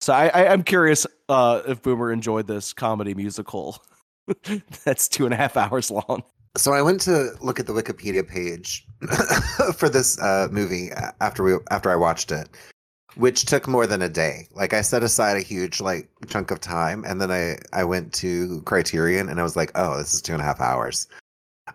So 0.09 0.14
I, 0.14 0.28
I, 0.28 0.48
I'm 0.55 0.62
curious 0.62 1.06
uh, 1.28 1.60
if 1.68 1.82
Boomer 1.82 2.10
enjoyed 2.10 2.47
this 2.47 2.72
comedy 2.72 3.12
musical 3.12 3.85
that's 4.85 5.06
two 5.06 5.26
and 5.26 5.35
a 5.35 5.36
half 5.36 5.55
hours 5.55 5.90
long. 5.90 6.22
So 6.56 6.72
I 6.72 6.80
went 6.80 7.02
to 7.02 7.32
look 7.43 7.60
at 7.60 7.66
the 7.66 7.74
Wikipedia 7.74 8.26
page 8.26 8.86
for 9.76 9.90
this 9.90 10.18
uh, 10.22 10.48
movie 10.51 10.89
after 11.20 11.43
we 11.43 11.56
after 11.70 11.90
I 11.90 11.97
watched 11.97 12.32
it, 12.32 12.48
which 13.16 13.44
took 13.44 13.68
more 13.68 13.86
than 13.86 14.01
a 14.01 14.09
day. 14.09 14.48
Like 14.55 14.72
I 14.72 14.80
set 14.80 15.02
aside 15.02 15.36
a 15.36 15.43
huge 15.43 15.78
like 15.78 16.09
chunk 16.26 16.51
of 16.51 16.59
time, 16.59 17.05
and 17.05 17.20
then 17.20 17.30
I 17.30 17.59
I 17.74 17.85
went 17.85 18.14
to 18.14 18.62
Criterion, 18.62 19.28
and 19.28 19.39
I 19.39 19.43
was 19.43 19.56
like, 19.56 19.72
oh, 19.74 19.98
this 19.98 20.14
is 20.14 20.22
two 20.22 20.32
and 20.32 20.40
a 20.40 20.47
half 20.47 20.62
hours. 20.62 21.06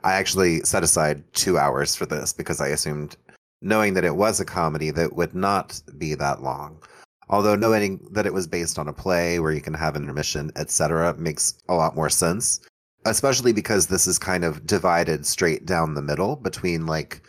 I 0.04 0.14
actually 0.14 0.62
set 0.62 0.82
aside 0.82 1.24
two 1.34 1.60
hours 1.60 1.96
for 1.96 2.08
this 2.08 2.34
because 2.34 2.60
I 2.60 2.70
assumed, 2.70 3.16
knowing 3.62 3.94
that 3.94 4.06
it 4.06 4.16
was 4.16 4.40
a 4.40 4.46
comedy, 4.46 4.90
that 4.90 5.16
would 5.16 5.36
not 5.36 5.80
be 6.00 6.16
that 6.16 6.42
long. 6.42 6.82
Although 7.30 7.56
knowing 7.56 8.06
that 8.12 8.26
it 8.26 8.34
was 8.34 8.48
based 8.48 8.78
on 8.78 8.88
a 8.88 8.94
play 8.94 9.40
where 9.40 9.52
you 9.52 9.62
can 9.62 9.74
have 9.74 9.96
an 9.96 10.04
intermission, 10.04 10.52
etc., 10.56 11.16
makes 11.18 11.56
a 11.70 11.74
lot 11.74 11.96
more 11.96 12.10
sense 12.10 12.60
especially 13.06 13.54
because 13.54 13.88
this 13.88 14.08
is 14.08 14.18
kind 14.18 14.44
of 14.44 14.66
divided 14.66 15.26
straight 15.26 15.66
down 15.66 15.94
the 15.94 16.02
middle 16.02 16.36
between 16.36 16.86
like 16.86 17.22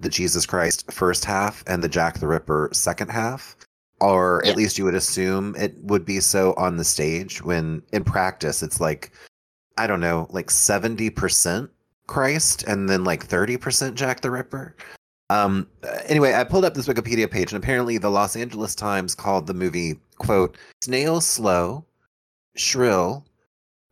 the 0.00 0.08
Jesus 0.08 0.46
Christ 0.46 0.90
first 0.90 1.24
half 1.24 1.62
and 1.66 1.82
the 1.82 1.88
Jack 1.88 2.18
the 2.18 2.26
Ripper 2.26 2.70
second 2.72 3.10
half. 3.10 3.56
Or 4.00 4.42
Yeah. 4.44 4.50
at 4.50 4.56
least 4.56 4.78
you 4.78 4.84
would 4.84 4.96
assume 4.96 5.54
it 5.56 5.76
would 5.82 6.04
be 6.04 6.18
so 6.18 6.54
on 6.54 6.76
the 6.76 6.84
stage 6.84 7.42
when 7.42 7.82
in 7.92 8.02
practice 8.02 8.62
it's 8.62 8.80
like, 8.80 9.12
I 9.78 9.86
don't 9.86 10.00
know, 10.00 10.26
like 10.30 10.48
70% 10.48 11.68
Christ 12.08 12.64
and 12.64 12.88
then 12.88 13.04
like 13.04 13.28
30% 13.28 13.94
Jack 13.94 14.20
the 14.20 14.30
Ripper. 14.30 14.74
Um, 15.32 15.66
anyway, 16.06 16.34
I 16.34 16.44
pulled 16.44 16.64
up 16.64 16.74
this 16.74 16.86
Wikipedia 16.88 17.30
page 17.30 17.52
and 17.52 17.62
apparently 17.62 17.96
the 17.96 18.10
Los 18.10 18.36
Angeles 18.36 18.74
Times 18.74 19.14
called 19.14 19.46
the 19.46 19.54
movie, 19.54 19.98
quote, 20.18 20.58
snail 20.82 21.20
slow, 21.22 21.84
shrill, 22.54 23.24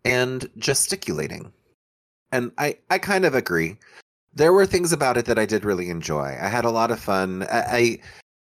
and 0.05 0.49
gesticulating. 0.59 1.51
And 2.33 2.53
I, 2.59 2.77
I 2.91 2.99
kind 2.99 3.25
of 3.25 3.35
agree. 3.35 3.79
There 4.35 4.53
were 4.53 4.67
things 4.67 4.93
about 4.93 5.17
it 5.17 5.25
that 5.27 5.39
I 5.39 5.47
did 5.47 5.65
really 5.65 5.89
enjoy. 5.89 6.37
I 6.41 6.49
had 6.49 6.65
a 6.67 6.71
lot 6.71 6.91
of 6.91 7.01
fun. 7.01 7.45
I, 7.45 7.61
I 7.61 7.99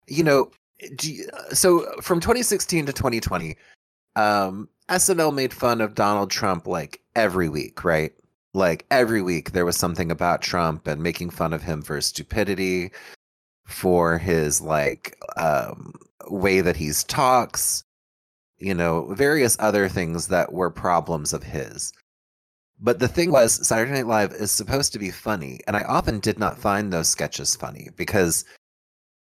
you 0.07 0.23
know, 0.23 0.51
you- 1.03 1.29
so 1.53 1.85
from 2.01 2.21
2016 2.21 2.87
to 2.87 2.93
2020, 2.93 3.57
um, 4.15 4.69
SNL 4.89 5.35
made 5.35 5.53
fun 5.53 5.81
of 5.81 5.95
Donald 5.97 6.31
Trump 6.31 6.67
like 6.69 7.01
every 7.17 7.49
week, 7.49 7.85
right? 7.85 8.13
Like 8.57 8.87
every 8.91 9.21
week 9.21 9.53
there 9.53 9.67
was 9.67 9.77
something 9.77 10.11
about 10.11 10.41
Trump 10.41 10.87
and 10.87 11.03
making 11.03 11.29
fun 11.29 11.53
of 11.53 11.63
him 11.63 11.83
for 11.83 11.97
his 11.97 12.07
stupidity, 12.07 12.91
for 13.67 14.17
his 14.17 14.63
like 14.63 15.19
um, 15.37 15.93
way 16.29 16.63
that 16.63 16.77
he 16.77 16.91
talks, 17.07 17.85
you 18.57 18.73
know, 18.73 19.13
various 19.13 19.59
other 19.61 19.91
things 19.91 20.29
that 20.29 20.55
were 20.55 20.71
problems 20.71 21.35
of 21.35 21.43
his. 21.43 21.93
But 22.81 22.99
the 22.99 23.09
thing 23.09 23.31
was, 23.31 23.67
Saturday 23.67 23.93
Night 23.93 24.07
Live 24.07 24.33
is 24.33 24.53
supposed 24.53 24.95
to 24.95 24.99
be 24.99 25.11
funny, 25.11 25.61
and 25.67 25.77
I 25.77 25.83
often 25.83 26.19
did 26.19 26.39
not 26.39 26.59
find 26.59 26.91
those 26.91 27.09
sketches 27.09 27.57
funny 27.57 27.91
because 27.95 28.47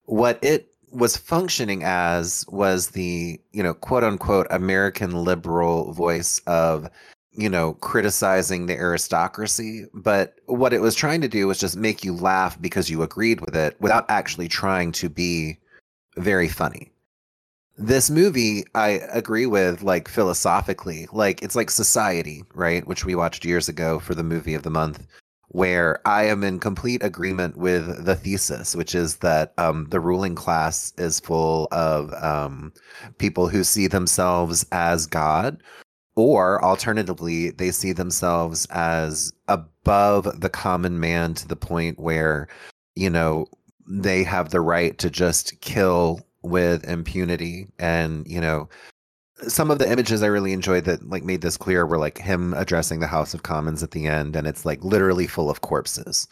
what 0.03 0.39
it 0.41 0.69
was 0.91 1.17
functioning 1.17 1.83
as 1.83 2.45
was 2.47 2.91
the, 2.91 3.37
you 3.51 3.63
know, 3.63 3.73
quote 3.73 4.05
unquote 4.05 4.47
American 4.49 5.11
liberal 5.11 5.91
voice 5.91 6.39
of, 6.47 6.89
you 7.37 7.49
know, 7.49 7.73
criticizing 7.75 8.65
the 8.65 8.75
aristocracy. 8.75 9.85
But 9.93 10.35
what 10.45 10.73
it 10.73 10.81
was 10.81 10.95
trying 10.95 11.21
to 11.21 11.27
do 11.27 11.47
was 11.47 11.59
just 11.59 11.77
make 11.77 12.03
you 12.03 12.13
laugh 12.13 12.59
because 12.61 12.89
you 12.89 13.01
agreed 13.03 13.41
with 13.41 13.55
it 13.55 13.75
without 13.79 14.05
actually 14.09 14.47
trying 14.47 14.91
to 14.93 15.09
be 15.09 15.57
very 16.17 16.47
funny 16.47 16.91
this 17.77 18.09
movie 18.09 18.63
i 18.73 19.01
agree 19.11 19.45
with 19.45 19.83
like 19.83 20.07
philosophically 20.07 21.07
like 21.11 21.41
it's 21.41 21.55
like 21.55 21.69
society 21.69 22.43
right 22.53 22.87
which 22.87 23.03
we 23.03 23.15
watched 23.15 23.43
years 23.43 23.67
ago 23.67 23.99
for 23.99 24.15
the 24.15 24.23
movie 24.23 24.53
of 24.53 24.63
the 24.63 24.69
month 24.69 25.05
where 25.49 25.99
i 26.07 26.23
am 26.23 26.41
in 26.43 26.57
complete 26.57 27.03
agreement 27.03 27.57
with 27.57 28.05
the 28.05 28.15
thesis 28.15 28.75
which 28.75 28.95
is 28.95 29.17
that 29.17 29.53
um, 29.57 29.87
the 29.89 29.99
ruling 29.99 30.35
class 30.35 30.93
is 30.97 31.19
full 31.19 31.67
of 31.71 32.13
um, 32.23 32.71
people 33.17 33.49
who 33.49 33.63
see 33.63 33.87
themselves 33.87 34.65
as 34.71 35.05
god 35.05 35.61
or 36.15 36.63
alternatively 36.63 37.51
they 37.51 37.71
see 37.71 37.91
themselves 37.91 38.65
as 38.71 39.33
above 39.47 40.41
the 40.41 40.49
common 40.49 40.99
man 40.99 41.33
to 41.33 41.47
the 41.47 41.55
point 41.55 41.99
where 41.99 42.47
you 42.95 43.09
know 43.09 43.45
they 43.87 44.23
have 44.23 44.49
the 44.49 44.61
right 44.61 44.97
to 44.97 45.09
just 45.09 45.59
kill 45.61 46.19
with 46.41 46.87
impunity 46.87 47.67
and 47.79 48.25
you 48.27 48.39
know 48.39 48.69
some 49.47 49.69
of 49.69 49.79
the 49.79 49.91
images 49.91 50.23
i 50.23 50.27
really 50.27 50.53
enjoyed 50.53 50.85
that 50.85 51.07
like 51.09 51.23
made 51.23 51.41
this 51.41 51.57
clear 51.57 51.85
were 51.85 51.97
like 51.97 52.17
him 52.17 52.53
addressing 52.53 52.99
the 52.99 53.07
house 53.07 53.33
of 53.33 53.43
commons 53.43 53.83
at 53.83 53.91
the 53.91 54.07
end 54.07 54.35
and 54.35 54.47
it's 54.47 54.65
like 54.65 54.83
literally 54.83 55.27
full 55.27 55.49
of 55.49 55.61
corpses 55.61 56.27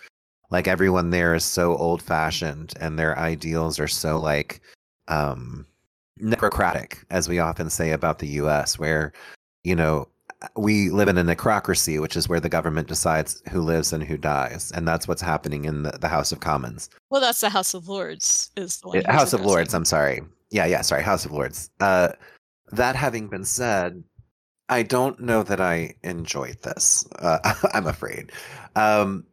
like 0.51 0.67
everyone 0.67 1.09
there 1.09 1.35
is 1.35 1.43
so 1.43 1.75
old 1.75 2.01
fashioned 2.01 2.73
and 2.79 2.97
their 2.97 3.17
ideals 3.17 3.79
are 3.79 3.87
so 3.87 4.19
like 4.19 4.61
um 5.09 5.65
necrocratic, 6.19 7.03
as 7.09 7.27
we 7.27 7.39
often 7.39 7.69
say 7.69 7.91
about 7.91 8.19
the 8.19 8.27
U.S., 8.27 8.77
where 8.77 9.13
you 9.63 9.75
know 9.75 10.07
we 10.57 10.89
live 10.89 11.07
in 11.07 11.17
a 11.17 11.23
necrocracy, 11.23 12.01
which 12.01 12.15
is 12.17 12.27
where 12.27 12.39
the 12.39 12.49
government 12.49 12.87
decides 12.87 13.41
who 13.49 13.61
lives 13.61 13.93
and 13.93 14.03
who 14.03 14.17
dies, 14.17 14.71
and 14.75 14.87
that's 14.87 15.07
what's 15.07 15.21
happening 15.21 15.65
in 15.65 15.83
the, 15.83 15.91
the 15.91 16.09
House 16.09 16.31
of 16.31 16.41
Commons. 16.41 16.89
Well, 17.09 17.21
that's 17.21 17.39
the 17.41 17.49
House 17.49 17.73
of 17.73 17.87
Lords. 17.87 18.51
Is 18.57 18.79
the 18.81 18.89
one 18.89 19.05
Uh, 19.05 19.11
House 19.11 19.31
of 19.33 19.41
Lords. 19.41 19.73
I'm 19.73 19.85
sorry. 19.85 20.21
Yeah, 20.51 20.65
yeah. 20.65 20.81
Sorry, 20.81 21.01
House 21.01 21.25
of 21.25 21.31
Lords. 21.31 21.69
Uh, 21.79 22.09
that 22.71 22.95
having 22.95 23.27
been 23.29 23.45
said, 23.45 24.03
I 24.69 24.83
don't 24.83 25.19
know 25.19 25.43
that 25.43 25.61
I 25.61 25.95
enjoyed 26.03 26.61
this. 26.63 27.05
Uh, 27.19 27.39
I'm 27.73 27.87
afraid. 27.87 28.31
Um, 28.75 29.25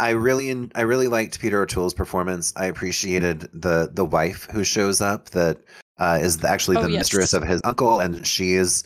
I 0.00 0.10
really, 0.10 0.50
en- 0.50 0.70
I 0.74 0.82
really 0.82 1.08
liked 1.08 1.40
Peter 1.40 1.62
O'Toole's 1.62 1.94
performance. 1.94 2.52
I 2.56 2.66
appreciated 2.66 3.48
the 3.52 3.90
the 3.92 4.04
wife 4.04 4.46
who 4.52 4.64
shows 4.64 5.00
up 5.00 5.30
that 5.30 5.58
uh, 5.98 6.18
is 6.20 6.38
the, 6.38 6.48
actually 6.48 6.76
Oh, 6.76 6.82
the 6.82 6.88
mistress 6.90 7.32
of 7.32 7.42
his 7.42 7.60
uncle, 7.64 7.98
and 8.00 8.24
she 8.26 8.52
is 8.52 8.84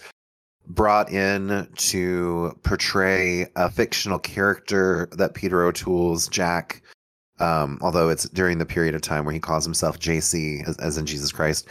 brought 0.66 1.10
in 1.10 1.68
to 1.76 2.59
portray 2.62 3.47
a 3.56 3.70
fictional 3.70 4.18
character 4.18 5.09
that 5.12 5.34
Peter 5.34 5.64
O'Toole's 5.64 6.28
Jack 6.28 6.82
um, 7.43 7.78
although 7.80 8.09
it's 8.09 8.28
during 8.28 8.59
the 8.59 8.66
period 8.66 8.94
of 8.94 9.02
time 9.02 9.24
where 9.24 9.34
he 9.34 9.40
calls 9.40 9.64
himself 9.64 9.98
JC, 9.98 10.66
as, 10.66 10.76
as 10.78 10.97
in 10.97 11.06
Jesus 11.06 11.32
Christ. 11.32 11.68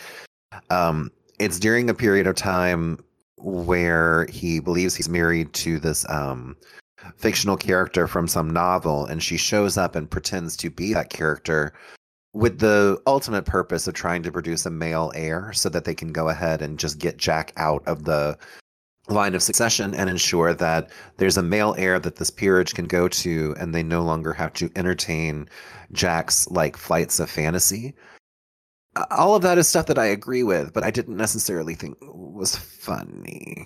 Um, 0.70 1.12
it's 1.40 1.60
during 1.60 1.90
a 1.90 1.94
period 1.94 2.28
of 2.28 2.36
time 2.36 3.00
where 3.38 4.28
he 4.30 4.60
believes 4.60 4.96
he's 4.96 5.10
married 5.10 5.54
to 5.54 5.80
this 5.80 6.08
um, 6.10 6.58
fictional 7.16 7.58
character 7.58 8.06
from 8.06 8.28
some 8.28 8.50
novel, 8.50 9.06
and 9.06 9.24
she 9.24 9.38
shows 9.38 9.78
up 9.78 9.96
and 9.96 10.12
pretends 10.12 10.58
to 10.58 10.70
be 10.70 10.94
that 10.94 11.10
character 11.10 11.74
with 12.34 12.60
the 12.60 13.02
ultimate 13.08 13.46
purpose 13.46 13.88
of 13.88 13.94
trying 13.94 14.24
to 14.24 14.32
produce 14.32 14.66
a 14.66 14.70
male 14.70 15.12
heir 15.16 15.52
so 15.54 15.68
that 15.70 15.86
they 15.86 15.96
can 15.96 16.12
go 16.12 16.30
ahead 16.30 16.62
and 16.62 16.80
just 16.80 17.00
get 17.00 17.18
Jack 17.18 17.52
out 17.58 17.84
of 17.88 18.04
the 18.04 18.38
line 19.10 19.36
of 19.36 19.44
succession 19.44 19.94
and 19.94 20.10
ensure 20.10 20.54
that 20.54 20.90
there's 21.18 21.38
a 21.38 21.44
male 21.44 21.76
heir 21.78 22.00
that 22.00 22.18
this 22.18 22.30
peerage 22.30 22.74
can 22.74 22.86
go 22.86 23.08
to 23.08 23.56
and 23.60 23.74
they 23.74 23.84
no 23.84 24.04
longer 24.04 24.32
have 24.34 24.54
to 24.54 24.70
entertain 24.76 25.50
Jack's 25.92 26.48
like 26.50 26.78
flights 26.78 27.20
of 27.20 27.30
fantasy. 27.30 27.94
All 29.10 29.36
of 29.36 29.42
that 29.42 29.58
is 29.58 29.68
stuff 29.68 29.86
that 29.88 29.98
I 29.98 30.06
agree 30.06 30.44
with, 30.44 30.74
but 30.74 30.84
I 30.84 30.92
didn't 30.92 31.18
necessarily 31.18 31.76
think 31.76 31.98
was 32.02 32.56
funny. 32.56 33.66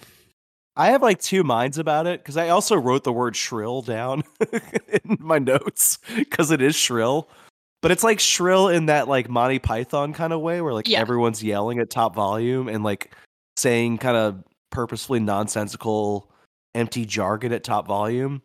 I 0.78 0.88
have 0.88 1.02
like 1.02 1.22
two 1.22 1.44
minds 1.44 1.78
about 1.78 2.06
it 2.06 2.22
because 2.22 2.38
I 2.38 2.50
also 2.50 2.76
wrote 2.76 3.04
the 3.04 3.14
word 3.14 3.36
shrill 3.36 3.82
down 3.82 4.24
in 4.52 5.18
my 5.20 5.40
notes 5.40 6.00
because 6.16 6.52
it 6.52 6.62
is 6.62 6.76
shrill. 6.76 7.30
But 7.82 7.92
it's 7.92 8.04
like 8.04 8.20
shrill 8.20 8.68
in 8.68 8.88
that 8.88 9.08
like 9.08 9.30
Monty 9.30 9.60
Python 9.60 10.12
kind 10.14 10.34
of 10.34 10.42
way 10.42 10.62
where 10.62 10.74
like 10.74 10.88
Yeah. 10.88 11.00
everyone's 11.00 11.44
yelling 11.44 11.80
at 11.80 11.90
top 11.90 12.14
volume 12.16 12.68
and 12.68 12.84
like 12.84 13.14
saying 13.58 14.00
kind 14.00 14.18
of 14.18 14.44
purposefully 14.72 15.20
nonsensical, 15.20 16.32
empty 16.74 17.06
jargon 17.06 17.52
at 17.52 17.64
top 17.64 17.88
volume. 17.88 18.42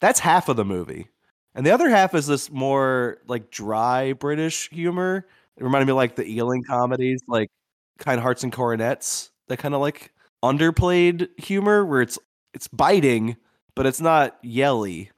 That's 0.00 0.20
half 0.20 0.48
of 0.48 0.56
the 0.56 0.64
movie. 0.64 1.08
And 1.54 1.66
the 1.66 1.72
other 1.72 1.88
half 1.88 2.14
is 2.14 2.26
this 2.26 2.50
more 2.50 3.18
like 3.26 3.50
dry 3.50 4.12
British 4.12 4.68
humor. 4.70 5.26
It 5.56 5.64
reminded 5.64 5.86
me 5.86 5.92
of 5.92 5.96
like 5.96 6.14
the 6.14 6.26
Ealing 6.26 6.62
comedies, 6.62 7.20
like 7.26 7.50
Kind 7.98 8.20
Hearts 8.20 8.44
and 8.44 8.52
Coronets, 8.52 9.30
that 9.48 9.58
kind 9.58 9.74
of 9.74 9.80
like 9.80 10.12
underplayed 10.44 11.28
humor 11.38 11.84
where 11.84 12.02
it's 12.02 12.18
it's 12.54 12.68
biting, 12.68 13.36
but 13.74 13.86
it's 13.86 14.00
not 14.00 14.38
yelly. 14.42 15.10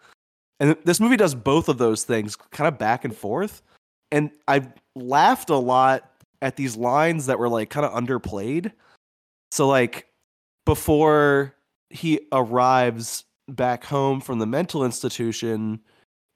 And 0.61 0.77
this 0.85 1.01
movie 1.01 1.17
does 1.17 1.35
both 1.35 1.69
of 1.69 1.79
those 1.79 2.05
things 2.05 2.37
kind 2.37 2.69
of 2.69 2.79
back 2.79 3.05
and 3.05 3.17
forth. 3.17 3.63
And 4.13 4.31
I 4.49 4.67
laughed 4.95 5.51
a 5.51 5.57
lot 5.57 6.11
at 6.43 6.57
these 6.57 6.77
lines 6.77 7.27
that 7.27 7.39
were 7.39 7.49
like 7.49 7.71
kind 7.71 7.87
of 7.87 7.93
underplayed. 7.93 8.73
So 9.51 9.69
like 9.69 10.07
before 10.71 11.53
he 11.91 12.21
arrives 12.31 13.25
back 13.49 13.83
home 13.83 14.21
from 14.21 14.39
the 14.39 14.47
mental 14.47 14.85
institution, 14.85 15.81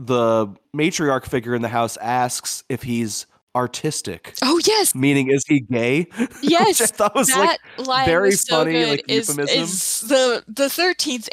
the 0.01 0.49
matriarch 0.77 1.25
figure 1.25 1.55
in 1.55 1.63
the 1.63 1.69
house 1.69 1.97
asks 1.99 2.65
if 2.69 2.83
he's 2.83 3.27
artistic. 3.55 4.35
Oh 4.43 4.61
yes, 4.67 4.93
Meaning, 4.93 5.31
is 5.31 5.45
he 5.47 5.61
gay? 5.61 6.09
Yes, 6.43 6.81
Which 6.81 6.83
I 6.83 6.87
thought 6.97 7.15
was 7.15 7.29
that 7.29 7.59
like 7.79 8.07
very 8.07 8.31
was 8.31 8.45
so 8.45 8.65
funny, 8.65 8.73
good. 8.73 8.89
like, 8.89 9.05
is, 9.07 9.29
euphemism. 9.29 9.63
is 9.63 10.01
the 10.01 10.43
the 10.49 10.69
thirteenth 10.69 11.29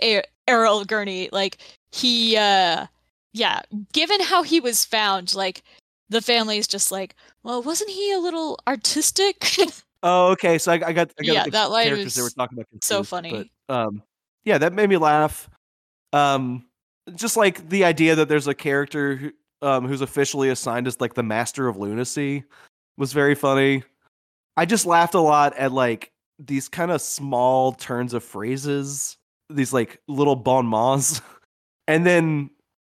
Earl 0.47 0.81
of 0.81 0.87
Gurney 0.87 1.27
like 1.31 1.57
he 1.91 2.37
uh 2.37 2.85
yeah 3.33 3.61
given 3.93 4.21
how 4.21 4.43
he 4.43 4.59
was 4.59 4.85
found 4.85 5.33
like 5.33 5.63
the 6.09 6.21
family's 6.21 6.67
just 6.67 6.91
like 6.91 7.15
well 7.43 7.63
wasn't 7.63 7.89
he 7.89 8.13
a 8.13 8.19
little 8.19 8.59
artistic 8.67 9.43
Oh, 10.03 10.31
okay. 10.31 10.57
So 10.57 10.71
I, 10.71 10.75
I 10.75 10.93
got, 10.93 11.11
I 11.19 11.23
got 11.23 11.33
Yeah, 11.33 11.43
the 11.43 11.51
that 11.51 11.71
line 11.71 11.87
characters 11.87 12.15
they 12.15 12.21
were 12.21 12.29
talking 12.29 12.57
about. 12.57 12.67
so 12.83 13.03
funny. 13.03 13.49
But, 13.67 13.75
um, 13.75 14.03
yeah, 14.45 14.57
that 14.57 14.73
made 14.73 14.89
me 14.89 14.97
laugh. 14.97 15.49
Um, 16.13 16.65
just 17.15 17.37
like 17.37 17.69
the 17.69 17.85
idea 17.85 18.15
that 18.15 18.27
there's 18.27 18.47
a 18.47 18.53
character 18.53 19.15
who, 19.15 19.31
um, 19.61 19.87
who's 19.87 20.01
officially 20.01 20.49
assigned 20.49 20.87
as 20.87 20.99
like 20.99 21.13
the 21.13 21.23
master 21.23 21.67
of 21.67 21.77
lunacy 21.77 22.43
was 22.97 23.13
very 23.13 23.35
funny. 23.35 23.83
I 24.57 24.65
just 24.65 24.85
laughed 24.85 25.13
a 25.13 25.21
lot 25.21 25.55
at 25.57 25.71
like 25.71 26.11
these 26.39 26.67
kind 26.67 26.91
of 26.91 27.01
small 27.01 27.73
turns 27.73 28.13
of 28.13 28.23
phrases, 28.23 29.17
these 29.49 29.71
like 29.71 29.99
little 30.07 30.35
bon 30.35 30.65
mots, 30.65 31.21
and 31.87 32.05
then 32.05 32.49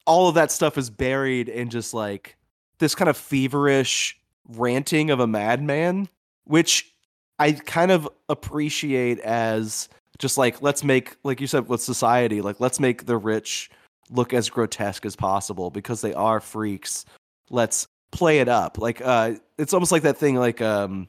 all 0.06 0.28
of 0.28 0.34
that 0.34 0.52
stuff 0.52 0.78
is 0.78 0.90
buried 0.90 1.48
in 1.48 1.70
just 1.70 1.94
like 1.94 2.36
this 2.78 2.94
kind 2.94 3.08
of 3.08 3.16
feverish 3.16 4.18
ranting 4.48 5.10
of 5.10 5.20
a 5.20 5.26
madman, 5.26 6.08
which 6.44 6.94
I 7.38 7.52
kind 7.52 7.90
of 7.90 8.08
appreciate 8.28 9.20
as 9.20 9.88
just 10.18 10.36
like 10.38 10.60
let's 10.62 10.82
make 10.82 11.16
like 11.22 11.40
you 11.40 11.46
said 11.46 11.68
with 11.68 11.80
society 11.80 12.40
like 12.40 12.58
let's 12.58 12.80
make 12.80 13.06
the 13.06 13.16
rich 13.16 13.70
look 14.10 14.34
as 14.34 14.48
grotesque 14.50 15.06
as 15.06 15.14
possible 15.14 15.70
because 15.70 16.00
they 16.00 16.14
are 16.14 16.40
freaks. 16.40 17.04
Let's 17.50 17.86
play 18.10 18.40
it 18.40 18.48
up. 18.48 18.78
Like 18.78 19.00
uh 19.04 19.34
it's 19.58 19.72
almost 19.72 19.92
like 19.92 20.02
that 20.02 20.16
thing 20.16 20.34
like 20.36 20.60
um 20.60 21.08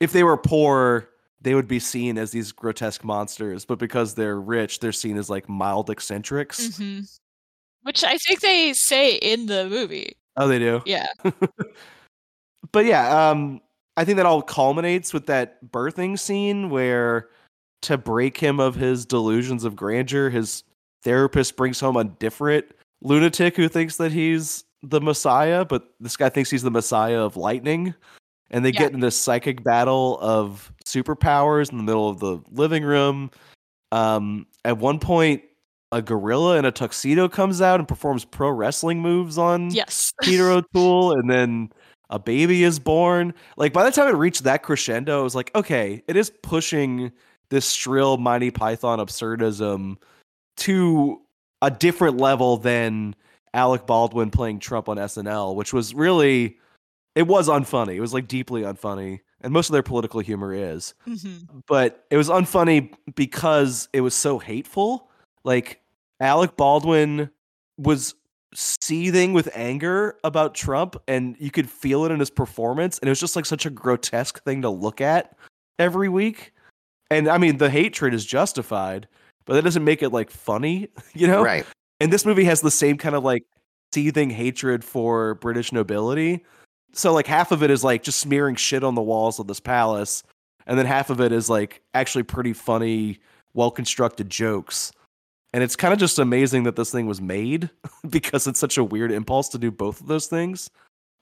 if 0.00 0.12
they 0.12 0.24
were 0.24 0.36
poor 0.36 1.08
they 1.40 1.54
would 1.54 1.66
be 1.66 1.80
seen 1.80 2.18
as 2.18 2.30
these 2.30 2.52
grotesque 2.52 3.02
monsters, 3.02 3.64
but 3.64 3.78
because 3.80 4.14
they're 4.14 4.40
rich, 4.40 4.78
they're 4.78 4.92
seen 4.92 5.16
as 5.16 5.28
like 5.28 5.48
mild 5.48 5.90
eccentrics. 5.90 6.76
hmm 6.76 7.00
which 7.84 8.04
I 8.04 8.16
think 8.18 8.40
they 8.40 8.72
say 8.74 9.16
in 9.16 9.46
the 9.46 9.68
movie 9.68 10.16
Oh, 10.36 10.46
they 10.46 10.60
do. 10.60 10.82
yeah 10.86 11.08
but 12.72 12.84
yeah, 12.84 13.30
um, 13.30 13.60
I 13.96 14.04
think 14.04 14.16
that 14.16 14.26
all 14.26 14.42
culminates 14.42 15.12
with 15.12 15.26
that 15.26 15.62
birthing 15.70 16.18
scene 16.18 16.70
where, 16.70 17.28
to 17.82 17.98
break 17.98 18.38
him 18.38 18.58
of 18.60 18.74
his 18.74 19.04
delusions 19.04 19.64
of 19.64 19.76
grandeur, 19.76 20.30
his 20.30 20.64
therapist 21.02 21.56
brings 21.56 21.80
home 21.80 21.96
a 21.96 22.04
different 22.04 22.64
lunatic 23.02 23.56
who 23.56 23.68
thinks 23.68 23.96
that 23.96 24.12
he's 24.12 24.64
the 24.82 25.00
Messiah, 25.00 25.64
but 25.64 25.92
this 26.00 26.16
guy 26.16 26.28
thinks 26.28 26.50
he's 26.50 26.62
the 26.62 26.70
Messiah 26.70 27.20
of 27.20 27.36
lightning. 27.36 27.94
And 28.50 28.64
they 28.64 28.70
Yeah. 28.70 28.80
get 28.80 28.92
in 28.92 29.00
this 29.00 29.16
psychic 29.16 29.64
battle 29.64 30.18
of 30.20 30.72
superpowers 30.86 31.70
in 31.70 31.78
the 31.78 31.84
middle 31.84 32.08
of 32.08 32.20
the 32.20 32.38
living 32.50 32.84
room. 32.84 33.30
Um, 33.92 34.46
at 34.64 34.78
one 34.78 34.98
point, 34.98 35.42
a 35.90 36.00
gorilla 36.02 36.56
in 36.58 36.64
a 36.64 36.72
tuxedo 36.72 37.28
comes 37.28 37.60
out 37.60 37.78
and 37.80 37.86
performs 37.88 38.24
pro 38.24 38.50
wrestling 38.50 39.00
moves 39.00 39.36
on 39.38 39.70
yes 39.70 40.12
Peter 40.22 40.50
O'Toole, 40.50 41.12
and 41.12 41.30
then 41.30 41.70
a 42.12 42.18
baby 42.18 42.62
is 42.62 42.78
born. 42.78 43.34
Like 43.56 43.72
by 43.72 43.82
the 43.82 43.90
time 43.90 44.06
it 44.06 44.16
reached 44.16 44.44
that 44.44 44.62
crescendo, 44.62 45.20
I 45.20 45.22
was 45.24 45.34
like, 45.34 45.50
okay, 45.56 46.04
it 46.06 46.14
is 46.14 46.30
pushing 46.42 47.10
this 47.48 47.72
shrill 47.72 48.18
Monty 48.18 48.50
Python 48.50 48.98
absurdism 48.98 49.96
to 50.58 51.20
a 51.62 51.70
different 51.70 52.18
level 52.18 52.58
than 52.58 53.16
Alec 53.54 53.86
Baldwin 53.86 54.30
playing 54.30 54.58
Trump 54.58 54.88
on 54.88 54.98
SNL, 54.98 55.56
which 55.56 55.72
was 55.72 55.94
really 55.94 56.58
it 57.14 57.26
was 57.26 57.48
unfunny. 57.48 57.94
It 57.94 58.00
was 58.00 58.14
like 58.14 58.28
deeply 58.28 58.62
unfunny. 58.62 59.20
And 59.40 59.52
most 59.52 59.68
of 59.68 59.72
their 59.72 59.82
political 59.82 60.20
humor 60.20 60.54
is 60.54 60.94
hmm 61.04 61.38
but 61.66 62.04
it 62.10 62.16
was 62.16 62.28
unfunny 62.28 62.92
because 63.14 63.88
it 63.94 64.02
was 64.02 64.14
so 64.14 64.38
hateful. 64.38 65.08
Like 65.44 65.80
Alec 66.20 66.56
Baldwin 66.56 67.30
was 67.78 68.14
seething 68.54 69.32
with 69.32 69.48
anger 69.54 70.16
about 70.24 70.54
Trump, 70.54 70.96
and 71.08 71.36
you 71.38 71.50
could 71.50 71.68
feel 71.68 72.04
it 72.04 72.12
in 72.12 72.20
his 72.20 72.30
performance, 72.30 72.98
and 72.98 73.08
it 73.08 73.10
was 73.10 73.20
just 73.20 73.36
like 73.36 73.46
such 73.46 73.66
a 73.66 73.70
grotesque 73.70 74.42
thing 74.44 74.62
to 74.62 74.70
look 74.70 75.00
at 75.00 75.36
every 75.78 76.08
week. 76.08 76.52
And 77.10 77.28
I 77.28 77.38
mean, 77.38 77.58
the 77.58 77.70
hatred 77.70 78.14
is 78.14 78.24
justified, 78.24 79.08
but 79.44 79.54
that 79.54 79.64
doesn't 79.64 79.84
make 79.84 80.02
it 80.02 80.10
like 80.10 80.30
funny, 80.30 80.88
you 81.14 81.26
know? 81.26 81.42
Right. 81.42 81.66
And 82.00 82.12
this 82.12 82.26
movie 82.26 82.44
has 82.44 82.60
the 82.60 82.70
same 82.70 82.96
kind 82.96 83.14
of 83.14 83.24
like 83.24 83.44
seething 83.92 84.30
hatred 84.30 84.84
for 84.84 85.34
British 85.36 85.72
nobility. 85.72 86.44
So 86.94 87.12
like 87.12 87.26
half 87.26 87.52
of 87.52 87.62
it 87.62 87.70
is 87.70 87.84
like 87.84 88.02
just 88.02 88.18
smearing 88.18 88.56
shit 88.56 88.84
on 88.84 88.94
the 88.94 89.02
walls 89.02 89.38
of 89.38 89.46
this 89.46 89.60
palace, 89.60 90.22
and 90.66 90.78
then 90.78 90.86
half 90.86 91.10
of 91.10 91.20
it 91.20 91.32
is 91.32 91.48
like 91.48 91.82
actually 91.94 92.24
pretty 92.24 92.52
funny, 92.52 93.18
well 93.54 93.70
constructed 93.70 94.30
jokes. 94.30 94.92
And 95.52 95.62
it's 95.62 95.76
kind 95.76 95.92
of 95.92 96.00
just 96.00 96.18
amazing 96.18 96.62
that 96.64 96.76
this 96.76 96.90
thing 96.90 97.06
was 97.06 97.20
made 97.20 97.70
because 98.08 98.46
it's 98.46 98.58
such 98.58 98.78
a 98.78 98.84
weird 98.84 99.12
impulse 99.12 99.48
to 99.50 99.58
do 99.58 99.70
both 99.70 100.00
of 100.00 100.06
those 100.06 100.26
things. 100.26 100.70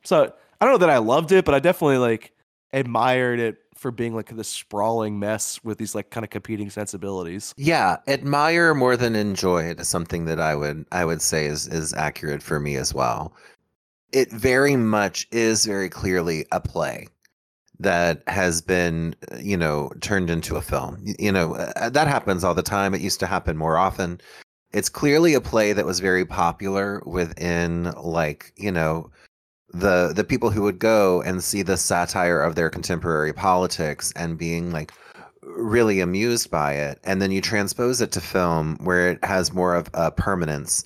So 0.05 0.33
I 0.61 0.65
don't 0.65 0.75
know 0.75 0.79
that 0.79 0.91
I 0.91 0.99
loved 0.99 1.33
it, 1.33 1.45
but 1.45 1.55
I 1.55 1.59
definitely 1.59 1.99
like 1.99 2.33
admired 2.73 3.41
it 3.41 3.59
for 3.75 3.91
being 3.91 4.15
like 4.15 4.29
this 4.37 4.49
sprawling 4.49 5.19
mess 5.19 5.63
with 5.65 5.79
these 5.79 5.95
like 5.95 6.11
kind 6.11 6.23
of 6.23 6.31
competing 6.31 6.71
sensibilities. 6.71 7.55
Yeah, 7.57 7.97
admire 8.07 8.75
more 8.75 8.97
than 8.97 9.17
enjoy 9.17 9.65
is 9.65 9.89
something 9.89 10.27
that 10.27 10.39
I 10.39 10.55
would 10.55 10.85
I 10.93 11.05
would 11.05 11.23
say 11.23 11.47
is 11.47 11.67
is 11.67 11.95
accurate 11.95 12.43
for 12.43 12.61
me 12.61 12.77
as 12.77 12.95
well. 12.95 13.33
It 14.13 14.31
very 14.31 14.77
much 14.77 15.27
is 15.33 15.65
very 15.65 15.89
clearly 15.89 16.47
a 16.53 16.61
play 16.61 17.09
that 17.81 18.23
has 18.27 18.61
been 18.61 19.15
you 19.41 19.57
know 19.57 19.91
turned 20.01 20.31
into 20.31 20.57
a 20.57 20.63
film. 20.63 21.03
You 21.19 21.33
know 21.33 21.55
uh, 21.55 21.91
that 21.91 22.07
happens 22.07 22.45
all 22.45 22.55
the 22.55 22.63
time. 22.63 22.95
It 22.95 23.01
used 23.01 23.21
to 23.21 23.27
happen 23.27 23.57
more 23.57 23.79
often. 23.79 24.21
It's 24.73 24.89
clearly 24.89 25.35
a 25.35 25.41
play 25.41 25.73
that 25.73 25.87
was 25.87 25.99
very 25.99 26.25
popular 26.25 27.03
within 27.07 27.93
like 28.03 28.53
you 28.57 28.71
know 28.71 29.11
the 29.73 30.13
the 30.15 30.25
people 30.25 30.51
who 30.51 30.63
would 30.63 30.79
go 30.79 31.23
and 31.23 31.43
see 31.43 31.63
the 31.63 31.77
satire 31.77 32.41
of 32.41 32.55
their 32.55 32.71
contemporary 32.71 33.33
politics 33.33 34.13
and 34.17 34.39
being 34.39 34.73
like 34.73 34.93
really 35.43 36.01
amused 36.01 36.51
by 36.51 36.75
it 36.75 36.99
and 37.05 37.21
then 37.21 37.31
you 37.31 37.41
transpose 37.41 38.01
it 38.01 38.13
to 38.13 38.21
film 38.21 38.77
where 38.83 39.11
it 39.11 39.25
has 39.25 39.53
more 39.53 39.75
of 39.75 39.89
a 39.95 40.11
permanence 40.11 40.85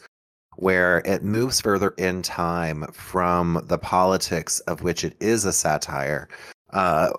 where 0.57 0.99
it 1.05 1.25
moves 1.25 1.61
further 1.61 1.91
in 1.99 2.23
time 2.23 2.85
from 2.93 3.61
the 3.67 3.79
politics 3.79 4.61
of 4.61 4.83
which 4.83 5.03
it 5.05 5.17
is 5.21 5.45
a 5.45 5.53
satire 5.53 6.29
uh, 6.75 7.11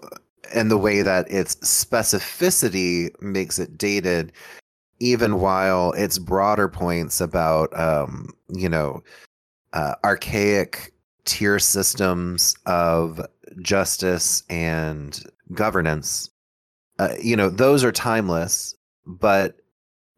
and 0.54 0.70
the 0.70 0.78
way 0.78 1.02
that 1.02 1.30
its 1.32 1.56
specificity 1.56 3.10
makes 3.22 3.58
it 3.58 3.78
dated 3.78 4.32
even 5.00 5.40
while 5.40 5.92
its 5.94 6.18
broader 6.18 6.68
points 6.68 7.20
about 7.20 7.78
um, 7.78 8.30
you 8.50 8.70
know 8.70 9.04
uh, 9.74 9.96
archaic 10.04 10.94
tier 11.26 11.60
systems 11.60 12.56
of 12.66 13.20
justice 13.62 14.44
and 14.50 15.24
governance 15.54 16.30
uh, 17.00 17.14
you 17.22 17.36
know 17.36 17.50
those 17.50 17.84
are 17.84 17.92
timeless 17.92 18.76
but 19.06 19.58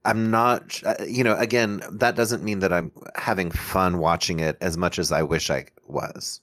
i'm 0.06 0.30
not 0.30 0.82
uh, 0.86 0.96
you 1.08 1.24
know 1.24 1.36
again 1.38 1.82
that 1.92 2.16
doesn't 2.16 2.44
mean 2.44 2.60
that 2.60 2.74
i'm 2.74 2.92
having 3.16 3.50
fun 3.50 4.00
watching 4.00 4.40
it 4.40 4.58
as 4.62 4.78
much 4.78 5.00
as 5.00 5.12
i 5.12 5.24
wish 5.24 5.50
i 5.50 5.66
was 5.88 6.42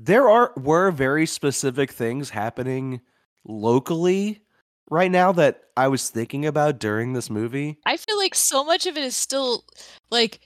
There 0.00 0.28
are 0.28 0.52
were 0.56 0.92
very 0.92 1.26
specific 1.26 1.90
things 1.90 2.30
happening 2.30 3.00
locally 3.44 4.42
right 4.88 5.10
now 5.10 5.32
that 5.32 5.62
I 5.76 5.88
was 5.88 6.08
thinking 6.08 6.46
about 6.46 6.78
during 6.78 7.12
this 7.12 7.28
movie. 7.28 7.78
I 7.84 7.96
feel 7.96 8.16
like 8.16 8.36
so 8.36 8.64
much 8.64 8.86
of 8.86 8.96
it 8.96 9.02
is 9.02 9.16
still 9.16 9.64
like 10.10 10.40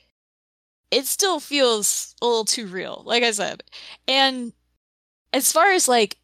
it 0.91 1.07
still 1.07 1.39
feels 1.39 2.15
a 2.23 2.27
little 2.27 2.47
too 2.47 2.67
real, 2.67 3.03
like 3.05 3.23
I 3.23 3.31
said. 3.31 3.63
And 4.09 4.55
as 5.35 5.53
far 5.53 5.73
as 5.73 5.87
like 5.87 6.17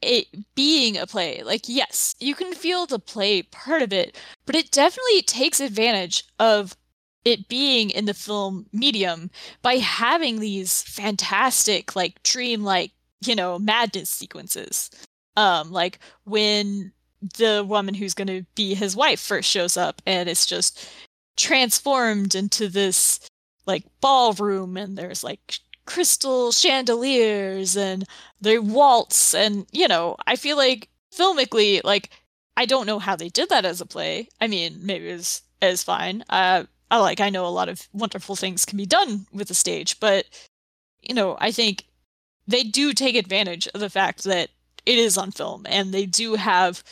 it 0.00 0.26
being 0.54 0.96
a 0.96 1.06
play, 1.06 1.42
like 1.42 1.68
yes, 1.68 2.14
you 2.18 2.34
can 2.34 2.54
feel 2.54 2.86
the 2.86 2.98
play 2.98 3.42
part 3.42 3.82
of 3.82 3.92
it, 3.92 4.16
but 4.46 4.54
it 4.56 4.70
definitely 4.70 5.20
takes 5.20 5.60
advantage 5.60 6.24
of 6.38 6.76
it 7.24 7.48
being 7.48 7.90
in 7.90 8.06
the 8.06 8.14
film 8.14 8.66
medium 8.72 9.30
by 9.62 9.74
having 9.74 10.40
these 10.40 10.82
fantastic 10.82 11.94
like 11.94 12.22
dreamlike, 12.22 12.92
you 13.24 13.34
know, 13.34 13.58
madness 13.58 14.10
sequences. 14.10 14.90
Um 15.36 15.70
like 15.70 15.98
when 16.24 16.92
the 17.36 17.64
woman 17.66 17.94
who's 17.94 18.14
going 18.14 18.28
to 18.28 18.44
be 18.54 18.74
his 18.74 18.96
wife 18.96 19.20
first 19.20 19.48
shows 19.48 19.76
up 19.76 20.00
and 20.06 20.28
it's 20.28 20.46
just 20.46 20.88
transformed 21.36 22.34
into 22.34 22.68
this 22.68 23.20
like 23.66 23.84
ballroom 24.00 24.76
and 24.76 24.96
there's 24.96 25.22
like 25.22 25.58
crystal 25.86 26.52
chandeliers 26.52 27.76
and 27.76 28.04
they 28.40 28.58
waltz 28.58 29.34
and 29.34 29.66
you 29.72 29.88
know 29.88 30.16
i 30.26 30.36
feel 30.36 30.56
like 30.56 30.88
filmically 31.14 31.80
like 31.84 32.10
i 32.56 32.64
don't 32.64 32.86
know 32.86 32.98
how 32.98 33.16
they 33.16 33.28
did 33.28 33.48
that 33.48 33.64
as 33.64 33.80
a 33.80 33.86
play 33.86 34.28
i 34.40 34.46
mean 34.46 34.78
maybe 34.82 35.08
it 35.08 35.14
was, 35.14 35.42
it 35.60 35.78
fine 35.78 36.22
uh 36.30 36.64
i 36.90 36.98
like 36.98 37.20
i 37.20 37.30
know 37.30 37.46
a 37.46 37.48
lot 37.48 37.68
of 37.68 37.88
wonderful 37.92 38.36
things 38.36 38.64
can 38.64 38.76
be 38.76 38.86
done 38.86 39.26
with 39.32 39.48
the 39.48 39.54
stage 39.54 39.98
but 40.00 40.26
you 41.02 41.14
know 41.14 41.36
i 41.40 41.50
think 41.50 41.84
they 42.46 42.62
do 42.62 42.92
take 42.92 43.16
advantage 43.16 43.68
of 43.74 43.80
the 43.80 43.90
fact 43.90 44.24
that 44.24 44.50
it 44.86 44.98
is 44.98 45.16
on 45.18 45.30
film 45.30 45.66
and 45.68 45.92
they 45.92 46.06
do 46.06 46.34
have 46.34 46.82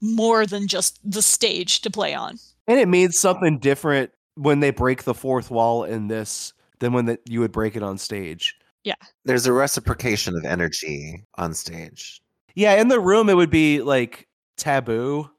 more 0.00 0.46
than 0.46 0.66
just 0.66 0.98
the 1.08 1.22
stage 1.22 1.80
to 1.80 1.90
play 1.90 2.12
on 2.14 2.38
And 2.66 2.78
it 2.78 2.88
means 2.88 3.18
something 3.18 3.58
different 3.58 4.10
when 4.34 4.60
they 4.60 4.70
break 4.70 5.04
the 5.04 5.14
fourth 5.14 5.50
wall 5.50 5.84
in 5.84 6.08
this 6.08 6.52
than 6.80 6.92
when 6.92 7.04
the, 7.04 7.18
you 7.28 7.40
would 7.40 7.52
break 7.52 7.76
it 7.76 7.82
on 7.82 7.98
stage. 7.98 8.56
Yeah. 8.82 8.94
There's 9.24 9.46
a 9.46 9.52
reciprocation 9.52 10.34
of 10.36 10.44
energy 10.44 11.22
on 11.36 11.54
stage 11.54 12.20
Yeah, 12.54 12.80
in 12.80 12.88
the 12.88 12.98
room 12.98 13.28
it 13.28 13.36
would 13.36 13.50
be 13.50 13.80
like 13.82 14.26
taboo 14.56 15.30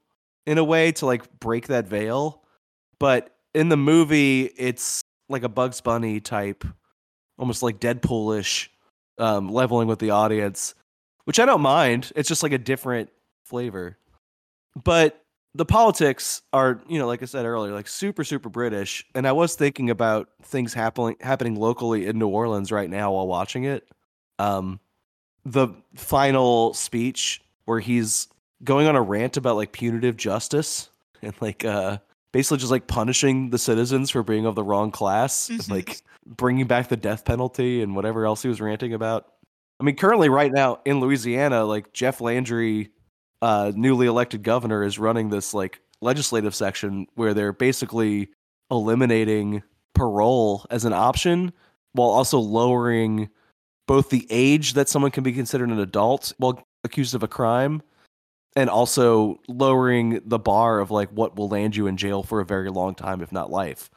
in 0.46 0.58
a 0.58 0.64
way 0.64 0.92
to 0.94 1.06
like 1.06 1.40
break 1.40 1.68
that 1.68 1.88
veil. 1.88 2.44
But 3.00 3.33
in 3.54 3.70
the 3.70 3.78
movie 3.78 4.44
it's 4.58 5.02
like 5.30 5.44
a 5.44 5.50
Bugs 5.50 5.82
Bunny 5.82 6.20
type, 6.20 6.64
almost 7.38 7.64
like 7.64 7.80
Deadpoolish 7.80 8.70
um 9.18 9.50
leveling 9.50 9.88
with 9.88 10.00
the 10.00 10.12
audience, 10.12 10.76
which 11.26 11.40
I 11.40 11.46
don't 11.46 11.62
mind. 11.62 12.12
It's 12.16 12.28
just 12.28 12.44
like 12.44 12.52
a 12.52 12.58
different 12.58 13.10
flavor. 13.46 13.98
But 14.84 15.24
the 15.56 15.66
politics 15.66 16.42
are, 16.52 16.82
you 16.88 16.98
know, 16.98 17.06
like 17.06 17.22
I 17.22 17.26
said 17.26 17.46
earlier, 17.46 17.74
like 17.74 17.88
super 17.88 18.24
super 18.24 18.50
British, 18.50 19.06
and 19.14 19.28
I 19.28 19.32
was 19.32 19.56
thinking 19.56 19.90
about 19.90 20.30
things 20.44 20.74
happening 20.74 21.16
happening 21.22 21.56
locally 21.56 22.08
in 22.08 22.18
New 22.18 22.28
Orleans 22.28 22.72
right 22.72 22.90
now 22.90 23.12
while 23.14 23.28
watching 23.28 23.66
it. 23.66 23.88
Um 24.40 24.80
the 25.46 25.70
final 25.96 26.74
speech 26.74 27.42
where 27.66 27.80
he's 27.80 28.28
going 28.64 28.88
on 28.88 28.96
a 28.96 29.02
rant 29.02 29.36
about 29.38 29.58
like 29.58 29.74
punitive 29.74 30.16
justice 30.16 30.90
and 31.22 31.34
like 31.42 31.66
uh 31.66 31.98
basically 32.34 32.58
just 32.58 32.72
like 32.72 32.88
punishing 32.88 33.50
the 33.52 33.58
citizens 33.58 34.10
for 34.10 34.22
being 34.24 34.46
of 34.46 34.56
the 34.56 34.64
wrong 34.64 34.92
class 34.92 35.48
Mhm. 35.50 35.70
like 35.72 36.02
bringing 36.26 36.68
back 36.68 36.90
the 36.90 36.98
death 36.98 37.24
penalty 37.24 37.82
and 37.82 37.96
whatever 37.96 38.26
else 38.26 38.42
he 38.42 38.50
was 38.50 38.60
ranting 38.60 38.94
about 38.94 39.28
i 39.80 39.84
mean 39.86 39.96
currently 39.96 40.28
right 40.30 40.52
now 40.52 40.80
in 40.86 41.00
louisiana 41.00 41.64
like 41.64 41.94
jeff 41.94 42.20
landry 42.20 42.90
uh 43.42 43.72
newly 43.76 44.08
elected 44.08 44.44
governor 44.44 44.84
is 44.84 45.00
running 45.00 45.30
this 45.30 45.54
like 45.54 45.80
legislative 46.02 46.54
section 46.54 47.08
where 47.16 47.34
they're 47.34 47.54
basically 47.54 48.30
eliminating 48.72 49.62
parole 49.96 50.66
as 50.70 50.86
an 50.86 50.94
option 50.94 51.54
while 51.94 52.10
also 52.10 52.40
lowering 52.40 53.30
both 53.88 54.10
the 54.10 54.26
age 54.30 54.74
that 54.74 54.90
someone 54.90 55.12
can 55.12 55.24
be 55.24 55.32
considered 55.34 55.70
an 55.70 55.80
adult 55.80 56.34
while 56.38 56.62
accused 56.84 57.14
of 57.16 57.22
a 57.24 57.28
crime 57.28 57.82
and 58.56 58.70
also 58.70 59.40
lowering 59.48 60.22
the 60.26 60.40
bar 60.40 60.80
of 60.80 60.92
like 60.92 61.10
what 61.10 61.36
will 61.36 61.48
land 61.50 61.76
you 61.76 61.88
in 61.88 61.98
jail 61.98 62.24
for 62.24 62.40
a 62.40 62.46
very 62.46 62.70
long 62.70 62.94
time 62.96 63.22
if 63.22 63.32
not 63.32 63.50
life 63.52 63.90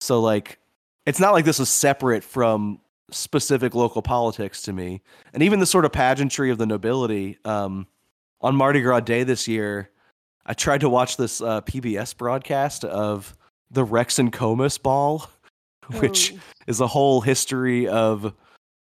so 0.00 0.20
like 0.20 0.58
it's 1.06 1.20
not 1.20 1.32
like 1.32 1.44
this 1.44 1.60
is 1.60 1.68
separate 1.68 2.24
from 2.24 2.80
specific 3.10 3.74
local 3.74 4.02
politics 4.02 4.62
to 4.62 4.72
me 4.72 5.00
and 5.34 5.42
even 5.42 5.60
the 5.60 5.66
sort 5.66 5.84
of 5.84 5.92
pageantry 5.92 6.50
of 6.50 6.58
the 6.58 6.66
nobility 6.66 7.38
um 7.44 7.86
on 8.40 8.56
mardi 8.56 8.80
gras 8.80 9.00
day 9.00 9.22
this 9.22 9.46
year 9.46 9.90
i 10.46 10.54
tried 10.54 10.80
to 10.80 10.88
watch 10.88 11.16
this 11.16 11.40
uh, 11.42 11.60
pbs 11.62 12.16
broadcast 12.16 12.84
of 12.84 13.36
the 13.70 13.84
rex 13.84 14.18
and 14.18 14.32
comus 14.32 14.78
ball 14.78 15.28
which 16.00 16.32
Oh. 16.34 16.38
is 16.68 16.80
a 16.80 16.86
whole 16.86 17.20
history 17.20 17.86
of 17.88 18.32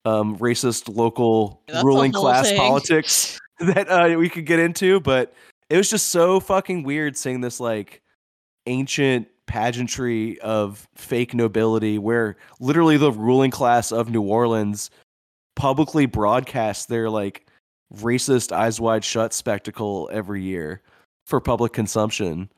um, 0.04 0.36
racist 0.38 0.94
local 0.94 1.62
That's 1.68 1.84
ruling 1.84 2.12
class 2.12 2.48
thing. 2.48 2.58
politics 2.58 3.38
that 3.74 3.88
uh, 3.88 4.18
we 4.18 4.28
could 4.28 4.46
get 4.46 4.58
into. 4.58 5.00
But 5.00 5.32
it 5.70 5.76
was 5.76 5.90
just 5.90 6.08
so 6.08 6.40
fucking 6.40 6.82
weird 6.82 7.16
seeing 7.16 7.40
this 7.40 7.60
like 7.60 8.02
ancient 8.66 9.28
pageantry 9.46 10.38
of 10.40 10.86
fake 10.94 11.34
nobility 11.34 11.98
where 11.98 12.36
literally 12.60 12.96
the 12.96 13.10
ruling 13.10 13.50
class 13.50 13.90
of 13.90 14.10
New 14.10 14.22
Orleans 14.22 14.90
publicly 15.56 16.06
broadcast 16.06 16.88
their 16.88 17.10
like 17.10 17.46
racist 17.94 18.52
eyes 18.52 18.80
wide 18.80 19.04
shut 19.04 19.32
spectacle 19.32 20.08
every 20.12 20.42
year 20.42 20.82
for 21.26 21.40
public 21.40 21.72
consumption. 21.72 22.50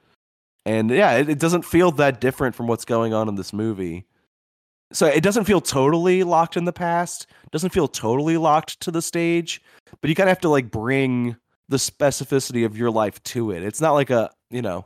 And 0.66 0.90
yeah, 0.90 1.16
it, 1.16 1.28
it 1.28 1.38
doesn't 1.38 1.64
feel 1.64 1.90
that 1.92 2.20
different 2.20 2.54
from 2.54 2.66
what's 2.66 2.84
going 2.84 3.14
on 3.14 3.28
in 3.28 3.36
this 3.36 3.52
movie. 3.52 4.06
So 4.92 5.06
it 5.06 5.22
doesn't 5.22 5.44
feel 5.44 5.60
totally 5.60 6.24
locked 6.24 6.56
in 6.56 6.64
the 6.64 6.72
past, 6.72 7.26
doesn't 7.52 7.70
feel 7.70 7.88
totally 7.88 8.36
locked 8.36 8.80
to 8.80 8.90
the 8.90 9.02
stage, 9.02 9.62
but 10.00 10.08
you 10.08 10.14
kind 10.16 10.28
of 10.28 10.32
have 10.32 10.40
to 10.40 10.48
like 10.48 10.70
bring 10.70 11.36
the 11.68 11.76
specificity 11.76 12.64
of 12.66 12.76
your 12.76 12.90
life 12.90 13.22
to 13.22 13.52
it. 13.52 13.62
It's 13.62 13.80
not 13.80 13.92
like 13.92 14.10
a, 14.10 14.30
you 14.50 14.62
know, 14.62 14.84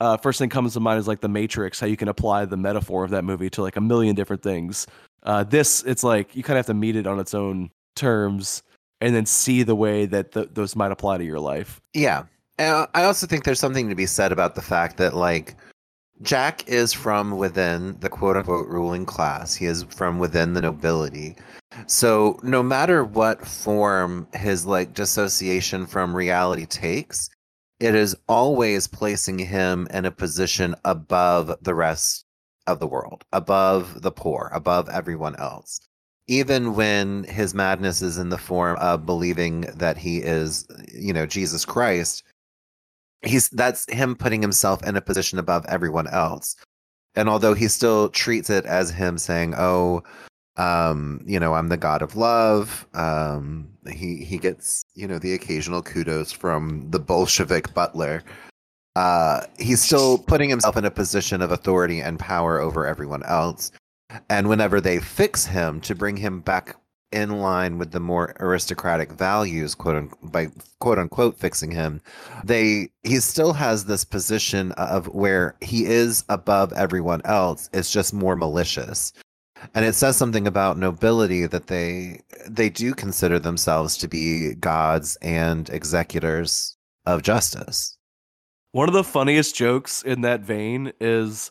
uh, 0.00 0.18
first 0.18 0.38
thing 0.38 0.50
comes 0.50 0.74
to 0.74 0.80
mind 0.80 0.98
is 0.98 1.08
like 1.08 1.20
the 1.20 1.28
Matrix, 1.28 1.80
how 1.80 1.86
you 1.86 1.96
can 1.96 2.08
apply 2.08 2.44
the 2.44 2.56
metaphor 2.56 3.04
of 3.04 3.10
that 3.10 3.24
movie 3.24 3.48
to 3.50 3.62
like 3.62 3.76
a 3.76 3.80
million 3.80 4.14
different 4.14 4.42
things. 4.42 4.86
Uh, 5.22 5.42
this, 5.42 5.82
it's 5.84 6.04
like 6.04 6.36
you 6.36 6.42
kind 6.42 6.58
of 6.58 6.66
have 6.66 6.74
to 6.74 6.78
meet 6.78 6.96
it 6.96 7.06
on 7.06 7.18
its 7.18 7.32
own 7.32 7.70
terms 7.94 8.62
and 9.00 9.14
then 9.14 9.24
see 9.24 9.62
the 9.62 9.74
way 9.74 10.06
that 10.06 10.32
th- 10.32 10.50
those 10.52 10.76
might 10.76 10.92
apply 10.92 11.16
to 11.18 11.24
your 11.24 11.40
life. 11.40 11.80
Yeah. 11.94 12.24
And 12.58 12.86
I 12.94 13.04
also 13.04 13.26
think 13.26 13.44
there's 13.44 13.60
something 13.60 13.88
to 13.88 13.94
be 13.94 14.06
said 14.06 14.32
about 14.32 14.54
the 14.54 14.62
fact 14.62 14.98
that 14.98 15.14
like 15.14 15.56
Jack 16.22 16.66
is 16.68 16.92
from 16.92 17.36
within 17.36 17.98
the 18.00 18.08
quote 18.08 18.36
unquote 18.36 18.68
ruling 18.68 19.04
class. 19.04 19.54
He 19.54 19.66
is 19.66 19.82
from 19.84 20.18
within 20.18 20.54
the 20.54 20.62
nobility. 20.62 21.36
So 21.86 22.40
no 22.42 22.62
matter 22.62 23.04
what 23.04 23.46
form 23.46 24.26
his 24.32 24.64
like 24.64 24.94
dissociation 24.94 25.86
from 25.86 26.16
reality 26.16 26.64
takes, 26.64 27.28
it 27.80 27.94
is 27.94 28.16
always 28.28 28.86
placing 28.86 29.38
him 29.38 29.86
in 29.90 30.06
a 30.06 30.10
position 30.10 30.74
above 30.84 31.54
the 31.60 31.74
rest 31.74 32.24
of 32.66 32.80
the 32.80 32.86
world, 32.86 33.24
above 33.32 34.00
the 34.02 34.10
poor, 34.10 34.50
above 34.54 34.88
everyone 34.88 35.36
else. 35.36 35.80
Even 36.28 36.74
when 36.74 37.24
his 37.24 37.54
madness 37.54 38.02
is 38.02 38.18
in 38.18 38.30
the 38.30 38.38
form 38.38 38.76
of 38.80 39.06
believing 39.06 39.60
that 39.74 39.98
he 39.98 40.18
is, 40.18 40.66
you 40.92 41.12
know, 41.12 41.26
Jesus 41.26 41.64
Christ, 41.64 42.24
he's 43.26 43.48
that's 43.50 43.90
him 43.92 44.14
putting 44.14 44.42
himself 44.42 44.82
in 44.86 44.96
a 44.96 45.00
position 45.00 45.38
above 45.38 45.64
everyone 45.66 46.06
else. 46.08 46.56
And 47.14 47.28
although 47.28 47.54
he 47.54 47.68
still 47.68 48.10
treats 48.10 48.50
it 48.50 48.66
as 48.66 48.90
him 48.90 49.18
saying, 49.18 49.54
"Oh, 49.56 50.02
um, 50.56 51.22
you 51.26 51.40
know, 51.40 51.54
I'm 51.54 51.68
the 51.68 51.76
god 51.76 52.02
of 52.02 52.16
love," 52.16 52.86
um, 52.94 53.68
he 53.90 54.24
he 54.24 54.38
gets 54.38 54.82
you 54.94 55.06
know 55.06 55.18
the 55.18 55.34
occasional 55.34 55.82
kudos 55.82 56.32
from 56.32 56.90
the 56.90 56.98
Bolshevik 57.00 57.74
butler. 57.74 58.22
Uh, 58.96 59.42
he's 59.58 59.82
still 59.82 60.18
putting 60.18 60.48
himself 60.48 60.76
in 60.76 60.86
a 60.86 60.90
position 60.90 61.42
of 61.42 61.50
authority 61.52 62.00
and 62.00 62.18
power 62.18 62.58
over 62.58 62.86
everyone 62.86 63.22
else. 63.24 63.70
And 64.30 64.48
whenever 64.48 64.80
they 64.80 65.00
fix 65.00 65.44
him 65.44 65.80
to 65.82 65.94
bring 65.94 66.16
him 66.16 66.40
back 66.40 66.76
in 67.16 67.40
line 67.40 67.78
with 67.78 67.92
the 67.92 68.00
more 68.00 68.36
aristocratic 68.40 69.10
values, 69.12 69.74
quote 69.74 69.96
unquote, 69.96 70.32
by 70.32 70.48
quote 70.80 70.98
unquote 70.98 71.38
fixing 71.38 71.70
him, 71.70 72.02
they 72.44 72.90
he 73.04 73.18
still 73.20 73.54
has 73.54 73.86
this 73.86 74.04
position 74.04 74.72
of 74.72 75.06
where 75.06 75.56
he 75.62 75.86
is 75.86 76.24
above 76.28 76.72
everyone 76.74 77.22
else. 77.24 77.70
It's 77.72 77.90
just 77.90 78.12
more 78.12 78.36
malicious. 78.36 79.14
And 79.74 79.86
it 79.86 79.94
says 79.94 80.18
something 80.18 80.46
about 80.46 80.76
nobility 80.76 81.46
that 81.46 81.68
they 81.68 82.20
they 82.46 82.68
do 82.68 82.92
consider 82.92 83.38
themselves 83.38 83.96
to 83.98 84.08
be 84.08 84.54
gods 84.54 85.16
and 85.22 85.70
executors 85.70 86.76
of 87.06 87.22
justice. 87.22 87.96
One 88.72 88.88
of 88.88 88.94
the 88.94 89.04
funniest 89.04 89.56
jokes 89.56 90.02
in 90.02 90.20
that 90.20 90.42
vein 90.42 90.92
is 91.00 91.50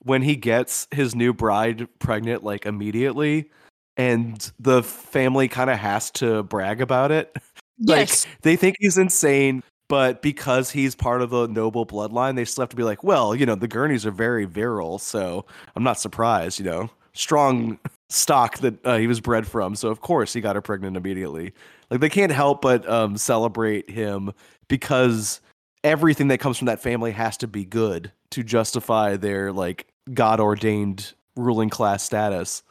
when 0.00 0.20
he 0.20 0.36
gets 0.36 0.86
his 0.90 1.14
new 1.14 1.32
bride 1.32 1.88
pregnant 2.00 2.44
like 2.44 2.66
immediately 2.66 3.50
and 3.96 4.52
the 4.58 4.82
family 4.82 5.48
kind 5.48 5.70
of 5.70 5.78
has 5.78 6.10
to 6.12 6.42
brag 6.44 6.80
about 6.80 7.10
it. 7.10 7.36
Yes. 7.78 8.24
Like 8.24 8.40
they 8.40 8.56
think 8.56 8.76
he's 8.80 8.96
insane, 8.96 9.62
but 9.88 10.22
because 10.22 10.70
he's 10.70 10.94
part 10.94 11.20
of 11.20 11.28
the 11.28 11.46
noble 11.46 11.84
bloodline, 11.84 12.34
they 12.34 12.46
still 12.46 12.62
have 12.62 12.70
to 12.70 12.76
be 12.76 12.82
like, 12.82 13.04
well, 13.04 13.34
you 13.34 13.44
know, 13.44 13.54
the 13.54 13.68
Gurneys 13.68 14.06
are 14.06 14.10
very 14.10 14.46
virile, 14.46 14.98
so 14.98 15.44
I'm 15.74 15.82
not 15.82 16.00
surprised, 16.00 16.58
you 16.58 16.64
know. 16.64 16.90
Strong 17.12 17.78
stock 18.08 18.58
that 18.60 18.84
uh, 18.86 18.96
he 18.96 19.06
was 19.06 19.20
bred 19.20 19.46
from, 19.46 19.74
so 19.74 19.88
of 19.88 20.00
course 20.00 20.32
he 20.32 20.40
got 20.40 20.56
her 20.56 20.62
pregnant 20.62 20.96
immediately. 20.96 21.52
Like 21.90 22.00
they 22.00 22.08
can't 22.08 22.32
help 22.32 22.62
but 22.62 22.88
um, 22.88 23.16
celebrate 23.16 23.90
him 23.90 24.32
because 24.68 25.40
everything 25.84 26.28
that 26.28 26.38
comes 26.38 26.58
from 26.58 26.66
that 26.66 26.80
family 26.80 27.12
has 27.12 27.36
to 27.38 27.46
be 27.46 27.64
good 27.64 28.10
to 28.30 28.42
justify 28.42 29.16
their 29.16 29.52
like 29.52 29.86
god 30.14 30.40
ordained 30.40 31.14
ruling 31.36 31.70
class 31.70 32.02
status. 32.02 32.62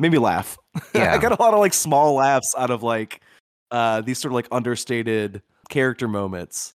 Made 0.00 0.12
me 0.12 0.18
laugh. 0.18 0.56
Yeah. 0.94 1.14
I 1.14 1.18
got 1.18 1.32
a 1.32 1.42
lot 1.42 1.52
of 1.52 1.60
like 1.60 1.74
small 1.74 2.14
laughs 2.14 2.54
out 2.56 2.70
of 2.70 2.82
like 2.82 3.20
uh 3.70 4.00
these 4.00 4.18
sort 4.18 4.30
of 4.30 4.34
like 4.34 4.48
understated 4.52 5.42
character 5.68 6.08
moments, 6.08 6.74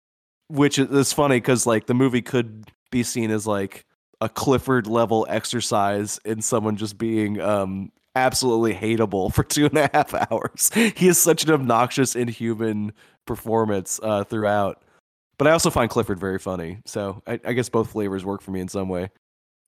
which 0.48 0.78
is, 0.78 1.12
funny 1.12 1.36
because 1.36 1.66
like 1.66 1.86
the 1.86 1.94
movie 1.94 2.22
could 2.22 2.70
be 2.90 3.02
seen 3.02 3.30
as 3.30 3.46
like 3.46 3.84
a 4.20 4.28
Clifford 4.28 4.86
level 4.86 5.26
exercise 5.28 6.18
in 6.24 6.40
someone 6.40 6.76
just 6.76 6.98
being 6.98 7.40
um 7.40 7.92
absolutely 8.16 8.74
hateable 8.74 9.32
for 9.32 9.44
two 9.44 9.66
and 9.66 9.78
a 9.78 9.90
half 9.92 10.14
hours. 10.30 10.70
he 10.74 11.08
is 11.08 11.18
such 11.18 11.44
an 11.44 11.50
obnoxious, 11.50 12.16
inhuman 12.16 12.92
performance 13.26 14.00
uh, 14.02 14.24
throughout. 14.24 14.82
But 15.38 15.48
I 15.48 15.52
also 15.52 15.70
find 15.70 15.90
Clifford 15.90 16.20
very 16.20 16.38
funny, 16.38 16.78
so 16.86 17.22
I, 17.26 17.40
I 17.44 17.52
guess 17.52 17.68
both 17.68 17.90
flavors 17.90 18.24
work 18.24 18.42
for 18.42 18.50
me 18.50 18.60
in 18.60 18.68
some 18.68 18.88
way. 18.88 19.10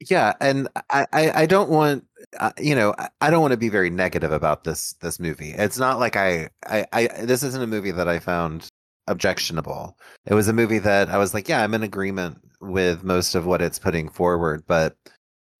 Yeah, 0.00 0.34
and 0.40 0.68
I, 0.90 1.06
I, 1.12 1.46
don't 1.46 1.70
want, 1.70 2.04
uh, 2.38 2.52
you 2.58 2.74
know, 2.74 2.94
I- 2.98 3.08
I 3.20 3.30
don't 3.30 3.40
want 3.40 3.52
to 3.52 3.56
be 3.56 3.68
very 3.68 3.90
negative 3.90 4.32
about 4.32 4.64
this 4.64 4.94
this 4.94 5.18
movie. 5.20 5.50
It's 5.50 5.78
not 5.78 5.98
like 5.98 6.16
I, 6.16 6.50
I, 6.66 6.84
I, 6.92 7.06
this 7.22 7.42
isn't 7.42 7.62
a 7.62 7.66
movie 7.66 7.92
that 7.92 8.08
I 8.08 8.18
found 8.18 8.68
objectionable. 9.06 9.96
It 10.26 10.34
was 10.34 10.48
a 10.48 10.52
movie 10.52 10.78
that 10.80 11.08
I 11.10 11.18
was 11.18 11.32
like, 11.32 11.48
yeah, 11.48 11.62
I'm 11.62 11.74
in 11.74 11.82
agreement 11.82 12.38
with 12.60 13.04
most 13.04 13.34
of 13.34 13.46
what 13.46 13.62
it's 13.62 13.78
putting 13.78 14.08
forward, 14.08 14.64
but 14.66 14.96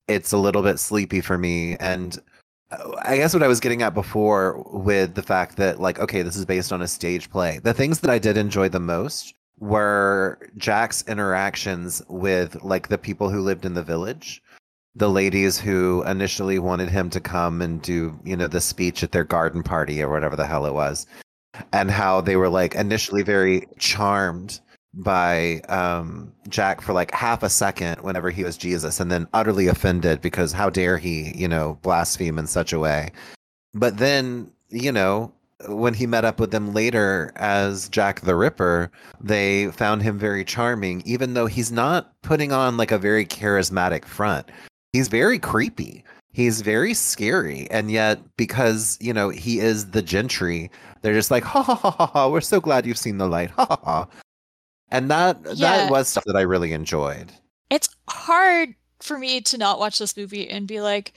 it's 0.07 0.31
a 0.31 0.37
little 0.37 0.61
bit 0.63 0.79
sleepy 0.79 1.21
for 1.21 1.37
me. 1.37 1.75
And 1.77 2.17
uh, 2.71 2.91
I 3.03 3.17
guess 3.17 3.33
what 3.33 3.43
I 3.43 3.47
was 3.47 3.59
getting 3.59 3.81
at 3.83 3.93
before 3.93 4.63
with 4.71 5.15
the 5.15 5.23
fact 5.23 5.57
that, 5.57 5.79
like, 5.79 5.99
okay, 5.99 6.21
this 6.21 6.35
is 6.35 6.45
based 6.45 6.73
on 6.73 6.81
a 6.81 6.87
stage 6.87 7.29
play. 7.29 7.59
The 7.63 7.73
things 7.73 7.99
that 8.01 8.11
I 8.11 8.19
did 8.19 8.37
enjoy 8.37 8.69
the 8.69 8.79
most 8.79 9.33
were 9.59 10.39
Jack's 10.57 11.03
interactions 11.07 12.01
with 12.09 12.61
like 12.63 12.89
the 12.89 12.97
people 12.97 13.29
who 13.29 13.41
lived 13.41 13.65
in 13.65 13.73
the 13.73 13.83
village, 13.83 14.41
the 14.95 15.09
ladies 15.09 15.59
who 15.59 16.03
initially 16.03 16.59
wanted 16.59 16.89
him 16.89 17.09
to 17.11 17.19
come 17.19 17.61
and 17.61 17.81
do, 17.81 18.19
you 18.23 18.35
know, 18.35 18.47
the 18.47 18.61
speech 18.61 19.03
at 19.03 19.11
their 19.11 19.23
garden 19.23 19.63
party 19.63 20.01
or 20.01 20.09
whatever 20.09 20.35
the 20.35 20.45
hell 20.45 20.65
it 20.65 20.73
was, 20.73 21.05
and 21.73 21.91
how 21.91 22.21
they 22.21 22.35
were 22.35 22.49
like 22.49 22.75
initially 22.75 23.23
very 23.23 23.67
charmed 23.79 24.59
by 24.97 25.59
um 25.67 26.31
Jack 26.47 26.81
for 26.81 26.93
like 26.93 27.11
half 27.11 27.43
a 27.43 27.49
second 27.49 28.01
whenever 28.01 28.29
he 28.29 28.43
was 28.45 28.55
Jesus 28.57 28.99
and 28.99 29.11
then 29.11 29.27
utterly 29.33 29.67
offended 29.67 30.21
because 30.21 30.53
how 30.53 30.69
dare 30.69 30.97
he, 30.97 31.33
you 31.35 31.47
know, 31.47 31.77
blaspheme 31.81 32.39
in 32.39 32.47
such 32.47 32.71
a 32.71 32.79
way. 32.79 33.11
But 33.73 33.97
then, 33.97 34.49
you 34.69 34.91
know, 34.91 35.33
when 35.67 35.93
he 35.93 36.07
met 36.07 36.25
up 36.25 36.39
with 36.39 36.51
them 36.51 36.73
later 36.73 37.31
as 37.35 37.89
Jack 37.89 38.21
the 38.21 38.35
Ripper, 38.35 38.91
they 39.21 39.71
found 39.71 40.01
him 40.03 40.17
very 40.19 40.43
charming, 40.45 41.01
even 41.05 41.33
though 41.33 41.45
he's 41.47 41.71
not 41.71 42.13
putting 42.21 42.51
on 42.51 42.77
like 42.77 42.91
a 42.91 42.97
very 42.97 43.25
charismatic 43.25 44.05
front. 44.05 44.49
He's 44.93 45.07
very 45.07 45.39
creepy. 45.39 46.03
He's 46.31 46.61
very 46.61 46.93
scary. 46.93 47.69
And 47.71 47.89
yet, 47.91 48.19
because, 48.37 48.97
you 48.99 49.13
know, 49.13 49.29
he 49.29 49.59
is 49.59 49.91
the 49.91 50.01
gentry, 50.01 50.69
they're 51.01 51.13
just 51.13 51.31
like, 51.31 51.43
ha 51.43 51.61
ha 51.63 51.75
ha 51.75 51.91
ha 51.91 52.05
ha, 52.07 52.29
we're 52.29 52.41
so 52.41 52.59
glad 52.59 52.85
you've 52.85 52.97
seen 52.97 53.17
the 53.17 53.27
light. 53.27 53.51
Ha 53.51 53.65
ha 53.65 53.79
ha. 53.83 54.07
And 54.89 55.09
that 55.09 55.37
Yeah. 55.53 55.77
that 55.77 55.91
was 55.91 56.07
stuff 56.09 56.25
that 56.25 56.35
I 56.35 56.41
really 56.41 56.71
enjoyed. 56.73 57.31
it's 57.69 57.89
hard 58.07 58.75
for 58.99 59.17
me 59.17 59.41
to 59.41 59.57
not 59.57 59.79
watch 59.79 59.97
this 59.99 60.15
movie 60.15 60.47
and 60.49 60.67
be 60.67 60.81
like, 60.81 61.13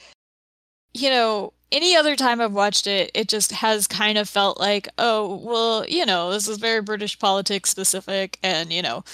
you 0.95 1.11
know, 1.11 1.53
any 1.71 1.97
other 1.97 2.17
time 2.17 2.41
I've 2.41 2.53
watched 2.53 2.87
it, 2.87 3.11
it 3.15 3.29
just 3.29 3.53
has 3.53 3.87
kind 3.87 4.19
of 4.19 4.29
felt 4.29 4.59
like, 4.59 4.89
oh, 4.99 5.37
well, 5.37 5.87
you 5.87 6.07
know, 6.07 6.31
this 6.31 6.49
is 6.49 6.59
very 6.59 6.81
British 6.83 7.19
politics 7.19 7.71
specific, 7.71 8.39
and 8.43 8.73
you 8.73 8.83
know, 8.83 9.05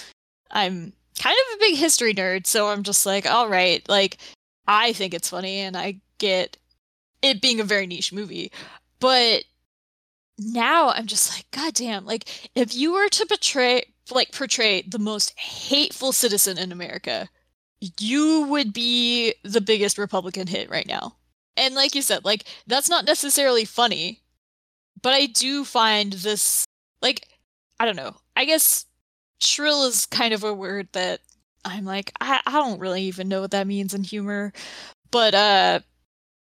I'm 0.51 0.93
kind 1.19 1.35
of 1.35 1.55
a 1.55 1.59
big 1.59 1.77
history 1.77 2.13
nerd, 2.13 2.47
so 2.47 2.69
I'm 2.69 2.83
just 2.83 3.05
like, 3.05 3.25
all 3.25 3.49
right, 3.49 3.87
like, 3.89 4.17
I 4.67 4.93
think 4.93 5.13
it's 5.13 5.29
funny, 5.29 5.59
and 5.59 5.75
I 5.77 5.99
get 6.17 6.57
it 7.21 7.41
being 7.41 7.59
a 7.59 7.63
very 7.63 7.87
niche 7.87 8.13
movie, 8.13 8.51
but 8.99 9.43
now 10.37 10.89
I'm 10.89 11.05
just 11.05 11.35
like, 11.35 11.49
god 11.51 11.73
damn, 11.73 12.05
like, 12.05 12.49
if 12.55 12.75
you 12.75 12.93
were 12.93 13.09
to 13.09 13.25
portray, 13.25 13.83
like, 14.11 14.31
portray 14.31 14.81
the 14.83 14.99
most 14.99 15.37
hateful 15.39 16.11
citizen 16.11 16.57
in 16.57 16.71
America, 16.71 17.29
you 17.99 18.47
would 18.47 18.73
be 18.73 19.33
the 19.43 19.61
biggest 19.61 19.97
Republican 19.97 20.47
hit 20.47 20.69
right 20.69 20.87
now. 20.87 21.15
And 21.57 21.75
like 21.75 21.95
you 21.95 22.01
said, 22.01 22.25
like 22.25 22.45
that's 22.67 22.89
not 22.89 23.05
necessarily 23.05 23.65
funny, 23.65 24.21
but 25.01 25.13
I 25.13 25.27
do 25.27 25.63
find 25.63 26.13
this 26.13 26.65
like 27.01 27.27
I 27.79 27.85
don't 27.85 27.95
know. 27.95 28.15
I 28.35 28.45
guess 28.45 28.85
shrill 29.39 29.83
is 29.85 30.05
kind 30.05 30.33
of 30.33 30.43
a 30.43 30.53
word 30.53 30.87
that 30.93 31.21
I'm 31.63 31.85
like 31.85 32.11
I, 32.19 32.41
I 32.45 32.53
don't 32.53 32.79
really 32.79 33.03
even 33.03 33.27
know 33.27 33.41
what 33.41 33.51
that 33.51 33.67
means 33.67 33.93
in 33.93 34.03
humor. 34.03 34.53
But 35.11 35.33
uh 35.33 35.79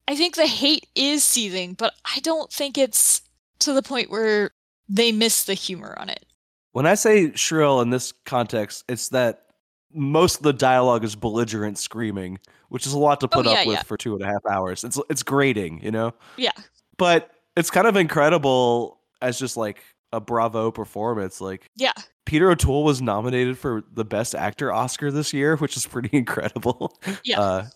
I 0.08 0.16
think 0.16 0.34
the 0.34 0.46
hate 0.46 0.86
is 0.94 1.22
seething, 1.22 1.74
but 1.74 1.94
I 2.04 2.20
don't 2.20 2.52
think 2.52 2.76
it's 2.76 3.22
to 3.60 3.72
the 3.72 3.82
point 3.82 4.10
where 4.10 4.50
they 4.88 5.12
miss 5.12 5.44
the 5.44 5.54
humor 5.54 5.94
on 5.98 6.08
it. 6.08 6.26
When 6.72 6.86
I 6.86 6.94
say 6.94 7.32
shrill 7.34 7.80
in 7.80 7.90
this 7.90 8.12
context, 8.24 8.84
it's 8.88 9.10
that 9.10 9.46
most 9.94 10.36
of 10.38 10.42
the 10.42 10.52
dialogue 10.52 11.04
is 11.04 11.14
belligerent 11.14 11.78
screaming, 11.78 12.38
which 12.68 12.86
is 12.86 12.92
a 12.92 12.98
lot 12.98 13.20
to 13.20 13.26
Oh, 13.26 13.28
put 13.28 13.46
yeah, 13.46 13.52
up 13.52 13.66
with 13.66 13.76
yeah. 13.76 13.82
for 13.82 13.96
two 13.96 14.14
and 14.14 14.22
a 14.22 14.26
half 14.26 14.44
hours. 14.50 14.84
It's 14.84 14.98
it's 15.10 15.22
grating, 15.22 15.82
you 15.82 15.90
know. 15.90 16.14
Yeah. 16.36 16.52
But 16.96 17.30
it's 17.56 17.70
kind 17.70 17.86
of 17.86 17.96
incredible 17.96 18.98
as 19.20 19.38
just 19.38 19.56
like 19.56 19.82
a 20.12 20.20
bravo 20.20 20.70
performance. 20.70 21.40
Like 21.40 21.68
Yeah. 21.76 21.92
Peter 22.24 22.50
O'Toole 22.50 22.84
was 22.84 23.02
nominated 23.02 23.58
for 23.58 23.82
the 23.92 24.04
Best 24.04 24.34
Actor 24.34 24.72
Oscar 24.72 25.10
this 25.10 25.32
year, 25.32 25.56
which 25.56 25.76
is 25.76 25.86
pretty 25.86 26.10
incredible. 26.16 26.96
Yeah. 27.24 27.40
Uh, 27.40 27.66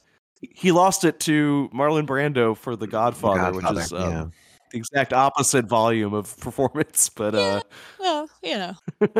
he 0.40 0.70
lost 0.70 1.04
it 1.04 1.18
to 1.20 1.68
Marlon 1.74 2.06
Brando 2.06 2.56
for 2.56 2.76
The 2.76 2.86
Godfather, 2.86 3.52
which 3.56 3.64
is 3.64 3.90
Godfather, 3.90 4.04
um, 4.06 4.12
yeah. 4.12 4.24
The 4.70 4.78
exact 4.78 5.12
opposite 5.12 5.66
volume 5.66 6.14
of 6.14 6.36
performance, 6.40 7.08
but 7.08 7.34
uh, 7.34 7.60
Well, 7.98 8.28
you 8.42 8.56
know. 8.56 8.74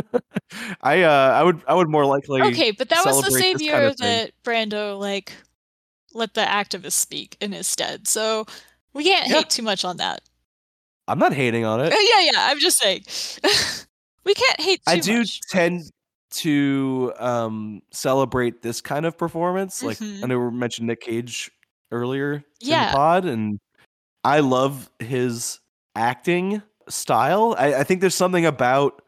I 0.82 1.02
uh, 1.02 1.32
I 1.34 1.42
would 1.42 1.62
I 1.66 1.74
would 1.74 1.88
more 1.88 2.04
likely 2.06 2.42
Okay, 2.42 2.70
but 2.70 2.88
that 2.88 3.04
was 3.04 3.22
the 3.24 3.30
same 3.30 3.58
year 3.60 3.72
kind 3.74 3.84
of 3.86 3.96
that 3.98 4.32
Brando 4.44 4.98
like 4.98 5.32
let 6.14 6.34
the 6.34 6.40
activists 6.42 6.92
speak 6.92 7.36
in 7.40 7.52
his 7.52 7.66
stead. 7.66 8.08
So 8.08 8.46
we 8.94 9.04
can't 9.04 9.28
Yeah. 9.28 9.36
hate 9.36 9.50
too 9.50 9.62
much 9.62 9.84
on 9.84 9.98
that. 9.98 10.20
I'm 11.08 11.18
not 11.18 11.32
hating 11.32 11.64
on 11.64 11.80
it. 11.80 11.92
Uh, 11.92 11.96
yeah, 11.96 12.20
yeah. 12.32 12.48
I'm 12.50 12.58
just 12.58 12.78
saying 12.78 13.04
we 14.24 14.34
can't 14.34 14.60
hate 14.60 14.80
too 14.84 14.92
I 14.92 14.96
do 14.98 15.18
much. 15.18 15.40
tend 15.50 15.82
to 16.30 17.12
um 17.18 17.80
celebrate 17.92 18.62
this 18.62 18.80
kind 18.80 19.06
of 19.06 19.16
performance. 19.16 19.82
Like 19.82 19.98
I 20.22 20.26
Mhm. 20.26 20.28
know 20.28 20.38
we 20.38 20.50
mentioned 20.50 20.86
Nick 20.88 21.00
Cage 21.02 21.50
earlier 21.92 22.34
in 22.34 22.42
Yeah. 22.60 22.86
the 22.86 22.92
pod, 22.92 23.24
and 23.26 23.58
I 24.26 24.40
love 24.40 24.90
his 24.98 25.60
acting 25.94 26.60
style. 26.88 27.54
I, 27.56 27.74
I 27.76 27.84
think 27.84 28.00
there's 28.00 28.16
something 28.16 28.44
about 28.44 29.02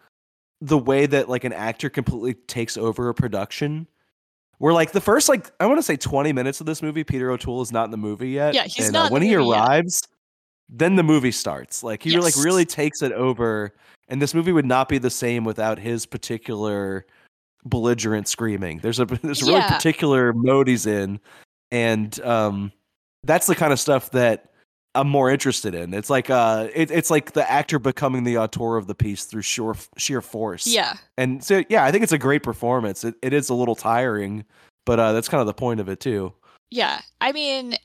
the 0.61 0.79
way 0.79 1.07
that 1.07 1.29
like 1.29 1.43
an 1.43 1.53
actor 1.53 1.91
completely 1.91 2.35
takes 2.35 2.77
over 2.77 3.09
a 3.09 3.15
production. 3.15 3.89
Where 4.59 4.73
like 4.73 4.93
the 4.93 5.01
first 5.01 5.29
like 5.29 5.51
I 5.59 5.67
want 5.67 5.79
to 5.79 5.83
say 5.83 5.97
20 5.97 6.33
minutes 6.33 6.61
of 6.61 6.67
this 6.67 6.83
movie, 6.83 7.03
Peter 7.03 7.33
O'Toole 7.33 7.63
is 7.63 7.73
not 7.73 7.85
in 7.85 7.91
the 7.91 7.97
movie 7.97 8.31
yet. 8.31 8.55
Yeah, 8.55 8.65
he's 8.65 8.87
and, 8.87 8.93
not 8.93 9.11
uh, 9.11 9.13
when 9.13 9.23
he 9.23 9.37
movie 9.37 9.49
yet. 9.49 9.59
arrives, 9.59 10.03
then 10.69 10.95
the 10.95 11.03
movie 11.03 11.33
starts. 11.33 11.83
Like 11.83 12.03
he 12.03 12.17
like 12.19 12.37
really 12.37 12.65
takes 12.65 13.03
it 13.03 13.11
over, 13.13 13.75
and 14.09 14.23
this 14.23 14.35
movie 14.35 14.53
would 14.53 14.67
not 14.67 14.89
be 14.89 14.99
the 14.99 15.11
same 15.11 15.43
without 15.45 15.81
his 15.81 16.07
particular 16.07 17.07
belligerent 17.65 18.29
screaming. 18.29 18.79
There's 18.79 19.01
a 19.01 19.05
there's 19.23 19.43
a 19.43 19.47
really 19.47 19.59
Yeah. 19.59 19.75
particular 19.75 20.33
mode 20.33 20.69
he's 20.69 20.87
in, 20.87 21.19
and 21.73 22.21
um, 22.21 22.73
that's 23.25 23.49
the 23.49 23.57
kind 23.57 23.73
of 23.73 23.81
stuff 23.81 24.11
that 24.13 24.53
I'm 24.99 25.09
more 25.09 25.31
interested 25.31 25.75
in. 25.75 25.95
It's 25.95 26.11
like 26.11 26.29
uh, 26.29 26.69
it, 26.75 26.91
it's 26.91 27.11
like 27.11 27.33
the 27.33 27.49
actor 27.51 27.79
becoming 27.79 28.25
the 28.25 28.39
auteur 28.39 28.77
of 28.77 28.87
the 28.87 28.95
piece 28.95 29.25
through 29.25 29.43
sheer 29.43 29.75
sheer 29.97 30.21
force. 30.21 30.67
Yeah. 30.67 30.95
and 31.17 31.43
so 31.43 31.63
yeah, 31.69 31.85
I 31.85 31.93
think 31.93 32.03
it's 32.03 32.13
a 32.13 32.19
great 32.19 32.43
performance. 32.43 33.05
It 33.05 33.15
it 33.23 33.33
is 33.33 33.49
a 33.49 33.55
little 33.55 33.77
tiring, 33.77 34.45
but 34.85 34.99
uh, 34.99 35.13
that's 35.13 35.29
kind 35.29 35.41
of 35.41 35.47
the 35.47 35.55
point 35.55 35.81
of 35.81 35.89
it 35.89 36.01
too. 36.01 36.33
Yeah. 36.71 37.01
I 37.21 37.33
mean, 37.33 37.77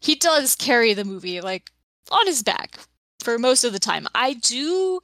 he 0.00 0.14
does 0.14 0.56
carry 0.56 0.94
the 0.94 1.04
movie 1.04 1.40
like 1.40 1.70
on 2.10 2.26
his 2.26 2.42
back 2.42 2.78
for 3.20 3.38
most 3.38 3.64
of 3.64 3.72
the 3.72 3.78
time. 3.78 4.06
I 4.14 4.34
do 4.34 5.00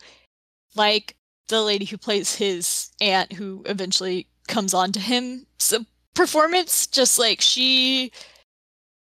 like 0.74 1.16
the 1.48 1.62
lady 1.62 1.84
who 1.84 1.98
plays 1.98 2.34
his 2.34 2.90
aunt 3.00 3.32
who 3.32 3.62
eventually 3.66 4.26
comes 4.48 4.74
on 4.74 4.92
to 4.92 5.00
him. 5.00 5.46
So 5.58 5.84
performance 6.14 6.86
just 6.86 7.18
like 7.18 7.40
she 7.40 8.10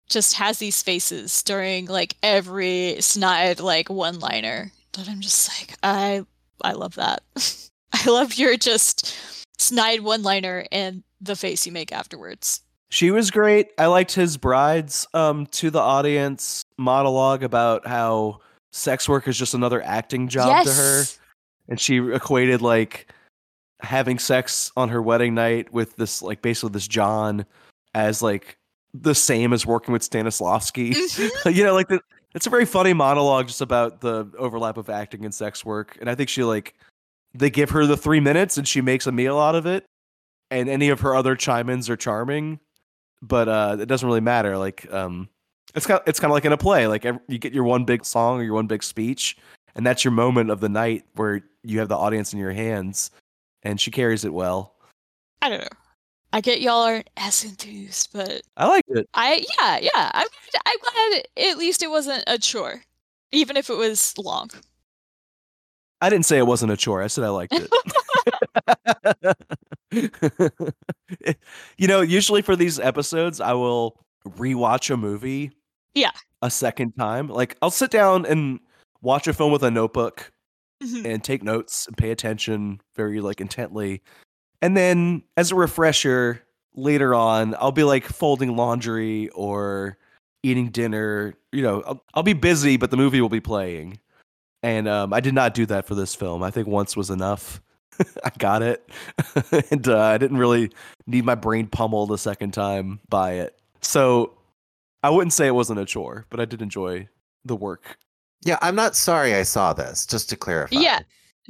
just 0.09 0.35
has 0.35 0.59
these 0.59 0.81
faces 0.83 1.41
during 1.43 1.85
like 1.85 2.15
every 2.21 2.97
snide 2.99 3.59
like 3.59 3.89
one 3.89 4.19
liner 4.19 4.71
that 4.93 5.09
I'm 5.09 5.21
just 5.21 5.49
like 5.49 5.77
I 5.83 6.25
I 6.61 6.73
love 6.73 6.95
that. 6.95 7.23
I 7.93 8.09
love 8.09 8.35
your 8.35 8.57
just 8.57 9.15
snide 9.57 10.01
one 10.01 10.23
liner 10.23 10.65
and 10.71 11.03
the 11.21 11.35
face 11.35 11.65
you 11.65 11.71
make 11.71 11.91
afterwards. 11.91 12.61
She 12.89 13.11
was 13.11 13.31
great. 13.31 13.71
I 13.77 13.87
liked 13.87 14.13
his 14.13 14.37
bride's 14.37 15.07
um 15.13 15.47
to 15.47 15.69
the 15.69 15.79
audience 15.79 16.63
monologue 16.77 17.43
about 17.43 17.87
how 17.87 18.39
sex 18.71 19.07
work 19.07 19.27
is 19.27 19.37
just 19.37 19.53
another 19.53 19.81
acting 19.81 20.27
job 20.27 20.65
to 20.65 20.73
her. 20.73 21.03
And 21.69 21.79
she 21.79 21.97
equated 21.97 22.61
like 22.61 23.11
having 23.81 24.19
sex 24.19 24.71
on 24.75 24.89
her 24.89 25.01
wedding 25.01 25.35
night 25.35 25.73
with 25.73 25.95
this 25.95 26.21
like 26.21 26.41
basically 26.41 26.71
this 26.71 26.87
John 26.87 27.45
as 27.93 28.21
like 28.21 28.57
the 28.93 29.15
same 29.15 29.53
as 29.53 29.65
working 29.65 29.91
with 29.93 30.07
Stanislavski. 30.07 30.91
Mhm. 30.95 31.55
you 31.55 31.63
know, 31.63 31.73
like 31.73 31.87
the, 31.87 31.99
it's 32.35 32.47
a 32.47 32.49
very 32.49 32.65
funny 32.65 32.93
monologue 32.93 33.47
just 33.47 33.61
about 33.61 34.01
the 34.01 34.29
overlap 34.37 34.77
of 34.77 34.89
acting 34.89 35.25
and 35.25 35.33
sex 35.33 35.63
work. 35.65 35.97
And 35.99 36.09
I 36.09 36.15
think 36.15 36.29
she 36.29 36.43
like 36.43 36.75
they 37.33 37.49
give 37.49 37.69
her 37.71 37.85
the 37.85 37.97
three 37.97 38.19
minutes 38.19 38.57
and 38.57 38.67
she 38.67 38.81
makes 38.81 39.07
a 39.07 39.11
meal 39.11 39.39
out 39.39 39.55
of 39.55 39.65
it. 39.65 39.85
And 40.51 40.69
any 40.69 40.89
of 40.89 40.99
her 40.99 41.15
other 41.15 41.35
chime-ins 41.35 41.89
are 41.89 41.95
charming, 41.95 42.59
but 43.23 43.47
uh, 43.49 43.77
it 43.79 43.87
doesn't 43.87 44.05
really 44.07 44.21
matter. 44.21 44.55
Like, 44.55 44.91
um, 44.93 45.27
it's 45.73 45.87
kind 45.87 45.99
it's 46.05 46.19
kind 46.19 46.29
of 46.29 46.35
like 46.35 46.45
in 46.45 46.51
a 46.51 46.57
play. 46.57 46.85
Like 46.85 47.05
ev 47.05 47.17
you 47.27 47.39
get 47.39 47.53
your 47.53 47.63
one 47.63 47.85
big 47.85 48.05
song 48.05 48.39
or 48.39 48.43
your 48.43 48.53
one 48.53 48.67
big 48.67 48.83
speech, 48.83 49.35
and 49.73 49.83
that's 49.83 50.03
your 50.03 50.11
moment 50.11 50.51
of 50.51 50.59
the 50.59 50.69
night 50.69 51.05
where 51.15 51.41
you 51.63 51.79
have 51.79 51.87
the 51.89 51.97
audience 51.97 52.33
in 52.33 52.39
your 52.39 52.51
hands. 52.51 53.09
And 53.63 53.81
she 53.81 53.89
carries 53.89 54.25
it 54.25 54.33
well. 54.33 54.75
I 55.41 55.49
don't 55.49 55.61
know. 55.61 55.67
I 56.33 56.41
get 56.41 56.61
y'all 56.61 56.81
aren't 56.81 57.09
as 57.15 57.43
enthused, 57.45 58.09
but 58.11 58.41
I 58.57 58.67
liked 58.67 58.89
it. 58.89 59.07
I 59.13 59.45
yeah 59.59 59.77
yeah 59.77 60.11
I'm 60.13 60.27
I'm 60.65 60.77
glad 60.81 61.23
at 61.51 61.57
least 61.57 61.83
it 61.83 61.89
wasn't 61.91 62.23
a 62.27 62.37
chore, 62.39 62.83
even 63.31 63.55
if 63.55 63.69
it 63.69 63.77
was 63.77 64.17
long. 64.17 64.49
I 66.01 66.09
didn't 66.09 66.25
say 66.25 66.37
it 66.39 66.47
wasn't 66.47 66.71
a 66.73 66.77
chore. 66.77 67.01
I 67.03 67.07
said 67.07 67.23
I 67.23 67.29
liked 67.29 67.53
it. 67.53 67.69
you 71.77 71.87
know, 71.87 72.01
usually 72.01 72.41
for 72.41 72.55
these 72.55 72.79
episodes, 72.79 73.39
I 73.39 73.53
will 73.53 73.99
rewatch 74.27 74.91
a 74.91 74.97
movie. 74.97 75.51
Yeah. 75.93 76.11
A 76.41 76.49
second 76.49 76.93
time. 76.97 77.29
Like 77.29 77.55
I'll 77.61 77.71
sit 77.71 77.91
down 77.91 78.25
and 78.25 78.59
watch 79.01 79.27
a 79.27 79.33
film 79.33 79.51
with 79.51 79.63
a 79.63 79.71
notebook 79.71 80.31
Mhm. 80.81 81.05
and 81.05 81.23
take 81.23 81.43
notes 81.43 81.87
and 81.87 81.95
pay 81.95 82.09
attention 82.11 82.81
very 82.95 83.21
like 83.21 83.39
intently. 83.39 84.01
And 84.63 84.77
then 84.77 85.23
as 85.35 85.51
a 85.51 85.55
refresher 85.55 86.41
later 86.73 87.13
on, 87.13 87.53
I'll 87.59 87.73
be 87.73 87.83
like 87.83 88.05
folding 88.05 88.55
laundry 88.55 89.27
or 89.35 89.97
eating 90.41 90.69
dinner. 90.69 91.33
You 91.51 91.63
know, 91.63 91.83
I'll, 91.85 92.03
I'll 92.13 92.23
be 92.23 92.31
busy, 92.31 92.77
but 92.77 92.89
the 92.89 92.95
movie 92.95 93.19
will 93.19 93.27
be 93.27 93.41
playing. 93.41 93.99
And 94.63 94.87
um, 94.87 95.11
I 95.11 95.19
did 95.19 95.33
not 95.33 95.53
do 95.53 95.65
that 95.65 95.85
for 95.85 95.95
this 95.95 96.15
film. 96.15 96.41
I 96.43 96.49
think 96.49 96.69
once 96.69 96.95
was 96.95 97.09
enough. 97.09 97.61
I 98.23 98.31
got 98.39 98.61
it, 98.63 98.89
and 99.69 99.87
uh, 99.87 99.99
I 99.99 100.17
didn't 100.17 100.37
really 100.37 100.71
need 101.05 101.25
my 101.25 101.35
brain 101.35 101.67
pummeled 101.67 102.11
a 102.11 102.17
second 102.17 102.51
time 102.51 103.01
by 103.09 103.33
it. 103.33 103.59
So 103.81 104.33
I 105.03 105.09
wouldn't 105.09 105.33
say 105.33 105.45
it 105.45 105.53
wasn't 105.53 105.79
a 105.79 105.85
chore, 105.85 106.25
but 106.29 106.39
I 106.39 106.45
did 106.45 106.61
enjoy 106.61 107.09
the 107.43 107.55
work. 107.55 107.97
Yeah, 108.45 108.57
I'm 108.61 108.75
not 108.75 108.95
sorry 108.95 109.35
I 109.35 109.43
saw 109.43 109.73
this, 109.73 110.07
just 110.07 110.29
to 110.29 110.37
clarify. 110.37 110.79
Yeah. 110.79 110.99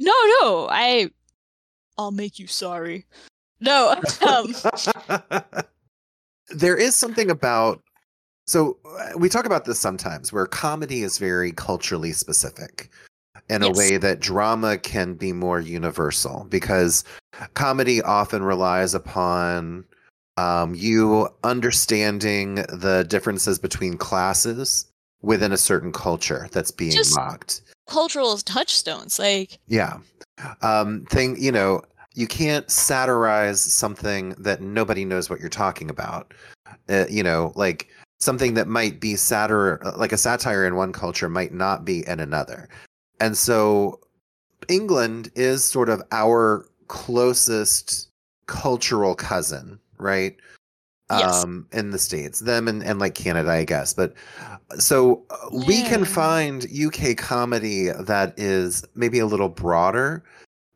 No, 0.00 0.12
no, 0.42 0.68
I 0.68 1.10
I'll 1.98 2.10
make 2.10 2.38
you 2.38 2.46
sorry. 2.46 3.06
No, 3.60 3.94
um, 4.28 4.54
there 6.48 6.76
is 6.76 6.94
something 6.94 7.30
about 7.30 7.82
so 8.46 8.76
uh, 8.84 9.18
we 9.18 9.28
talk 9.28 9.46
about 9.46 9.64
this 9.64 9.80
sometimes 9.80 10.32
where 10.32 10.46
comedy 10.46 11.02
is 11.02 11.16
very 11.16 11.52
culturally 11.52 12.12
specific 12.12 12.90
in 13.48 13.62
Yes. 13.62 13.70
a 13.74 13.78
way 13.78 13.96
that 13.96 14.20
drama 14.20 14.76
can 14.78 15.14
be 15.14 15.32
more 15.32 15.60
universal 15.60 16.46
because 16.50 17.04
comedy 17.54 18.02
often 18.02 18.42
relies 18.42 18.94
upon 18.94 19.84
um, 20.36 20.74
you 20.74 21.28
understanding 21.42 22.56
the 22.56 23.04
differences 23.08 23.58
between 23.58 23.96
classes 23.96 24.86
within 25.24 25.52
a 25.52 25.56
certain 25.56 25.92
culture 25.92 26.48
that's 26.52 26.70
being 26.70 26.92
Just- 26.92 27.16
mocked 27.16 27.62
cultural 27.86 28.36
touchstones. 28.38 29.18
Like, 29.18 29.58
yeah. 29.66 29.98
Um 30.62 31.06
thing, 31.10 31.36
you 31.40 31.52
know, 31.52 31.82
you 32.14 32.26
can't 32.26 32.70
satirize 32.70 33.60
something 33.60 34.34
that 34.38 34.60
nobody 34.60 35.04
knows 35.04 35.28
what 35.28 35.40
you're 35.40 35.48
talking 35.48 35.90
about. 35.90 36.32
Uh, 36.88 37.04
you 37.08 37.22
know, 37.22 37.52
like 37.56 37.88
something 38.20 38.54
that 38.54 38.68
might 38.68 39.00
be 39.00 39.16
satire 39.16 39.80
like 39.96 40.12
a 40.12 40.18
satire 40.18 40.66
in 40.66 40.76
one 40.76 40.92
culture 40.92 41.28
might 41.28 41.52
not 41.52 41.84
be 41.84 42.06
in 42.06 42.20
another. 42.20 42.68
And 43.20 43.36
so 43.36 44.00
England 44.68 45.30
is 45.34 45.64
sort 45.64 45.88
of 45.88 46.02
our 46.10 46.66
closest 46.88 48.08
cultural 48.46 49.14
cousin, 49.14 49.78
right? 49.98 50.36
Yes. 51.10 51.44
Um 51.44 51.66
in 51.72 51.90
the 51.90 51.98
states, 51.98 52.40
them 52.40 52.66
and, 52.66 52.82
and 52.82 52.98
like 52.98 53.14
Canada, 53.14 53.50
I 53.50 53.64
guess. 53.64 53.92
But 53.92 54.14
so 54.78 55.22
uh, 55.30 55.36
we 55.66 55.82
can 55.82 56.04
find 56.04 56.66
UK 56.66 57.16
comedy 57.16 57.90
that 57.90 58.32
is 58.38 58.84
maybe 58.94 59.18
a 59.18 59.26
little 59.26 59.50
broader, 59.50 60.24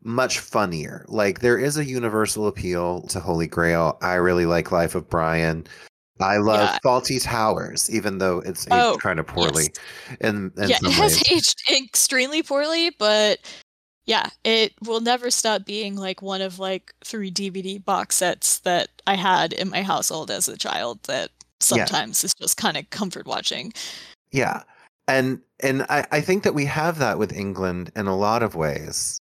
much 0.04 0.38
funnier. 0.40 1.04
Like 1.08 1.40
there 1.40 1.56
is 1.58 1.76
a 1.78 1.84
universal 1.84 2.46
appeal 2.46 3.02
to 3.08 3.20
Holy 3.20 3.46
Grail. 3.46 3.96
I 4.02 4.14
really 4.14 4.44
like 4.46 4.70
Life 4.70 4.94
of 4.94 5.08
Brian. 5.08 5.66
I 6.20 6.36
love 6.38 6.60
Yeah. 6.60 6.78
Faulty 6.82 7.20
Towers, 7.20 7.88
even 7.90 8.18
though 8.18 8.40
it's 8.40 8.66
aged 8.66 8.72
Oh, 8.74 8.98
kind 9.00 9.18
of 9.20 9.26
poorly 9.26 9.68
Yes. 10.10 10.16
in, 10.20 10.52
in 10.58 10.68
yeah, 10.68 10.76
it 10.82 10.90
has 10.92 11.12
ways. 11.14 11.32
aged 11.32 11.62
extremely 11.72 12.42
poorly, 12.42 12.90
but 12.98 13.38
yeah, 14.08 14.30
it 14.42 14.72
will 14.86 15.00
never 15.00 15.30
stop 15.30 15.66
being 15.66 15.94
like 15.94 16.22
one 16.22 16.40
of 16.40 16.58
like 16.58 16.94
three 17.04 17.30
DVD 17.30 17.84
box 17.84 18.16
sets 18.16 18.60
that 18.60 18.88
I 19.06 19.14
had 19.16 19.52
in 19.52 19.68
my 19.68 19.82
household 19.82 20.30
as 20.30 20.48
a 20.48 20.56
child 20.56 21.02
that 21.04 21.30
Yeah. 21.70 21.84
sometimes 21.84 22.24
is 22.24 22.32
just 22.34 22.56
kind 22.56 22.78
of 22.78 22.88
comfort 22.88 23.26
watching. 23.26 23.72
Yeah. 24.32 24.62
And 25.08 25.40
and 25.60 25.82
I, 25.90 26.06
I 26.10 26.20
think 26.22 26.42
that 26.44 26.54
we 26.54 26.64
have 26.64 26.98
that 26.98 27.18
with 27.18 27.32
England 27.34 27.92
in 27.96 28.06
a 28.06 28.16
lot 28.16 28.42
of 28.42 28.54
ways 28.54 29.18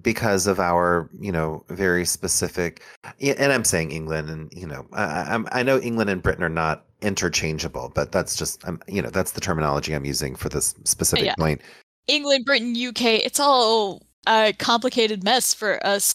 because 0.00 0.46
of 0.46 0.58
our, 0.58 1.08
you 1.20 1.30
know, 1.30 1.62
very 1.68 2.06
specific 2.06 2.82
and 3.20 3.52
I'm 3.52 3.64
saying 3.64 3.90
England 3.92 4.30
and 4.30 4.50
you 4.54 4.66
know, 4.66 4.86
I 4.92 5.04
I- 5.04 5.34
I'm 5.34 5.46
I 5.52 5.62
know 5.62 5.78
England 5.80 6.08
and 6.08 6.22
Britain 6.22 6.44
are 6.44 6.48
not 6.48 6.86
interchangeable, 7.02 7.92
but 7.94 8.10
that's 8.10 8.36
just 8.36 8.66
um, 8.66 8.80
you 8.88 9.02
know, 9.02 9.10
that's 9.10 9.32
the 9.32 9.40
terminology 9.42 9.94
I'm 9.94 10.06
using 10.06 10.34
for 10.34 10.48
this 10.48 10.74
specific 10.84 11.26
Yeah. 11.26 11.34
point. 11.38 11.60
England, 12.06 12.44
Britain, 12.46 12.74
UK, 12.76 13.20
it's 13.24 13.40
all 13.40 14.02
a 14.26 14.52
complicated 14.58 15.22
mess 15.24 15.52
for 15.54 15.84
us 15.86 16.14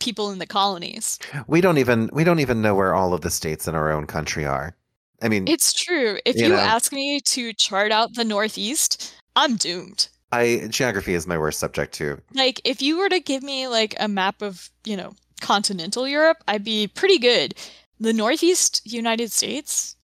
people 0.00 0.30
in 0.30 0.38
the 0.38 0.46
colonies. 0.46 1.18
We 1.46 1.60
don't 1.60 1.78
even 1.78 2.08
we 2.12 2.24
don't 2.24 2.38
even 2.40 2.62
know 2.62 2.74
where 2.74 2.94
all 2.94 3.14
of 3.14 3.20
the 3.22 3.30
states 3.30 3.66
in 3.66 3.74
our 3.74 3.90
own 3.90 4.06
country 4.06 4.44
are. 4.46 4.76
I 5.20 5.28
mean, 5.28 5.48
It's 5.48 5.72
true. 5.72 6.18
If 6.24 6.36
You 6.36 6.44
you, 6.44 6.48
know. 6.50 6.56
ask 6.56 6.92
me 6.92 7.20
to 7.20 7.52
chart 7.52 7.90
out 7.90 8.14
the 8.14 8.24
Northeast, 8.24 9.12
I'm 9.34 9.56
doomed. 9.56 10.08
I 10.30 10.66
geography 10.68 11.14
is 11.14 11.26
my 11.26 11.38
worst 11.38 11.58
subject 11.58 11.94
too. 11.94 12.20
Like, 12.34 12.60
if 12.64 12.80
you 12.82 12.98
were 12.98 13.08
to 13.08 13.18
give 13.18 13.42
me 13.42 13.66
like 13.66 13.96
a 13.98 14.06
map 14.08 14.42
of, 14.42 14.70
you 14.84 14.96
know, 14.96 15.14
continental 15.40 16.06
Europe, 16.06 16.36
I'd 16.46 16.62
be 16.64 16.86
pretty 16.86 17.18
good. 17.18 17.54
The 17.98 18.12
Northeast 18.12 18.82
United 18.84 19.32
States, 19.32 19.96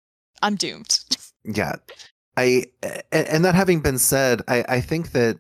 I'm 0.41 0.55
doomed. 0.55 0.99
Yeah. 1.45 1.75
I 2.38 2.67
and 3.11 3.43
that 3.43 3.53
having 3.53 3.81
been 3.81 3.99
said, 3.99 4.41
I 4.47 4.63
I 4.69 4.81
think 4.81 5.11
that 5.11 5.39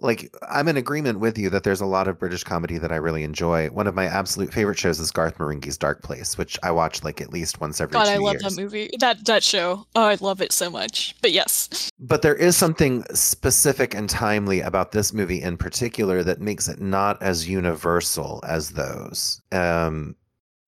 like 0.00 0.34
I'm 0.48 0.68
in 0.68 0.76
agreement 0.76 1.20
with 1.20 1.38
you 1.38 1.50
that 1.50 1.64
there's 1.64 1.80
a 1.80 1.86
lot 1.86 2.08
of 2.08 2.18
British 2.18 2.44
comedy 2.44 2.78
that 2.78 2.92
I 2.92 2.96
really 2.96 3.22
enjoy. 3.22 3.68
One 3.68 3.86
of 3.86 3.94
my 3.94 4.06
absolute 4.06 4.52
favorite 4.52 4.78
shows 4.78 5.00
is 5.00 5.10
Garth 5.10 5.38
Marenghi's 5.38 5.78
Dark 5.78 6.02
Place, 6.02 6.36
which 6.36 6.58
I 6.62 6.70
watch 6.70 7.02
like 7.02 7.20
at 7.20 7.32
least 7.32 7.60
once 7.60 7.80
every 7.80 7.92
God, 7.92 8.08
I 8.08 8.16
love 8.16 8.34
years. 8.34 8.42
that 8.42 8.60
movie. 8.60 8.90
That 8.98 9.24
that 9.26 9.42
show. 9.42 9.86
Oh, 9.94 10.04
I 10.04 10.16
love 10.20 10.40
it 10.40 10.52
so 10.52 10.70
much. 10.70 11.14
But 11.22 11.32
yes. 11.32 11.90
But 11.98 12.22
there 12.22 12.34
is 12.34 12.56
something 12.56 13.04
specific 13.14 13.94
and 13.94 14.08
timely 14.08 14.60
about 14.60 14.92
this 14.92 15.12
movie 15.12 15.42
in 15.42 15.56
particular 15.56 16.22
that 16.22 16.40
makes 16.40 16.68
it 16.68 16.80
not 16.80 17.20
as 17.22 17.48
universal 17.48 18.42
as 18.46 18.70
those. 18.70 19.40
Um, 19.52 20.16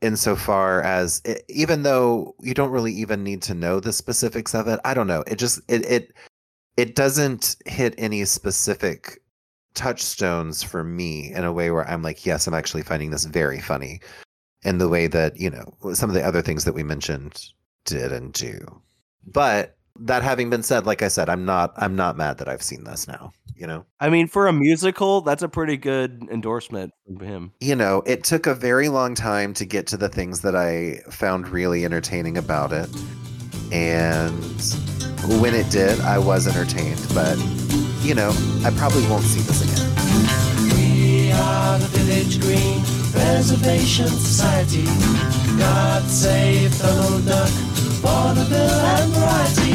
insofar 0.01 0.83
as 0.83 1.21
it, 1.25 1.45
even 1.49 1.83
though 1.83 2.35
you 2.41 2.55
don't 2.55 2.71
really 2.71 2.93
even 2.93 3.25
need 3.25 3.43
to 3.43 3.55
know 3.55 3.81
the 3.81 3.93
specifics 3.93 4.55
of 4.55 4.69
it, 4.69 4.81
I 4.85 4.95
don't 4.95 5.07
know. 5.07 5.25
It 5.27 5.37
just 5.37 5.61
it 5.69 5.85
it 5.87 6.13
it 6.79 6.95
doesn't 6.95 7.57
hit 7.67 7.93
any 7.99 8.25
specific 8.25 9.21
touchstones 9.75 10.63
for 10.63 10.85
me 10.85 11.33
in 11.35 11.43
a 11.43 11.53
way 11.53 11.73
where 11.73 11.87
I'm 11.91 12.03
like, 12.03 12.25
yes, 12.25 12.47
I'm 12.47 12.55
actually 12.55 12.83
finding 12.83 13.11
this 13.11 13.25
very 13.25 13.61
funny, 13.61 14.01
in 14.63 14.79
the 14.79 14.89
way 14.89 15.09
that 15.09 15.37
you 15.39 15.51
know 15.51 15.75
some 15.93 16.09
of 16.09 16.15
the 16.15 16.25
other 16.25 16.41
things 16.41 16.65
that 16.65 16.75
we 16.75 16.85
mentioned 16.85 17.49
did 17.85 18.13
and 18.13 18.33
do. 18.33 18.81
But 19.27 19.77
that 20.01 20.23
having 20.23 20.51
been 20.51 20.63
said, 20.63 20.87
like 20.87 21.03
I 21.03 21.09
said, 21.09 21.29
I'm 21.29 21.45
not 21.45 21.73
I'm 21.77 21.97
not 21.97 22.17
mad 22.17 22.39
that 22.39 22.49
I've 22.49 22.63
seen 22.63 22.85
this 22.85 23.09
now. 23.09 23.33
You 23.57 23.67
know, 23.67 23.85
I 23.99 24.09
mean, 24.09 24.29
for 24.29 24.47
a 24.47 24.53
musical, 24.53 25.21
that's 25.21 25.43
a 25.43 25.49
pretty 25.49 25.77
good 25.77 26.29
endorsement 26.31 26.93
from 27.05 27.19
him. 27.19 27.53
you 27.59 27.75
know, 27.75 28.05
it 28.07 28.23
took 28.23 28.47
a 28.47 28.55
very 28.55 28.89
long 28.89 29.17
time 29.17 29.53
to 29.55 29.65
get 29.65 29.89
to 29.89 29.97
the 29.97 30.09
things 30.09 30.43
that 30.43 30.55
I 30.55 31.01
found 31.11 31.49
really 31.49 31.85
entertaining 31.85 32.39
about 32.39 32.73
it, 32.73 32.89
and 33.73 34.33
when 35.41 35.55
it 35.55 35.71
did, 35.71 36.01
I 36.01 36.19
was 36.19 36.47
entertained. 36.47 37.05
But 37.15 37.37
you 38.03 38.15
know, 38.15 38.31
I 38.65 38.71
probably 38.77 39.07
won't 39.09 39.25
see 39.25 39.41
this 39.41 39.63
again. 39.63 39.85
We 40.77 41.33
are 41.33 41.79
the 41.79 41.87
Village 41.99 42.41
Green 42.41 42.81
Preservation 43.13 44.09
Society. 44.09 44.85
God 45.59 46.03
save 46.05 46.79
Donald 46.79 47.27
Duck, 47.27 47.51
vaudeville 48.01 48.81
and 48.95 49.13
variety. 49.13 49.73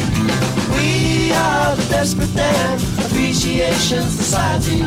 We 0.74 1.32
are 1.34 1.76
the 1.76 1.86
Desperate 1.90 2.34
Dan 2.36 2.80
Appreciation 3.06 4.04
Society. 4.04 4.82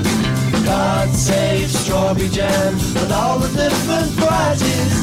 God 0.65 1.09
save 1.11 1.71
strawberry 1.71 2.29
jam 2.29 2.75
and 2.97 3.13
all 3.13 3.39
the 3.39 3.49
different 3.49 4.11
varieties. 4.19 4.95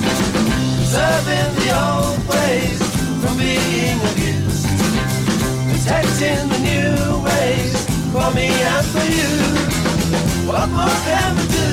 Preserving 0.76 1.56
the 1.56 1.72
old 1.80 2.28
ways 2.28 2.83
from 3.24 3.38
being 3.38 4.00
abused. 4.12 4.68
Protecting 5.72 6.44
the 6.52 6.60
new 6.60 7.24
ways 7.24 7.80
for 8.12 8.28
me 8.36 8.50
and 8.52 8.86
for 8.94 9.06
you. 9.18 9.34
What 10.50 10.68
more 10.76 10.98
can 11.08 11.32
we 11.40 11.46
do? 11.60 11.72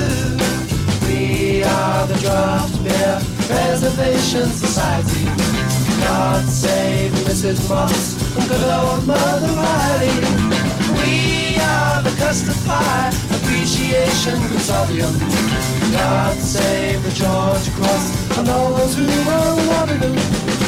We 1.07 1.63
are 1.63 2.07
the 2.07 2.17
Draft 2.23 2.75
Beer 2.83 3.19
Preservation 3.49 4.47
Society. 4.63 5.25
God 5.99 6.43
save 6.47 7.11
Mrs. 7.27 7.59
Moss 7.69 8.01
and 8.37 8.47
good 8.47 8.63
old 8.79 9.05
Mother 9.05 9.53
Riley. 9.61 10.15
We 11.03 11.59
are 11.59 12.01
the 12.01 12.13
Custard 12.21 12.59
Pie 12.65 13.11
Appreciation 13.35 14.39
Consortium. 14.51 15.13
God 15.91 16.37
save 16.37 17.03
the 17.03 17.11
George 17.11 17.67
Cross 17.75 18.37
and 18.37 18.47
all 18.49 18.73
those 18.73 18.95
who 18.95 19.05
run 19.05 19.67
Waterloo. 19.67 20.60